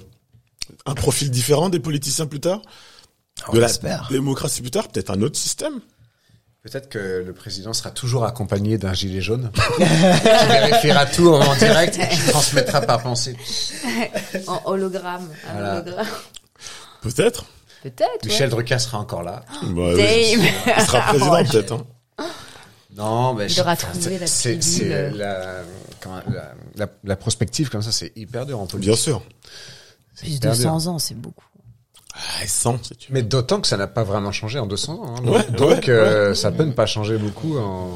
un 0.86 0.94
profil 0.94 1.30
différent 1.30 1.68
des 1.68 1.80
politiciens 1.80 2.26
plus 2.26 2.40
tard 2.40 2.62
on 3.48 3.52
De 3.54 3.60
la 3.60 3.66
espère. 3.68 4.08
démocratie 4.10 4.60
plus 4.60 4.70
tard 4.70 4.88
Peut-être 4.88 5.10
un 5.10 5.22
autre 5.22 5.38
système 5.38 5.80
Peut-être 6.62 6.90
que 6.90 7.22
le 7.26 7.32
président 7.32 7.72
sera 7.72 7.90
toujours 7.90 8.24
accompagné 8.26 8.76
d'un 8.76 8.92
gilet 8.92 9.22
jaune 9.22 9.50
qui 9.76 9.82
vérifiera 10.48 11.06
tout 11.06 11.28
en 11.28 11.54
direct 11.56 11.96
et 11.98 12.06
qui 12.08 12.20
transmettra 12.30 12.82
par 12.82 13.02
pensée. 13.02 13.34
en 14.46 14.60
hologramme. 14.66 15.26
Un 15.48 15.52
Voilà. 15.52 15.72
hologramme. 15.80 16.06
Peut-être 17.00 17.46
Peut-être. 17.82 18.26
Michel 18.26 18.50
Drucker 18.50 18.78
sera 18.78 18.98
encore 18.98 19.22
là. 19.22 19.42
Bah, 19.62 19.94
oui. 19.94 20.36
Dame. 20.36 20.46
Il 20.76 20.82
sera 20.84 21.00
président 21.00 21.44
peut-être. 21.50 21.72
Hein. 22.18 22.26
Non, 22.94 23.32
mais 23.32 23.46
Il 23.46 23.48
je- 23.54 23.60
aura 23.62 23.72
enfin, 23.72 23.88
trouvé 23.98 24.18
la 24.18 24.26
c'est, 24.26 24.56
pilule. 24.58 24.62
c'est 24.62 25.10
la, 25.12 25.62
comment- 26.00 26.20
la, 26.30 26.52
la, 26.76 26.88
la 27.04 27.16
prospective 27.16 27.70
comme 27.70 27.80
ça, 27.80 27.90
c'est 27.92 28.12
hyper 28.16 28.44
dur 28.44 28.60
en 28.60 28.66
politique. 28.66 28.90
Bien 28.90 28.96
sûr. 29.00 29.22
Plus 30.20 30.40
de 30.40 30.48
dur. 30.48 30.56
100 30.56 30.86
ans, 30.86 30.98
c'est 30.98 31.14
beaucoup. 31.18 31.44
Ah, 32.14 32.46
100, 32.46 32.78
si 32.82 32.96
tu 32.96 33.08
veux. 33.08 33.14
Mais 33.14 33.22
d'autant 33.22 33.60
que 33.60 33.66
ça 33.68 33.76
n'a 33.76 33.86
pas 33.86 34.02
vraiment 34.04 34.32
changé 34.32 34.58
en 34.58 34.66
200 34.66 34.94
ans. 34.94 35.14
hein. 35.18 35.28
Ouais, 35.28 35.44
Donc, 35.52 35.68
ouais, 35.84 35.88
euh, 35.90 36.34
ça 36.34 36.50
peut 36.52 36.64
ne 36.64 36.72
pas 36.72 36.86
changer 36.86 37.18
beaucoup 37.18 37.56
en... 37.58 37.90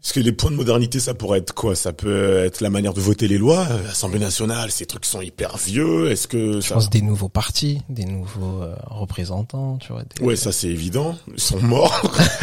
Parce 0.00 0.12
que 0.14 0.20
les 0.20 0.32
points 0.32 0.50
de 0.50 0.56
modernité, 0.56 0.98
ça 0.98 1.14
pourrait 1.14 1.38
être 1.38 1.54
quoi? 1.54 1.76
Ça 1.76 1.92
peut 1.92 2.38
être 2.44 2.60
la 2.60 2.70
manière 2.70 2.92
de 2.92 3.00
voter 3.00 3.28
les 3.28 3.38
lois, 3.38 3.66
euh, 3.70 3.82
l'Assemblée 3.84 4.18
nationale, 4.18 4.72
ces 4.72 4.84
trucs 4.84 5.04
sont 5.04 5.20
hyper 5.20 5.56
vieux. 5.58 6.10
Est-ce 6.10 6.26
que 6.26 6.54
Je 6.60 6.66
ça... 6.66 6.74
pense 6.74 6.90
des 6.90 7.02
nouveaux 7.02 7.28
partis, 7.28 7.82
des 7.88 8.04
nouveaux 8.04 8.62
euh, 8.62 8.74
représentants, 8.88 9.76
tu 9.78 9.92
vois. 9.92 10.02
Des, 10.02 10.24
Ouais, 10.24 10.34
ça 10.34 10.50
c'est 10.50 10.66
évident. 10.68 11.16
Ils 11.32 11.40
sont 11.40 11.60
morts. 11.62 12.02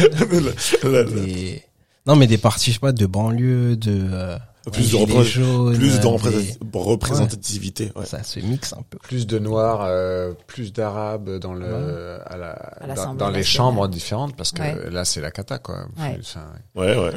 Des- 0.82 1.62
Non, 2.06 2.16
mais 2.16 2.26
des 2.26 2.38
partis, 2.38 2.70
je 2.70 2.76
sais 2.76 2.80
pas, 2.80 2.92
de 2.92 3.06
banlieue, 3.06 3.76
de 3.76 4.08
euh, 4.10 4.38
Plus 4.72 4.92
de 4.92 4.96
repré- 4.96 5.24
jaunes, 5.24 5.74
Plus 5.76 6.00
de 6.00 6.06
représent- 6.06 6.56
représentativité. 6.72 7.92
Ouais. 7.96 8.06
Ça 8.06 8.22
se 8.22 8.40
mixe 8.40 8.72
un 8.72 8.82
peu. 8.88 8.98
plus 8.98 9.26
de 9.26 9.38
noirs, 9.38 9.82
euh, 9.82 10.32
plus 10.46 10.72
d'arabes 10.72 11.38
dans 11.38 11.54
le, 11.54 12.18
à 12.26 12.36
la, 12.36 12.50
À 12.80 12.94
dans, 12.94 13.14
dans 13.14 13.30
les 13.30 13.42
chambres 13.42 13.88
différentes 13.88 14.36
parce 14.36 14.52
que 14.52 14.62
Ouais. 14.62 14.90
là, 14.90 15.04
c'est 15.04 15.20
la 15.20 15.30
cata, 15.30 15.58
quoi. 15.58 15.86
Ouais. 15.98 16.18
Enfin, 16.20 16.46
Ouais, 16.74 16.96
ouais. 16.96 17.12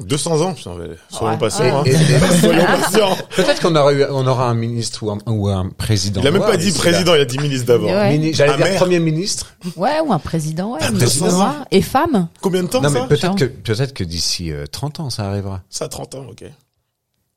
200 0.00 0.40
ans, 0.40 0.54
putain, 0.54 0.74
mais 0.78 0.96
soyons 1.08 1.32
Ouais. 1.34 1.38
patients. 1.38 1.80
Hein. 1.80 1.84
et- 1.84 1.92
Soyons 2.40 2.64
patients. 2.64 3.16
Peut-être 3.36 3.60
qu'on 3.62 3.74
aura 3.76 3.92
eu, 3.92 4.04
on 4.10 4.26
aura 4.26 4.48
un 4.48 4.54
ministre 4.54 5.02
ou 5.02 5.10
un, 5.10 5.18
ou 5.26 5.48
un 5.48 5.68
président. 5.70 6.20
Il 6.20 6.26
a 6.26 6.30
même 6.30 6.42
pas 6.42 6.56
dit 6.56 6.70
là. 6.70 6.78
président, 6.78 7.14
il 7.14 7.20
a 7.20 7.24
dit 7.24 7.38
ministre 7.38 7.66
d'abord. 7.66 7.90
Mini- 8.10 8.32
J'allais 8.34 8.52
Un 8.52 8.56
dire 8.56 8.66
maire. 8.66 8.76
premier 8.78 9.00
ministre. 9.00 9.54
Ouais, 9.76 10.00
ou 10.00 10.12
un 10.12 10.18
président, 10.18 10.72
ouais. 10.74 10.82
Un 10.82 10.90
ministre 10.90 11.20
président. 11.20 11.38
noir. 11.38 11.66
Et 11.70 11.82
femme. 11.82 12.28
Combien 12.40 12.62
de 12.62 12.68
temps 12.68 12.80
non, 12.80 12.88
ça 12.88 13.00
mais 13.02 13.08
peut-être 13.08 13.36
que, 13.36 13.44
peut-être 13.44 13.92
que 13.94 14.04
d'ici 14.04 14.50
euh, 14.52 14.66
30 14.66 15.00
ans, 15.00 15.10
ça 15.10 15.24
arrivera. 15.28 15.62
Ça, 15.70 15.88
30 15.88 16.14
ans, 16.16 16.26
ok. 16.30 16.44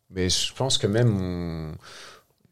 Mais 0.09 0.30
je 0.30 0.53
pense 0.53 0.78
que 0.78 0.88
même 0.88 1.18
on- 1.20 1.76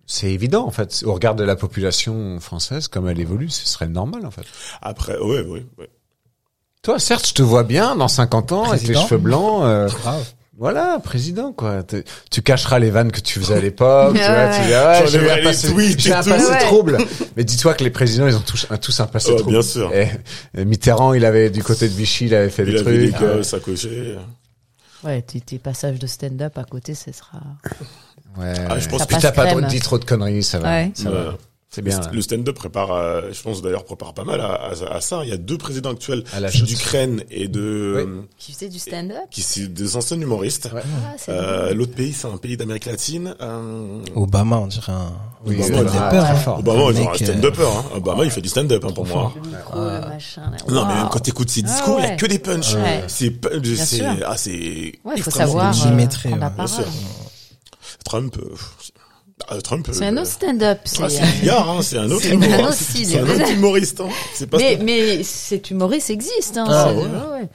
c'est 0.08 0.32
évident, 0.32 0.66
en 0.66 0.72
fait. 0.72 1.04
Au 1.06 1.14
regard 1.14 1.36
de 1.36 1.44
la 1.44 1.56
population 1.56 2.40
française, 2.40 2.88
comme 2.88 3.08
elle 3.08 3.20
évolue, 3.20 3.50
ce 3.50 3.66
serait 3.68 3.88
normal, 3.88 4.26
en 4.26 4.32
fait. 4.32 4.44
Après, 4.82 5.18
ouais, 5.20 5.42
ouais, 5.42 5.66
ouais. 5.78 5.90
Toi, 6.84 6.98
certes, 7.00 7.28
je 7.28 7.34
te 7.34 7.42
vois 7.44 7.64
bien 7.64 7.96
dans 7.96 8.08
50 8.08 8.52
ans 8.54 8.72
avec 8.72 8.88
les 8.88 8.96
cheveux 8.96 9.18
blancs. 9.20 9.62
euh, 9.64 9.88
Grave. 9.88 10.26
voilà, 10.58 11.00
président, 11.04 11.52
quoi. 11.54 11.84
Tu 12.32 12.42
cacheras 12.42 12.80
les 12.80 12.90
vannes 12.90 13.12
que 13.12 13.20
tu 13.20 13.40
faisais 13.40 13.54
à 13.56 13.60
l'époque. 13.60 14.16
tu 14.16 14.20
Ouais, 14.20 14.28
vois, 14.28 14.56
tu 14.56 14.62
dis, 14.66 14.74
ah, 14.74 15.06
j'ai 15.06 15.30
un 15.30 15.36
les 15.36 15.44
passé, 15.44 15.68
j'ai 15.98 16.12
un 16.14 16.22
Ouais. 16.24 16.60
trouble. 16.60 16.98
Mais 17.38 17.44
dis-toi 17.44 17.76
que 17.76 17.84
les 17.84 17.92
présidents, 17.92 18.26
ils 18.28 18.36
ont 18.36 18.40
tous, 18.42 18.66
un- 18.72 18.78
tous 18.78 19.00
un 19.00 19.06
passé 19.06 19.30
Ouais, 19.30 19.36
trouble. 19.38 19.52
bien 19.52 19.62
sûr. 19.62 19.94
Et, 19.94 20.10
et 20.58 20.66
Mitterrand, 20.66 21.14
il 21.14 21.24
avait 21.24 21.52
du 21.52 21.64
côté 21.64 21.88
de 21.88 21.94
Vichy, 21.94 22.26
il 22.26 22.34
avait 22.36 22.50
fait 22.50 22.64
Il 22.64 22.74
des 22.74 22.80
avait 22.80 23.12
trucs. 23.12 23.16
Ah 23.22 23.36
gosses 23.38 23.54
à 23.54 23.60
cocher. 23.60 24.18
Ouais, 25.04 25.22
tes, 25.22 25.40
tes 25.42 25.60
passages 25.60 26.00
de 26.00 26.08
stand-up 26.08 26.58
à 26.58 26.64
côté, 26.64 26.96
ce 26.96 27.12
sera. 27.12 27.40
Ouais. 28.40 28.54
Ah, 28.70 28.80
je 28.80 28.88
pense 28.90 29.00
Ça 29.02 29.06
que 29.06 29.14
Puis 29.14 29.22
t'as 29.22 29.32
pas 29.32 29.54
dit 29.62 29.80
trop 29.82 30.00
de 30.00 30.06
conneries, 30.06 30.42
ça 30.44 30.58
va. 30.60 30.68
Ouais. 30.70 30.92
Ça 30.96 31.10
Ouais. 31.12 31.16
va. 31.16 31.38
C'est 31.74 31.82
bien. 31.82 31.98
Le 32.00 32.04
st- 32.04 32.12
Le 32.14 32.22
stand-up 32.22 32.56
prépare, 32.56 32.92
euh, 32.92 33.22
je 33.32 33.42
pense 33.42 33.62
d'ailleurs 33.62 33.86
prépare 33.86 34.14
pas 34.14 34.26
mal 34.26 34.42
à, 34.42 34.52
à- 34.56 34.96
à 34.96 35.00
ça. 35.00 35.22
Il 35.24 35.30
y 35.30 35.32
a 35.32 35.38
deux 35.38 35.58
présidents 35.58 35.92
actuels 35.92 36.26
d'Ukraine 36.66 37.24
et 37.32 37.48
de 37.48 37.62
euh, 37.62 38.22
Qui 38.38 38.52
faisait 38.52 38.68
du 38.68 38.78
stand-up 38.78 39.16
qui 39.32 39.42
sont 39.42 39.62
des 39.70 39.96
anciens 39.96 40.20
humoristes. 40.20 40.70
Ouais. 40.74 40.82
ah, 40.84 41.32
Euh, 41.32 41.74
L'autre 41.74 41.96
pays, 41.96 42.12
c'est 42.12 42.28
un 42.28 42.36
pays 42.36 42.58
d'Amérique 42.58 42.88
latine. 42.88 43.36
Euh, 43.40 44.02
Obama, 44.16 44.58
on 44.58 44.68
dirait 44.68 44.92
un. 44.92 45.14
Oui, 45.46 45.56
Obama, 45.64 45.80
il 46.14 46.20
très 46.20 46.36
fort. 46.36 46.60
Obama, 46.60 46.84
il 46.92 47.08
un 47.08 47.14
stand-upper. 47.14 47.64
Hein. 47.64 47.84
Obama, 47.96 48.26
il 48.26 48.32
fait 48.32 48.42
du 48.42 48.50
stand-up 48.50 48.84
hein, 48.86 48.92
pour 48.94 49.08
moi. 49.08 49.32
Le 49.34 49.50
micro, 49.50 49.80
le 49.80 50.00
machin. 50.10 50.52
là. 50.52 50.58
Non, 50.74 50.86
mais 50.88 50.94
même 50.96 51.08
quand 51.10 51.20
t'écoutes 51.20 51.50
ses 51.52 51.64
Ah 51.66 51.68
discours, 51.72 52.00
il 52.00 52.04
y 52.04 52.08
a 52.08 52.16
que 52.18 52.26
des 52.26 52.40
punchs. 52.40 52.74
Ouais. 52.76 53.06
C'est, 53.08 53.30
pas- 53.32 53.50
c'est, 53.78 54.04
ah, 54.26 54.36
c'est. 54.36 54.50
Ouais, 54.52 54.92
il 55.16 55.24
faut 55.24 55.30
extrêmement 55.30 55.72
savoir 55.72 55.88
euh, 55.88 56.08
prendre 56.28 56.38
la 56.60 56.68
sûr. 56.68 56.84
parole. 56.84 56.94
Trump. 58.04 58.36
Ah, 59.48 59.62
Trump. 59.62 59.88
C'est 59.92 60.04
euh, 60.06 60.08
un 60.10 60.18
autre 60.18 60.28
stand-up. 60.32 60.80
ah, 60.84 61.10
C'est 61.10 61.22
hein, 61.50 61.82
c'est 61.82 61.98
un 61.98 62.10
autre 62.12 62.22
C'est 62.24 62.30
humoriste. 62.34 62.54
un 62.60 62.64
autre 62.64 62.74
style. 62.74 63.06
C'est 63.08 63.20
un 63.20 63.30
autre 63.30 63.52
humoriste. 63.52 64.02
Hein. 64.02 64.10
C'est 64.34 64.48
pas 64.48 64.58
mais, 64.58 64.78
mais 64.82 65.24
cet 65.24 65.72
humoriste 65.72 66.10
existe. 66.10 66.58
Hein, 66.58 66.66
Ah, 66.68 66.90
c'est- 66.90 66.96
ouais. 66.96 67.40
ouais. 67.42 67.50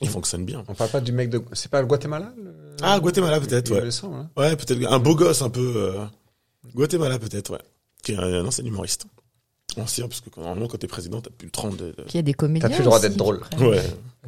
Il 0.00 0.08
fonctionne 0.08 0.44
bien. 0.44 0.64
On 0.68 0.74
parle 0.74 0.90
pas 0.90 1.00
du 1.00 1.12
mec 1.12 1.30
de, 1.30 1.40
c'est 1.52 1.70
pas 1.70 1.80
le 1.80 1.86
Guatemala? 1.86 2.32
le- 2.36 2.52
Ah, 2.82 2.98
Guatemala 2.98 3.38
peut-être, 3.40 3.68
Il 3.70 3.74
ouais. 3.74 3.88
hein. 4.04 4.28
Ouais, 4.36 4.56
peut-être 4.56 4.90
un 4.90 4.98
beau 4.98 5.14
gosse 5.14 5.42
un 5.42 5.50
peu. 5.50 5.72
Euh... 5.76 6.04
Guatemala 6.74 7.18
peut-être, 7.18 7.52
ouais. 7.52 7.58
Qui 8.02 8.12
est 8.12 8.16
un, 8.16 8.22
un 8.22 8.44
ancien 8.46 8.64
humoriste. 8.64 9.06
Ancien, 9.78 10.06
parce 10.08 10.20
que 10.20 10.28
normalement 10.38 10.66
quand 10.68 10.76
t'es 10.78 10.86
président, 10.88 11.20
t'as 11.20 11.30
plus 11.30 11.46
le 11.46 11.50
30 11.52 11.76
de... 11.76 11.94
y 12.12 12.18
a 12.18 12.22
des 12.22 12.34
comédiens. 12.34 12.68
T'as 12.68 12.74
plus 12.74 12.80
le 12.80 12.84
droit 12.86 12.98
aussi 12.98 13.08
d'être 13.08 13.16
drôle. 13.16 13.40
qui 13.56 13.64
Ouais. 13.64 13.80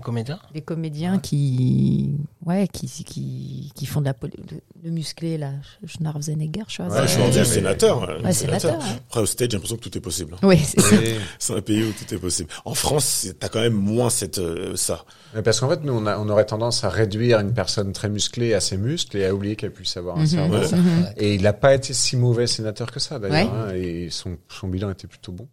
Un 0.05 0.12
comédien 0.12 0.38
Des 0.52 0.61
comédiens 0.61 1.18
qui, 1.18 2.11
ouais, 2.44 2.68
qui, 2.68 2.88
qui, 2.88 3.72
qui 3.74 3.86
font 3.86 4.00
de 4.02 4.05
la 4.05 4.12
poli- 4.12 4.36
de, 4.36 4.61
de 4.86 4.90
musclé 4.90 5.38
là. 5.38 5.52
Schwarzenegger, 5.86 6.61
Ouais, 6.61 6.64
Schwarzenegger. 6.68 7.07
je 7.07 7.12
suis 7.12 7.22
rendu 7.22 7.38
mais- 7.38 7.44
sénateur. 7.46 8.02
ouais, 8.02 8.22
Ouais, 8.22 8.32
sénateur. 8.34 8.78
ouais. 8.78 8.84
Après, 9.09 9.20
au 9.20 9.26
stage, 9.26 9.48
j'ai 9.50 9.57
l'impression 9.57 9.76
que 9.76 9.80
tout 9.88 9.96
est 9.96 10.02
possible. 10.02 10.36
Oui, 10.42 10.59
c'est 10.59 10.78
ça. 10.78 10.94
Et- 10.96 11.16
C'est 11.38 11.55
un 11.55 11.62
pays 11.62 11.84
où 11.84 11.92
tout 11.92 12.14
est 12.14 12.18
possible. 12.18 12.50
En 12.66 12.74
France, 12.74 13.28
t'as 13.40 13.48
quand 13.48 13.61
même 13.62 13.72
moins 13.72 14.11
cette 14.11 14.36
euh, 14.38 14.76
ça. 14.76 15.07
Mais 15.34 15.40
parce 15.42 15.59
qu'en 15.61 15.70
fait, 15.70 15.82
nous, 15.82 15.94
on, 15.94 16.05
a, 16.05 16.18
on 16.18 16.28
aurait 16.28 16.44
tendance 16.44 16.84
à 16.84 16.90
réduire 16.90 17.40
une 17.40 17.55
personne 17.55 17.92
très 17.94 18.11
musclée 18.11 18.52
à 18.52 18.61
ses 18.61 18.76
muscles 18.76 19.16
et 19.16 19.24
à 19.24 19.34
oublier 19.34 19.57
qu'elle 19.57 19.72
puisse 19.72 19.96
avoir 19.96 20.18
un 20.18 20.20
Mhm. 20.20 20.26
cerveau. 20.26 20.59
Ouais. 20.59 20.70
Mhm. 20.76 21.07
Et 21.16 21.34
il 21.34 21.42
n'a 21.42 21.55
pas 21.55 21.74
été 21.74 21.94
si 21.94 22.18
mauvais 22.18 22.46
sénateur 22.46 22.92
que 22.92 23.00
ça, 23.00 23.18
d'ailleurs. 23.18 23.50
Ouais. 23.50 23.59
hein, 23.59 23.74
et 23.74 24.11
son, 24.11 24.36
son 24.50 24.68
bilan 24.68 24.90
était 24.90 25.07
plutôt 25.09 25.32
bon. 25.32 25.48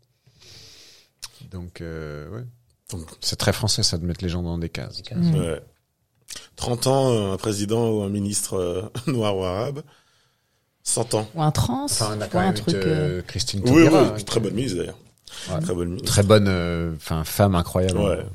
Donc, 1.51 1.79
euh, 1.79 2.29
ouais. 2.31 2.43
C'est 3.19 3.35
très 3.37 3.53
français, 3.53 3.83
ça, 3.83 3.97
de 3.97 4.05
mettre 4.05 4.23
les 4.23 4.29
gens 4.29 4.41
dans 4.43 4.57
des 4.57 4.69
cases. 4.69 5.01
Ouais. 5.11 5.61
30 6.55 6.87
ans, 6.87 7.33
un 7.33 7.37
président 7.37 7.89
ou 7.89 8.01
un 8.03 8.09
ministre 8.09 8.55
euh, 8.57 8.81
noir 9.11 9.35
ou 9.37 9.43
arabe. 9.43 9.81
100 10.83 11.13
ans. 11.13 11.27
Ou 11.35 11.41
un 11.43 11.51
trans, 11.51 11.85
Enfin, 11.85 12.15
on 12.17 12.21
a 12.21 12.27
ou 12.27 12.37
un 12.39 12.53
truc. 12.53 12.73
eu, 12.73 12.77
euh, 12.77 13.19
euh, 13.19 13.21
Christine 13.21 13.61
Oui, 13.65 13.83
oui, 13.83 13.89
hein, 13.93 14.13
très 14.25 14.39
bonne 14.39 14.53
mise 14.53 14.75
d'ailleurs. 14.75 14.97
Ouais. 15.51 15.59
Très 15.61 15.73
bonne 15.75 15.89
mise. 15.89 16.03
Très 16.03 16.23
bonne, 16.23 16.47
euh, 16.47 16.93
enfin, 16.95 17.23
femme 17.23 17.55
incroyable. 17.55 17.99
Ouais. 17.99 18.25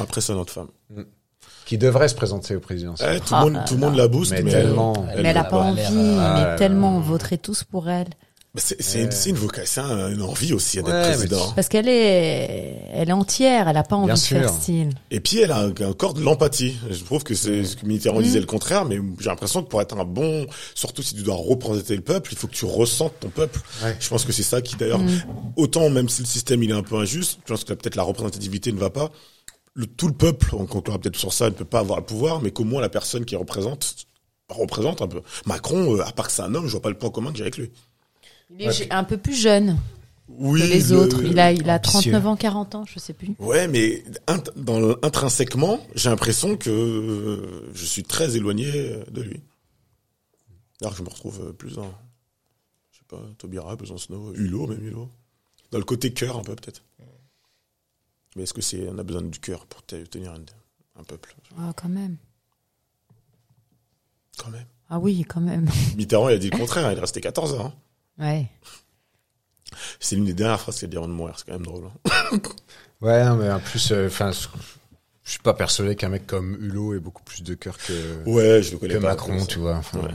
Impressionnante 0.00 0.50
femme. 0.50 0.68
Qui 1.66 1.78
devrait 1.78 2.08
se 2.08 2.14
présenter 2.14 2.54
au 2.54 2.60
présidentiel. 2.60 3.16
Eh, 3.16 3.20
tout, 3.20 3.34
Ah 3.34 3.40
le 3.40 3.44
monde, 3.46 3.54
là 3.54 3.64
tout 3.66 3.74
le 3.74 3.80
monde 3.80 3.96
la 3.96 4.06
booste, 4.08 4.32
Mais 4.32 4.42
mais, 4.42 4.50
tellement. 4.50 4.92
elle 5.10 5.22
mais 5.22 5.28
elle 5.30 5.36
a 5.38 5.44
pas 5.44 5.58
envie, 5.60 5.80
euh, 5.90 6.34
mais 6.34 6.56
tellement 6.56 6.96
on 6.96 7.00
voterait 7.00 7.38
tous 7.38 7.64
pour 7.64 7.88
elle. 7.88 8.08
C'est 8.56 9.02
une, 9.02 9.10
c'est 9.10 9.30
une 9.30 9.36
vocation, 9.36 9.82
c'est 9.84 10.12
une 10.14 10.22
envie 10.22 10.52
aussi 10.52 10.76
d'être 10.76 10.86
Ouais, 10.88 11.02
président. 11.02 11.50
Parce 11.56 11.68
qu'elle 11.68 11.88
est, 11.88 12.76
elle 12.92 13.08
est 13.08 13.12
entière, 13.12 13.66
elle 13.68 13.76
a 13.76 13.82
pas 13.82 13.96
envie 13.96 14.06
Bien 14.06 14.14
de 14.14 14.18
sûr. 14.20 14.38
faire 14.38 14.48
style. 14.50 14.90
Et 15.10 15.18
puis 15.18 15.40
elle 15.40 15.50
a 15.50 15.70
corps 15.98 16.14
de 16.14 16.20
l'empathie. 16.22 16.76
Je 16.88 17.02
trouve 17.02 17.24
que 17.24 17.34
c'est 17.34 17.64
ce 17.64 17.74
que 17.74 17.84
Mitterrand 17.84 18.20
Mm. 18.20 18.22
disait 18.22 18.38
le 18.38 18.46
contraire, 18.46 18.84
mais 18.84 19.00
j'ai 19.18 19.28
l'impression 19.28 19.60
que 19.64 19.68
pour 19.68 19.82
être 19.82 19.96
un 19.98 20.04
bon, 20.04 20.46
surtout 20.76 21.02
si 21.02 21.16
tu 21.16 21.22
dois 21.22 21.34
représenter 21.34 21.96
le 21.96 22.02
peuple, 22.02 22.32
il 22.32 22.38
faut 22.38 22.46
que 22.46 22.54
tu 22.54 22.64
ressentes 22.64 23.14
ton 23.18 23.28
peuple. 23.28 23.60
Ouais. 23.82 23.96
Je 23.98 24.08
pense 24.08 24.24
que 24.24 24.30
c'est 24.32 24.44
ça 24.44 24.62
qui 24.62 24.76
d'ailleurs, 24.76 25.00
autant 25.56 25.90
même 25.90 26.08
si 26.08 26.22
le 26.22 26.26
système 26.28 26.62
il 26.62 26.70
est 26.70 26.74
un 26.74 26.84
peu 26.84 26.94
injuste, 26.94 27.38
je 27.44 27.52
pense 27.52 27.64
que 27.64 27.72
peut-être 27.74 27.96
la 27.96 28.04
représentativité 28.04 28.70
ne 28.70 28.78
va 28.78 28.90
pas. 28.90 29.10
Le, 29.74 29.86
tout 29.88 30.06
le 30.06 30.14
peuple, 30.14 30.50
on 30.54 30.66
conclura 30.66 31.00
peut-être 31.00 31.16
sur 31.16 31.32
ça, 31.32 31.46
ne 31.46 31.50
peut 31.50 31.64
pas 31.64 31.80
avoir 31.80 31.98
le 31.98 32.04
pouvoir, 32.04 32.40
mais 32.40 32.52
qu'au 32.52 32.62
moins 32.62 32.80
la 32.80 32.88
personne 32.88 33.24
qui 33.24 33.34
représente 33.34 33.96
représente 34.48 35.02
un 35.02 35.08
peu. 35.08 35.22
Macron, 35.46 35.96
euh, 35.96 36.02
à 36.06 36.12
part 36.12 36.26
que 36.28 36.32
c'est 36.32 36.42
un 36.42 36.54
homme, 36.54 36.66
je 36.66 36.70
vois 36.72 36.82
pas 36.82 36.90
le 36.90 36.98
point 36.98 37.10
commun 37.10 37.32
que 37.32 37.38
j'ai 37.38 37.42
avec 37.42 37.56
lui. 37.56 37.72
Il 38.58 38.62
est 38.62 38.92
un 38.92 39.04
peu 39.04 39.16
plus 39.16 39.34
jeune 39.34 39.78
Oui, 40.28 40.60
que 40.60 40.66
les 40.66 40.80
le- 40.84 40.96
autres. 40.96 41.22
Il 41.24 41.38
a, 41.38 41.52
il 41.52 41.68
a 41.68 41.74
ambitieux. 41.76 42.12
39 42.12 42.26
ans, 42.26 42.36
40 42.36 42.74
ans, 42.76 42.84
je 42.86 42.98
sais 42.98 43.12
plus. 43.12 43.34
Ouais, 43.38 43.66
mais 43.68 44.04
int- 44.26 44.50
dans 44.56 44.96
intrinsèquement, 45.02 45.84
j'ai 45.94 46.08
l'impression 46.10 46.56
que 46.56 46.70
euh, 46.70 47.70
je 47.74 47.84
suis 47.84 48.02
très 48.04 48.36
éloigné 48.36 48.70
euh, 48.74 49.04
de 49.10 49.22
lui. 49.22 49.40
Alors 50.80 50.94
je 50.94 51.02
me 51.02 51.08
retrouve 51.08 51.40
euh, 51.48 51.52
plus 51.52 51.74
dans, 51.74 51.92
je 52.92 52.98
sais 52.98 53.04
pas, 53.08 53.20
Taubira, 53.38 53.74
Besancenot, 53.76 54.34
Hulot, 54.34 54.66
même 54.68 54.86
Hulot. 54.86 55.08
Dans 55.70 55.78
le 55.78 55.84
côté 55.84 56.12
cœur 56.12 56.38
un 56.38 56.42
peu 56.42 56.54
peut-être. 56.54 56.82
Mais 58.36 58.42
est-ce 58.44 58.54
que 58.54 58.62
c'est, 58.62 58.88
on 58.88 58.98
a 58.98 59.02
besoin 59.04 59.22
du 59.22 59.38
cœur 59.40 59.66
pour 59.66 59.82
te- 59.84 60.04
tenir 60.06 60.32
un, 60.32 60.40
un 61.00 61.04
peuple? 61.04 61.34
Ah, 61.58 61.72
quand 61.76 61.88
même. 61.88 62.16
Quand 64.38 64.50
même. 64.50 64.66
Ah 64.90 64.98
oui, 64.98 65.24
quand 65.28 65.40
même. 65.40 65.68
Mitterrand, 65.96 66.28
il 66.28 66.34
a 66.34 66.38
dit 66.38 66.50
le 66.50 66.58
contraire, 66.58 66.90
il 66.92 66.98
est 66.98 67.00
resté 67.00 67.20
14 67.20 67.54
ans. 67.54 67.72
Ouais. 68.18 68.46
C'est 69.98 70.14
l'une 70.16 70.24
des 70.26 70.34
dernières 70.34 70.60
phrases 70.60 70.76
qu'il 70.78 70.86
a 70.86 70.88
dit 70.90 70.96
avant 70.96 71.08
de 71.08 71.12
mourir, 71.12 71.34
c'est 71.38 71.46
quand 71.46 71.52
même 71.52 71.64
drôle. 71.66 71.84
hein. 72.06 72.38
Ouais, 73.00 73.22
non, 73.24 73.34
mais 73.36 73.50
en 73.50 73.58
plus, 73.60 73.90
euh, 73.92 74.06
enfin, 74.06 74.30
je 74.32 75.30
suis 75.30 75.40
pas 75.40 75.52
persuadé 75.52 75.94
qu'un 75.94 76.08
mec 76.08 76.26
comme 76.26 76.56
Hulot 76.58 76.94
ait 76.94 77.00
beaucoup 77.00 77.22
plus 77.22 77.42
de 77.42 77.54
cœur 77.54 77.76
que, 77.76 77.92
Ouais, 78.24 78.62
je 78.62 78.72
le 78.72 78.78
connais 78.78 78.94
que 78.94 78.98
pas. 79.00 79.08
Macron, 79.08 79.44
tu 79.44 79.58
vois. 79.58 79.74
Enfin, 79.76 79.98
Ouais. 79.98 80.14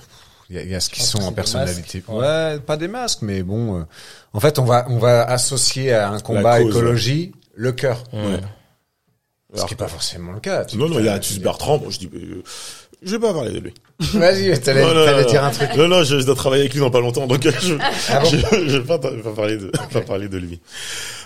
il 0.50 0.56
y 0.56 0.60
a, 0.60 0.64
il 0.64 0.70
y 0.70 0.76
a 0.76 0.80
ce 0.80 0.90
qui 0.90 1.04
sont 1.04 1.22
en 1.22 1.32
personnalité. 1.32 2.00
masques. 2.08 2.10
Ouais. 2.22 2.60
pas 2.66 2.78
des 2.78 2.88
masques, 2.88 3.22
mais 3.22 3.44
bon. 3.44 3.80
euh, 3.82 3.84
en 4.34 4.40
fait, 4.40 4.58
on 4.58 4.66
va 4.66 4.86
on 4.90 4.98
va 4.98 5.24
associer 5.24 5.94
à 5.94 6.10
un 6.10 6.20
combat 6.20 6.60
cause, 6.62 6.70
écologie 6.76 7.32
le 7.54 7.74
cœur, 7.74 8.04
Ouais. 8.14 8.40
ce 9.52 9.56
Alors 9.58 9.68
qui 9.68 9.74
est 9.76 9.78
pas 9.78 9.88
forcément 9.90 10.32
le 10.32 10.40
cas. 10.40 10.66
tu- 10.66 10.78
Non, 10.78 10.90
non, 10.90 10.98
il 11.00 11.06
y 11.06 11.10
a 11.10 11.14
Atus 11.14 11.38
Bertrand, 11.40 11.78
bon, 11.78 11.90
je 11.92 12.00
dis, 12.00 12.10
euh, 12.12 12.42
je 13.04 13.12
vais 13.12 13.20
pas 13.20 13.34
parler 13.34 13.52
de 13.52 13.60
lui. 13.60 13.74
Vas-y, 14.00 14.58
t'allais 14.62 14.82
Non, 14.82 14.94
non, 14.94 15.06
t'allais 15.06 15.24
non, 15.24 15.30
dire 15.30 15.44
un 15.44 15.52
truc. 15.52 15.70
Non, 15.78 15.88
non, 15.88 16.04
je, 16.04 16.20
je 16.20 16.26
dois 16.26 16.36
travailler 16.36 16.62
avec 16.64 16.74
lui 16.74 16.80
dans 16.80 16.90
pas 16.92 17.02
longtemps, 17.02 17.28
donc 17.28 17.46
euh, 17.46 17.52
je, 17.62 17.74
Ah 18.10 18.20
bon 18.22 18.30
je, 18.30 18.70
je 18.70 18.78
vais 18.78 18.84
pas, 18.86 18.98
pas 18.98 19.10
parler 19.36 19.58
de, 19.58 19.72
pas 19.92 20.02
parler 20.02 20.28
de 20.30 20.38
lui. 20.38 20.60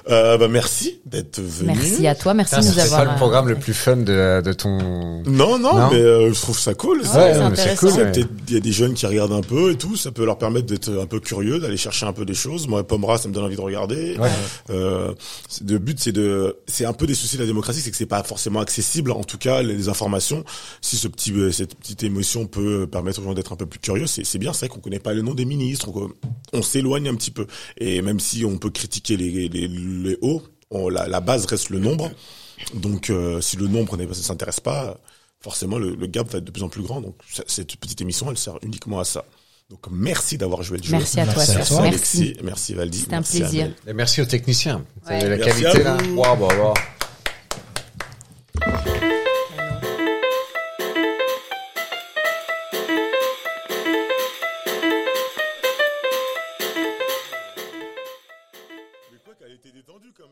Euh, 0.10 0.38
bah, 0.38 0.48
merci 0.50 1.00
d'être 1.06 1.40
venu. 1.40 1.68
Merci 1.76 2.08
à 2.08 2.16
toi, 2.16 2.34
merci 2.34 2.56
de 2.56 2.62
nous 2.66 2.72
C'est 2.74 2.82
avoir. 2.82 3.06
pas 3.06 3.12
le 3.12 3.16
programme 3.18 3.48
le 3.48 3.56
plus 3.56 3.74
fun 3.74 3.96
de, 3.98 4.42
de 4.42 4.54
ton. 4.54 5.22
Non, 5.26 5.58
non, 5.60 5.76
Non 5.78 5.90
mais 5.92 5.98
euh, 6.00 6.34
je 6.34 6.42
trouve 6.42 6.60
ça 6.60 6.74
cool. 6.74 7.00
Ouais, 7.00 7.06
ça. 7.06 7.34
c'est 7.34 7.50
mais 7.50 7.56
c'est 7.56 7.76
cool. 7.78 7.90
Ça, 7.92 7.98
ouais. 8.02 8.12
il 8.50 8.54
y 8.54 8.58
a 8.58 8.60
des 8.60 8.72
jeunes 8.74 8.96
qui 8.96 9.06
regardent 9.06 9.32
un 9.34 9.42
peu 9.42 9.72
et 9.72 9.76
tout, 9.78 9.96
ça 9.96 10.12
peut 10.12 10.26
leur 10.26 10.38
permettre 10.38 10.66
d'être 10.66 10.90
un 10.90 11.06
peu 11.06 11.20
curieux, 11.22 11.60
d'aller 11.60 11.78
chercher 11.78 12.06
un 12.06 12.12
peu 12.12 12.26
des 12.26 12.34
choses. 12.34 12.68
Moi, 12.68 12.86
Pomera, 12.86 13.18
ça 13.18 13.30
me 13.30 13.34
donne 13.34 13.46
envie 13.46 13.56
de 13.56 13.62
regarder. 13.62 14.18
Ouais. 14.18 14.30
Euh, 14.72 15.14
c'est- 15.48 15.70
le 15.70 15.78
but, 15.78 16.00
c'est 16.02 16.12
de, 16.12 16.58
c'est 16.68 16.86
un 16.86 16.94
peu 16.94 17.08
des 17.08 17.14
soucis 17.16 17.38
de 17.38 17.42
la 17.42 17.48
démocratie, 17.48 17.80
c'est 17.80 17.92
que 17.92 17.98
c'est 17.98 18.06
pas 18.06 18.24
forcément 18.24 18.60
accessible. 18.60 19.12
En 19.12 19.24
tout 19.24 19.38
cas, 19.38 19.62
les 19.62 19.88
informations. 19.88 20.44
Si 20.82 20.98
ce 20.98 21.08
petit, 21.08 21.32
euh, 21.32 21.52
cette 21.52 21.76
petite 21.76 22.04
émotion 22.04 22.46
peut 22.46 22.63
permettre 22.92 23.20
aux 23.20 23.24
gens 23.24 23.34
d'être 23.34 23.54
un 23.54 23.56
peu 23.56 23.66
plus 23.66 23.80
curieux, 23.80 24.08
c'est, 24.08 24.24
c'est 24.24 24.40
bien. 24.40 24.54
C'est 24.54 24.66
vrai 24.68 24.70
qu'on 24.76 24.80
connaît 24.82 25.00
pas 25.00 25.14
le 25.14 25.22
nom 25.22 25.34
des 25.34 25.46
ministres, 25.46 25.90
on, 25.94 26.10
on 26.54 26.62
s'éloigne 26.62 27.08
un 27.08 27.16
petit 27.16 27.32
peu. 27.32 27.48
Et 27.78 28.02
même 28.02 28.20
si 28.20 28.46
on 28.46 28.58
peut 28.58 28.70
critiquer 28.70 29.18
les, 29.18 29.48
les, 29.50 29.68
les 29.68 30.18
hauts, 30.22 30.42
on- 30.72 30.90
la, 30.90 31.08
la 31.08 31.20
base 31.22 31.46
reste 31.46 31.70
le 31.70 31.80
nombre. 31.80 32.12
Donc, 32.74 33.10
euh, 33.10 33.42
si 33.42 33.58
le 33.58 33.68
nombre 33.68 33.98
ne 33.98 34.14
s'intéresse 34.14 34.60
pas, 34.60 34.98
forcément, 35.42 35.78
le, 35.78 35.96
le 35.96 36.08
gap 36.08 36.30
va 36.32 36.38
être 36.40 36.46
de 36.46 36.52
plus 36.52 36.64
en 36.64 36.70
plus 36.70 36.82
grand. 36.82 37.02
Donc, 37.02 37.16
cette 37.48 37.76
petite 37.78 38.00
émission, 38.02 38.30
elle 38.32 38.38
sert 38.38 38.58
uniquement 38.62 39.00
à 39.00 39.04
ça. 39.04 39.26
Donc, 39.70 39.80
merci 39.92 40.38
d'avoir 40.38 40.62
joué 40.64 40.78
le 40.78 40.84
jeu. 40.84 40.92
Merci 40.92 41.20
à 41.20 41.26
toi, 41.26 41.34
Merci 41.38 41.52
à 41.52 41.54
Serge. 41.56 41.68
toi. 41.70 41.82
Alexis, 41.84 42.20
Merci. 42.20 42.44
merci 42.44 42.74
Valdi. 42.74 42.98
C'était 43.00 43.14
un 43.16 43.20
merci 43.20 43.40
plaisir. 43.40 43.72
Et 43.88 43.94
merci 43.94 44.22
aux 44.22 44.26
techniciens. 44.26 44.86
Ouais. 45.10 45.28
La 45.28 45.38
Merci 45.38 45.62
qualité 45.64 45.84
là. 45.84 45.98
Waouh, 46.16 46.38
bah, 46.48 46.74
bah. 48.66 49.13